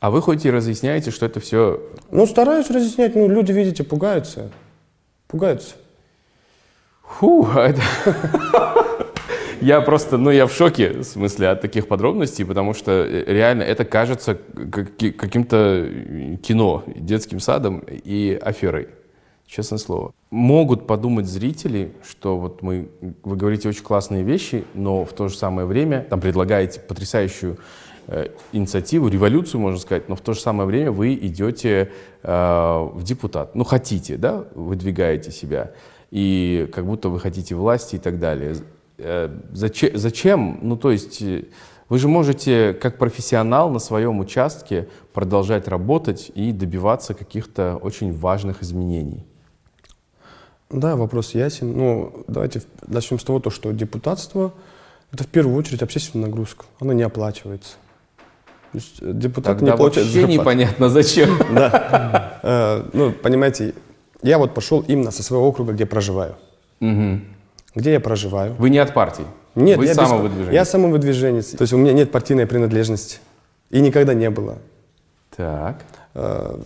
А 0.00 0.10
вы 0.10 0.22
хоть 0.22 0.46
и 0.46 0.50
разъясняете, 0.50 1.10
что 1.10 1.26
это 1.26 1.40
все... 1.40 1.80
Ну, 2.10 2.26
стараюсь 2.26 2.70
разъяснять, 2.70 3.14
ну, 3.14 3.28
люди, 3.28 3.52
видите, 3.52 3.84
пугаются. 3.84 4.50
Пугаются. 5.28 5.74
Фу, 7.04 7.46
а 7.54 7.68
это... 7.68 7.82
Я 9.60 9.82
просто, 9.82 10.16
ну, 10.16 10.30
я 10.30 10.46
в 10.46 10.52
шоке, 10.54 10.90
в 10.90 11.04
смысле, 11.04 11.48
от 11.48 11.60
таких 11.60 11.86
подробностей, 11.86 12.46
потому 12.46 12.72
что 12.72 12.92
э, 12.92 13.24
реально 13.26 13.62
это 13.62 13.84
кажется 13.84 14.38
каки- 14.72 15.10
каким-то 15.10 15.84
э, 15.86 16.36
кино, 16.42 16.82
детским 16.86 17.40
садом 17.40 17.84
и 17.86 18.38
аферой, 18.40 18.88
честное 19.46 19.78
слово. 19.78 20.14
Могут 20.30 20.86
подумать 20.86 21.26
зрители, 21.26 21.92
что 22.08 22.38
вот 22.38 22.62
мы, 22.62 22.88
вы 23.22 23.36
говорите 23.36 23.68
очень 23.68 23.82
классные 23.82 24.22
вещи, 24.22 24.64
но 24.72 25.04
в 25.04 25.12
то 25.12 25.28
же 25.28 25.36
самое 25.36 25.66
время 25.66 26.06
там 26.08 26.22
предлагаете 26.22 26.80
потрясающую 26.80 27.58
инициативу, 28.52 29.08
революцию, 29.08 29.60
можно 29.60 29.78
сказать, 29.78 30.08
но 30.08 30.16
в 30.16 30.20
то 30.20 30.32
же 30.32 30.40
самое 30.40 30.66
время 30.66 30.90
вы 30.90 31.14
идете 31.14 31.92
э, 32.22 32.30
в 32.32 33.02
депутат. 33.02 33.54
Ну, 33.54 33.64
хотите, 33.64 34.16
да, 34.16 34.44
выдвигаете 34.54 35.30
себя, 35.30 35.72
и 36.10 36.68
как 36.72 36.86
будто 36.86 37.08
вы 37.08 37.20
хотите 37.20 37.54
власти 37.54 37.96
и 37.96 37.98
так 37.98 38.18
далее. 38.18 38.56
Э, 38.98 39.30
Зачем? 39.52 39.96
зачем? 39.96 40.58
Ну, 40.62 40.76
то 40.76 40.90
есть, 40.90 41.22
э, 41.22 41.44
вы 41.88 41.98
же 41.98 42.08
можете, 42.08 42.74
как 42.74 42.98
профессионал 42.98 43.70
на 43.70 43.78
своем 43.78 44.18
участке, 44.20 44.88
продолжать 45.12 45.68
работать 45.68 46.30
и 46.34 46.52
добиваться 46.52 47.14
каких-то 47.14 47.76
очень 47.76 48.12
важных 48.12 48.62
изменений. 48.62 49.24
Да, 50.68 50.94
вопрос 50.94 51.34
ясен. 51.34 51.76
Ну, 51.76 52.24
давайте 52.28 52.62
начнем 52.86 53.18
с 53.18 53.24
того, 53.24 53.40
то, 53.40 53.50
что 53.50 53.72
депутатство– 53.72 54.52
это 55.12 55.24
в 55.24 55.26
первую 55.26 55.56
очередь 55.56 55.82
общественная 55.82 56.26
нагрузка. 56.26 56.64
Оно 56.78 56.92
не 56.92 57.02
оплачивается. 57.02 57.74
То 58.72 58.78
есть 58.78 58.96
э, 59.02 59.10
депутат 59.14 59.58
Тогда 59.58 59.72
не 59.72 59.76
получает 59.78 60.06
вообще 60.06 60.20
зарплату. 60.20 60.40
непонятно 60.40 60.88
зачем. 60.88 61.30
Да. 61.54 62.38
Э, 62.42 62.82
Ну, 62.92 63.12
понимаете, 63.12 63.74
я 64.22 64.38
вот 64.38 64.54
пошел 64.54 64.84
именно 64.86 65.10
со 65.10 65.22
своего 65.22 65.46
округа, 65.48 65.72
где 65.72 65.86
проживаю. 65.86 66.34
Где 66.80 67.92
я 67.92 68.00
проживаю? 68.00 68.54
Вы 68.58 68.70
не 68.70 68.78
от 68.78 68.92
партии. 68.94 69.24
Нет, 69.54 69.78
вы 69.78 69.86
я, 69.86 69.94
самовыдвиженец. 69.94 70.52
я 70.54 70.64
самовыдвиженец. 70.64 71.46
То 71.50 71.62
есть 71.62 71.72
у 71.72 71.76
меня 71.76 71.92
нет 71.92 72.10
партийной 72.12 72.46
принадлежности. 72.46 73.18
И 73.70 73.80
никогда 73.80 74.14
не 74.14 74.30
было. 74.30 74.58
Так. 75.36 75.82
Э, 76.14 76.56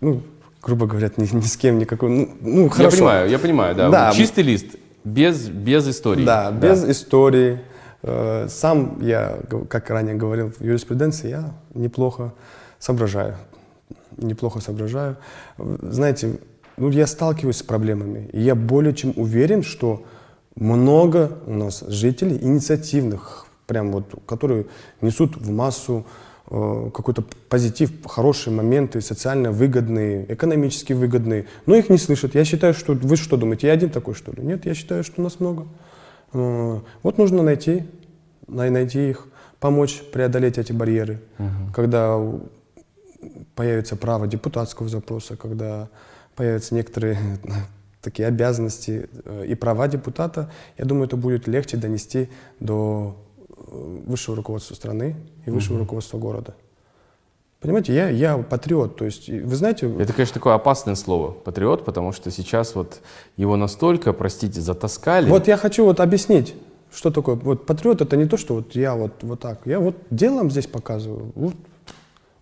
Ну, 0.00 0.22
грубо 0.62 0.86
говоря, 0.86 1.10
ни, 1.16 1.34
ни 1.36 1.40
с 1.40 1.56
кем 1.56 1.78
никакой. 1.78 2.10
Ну, 2.10 2.28
ну, 2.40 2.62
Я 2.64 2.68
хорошо. 2.70 2.96
понимаю, 2.98 3.30
я 3.30 3.38
понимаю, 3.38 3.74
да. 3.74 3.88
Да. 3.90 4.12
Чистый 4.12 4.44
лист, 4.44 4.66
без, 5.04 5.48
без 5.48 5.88
истории. 5.88 6.24
Да, 6.24 6.50
без 6.52 6.84
истории. 6.84 7.58
Э, 8.02 8.46
Сам 8.48 8.98
я, 9.00 9.38
как 9.68 9.90
ранее 9.90 10.14
говорил, 10.14 10.50
в 10.50 10.60
юриспруденции 10.60 11.30
я 11.30 11.54
неплохо 11.74 12.32
соображаю. 12.78 13.36
Неплохо 14.16 14.60
соображаю. 14.60 15.16
Знаете, 15.58 16.38
ну, 16.76 16.90
я 16.90 17.06
сталкиваюсь 17.06 17.56
с 17.56 17.62
проблемами. 17.62 18.28
И 18.32 18.40
я 18.40 18.54
более 18.54 18.94
чем 18.94 19.12
уверен, 19.16 19.62
что 19.62 20.04
много 20.54 21.38
у 21.46 21.54
нас 21.54 21.84
жителей 21.86 22.38
инициативных, 22.40 23.46
прям 23.66 23.92
вот, 23.92 24.06
которые 24.26 24.66
несут 25.00 25.36
в 25.36 25.50
массу 25.50 26.06
э, 26.50 26.90
какой-то 26.94 27.24
позитив, 27.48 27.90
хорошие 28.06 28.54
моменты, 28.54 29.00
социально 29.00 29.50
выгодные, 29.52 30.32
экономически 30.32 30.92
выгодные, 30.92 31.46
но 31.66 31.74
их 31.74 31.90
не 31.90 31.98
слышат. 31.98 32.34
Я 32.34 32.44
считаю, 32.44 32.74
что 32.74 32.94
вы 32.94 33.16
что 33.16 33.36
думаете, 33.36 33.66
я 33.66 33.72
один 33.72 33.90
такой, 33.90 34.14
что 34.14 34.32
ли? 34.32 34.42
Нет, 34.42 34.66
я 34.66 34.74
считаю, 34.74 35.04
что 35.04 35.20
нас 35.20 35.40
много. 35.40 35.66
Э, 36.32 36.80
Вот 37.02 37.18
нужно 37.18 37.42
найти, 37.42 37.84
най- 38.46 38.70
найти 38.70 39.10
их, 39.10 39.26
помочь 39.60 40.02
преодолеть 40.12 40.58
эти 40.58 40.72
барьеры. 40.72 41.18
Когда 41.74 42.16
у- 42.16 42.40
появится 43.54 43.96
право 43.96 44.26
депутатского 44.26 44.88
запроса, 44.88 45.36
когда 45.36 45.88
появятся 46.36 46.74
некоторые 46.74 47.18
такие 48.02 48.28
обязанности 48.28 49.08
э, 49.24 49.46
и 49.46 49.54
права 49.54 49.88
депутата, 49.88 50.50
я 50.78 50.84
думаю, 50.84 51.06
это 51.06 51.16
будет 51.16 51.48
легче 51.48 51.76
донести 51.76 52.28
до 52.60 53.16
э, 53.48 54.00
высшего 54.06 54.36
руководства 54.36 54.74
страны 54.74 55.16
и 55.46 55.50
высшего 55.50 55.78
руководства 55.78 56.18
города. 56.18 56.54
Понимаете, 57.60 57.92
я, 57.92 58.08
я 58.08 58.38
патриот, 58.38 58.96
то 58.96 59.04
есть, 59.04 59.28
вы 59.28 59.56
знаете, 59.56 59.92
Это, 59.98 60.12
конечно, 60.12 60.34
такое 60.34 60.54
опасное 60.54 60.94
слово, 60.94 61.32
патриот, 61.32 61.84
потому 61.84 62.12
что 62.12 62.30
сейчас 62.30 62.76
вот 62.76 63.00
его 63.36 63.56
настолько, 63.56 64.12
простите, 64.12 64.60
затаскали. 64.60 65.28
Вот 65.28 65.48
я 65.48 65.56
хочу 65.56 65.84
вот 65.84 65.98
объяснить, 65.98 66.54
что 66.92 67.10
такое. 67.10 67.34
Вот 67.34 67.66
патриот 67.66 68.00
это 68.00 68.16
не 68.16 68.26
то, 68.26 68.36
что 68.36 68.54
вот 68.54 68.76
я 68.76 68.94
вот, 68.94 69.12
вот 69.22 69.40
так. 69.40 69.62
Я 69.64 69.80
вот 69.80 69.96
делом 70.10 70.52
здесь 70.52 70.68
показываю. 70.68 71.32
Вот, 71.34 71.54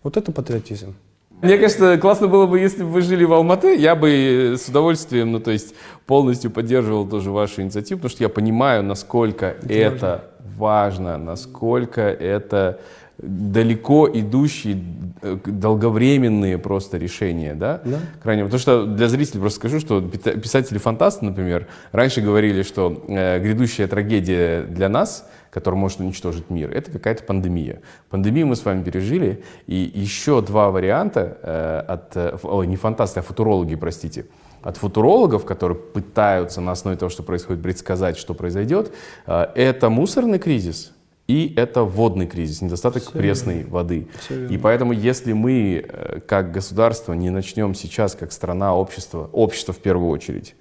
вот 0.03 0.17
это 0.17 0.31
патриотизм. 0.31 0.95
Мне 1.41 1.57
кажется, 1.57 1.97
классно 1.97 2.27
было 2.27 2.45
бы, 2.45 2.59
если 2.59 2.83
бы 2.83 2.89
вы 2.89 3.01
жили 3.01 3.23
в 3.23 3.33
Алматы, 3.33 3.75
я 3.75 3.95
бы 3.95 4.55
с 4.55 4.69
удовольствием, 4.69 5.31
ну, 5.31 5.39
то 5.39 5.51
есть 5.51 5.73
полностью 6.05 6.51
поддерживал 6.51 7.07
тоже 7.07 7.31
вашу 7.31 7.61
инициативу, 7.61 7.99
потому 7.99 8.11
что 8.11 8.23
я 8.23 8.29
понимаю, 8.29 8.83
насколько 8.83 9.55
это, 9.67 10.31
важно, 10.57 11.17
насколько 11.17 12.01
это 12.01 12.79
далеко 13.17 14.09
идущие, 14.11 14.83
э, 15.21 15.37
долговременные 15.45 16.57
просто 16.57 16.97
решения, 16.97 17.55
да? 17.55 17.81
Да. 17.83 17.99
Крайне, 18.21 18.43
потому 18.43 18.59
что 18.59 18.85
для 18.85 19.07
зрителей 19.07 19.39
просто 19.39 19.59
скажу, 19.59 19.79
что 19.79 20.01
писатели-фантасты, 20.01 21.25
например, 21.25 21.67
раньше 21.91 22.21
говорили, 22.21 22.61
что 22.61 23.03
э, 23.07 23.39
грядущая 23.39 23.87
трагедия 23.87 24.63
для 24.63 24.89
нас, 24.89 25.27
которая 25.49 25.79
может 25.79 25.99
уничтожить 25.99 26.49
мир, 26.49 26.71
это 26.71 26.91
какая-то 26.91 27.23
пандемия. 27.23 27.81
Пандемию 28.09 28.47
мы 28.47 28.55
с 28.55 28.63
вами 28.63 28.83
пережили, 28.83 29.43
и 29.65 29.91
еще 29.95 30.41
два 30.41 30.69
варианта 30.69 31.37
э, 31.41 31.83
от, 31.87 32.15
э, 32.15 32.37
ой, 32.43 32.67
не 32.67 32.75
фантасты, 32.75 33.21
а 33.21 33.23
футурологи, 33.23 33.75
простите, 33.75 34.27
от 34.61 34.77
футурологов, 34.77 35.45
которые 35.45 35.77
пытаются 35.77 36.61
на 36.61 36.73
основе 36.73 36.97
того, 36.97 37.09
что 37.09 37.23
происходит, 37.23 37.63
предсказать, 37.63 38.17
что 38.17 38.35
произойдет, 38.35 38.91
э, 39.25 39.47
это 39.55 39.89
мусорный 39.89 40.37
кризис, 40.37 40.93
и 41.27 41.53
это 41.57 41.83
водный 41.83 42.25
кризис, 42.25 42.61
недостаток 42.61 43.11
пресной 43.11 43.65
воды. 43.65 44.07
И 44.49 44.57
поэтому, 44.57 44.93
если 44.93 45.33
мы, 45.33 45.85
э, 45.87 46.19
как 46.25 46.51
государство, 46.51 47.13
не 47.13 47.29
начнем 47.29 47.73
сейчас, 47.75 48.15
как 48.15 48.31
страна, 48.31 48.73
общество, 48.73 49.29
общество 49.33 49.73
в 49.73 49.79
первую 49.79 50.09
очередь, 50.09 50.55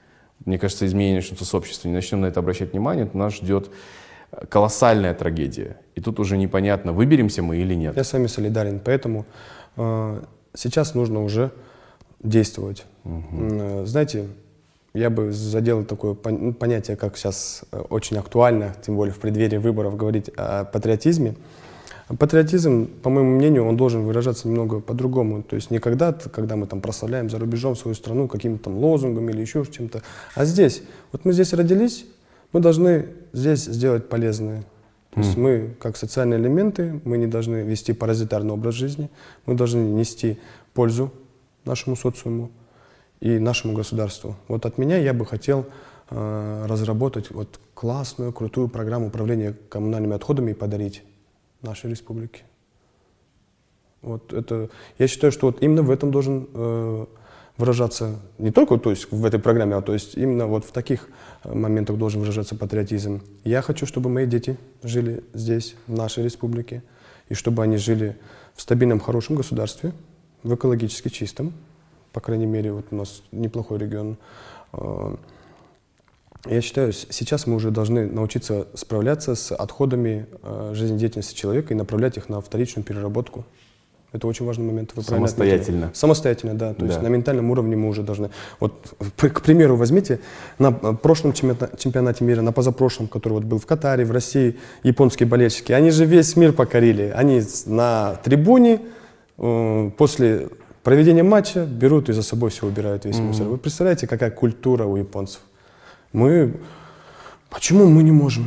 мне 0.44 0.58
кажется, 0.58 0.84
изменения 0.86 1.16
начнутся 1.16 1.44
с 1.44 1.54
общества, 1.54 1.88
не 1.88 1.94
начнем 1.94 2.20
на 2.20 2.26
это 2.26 2.40
обращать 2.40 2.72
внимание, 2.72 3.06
то 3.06 3.16
нас 3.16 3.34
ждет 3.34 3.70
колоссальная 4.48 5.14
трагедия. 5.14 5.78
И 5.94 6.00
тут 6.00 6.18
уже 6.18 6.36
непонятно, 6.36 6.92
выберемся 6.92 7.42
мы 7.42 7.58
или 7.58 7.74
нет. 7.74 7.96
Я 7.96 8.04
с 8.04 8.12
вами 8.12 8.26
солидарен, 8.26 8.80
поэтому 8.84 9.24
э, 9.76 10.22
сейчас 10.54 10.94
нужно 10.94 11.22
уже 11.22 11.52
действовать. 12.22 12.84
Угу. 13.04 13.86
Знаете, 13.86 14.26
я 14.96 15.10
бы 15.10 15.32
задел 15.32 15.84
такое 15.84 16.16
ну, 16.24 16.54
понятие, 16.54 16.96
как 16.96 17.16
сейчас 17.16 17.64
э, 17.70 17.78
очень 17.90 18.16
актуально, 18.16 18.74
тем 18.84 18.96
более 18.96 19.12
в 19.12 19.18
преддверии 19.18 19.58
выборов, 19.58 19.96
говорить 19.96 20.30
о 20.36 20.64
патриотизме. 20.64 21.36
Патриотизм, 22.18 22.86
по 23.02 23.10
моему 23.10 23.36
мнению, 23.36 23.66
он 23.66 23.76
должен 23.76 24.04
выражаться 24.04 24.48
немного 24.48 24.80
по-другому. 24.80 25.42
То 25.42 25.56
есть 25.56 25.70
не 25.70 25.80
когда, 25.80 26.12
когда 26.12 26.56
мы 26.56 26.66
там 26.66 26.80
прославляем 26.80 27.28
за 27.28 27.38
рубежом 27.38 27.76
свою 27.76 27.94
страну 27.94 28.26
каким-то 28.26 28.64
там 28.64 28.78
лозунгом 28.78 29.28
или 29.28 29.40
еще 29.40 29.66
чем-то, 29.66 30.02
а 30.34 30.44
здесь. 30.44 30.82
Вот 31.12 31.24
мы 31.24 31.32
здесь 31.32 31.52
родились, 31.52 32.06
мы 32.52 32.60
должны 32.60 33.08
здесь 33.32 33.64
сделать 33.64 34.08
полезное. 34.08 34.64
То 35.12 35.20
есть 35.20 35.36
мы, 35.36 35.74
как 35.80 35.96
социальные 35.96 36.38
элементы, 36.38 37.00
мы 37.04 37.16
не 37.16 37.26
должны 37.26 37.56
вести 37.62 37.92
паразитарный 37.92 38.52
образ 38.52 38.74
жизни, 38.74 39.10
мы 39.46 39.54
должны 39.54 39.78
нести 39.78 40.38
пользу 40.74 41.10
нашему 41.64 41.96
социуму 41.96 42.50
и 43.20 43.38
нашему 43.38 43.74
государству. 43.74 44.36
Вот 44.48 44.66
от 44.66 44.78
меня 44.78 44.98
я 44.98 45.14
бы 45.14 45.24
хотел 45.26 45.66
э, 46.10 46.66
разработать 46.68 47.30
вот 47.30 47.60
классную, 47.74 48.32
крутую 48.32 48.68
программу 48.68 49.08
управления 49.08 49.54
коммунальными 49.68 50.14
отходами 50.14 50.50
и 50.50 50.54
подарить 50.54 51.02
нашей 51.62 51.90
республике. 51.90 52.42
Вот 54.02 54.32
это, 54.32 54.68
я 54.98 55.08
считаю, 55.08 55.32
что 55.32 55.46
вот 55.46 55.62
именно 55.62 55.82
в 55.82 55.90
этом 55.90 56.10
должен 56.10 56.48
э, 56.52 57.06
выражаться 57.56 58.20
не 58.38 58.50
только 58.50 58.76
то 58.78 58.90
есть, 58.90 59.10
в 59.10 59.24
этой 59.24 59.40
программе, 59.40 59.74
а 59.74 59.82
то 59.82 59.92
есть 59.92 60.16
именно 60.16 60.46
вот 60.46 60.64
в 60.64 60.72
таких 60.72 61.08
э, 61.42 61.54
моментах 61.54 61.96
должен 61.96 62.20
выражаться 62.20 62.54
патриотизм. 62.54 63.22
Я 63.44 63.62
хочу, 63.62 63.86
чтобы 63.86 64.10
мои 64.10 64.26
дети 64.26 64.56
жили 64.82 65.24
здесь, 65.34 65.74
в 65.86 65.94
нашей 65.94 66.24
республике, 66.24 66.82
и 67.28 67.34
чтобы 67.34 67.62
они 67.62 67.76
жили 67.76 68.16
в 68.54 68.62
стабильном, 68.62 69.00
хорошем 69.00 69.36
государстве, 69.36 69.92
в 70.42 70.54
экологически 70.54 71.08
чистом, 71.08 71.52
по 72.16 72.20
крайней 72.20 72.46
мере, 72.46 72.72
вот 72.72 72.86
у 72.92 72.96
нас 72.96 73.22
неплохой 73.30 73.76
регион. 73.76 74.16
Э, 74.72 75.16
я 76.46 76.62
считаю, 76.62 76.94
сейчас 76.94 77.46
мы 77.46 77.56
уже 77.56 77.70
должны 77.70 78.06
научиться 78.06 78.68
справляться 78.72 79.34
с 79.34 79.54
отходами 79.54 80.26
э, 80.42 80.70
жизнедеятельности 80.72 81.34
человека 81.34 81.74
и 81.74 81.76
направлять 81.76 82.16
их 82.16 82.30
на 82.30 82.40
вторичную 82.40 82.86
переработку. 82.86 83.44
Это 84.12 84.26
очень 84.28 84.46
важный 84.46 84.64
момент. 84.64 84.92
Вы 84.96 85.02
Самостоятельно. 85.02 85.90
Самостоятельно, 85.92 86.54
да. 86.54 86.72
То 86.72 86.80
да. 86.80 86.86
есть 86.86 87.02
на 87.02 87.08
ментальном 87.08 87.50
уровне 87.50 87.76
мы 87.76 87.90
уже 87.90 88.02
должны... 88.02 88.30
Вот, 88.60 88.94
к 89.18 89.42
примеру, 89.42 89.76
возьмите 89.76 90.20
на 90.58 90.72
прошлом 90.72 91.34
чемпионате 91.34 92.24
мира, 92.24 92.40
на 92.40 92.52
позапрошлом, 92.52 93.08
который 93.08 93.34
вот 93.34 93.44
был 93.44 93.58
в 93.58 93.66
Катаре, 93.66 94.06
в 94.06 94.10
России, 94.10 94.56
японские 94.84 95.28
болельщики, 95.28 95.72
они 95.72 95.90
же 95.90 96.06
весь 96.06 96.34
мир 96.34 96.54
покорили. 96.54 97.12
Они 97.14 97.42
на 97.66 98.14
трибуне 98.24 98.80
э, 99.36 99.90
после 99.98 100.48
проведения 100.86 101.24
матча 101.24 101.64
берут 101.64 102.08
и 102.08 102.12
за 102.12 102.22
собой 102.22 102.50
все 102.50 102.64
убирают 102.64 103.06
весь 103.06 103.16
mm-hmm. 103.16 103.22
мусор. 103.22 103.48
Вы 103.48 103.58
представляете, 103.58 104.06
какая 104.06 104.30
культура 104.30 104.84
у 104.84 104.96
японцев? 104.96 105.40
Мы... 106.12 106.52
Почему 107.50 107.86
мы 107.86 108.04
не 108.04 108.12
можем? 108.12 108.44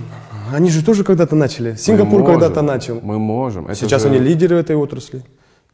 Они 0.53 0.69
же 0.69 0.81
тоже 0.85 1.03
когда-то 1.03 1.35
начали. 1.35 1.75
Сингапур 1.75 2.23
когда-то 2.23 2.61
начал. 2.61 3.01
Мы 3.01 3.19
можем. 3.19 3.65
Это 3.67 3.75
Сейчас 3.75 4.03
же... 4.03 4.07
они 4.07 4.19
лидеры 4.19 4.55
этой 4.55 4.77
отрасли. 4.77 5.21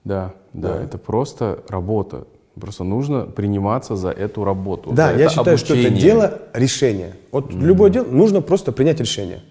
Да, 0.04 0.34
да, 0.54 0.70
да, 0.70 0.84
это 0.84 0.98
просто 0.98 1.60
работа. 1.70 2.26
Просто 2.60 2.84
нужно 2.84 3.22
приниматься 3.26 3.96
за 3.96 4.10
эту 4.10 4.44
работу. 4.44 4.92
Да, 4.92 5.12
я 5.12 5.30
считаю, 5.30 5.56
обучение. 5.56 5.58
что 5.58 5.76
это 5.76 5.90
дело 6.02 6.40
решения. 6.54 7.14
Вот 7.32 7.52
mm-hmm. 7.52 7.62
любое 7.62 7.92
дело 7.92 8.06
нужно 8.06 8.42
просто 8.42 8.72
принять 8.72 9.00
решение. 9.00 9.44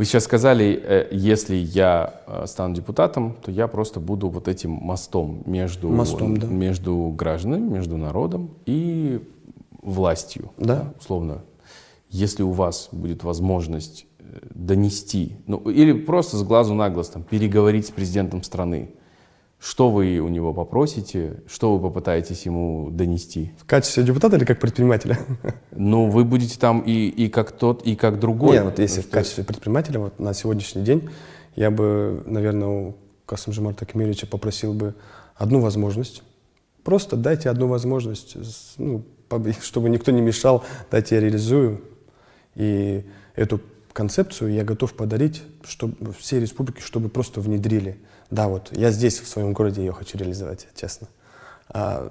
Вы 0.00 0.06
сейчас 0.06 0.24
сказали, 0.24 0.80
э, 0.82 1.08
если 1.10 1.56
я 1.56 2.22
э, 2.26 2.46
стану 2.46 2.74
депутатом, 2.74 3.36
то 3.44 3.50
я 3.50 3.68
просто 3.68 4.00
буду 4.00 4.30
вот 4.30 4.48
этим 4.48 4.70
мостом 4.70 5.42
между, 5.44 5.90
мостом, 5.90 6.38
да. 6.38 6.46
между 6.46 7.14
гражданами, 7.14 7.68
между 7.68 7.98
народом 7.98 8.48
и 8.64 9.20
властью, 9.82 10.52
да. 10.56 10.76
да, 10.76 10.94
условно, 10.98 11.42
если 12.08 12.42
у 12.42 12.52
вас 12.52 12.88
будет 12.92 13.24
возможность 13.24 14.06
э, 14.20 14.38
донести, 14.54 15.36
ну 15.46 15.58
или 15.68 15.92
просто 15.92 16.38
с 16.38 16.44
глазу 16.44 16.72
на 16.72 16.88
глаз 16.88 17.10
там, 17.10 17.22
переговорить 17.22 17.86
с 17.86 17.90
президентом 17.90 18.42
страны, 18.42 18.94
что 19.60 19.90
вы 19.90 20.18
у 20.20 20.28
него 20.28 20.54
попросите, 20.54 21.42
что 21.46 21.76
вы 21.76 21.82
попытаетесь 21.82 22.46
ему 22.46 22.88
донести? 22.90 23.52
В 23.58 23.66
качестве 23.66 24.02
депутата 24.02 24.36
или 24.36 24.44
как 24.44 24.58
предпринимателя? 24.58 25.18
Ну, 25.72 26.08
вы 26.08 26.24
будете 26.24 26.58
там 26.58 26.80
и, 26.80 27.08
и 27.08 27.28
как 27.28 27.52
тот, 27.52 27.82
и 27.82 27.94
как 27.94 28.18
другой. 28.18 28.56
Нет, 28.56 28.64
вот 28.64 28.78
если 28.78 29.02
в 29.02 29.10
качестве 29.10 29.44
предпринимателя, 29.44 30.00
вот 30.00 30.18
на 30.18 30.32
сегодняшний 30.32 30.82
день, 30.82 31.10
я 31.56 31.70
бы, 31.70 32.22
наверное, 32.26 32.68
у 32.68 32.96
Касымжимарта 33.26 33.84
Кемировича 33.84 34.26
попросил 34.26 34.72
бы 34.72 34.94
одну 35.36 35.60
возможность. 35.60 36.22
Просто 36.82 37.16
дайте 37.16 37.50
одну 37.50 37.66
возможность, 37.66 38.36
ну, 38.78 39.04
чтобы 39.62 39.90
никто 39.90 40.10
не 40.10 40.22
мешал, 40.22 40.64
дать 40.90 41.10
я 41.10 41.20
реализую. 41.20 41.82
И 42.54 43.04
эту 43.36 43.60
концепцию 43.92 44.52
я 44.52 44.64
готов 44.64 44.94
подарить 44.94 45.42
чтобы, 45.64 46.12
всей 46.14 46.40
республике, 46.40 46.80
чтобы 46.80 47.10
просто 47.10 47.40
внедрили. 47.40 47.98
Да, 48.30 48.48
вот 48.48 48.68
я 48.72 48.90
здесь, 48.90 49.18
в 49.20 49.26
своем 49.26 49.52
городе, 49.52 49.82
ее 49.82 49.92
хочу 49.92 50.18
реализовать, 50.18 50.68
честно. 50.74 51.08
А, 51.68 52.10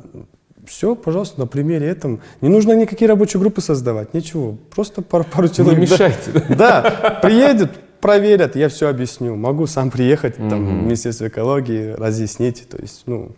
все, 0.66 0.96
пожалуйста, 0.96 1.40
на 1.40 1.48
примере 1.48 1.88
этом. 1.88 2.22
Не 2.42 2.50
нужно 2.50 2.74
никакие 2.74 3.08
рабочие 3.08 3.40
группы 3.40 3.62
создавать, 3.62 4.14
ничего. 4.14 4.58
Просто 4.74 5.02
пару, 5.02 5.24
пару 5.24 5.48
человек. 5.48 5.80
Не 5.80 5.86
мешайте. 5.86 6.32
Да, 6.50 6.82
да 6.82 7.20
приедет, 7.22 7.72
проверят, 8.02 8.56
я 8.56 8.70
все 8.70 8.90
объясню. 8.90 9.36
Могу 9.36 9.68
сам 9.68 9.92
приехать 9.92 10.36
там, 10.36 10.66
в 10.66 10.84
Министерство 10.84 11.28
экологии, 11.28 11.94
разъяснить. 11.94 12.68
То 12.70 12.78
есть, 12.78 13.04
ну, 13.06 13.32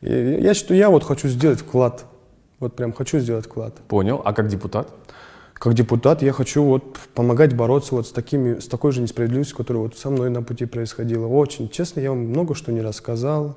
я 0.00 0.54
считаю, 0.54 0.78
я 0.78 0.90
вот 0.90 1.04
хочу 1.04 1.28
сделать 1.28 1.60
вклад 1.60 2.04
вот 2.62 2.76
прям 2.76 2.92
хочу 2.92 3.18
сделать 3.18 3.46
вклад. 3.46 3.74
Понял. 3.88 4.22
А 4.24 4.32
как 4.32 4.46
депутат? 4.46 4.88
Как 5.62 5.74
депутат 5.74 6.22
я 6.22 6.32
хочу 6.32 6.64
вот 6.64 6.98
помогать 7.14 7.54
бороться 7.54 7.94
вот 7.94 8.08
с, 8.08 8.10
такими, 8.10 8.58
с 8.58 8.66
такой 8.66 8.90
же 8.90 9.00
несправедливостью, 9.00 9.56
которая 9.56 9.84
вот 9.84 9.96
со 9.96 10.10
мной 10.10 10.28
на 10.28 10.42
пути 10.42 10.66
происходила. 10.66 11.28
Очень 11.28 11.68
честно, 11.68 12.00
я 12.00 12.10
вам 12.10 12.18
много 12.18 12.56
что 12.56 12.72
не 12.72 12.80
рассказал. 12.80 13.56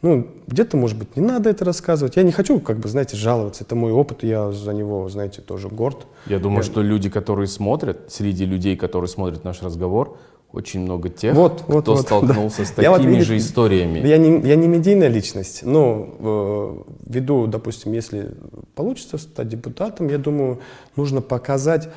Ну, 0.00 0.26
где-то, 0.46 0.78
может 0.78 0.98
быть, 0.98 1.16
не 1.16 1.22
надо 1.22 1.50
это 1.50 1.66
рассказывать. 1.66 2.16
Я 2.16 2.22
не 2.22 2.32
хочу, 2.32 2.60
как 2.60 2.78
бы, 2.78 2.88
знаете, 2.88 3.18
жаловаться. 3.18 3.62
Это 3.62 3.74
мой 3.74 3.92
опыт, 3.92 4.22
я 4.22 4.52
за 4.52 4.72
него, 4.72 5.06
знаете, 5.10 5.42
тоже 5.42 5.68
горд. 5.68 6.06
Я 6.24 6.38
думаю, 6.38 6.60
я... 6.60 6.62
что 6.62 6.80
люди, 6.80 7.10
которые 7.10 7.46
смотрят, 7.46 8.10
среди 8.10 8.46
людей, 8.46 8.74
которые 8.74 9.08
смотрят 9.08 9.44
наш 9.44 9.62
разговор, 9.62 10.16
очень 10.54 10.80
много 10.80 11.08
тех, 11.08 11.34
вот, 11.34 11.62
кто 11.62 11.94
вот, 11.94 12.00
столкнулся 12.00 12.58
да. 12.58 12.64
с 12.64 12.70
такими 12.70 12.90
вот, 12.90 13.04
видите, 13.04 13.24
же 13.24 13.36
историями. 13.38 14.06
Я 14.06 14.18
не, 14.18 14.40
я 14.48 14.54
не 14.54 14.68
медийная 14.68 15.08
личность, 15.08 15.64
но 15.64 16.08
э, 16.18 16.76
ввиду, 17.06 17.46
допустим, 17.48 17.92
если 17.92 18.30
получится 18.76 19.18
стать 19.18 19.48
депутатом, 19.48 20.08
я 20.08 20.18
думаю, 20.18 20.60
нужно 20.94 21.20
показать, 21.20 21.88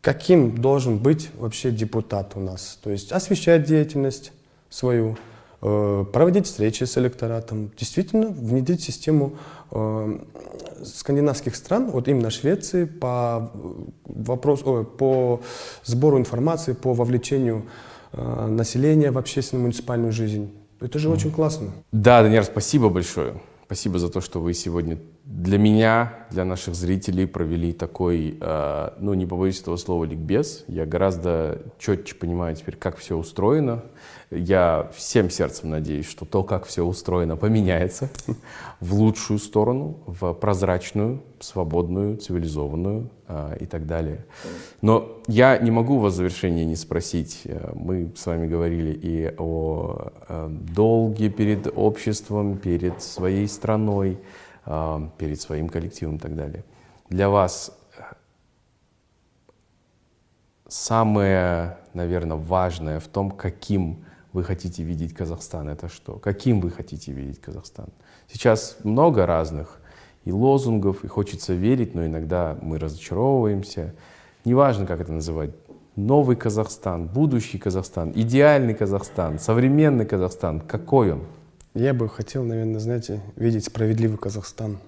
каким 0.00 0.60
должен 0.60 0.98
быть 0.98 1.30
вообще 1.36 1.72
депутат 1.72 2.36
у 2.36 2.40
нас. 2.40 2.78
То 2.82 2.90
есть 2.90 3.10
освещать 3.10 3.64
деятельность 3.64 4.30
свою, 4.70 5.16
э, 5.60 6.04
проводить 6.12 6.46
встречи 6.46 6.84
с 6.84 6.96
электоратом, 6.98 7.72
действительно 7.76 8.28
внедрить 8.28 8.80
систему 8.80 9.32
э, 9.72 10.18
скандинавских 10.84 11.56
стран, 11.56 11.90
вот 11.90 12.06
именно 12.06 12.30
Швеции, 12.30 12.84
по, 12.84 13.50
вопрос, 14.04 14.62
о, 14.64 14.84
по 14.84 15.40
сбору 15.82 16.16
информации, 16.16 16.74
по 16.74 16.94
вовлечению 16.94 17.64
э, 17.64 17.87
населения 18.12 19.10
в 19.10 19.18
общественную 19.18 19.62
муниципальную 19.62 20.12
жизнь. 20.12 20.50
Это 20.80 20.98
же 20.98 21.08
mm. 21.08 21.12
очень 21.12 21.30
классно. 21.32 21.70
Да, 21.92 22.22
Даниэль, 22.22 22.44
спасибо 22.44 22.88
большое. 22.88 23.34
Спасибо 23.66 23.98
за 23.98 24.08
то, 24.08 24.22
что 24.22 24.40
вы 24.40 24.54
сегодня 24.54 24.98
для 25.24 25.58
меня, 25.58 26.26
для 26.30 26.46
наших 26.46 26.74
зрителей 26.74 27.26
провели 27.26 27.74
такой, 27.74 28.38
э, 28.40 28.90
ну 28.98 29.12
не 29.12 29.26
побоюсь 29.26 29.60
этого 29.60 29.76
слова, 29.76 30.06
ликбез. 30.06 30.64
Я 30.68 30.86
гораздо 30.86 31.60
четче 31.78 32.14
понимаю 32.14 32.56
теперь, 32.56 32.76
как 32.76 32.96
все 32.96 33.14
устроено. 33.14 33.84
Я 34.30 34.90
всем 34.94 35.30
сердцем 35.30 35.70
надеюсь, 35.70 36.06
что 36.06 36.26
то, 36.26 36.42
как 36.42 36.66
все 36.66 36.84
устроено, 36.84 37.36
поменяется 37.36 38.10
в 38.80 38.94
лучшую 38.94 39.38
сторону, 39.38 39.98
в 40.06 40.34
прозрачную, 40.34 41.22
свободную, 41.40 42.18
цивилизованную 42.18 43.10
э, 43.26 43.56
и 43.60 43.66
так 43.66 43.86
далее. 43.86 44.26
Но 44.82 45.18
я 45.28 45.56
не 45.58 45.70
могу 45.70 45.98
вас 45.98 46.12
в 46.12 46.16
завершении 46.16 46.64
не 46.64 46.76
спросить. 46.76 47.42
Э, 47.44 47.72
мы 47.74 48.12
с 48.14 48.26
вами 48.26 48.46
говорили 48.46 48.92
и 48.92 49.34
о 49.38 50.12
э, 50.28 50.48
долге 50.50 51.30
перед 51.30 51.72
обществом, 51.74 52.58
перед 52.58 53.02
своей 53.02 53.48
страной. 53.48 54.18
А, 54.70 55.10
перед 55.16 55.40
своим 55.40 55.70
коллективом 55.70 56.16
и 56.16 56.18
так 56.18 56.36
далее. 56.36 56.62
Для 57.08 57.30
вас 57.30 57.74
э, 57.96 58.02
самое, 60.68 61.78
наверное, 61.94 62.36
важное 62.36 63.00
в 63.00 63.08
том, 63.08 63.30
каким 63.30 64.04
вы 64.32 64.44
хотите 64.44 64.82
видеть 64.82 65.14
Казахстан, 65.14 65.68
это 65.68 65.88
что? 65.88 66.14
Каким 66.14 66.60
вы 66.60 66.70
хотите 66.70 67.12
видеть 67.12 67.40
Казахстан? 67.40 67.88
Сейчас 68.30 68.76
много 68.84 69.26
разных 69.26 69.80
и 70.24 70.32
лозунгов, 70.32 71.04
и 71.04 71.08
хочется 71.08 71.54
верить, 71.54 71.94
но 71.94 72.04
иногда 72.04 72.58
мы 72.60 72.78
разочаровываемся. 72.78 73.94
Неважно, 74.44 74.86
как 74.86 75.00
это 75.00 75.12
называть, 75.12 75.50
новый 75.96 76.36
Казахстан, 76.36 77.06
будущий 77.06 77.58
Казахстан, 77.58 78.12
идеальный 78.14 78.74
Казахстан, 78.74 79.38
современный 79.38 80.06
Казахстан, 80.06 80.60
какой 80.60 81.12
он? 81.12 81.22
Я 81.74 81.94
бы 81.94 82.08
хотел, 82.08 82.44
наверное, 82.44 82.80
знаете, 82.80 83.20
видеть 83.36 83.64
справедливый 83.64 84.18
Казахстан. 84.18 84.78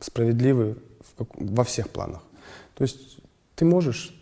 Справедливый 0.00 0.76
во 1.18 1.64
всех 1.64 1.90
планах. 1.90 2.22
То 2.74 2.82
есть 2.82 3.18
ты 3.56 3.64
можешь 3.64 4.14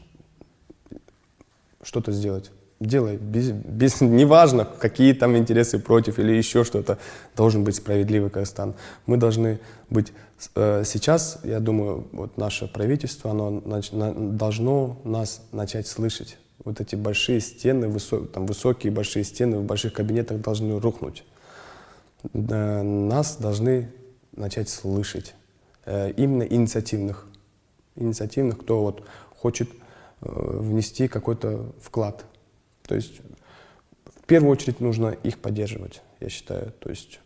что-то 1.83 2.13
сделать. 2.13 2.51
Делай. 2.83 3.17
Без, 3.17 3.51
без, 3.51 4.01
неважно, 4.01 4.65
какие 4.65 5.13
там 5.13 5.37
интересы 5.37 5.79
против 5.79 6.19
или 6.19 6.33
еще 6.33 6.65
что-то. 6.65 6.99
Должен 7.37 7.63
быть 7.63 7.77
справедливый 7.77 8.29
Казахстан. 8.31 8.75
Мы 9.07 9.17
должны 9.19 9.61
быть... 9.89 10.13
э, 10.57 10.83
сейчас, 10.85 11.39
я 11.45 11.61
думаю, 11.61 12.09
вот 12.13 12.37
наше 12.39 12.67
правительство, 12.67 13.31
оно 13.31 13.51
нач- 13.65 13.95
на- 13.95 14.13
должно 14.37 14.99
нас 15.05 15.43
начать 15.53 15.87
слышать. 15.87 16.39
Вот 16.65 16.81
эти 16.81 16.97
большие 16.97 17.41
стены, 17.41 17.87
высо- 17.87 18.27
там, 18.27 18.47
высокие 18.47 18.93
большие 18.93 19.23
стены 19.25 19.59
в 19.59 19.65
больших 19.65 19.93
кабинетах 19.93 20.41
должны 20.41 20.81
рухнуть. 20.81 21.25
Э, 22.35 22.83
Нас 22.83 23.37
должны 23.37 23.93
начать 24.35 24.69
слышать. 24.69 25.35
Э, 25.85 26.11
Именно 26.17 26.43
инициативных. 26.43 27.27
Инициативных, 27.95 28.59
кто 28.59 28.81
вот 28.83 29.05
хочет 29.39 29.69
э, 29.71 30.27
внести 30.61 31.07
какой-то 31.07 31.67
вклад. 31.81 32.25
То 32.93 32.97
есть 32.97 33.23
в 34.05 34.27
первую 34.27 34.52
очередь 34.52 34.81
нужно 34.81 35.16
их 35.23 35.39
поддерживать, 35.39 36.02
я 36.20 36.28
считаю. 36.28 36.74
То 36.78 36.90
есть 36.90 37.20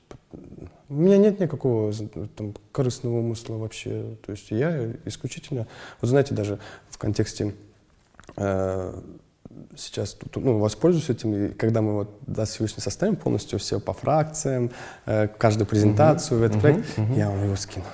у 0.88 0.94
меня 0.94 1.16
нет 1.16 1.40
никакого 1.40 1.92
там, 2.36 2.54
корыстного 2.70 3.18
умысла 3.18 3.56
вообще. 3.56 4.16
То 4.24 4.30
есть 4.30 4.52
я 4.52 4.92
исключительно, 5.06 5.66
вот 6.00 6.08
знаете, 6.08 6.36
даже 6.36 6.60
в 6.88 6.98
контексте 6.98 7.56
э, 8.36 9.00
сейчас 9.76 10.12
тут, 10.12 10.44
ну, 10.44 10.58
воспользуюсь 10.58 11.10
этим, 11.10 11.34
и 11.34 11.48
когда 11.48 11.82
мы 11.82 11.94
вот 11.94 12.16
да, 12.28 12.46
сегодня 12.46 12.80
составим 12.80 13.16
полностью 13.16 13.58
все 13.58 13.80
по 13.80 13.92
фракциям, 13.92 14.70
э, 15.04 15.26
каждую 15.26 15.66
презентацию 15.66 16.38
в 16.38 16.44
этот 16.44 16.60
проект, 16.60 16.86
я 17.16 17.28
вам 17.28 17.42
его 17.42 17.56
скину. 17.56 17.86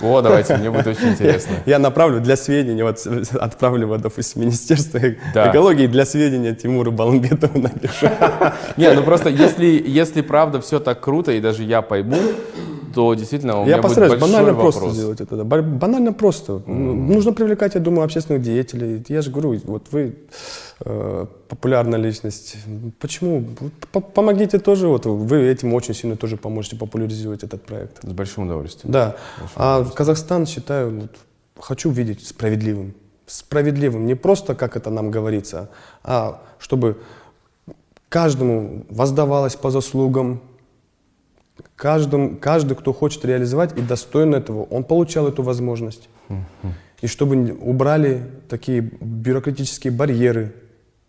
О, 0.00 0.20
давайте, 0.22 0.56
мне 0.56 0.70
будет 0.70 0.86
очень 0.86 1.08
интересно. 1.08 1.54
Я 1.66 1.78
направлю 1.78 2.20
для 2.20 2.36
сведения, 2.36 2.84
вот 2.84 3.04
отправлю, 3.40 3.86
вот, 3.88 4.00
допустим, 4.00 4.42
Министерство 4.42 5.00
Да. 5.34 5.50
экологии 5.50 5.86
для 5.86 6.04
сведения 6.04 6.54
Тимуру 6.54 6.92
Баламбетову 6.92 7.58
напишу. 7.58 8.06
Не, 8.76 8.92
ну 8.92 9.02
просто 9.02 9.28
если, 9.28 9.66
если 9.86 10.20
правда 10.22 10.60
все 10.60 10.78
так 10.78 11.00
круто, 11.00 11.32
и 11.32 11.40
даже 11.40 11.62
я 11.64 11.82
пойму, 11.82 12.18
то 12.94 13.14
действительно 13.14 13.60
у 13.60 13.64
меня 13.64 13.70
Я 13.70 13.76
будет 13.76 13.82
постараюсь 13.82 14.12
большой 14.12 14.28
банально 14.32 14.52
вопрос. 14.54 14.76
просто 14.76 14.94
сделать 14.94 15.20
это. 15.20 15.44
Банально 15.44 16.12
просто. 16.12 16.62
Ну, 16.66 16.94
Нужно 16.94 17.32
привлекать, 17.32 17.74
я 17.74 17.80
думаю, 17.80 18.04
общественных 18.04 18.42
деятелей. 18.42 19.04
Я 19.08 19.22
же 19.22 19.30
говорю, 19.30 19.60
вот 19.64 19.86
вы 19.90 20.14
популярная 20.78 21.98
личность. 21.98 22.56
Почему? 23.00 23.44
Помогите 24.14 24.58
тоже. 24.58 24.86
Вот 24.88 25.06
вы 25.06 25.42
этим 25.42 25.74
очень 25.74 25.94
сильно 25.94 26.16
тоже 26.16 26.36
поможете 26.36 26.76
популяризировать 26.76 27.42
этот 27.42 27.64
проект. 27.64 28.02
С 28.02 28.12
большим 28.12 28.44
удовольствием. 28.44 28.92
Да. 28.92 29.16
А 29.56 29.84
Казахстан, 29.84 30.46
считаю, 30.46 31.00
вот, 31.00 31.16
хочу 31.58 31.90
видеть 31.90 32.26
справедливым. 32.26 32.94
Справедливым. 33.26 34.06
Не 34.06 34.14
просто, 34.14 34.54
как 34.54 34.76
это 34.76 34.90
нам 34.90 35.10
говорится, 35.10 35.68
а 36.04 36.42
чтобы 36.58 36.98
каждому 38.08 38.86
воздавалось 38.88 39.56
по 39.56 39.70
заслугам, 39.70 40.40
каждому, 41.76 42.36
каждый, 42.36 42.76
кто 42.76 42.92
хочет 42.92 43.24
реализовать 43.24 43.76
и 43.76 43.82
достоин 43.82 44.34
этого, 44.34 44.62
он 44.62 44.84
получал 44.84 45.26
эту 45.26 45.42
возможность. 45.42 46.08
И 47.00 47.06
чтобы 47.06 47.52
убрали 47.52 48.22
такие 48.48 48.80
бюрократические 48.80 49.92
барьеры. 49.92 50.54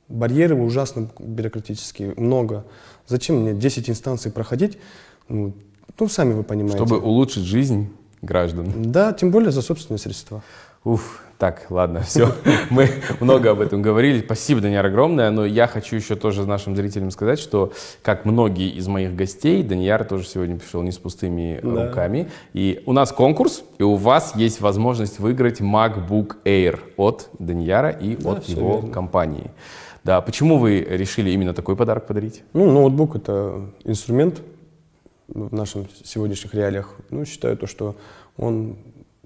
Барьеры 0.10 0.56
ужасно 0.56 1.10
бюрократические, 1.20 2.14
много. 2.18 2.66
Зачем 3.08 3.38
мне 3.42 3.54
10 3.54 3.90
инстанций 3.92 4.32
проходить? 4.32 4.80
Ну, 5.28 5.54
ну, 6.00 6.08
сами 6.10 6.34
вы 6.34 6.44
понимаете. 6.44 6.78
Чтобы 6.78 7.00
улучшить 7.00 7.44
жизнь 7.44 7.90
граждан. 8.24 8.92
Да, 8.92 9.14
тем 9.14 9.30
более 9.30 9.52
за 9.52 9.62
собственные 9.62 10.00
средства. 10.00 10.42
Уф, 10.84 11.22
так, 11.38 11.68
ладно, 11.70 12.02
все. 12.02 12.34
Мы 12.72 12.90
много 13.20 13.52
об 13.52 13.60
этом 13.62 13.82
говорили. 13.82 14.22
Спасибо, 14.22 14.62
Даниэр, 14.62 14.86
огромное. 14.86 15.30
Но 15.30 15.46
я 15.46 15.68
хочу 15.68 15.96
еще 15.96 16.16
тоже 16.16 16.46
нашим 16.48 16.76
зрителям 16.76 17.12
сказать, 17.12 17.38
что, 17.38 17.72
как 18.02 18.26
многие 18.26 18.70
из 18.70 18.88
моих 18.88 19.16
гостей, 19.16 19.62
Даниэр 19.62 20.06
тоже 20.06 20.26
сегодня 20.26 20.58
пришел 20.58 20.82
не 20.82 20.92
с 20.92 20.98
пустыми 20.98 21.60
Да. 21.62 21.88
руками. 21.88 22.30
И 22.54 22.82
у 22.86 22.94
нас 22.94 23.12
конкурс, 23.12 23.64
и 23.78 23.84
у 23.84 23.96
вас 23.96 24.36
есть 24.36 24.60
возможность 24.62 25.20
выиграть 25.20 25.62
MacBook 25.62 26.38
Air 26.46 26.80
от 26.98 27.30
Даниэра 27.40 27.90
и 27.92 28.16
Да, 28.16 28.32
от 28.32 28.46
его 28.46 28.76
верно. 28.78 28.92
компании. 28.92 29.52
Да, 30.10 30.22
почему 30.22 30.58
вы 30.58 30.80
решили 30.80 31.30
именно 31.30 31.54
такой 31.54 31.76
подарок 31.76 32.08
подарить? 32.08 32.42
Ну, 32.54 32.72
ноутбук 32.72 33.16
это 33.16 33.70
инструмент 33.84 34.42
в 35.28 35.54
наших 35.54 35.86
сегодняшних 36.04 36.56
реалиях. 36.56 36.96
Ну, 37.12 37.26
считаю 37.26 37.56
то, 37.56 37.68
что 37.68 37.96
он 38.36 38.78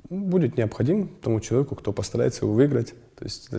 будет 0.09 0.57
необходим 0.57 1.07
тому 1.21 1.39
человеку, 1.39 1.75
кто 1.75 1.93
постарается 1.93 2.43
его 2.43 2.53
выиграть. 2.53 2.95
То 3.17 3.23
есть 3.23 3.49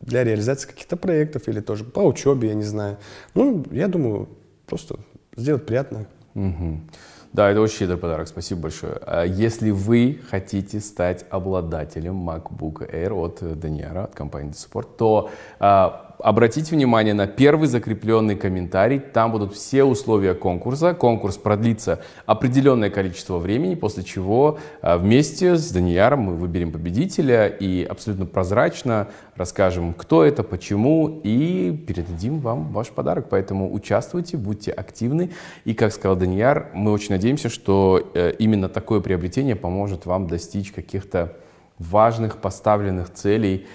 для- 0.00 0.24
реализации 0.24 0.66
каких-то 0.66 0.96
проектов 0.96 1.46
или 1.46 1.60
тоже 1.60 1.84
по 1.84 2.00
учебе, 2.00 2.48
я 2.48 2.54
не 2.54 2.64
знаю. 2.64 2.96
Ну, 3.34 3.64
я 3.70 3.86
думаю, 3.86 4.28
просто 4.66 4.96
сделать 5.36 5.64
приятно. 5.66 6.06
Мгм. 6.34 6.90
Да, 7.32 7.48
это 7.48 7.60
очень 7.60 7.76
щедрый 7.76 7.98
подарок, 7.98 8.26
спасибо 8.26 8.62
большое. 8.62 8.94
А 9.06 9.22
Если 9.24 9.70
вы 9.70 10.18
хотите 10.30 10.80
стать 10.80 11.26
обладателем 11.30 12.28
MacBook 12.28 12.90
Air 12.92 13.12
от 13.12 13.60
Даниэра, 13.60 14.04
от 14.04 14.16
компании 14.16 14.52
Support, 14.52 14.88
то 14.98 15.30
а, 15.60 16.05
обратите 16.26 16.74
внимание 16.74 17.14
на 17.14 17.28
первый 17.28 17.68
закрепленный 17.68 18.34
комментарий. 18.34 18.98
Там 18.98 19.30
будут 19.30 19.54
все 19.54 19.84
условия 19.84 20.34
конкурса. 20.34 20.92
Конкурс 20.92 21.36
продлится 21.36 22.00
определенное 22.26 22.90
количество 22.90 23.38
времени, 23.38 23.76
после 23.76 24.02
чего 24.02 24.58
а, 24.82 24.98
вместе 24.98 25.54
с 25.54 25.70
Данияром 25.70 26.22
мы 26.22 26.34
выберем 26.34 26.72
победителя 26.72 27.46
и 27.46 27.84
абсолютно 27.84 28.26
прозрачно 28.26 29.06
расскажем, 29.36 29.94
кто 29.94 30.24
это, 30.24 30.42
почему, 30.42 31.20
и 31.22 31.70
передадим 31.86 32.40
вам 32.40 32.72
ваш 32.72 32.88
подарок. 32.88 33.28
Поэтому 33.30 33.72
участвуйте, 33.72 34.36
будьте 34.36 34.72
активны. 34.72 35.30
И, 35.64 35.74
как 35.74 35.92
сказал 35.92 36.16
Данияр, 36.16 36.70
мы 36.74 36.90
очень 36.90 37.10
надеемся, 37.10 37.48
что 37.48 38.10
э, 38.14 38.32
именно 38.40 38.68
такое 38.68 38.98
приобретение 38.98 39.54
поможет 39.54 40.06
вам 40.06 40.26
достичь 40.26 40.72
каких-то 40.72 41.36
важных 41.78 42.38
поставленных 42.38 43.12
целей. 43.12 43.68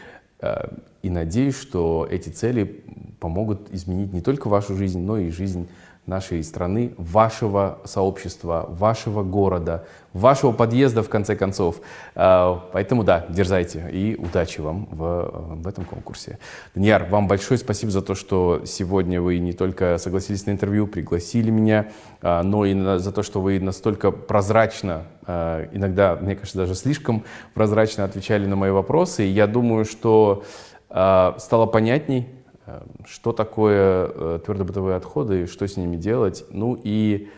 И 1.02 1.10
надеюсь, 1.10 1.58
что 1.58 2.08
эти 2.10 2.30
цели 2.30 2.84
помогут 3.20 3.72
изменить 3.72 4.14
не 4.14 4.22
только 4.22 4.48
вашу 4.48 4.76
жизнь, 4.76 5.00
но 5.00 5.18
и 5.18 5.30
жизнь 5.30 5.68
нашей 6.08 6.44
страны, 6.44 6.94
вашего 6.98 7.80
сообщества, 7.86 8.66
вашего 8.70 9.24
города, 9.24 9.86
вашего 10.14 10.52
подъезда, 10.52 11.04
в 11.04 11.10
конце 11.10 11.36
концов. 11.36 11.80
Э, 12.16 12.58
Поэтому 12.74 13.04
да, 13.04 13.26
дерзайте 13.30 13.88
и 13.92 14.16
удачи 14.16 14.62
вам 14.62 14.88
в, 14.92 15.62
в 15.62 15.68
этом 15.68 15.86
конкурсе. 15.86 16.40
Данияр, 16.74 17.06
вам 17.06 17.28
большое 17.28 17.58
спасибо 17.60 17.92
за 17.92 18.02
то, 18.02 18.16
что 18.16 18.64
сегодня 18.66 19.22
вы 19.22 19.38
не 19.38 19.54
только 19.54 19.98
согласились 20.00 20.46
на 20.48 20.52
интервью, 20.52 20.88
пригласили 20.88 21.52
меня, 21.52 21.92
а, 22.22 22.44
но 22.44 22.66
и 22.66 22.74
за 23.00 23.12
то, 23.12 23.24
что 23.24 23.40
вы 23.40 23.60
настолько 23.60 24.12
прозрачно, 24.12 25.04
а, 25.26 25.68
иногда, 25.72 26.18
мне 26.20 26.36
кажется, 26.36 26.58
даже 26.58 26.76
слишком 26.76 27.24
прозрачно 27.54 28.04
отвечали 28.04 28.48
на 28.48 28.56
мои 28.56 28.72
вопросы. 28.72 29.24
Я 29.24 29.48
думаю, 29.48 29.86
что 29.86 30.44
а, 30.44 30.71
стало 30.92 31.66
понятней, 31.66 32.28
а, 32.66 32.86
что 33.06 33.34
такое 33.34 34.12
э, 34.14 34.40
твердобытовые 34.46 34.96
отходы, 34.96 35.48
что 35.48 35.68
с 35.68 35.78
ними 35.78 35.96
делать. 35.96 36.46
Ну 36.50 36.80
и 36.82 37.30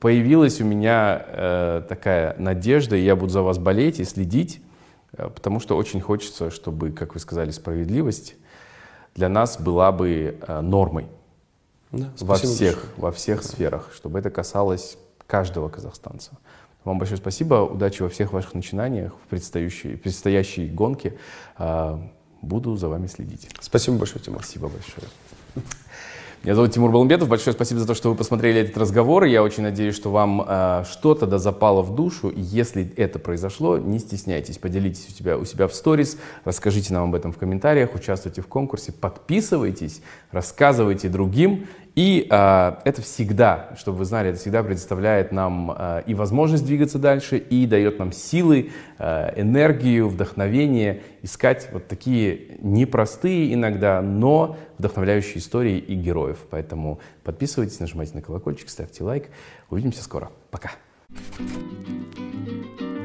появилась 0.00 0.60
у 0.60 0.64
меня 0.64 1.24
э, 1.26 1.82
такая 1.88 2.36
надежда, 2.38 2.96
и 2.96 3.04
я 3.04 3.16
буду 3.16 3.32
за 3.32 3.42
вас 3.42 3.58
болеть 3.58 3.98
и 3.98 4.04
следить, 4.04 4.60
э, 5.12 5.28
потому 5.34 5.58
что 5.58 5.76
очень 5.76 6.00
хочется, 6.00 6.50
чтобы, 6.50 6.90
как 6.92 7.14
вы 7.14 7.20
сказали, 7.20 7.50
справедливость 7.50 8.34
для 9.14 9.28
нас 9.28 9.58
была 9.58 9.90
бы 9.90 10.38
э, 10.40 10.60
нормой 10.60 11.06
Да, 11.90 12.10
во 12.20 12.34
всех, 12.36 12.76
большое. 12.76 12.92
во 12.96 13.12
всех 13.12 13.42
сферах, 13.42 13.90
чтобы 13.94 14.18
это 14.18 14.30
касалось 14.30 14.98
каждого 15.26 15.70
казахстанца. 15.70 16.32
Вам 16.84 16.98
большое 16.98 17.16
спасибо, 17.16 17.54
удачи 17.64 18.02
во 18.02 18.08
всех 18.08 18.32
ваших 18.32 18.54
начинаниях 18.54 19.14
в 19.14 19.28
предстоящей, 19.28 19.96
предстоящей 19.96 20.68
гонке. 20.68 21.16
Буду 22.42 22.76
за 22.76 22.88
вами 22.88 23.06
следить. 23.06 23.48
Спасибо 23.60 23.98
большое, 23.98 24.24
Тимур. 24.24 24.42
Спасибо 24.42 24.68
большое. 24.68 25.08
Меня 26.42 26.54
зовут 26.54 26.72
Тимур 26.72 26.92
Баламбетов. 26.92 27.28
Большое 27.28 27.54
спасибо 27.54 27.80
за 27.80 27.88
то, 27.88 27.94
что 27.94 28.10
вы 28.10 28.14
посмотрели 28.14 28.60
этот 28.60 28.76
разговор. 28.78 29.24
Я 29.24 29.42
очень 29.42 29.64
надеюсь, 29.64 29.96
что 29.96 30.10
вам 30.10 30.44
э, 30.46 30.84
что-то 30.88 31.26
да 31.26 31.38
запало 31.38 31.82
в 31.82 31.94
душу. 31.94 32.28
И 32.28 32.40
если 32.40 32.88
это 32.96 33.18
произошло, 33.18 33.78
не 33.78 33.98
стесняйтесь, 33.98 34.58
поделитесь 34.58 35.08
у 35.08 35.10
себя, 35.10 35.38
у 35.38 35.44
себя 35.44 35.66
в 35.66 35.74
сторис, 35.74 36.18
расскажите 36.44 36.92
нам 36.92 37.08
об 37.08 37.16
этом 37.16 37.32
в 37.32 37.38
комментариях, 37.38 37.96
участвуйте 37.96 38.42
в 38.42 38.46
конкурсе, 38.46 38.92
подписывайтесь, 38.92 40.02
рассказывайте 40.30 41.08
другим. 41.08 41.66
И 41.96 42.26
э, 42.30 42.72
это 42.84 43.00
всегда, 43.00 43.70
чтобы 43.78 43.98
вы 43.98 44.04
знали, 44.04 44.28
это 44.28 44.38
всегда 44.38 44.62
предоставляет 44.62 45.32
нам 45.32 45.74
э, 45.76 46.02
и 46.06 46.12
возможность 46.12 46.66
двигаться 46.66 46.98
дальше, 46.98 47.38
и 47.38 47.66
дает 47.66 47.98
нам 47.98 48.12
силы, 48.12 48.70
э, 48.98 49.40
энергию, 49.40 50.06
вдохновение 50.08 51.02
искать 51.22 51.70
вот 51.72 51.88
такие 51.88 52.58
непростые 52.60 53.54
иногда, 53.54 54.02
но 54.02 54.58
вдохновляющие 54.76 55.38
истории 55.38 55.78
и 55.78 55.94
героев. 55.94 56.38
Поэтому 56.50 57.00
подписывайтесь, 57.24 57.80
нажимайте 57.80 58.14
на 58.14 58.20
колокольчик, 58.20 58.68
ставьте 58.68 59.02
лайк. 59.02 59.30
Увидимся 59.70 60.04
скоро. 60.04 60.30
Пока. 60.50 60.72
thank 61.08 62.80
you 62.80 62.95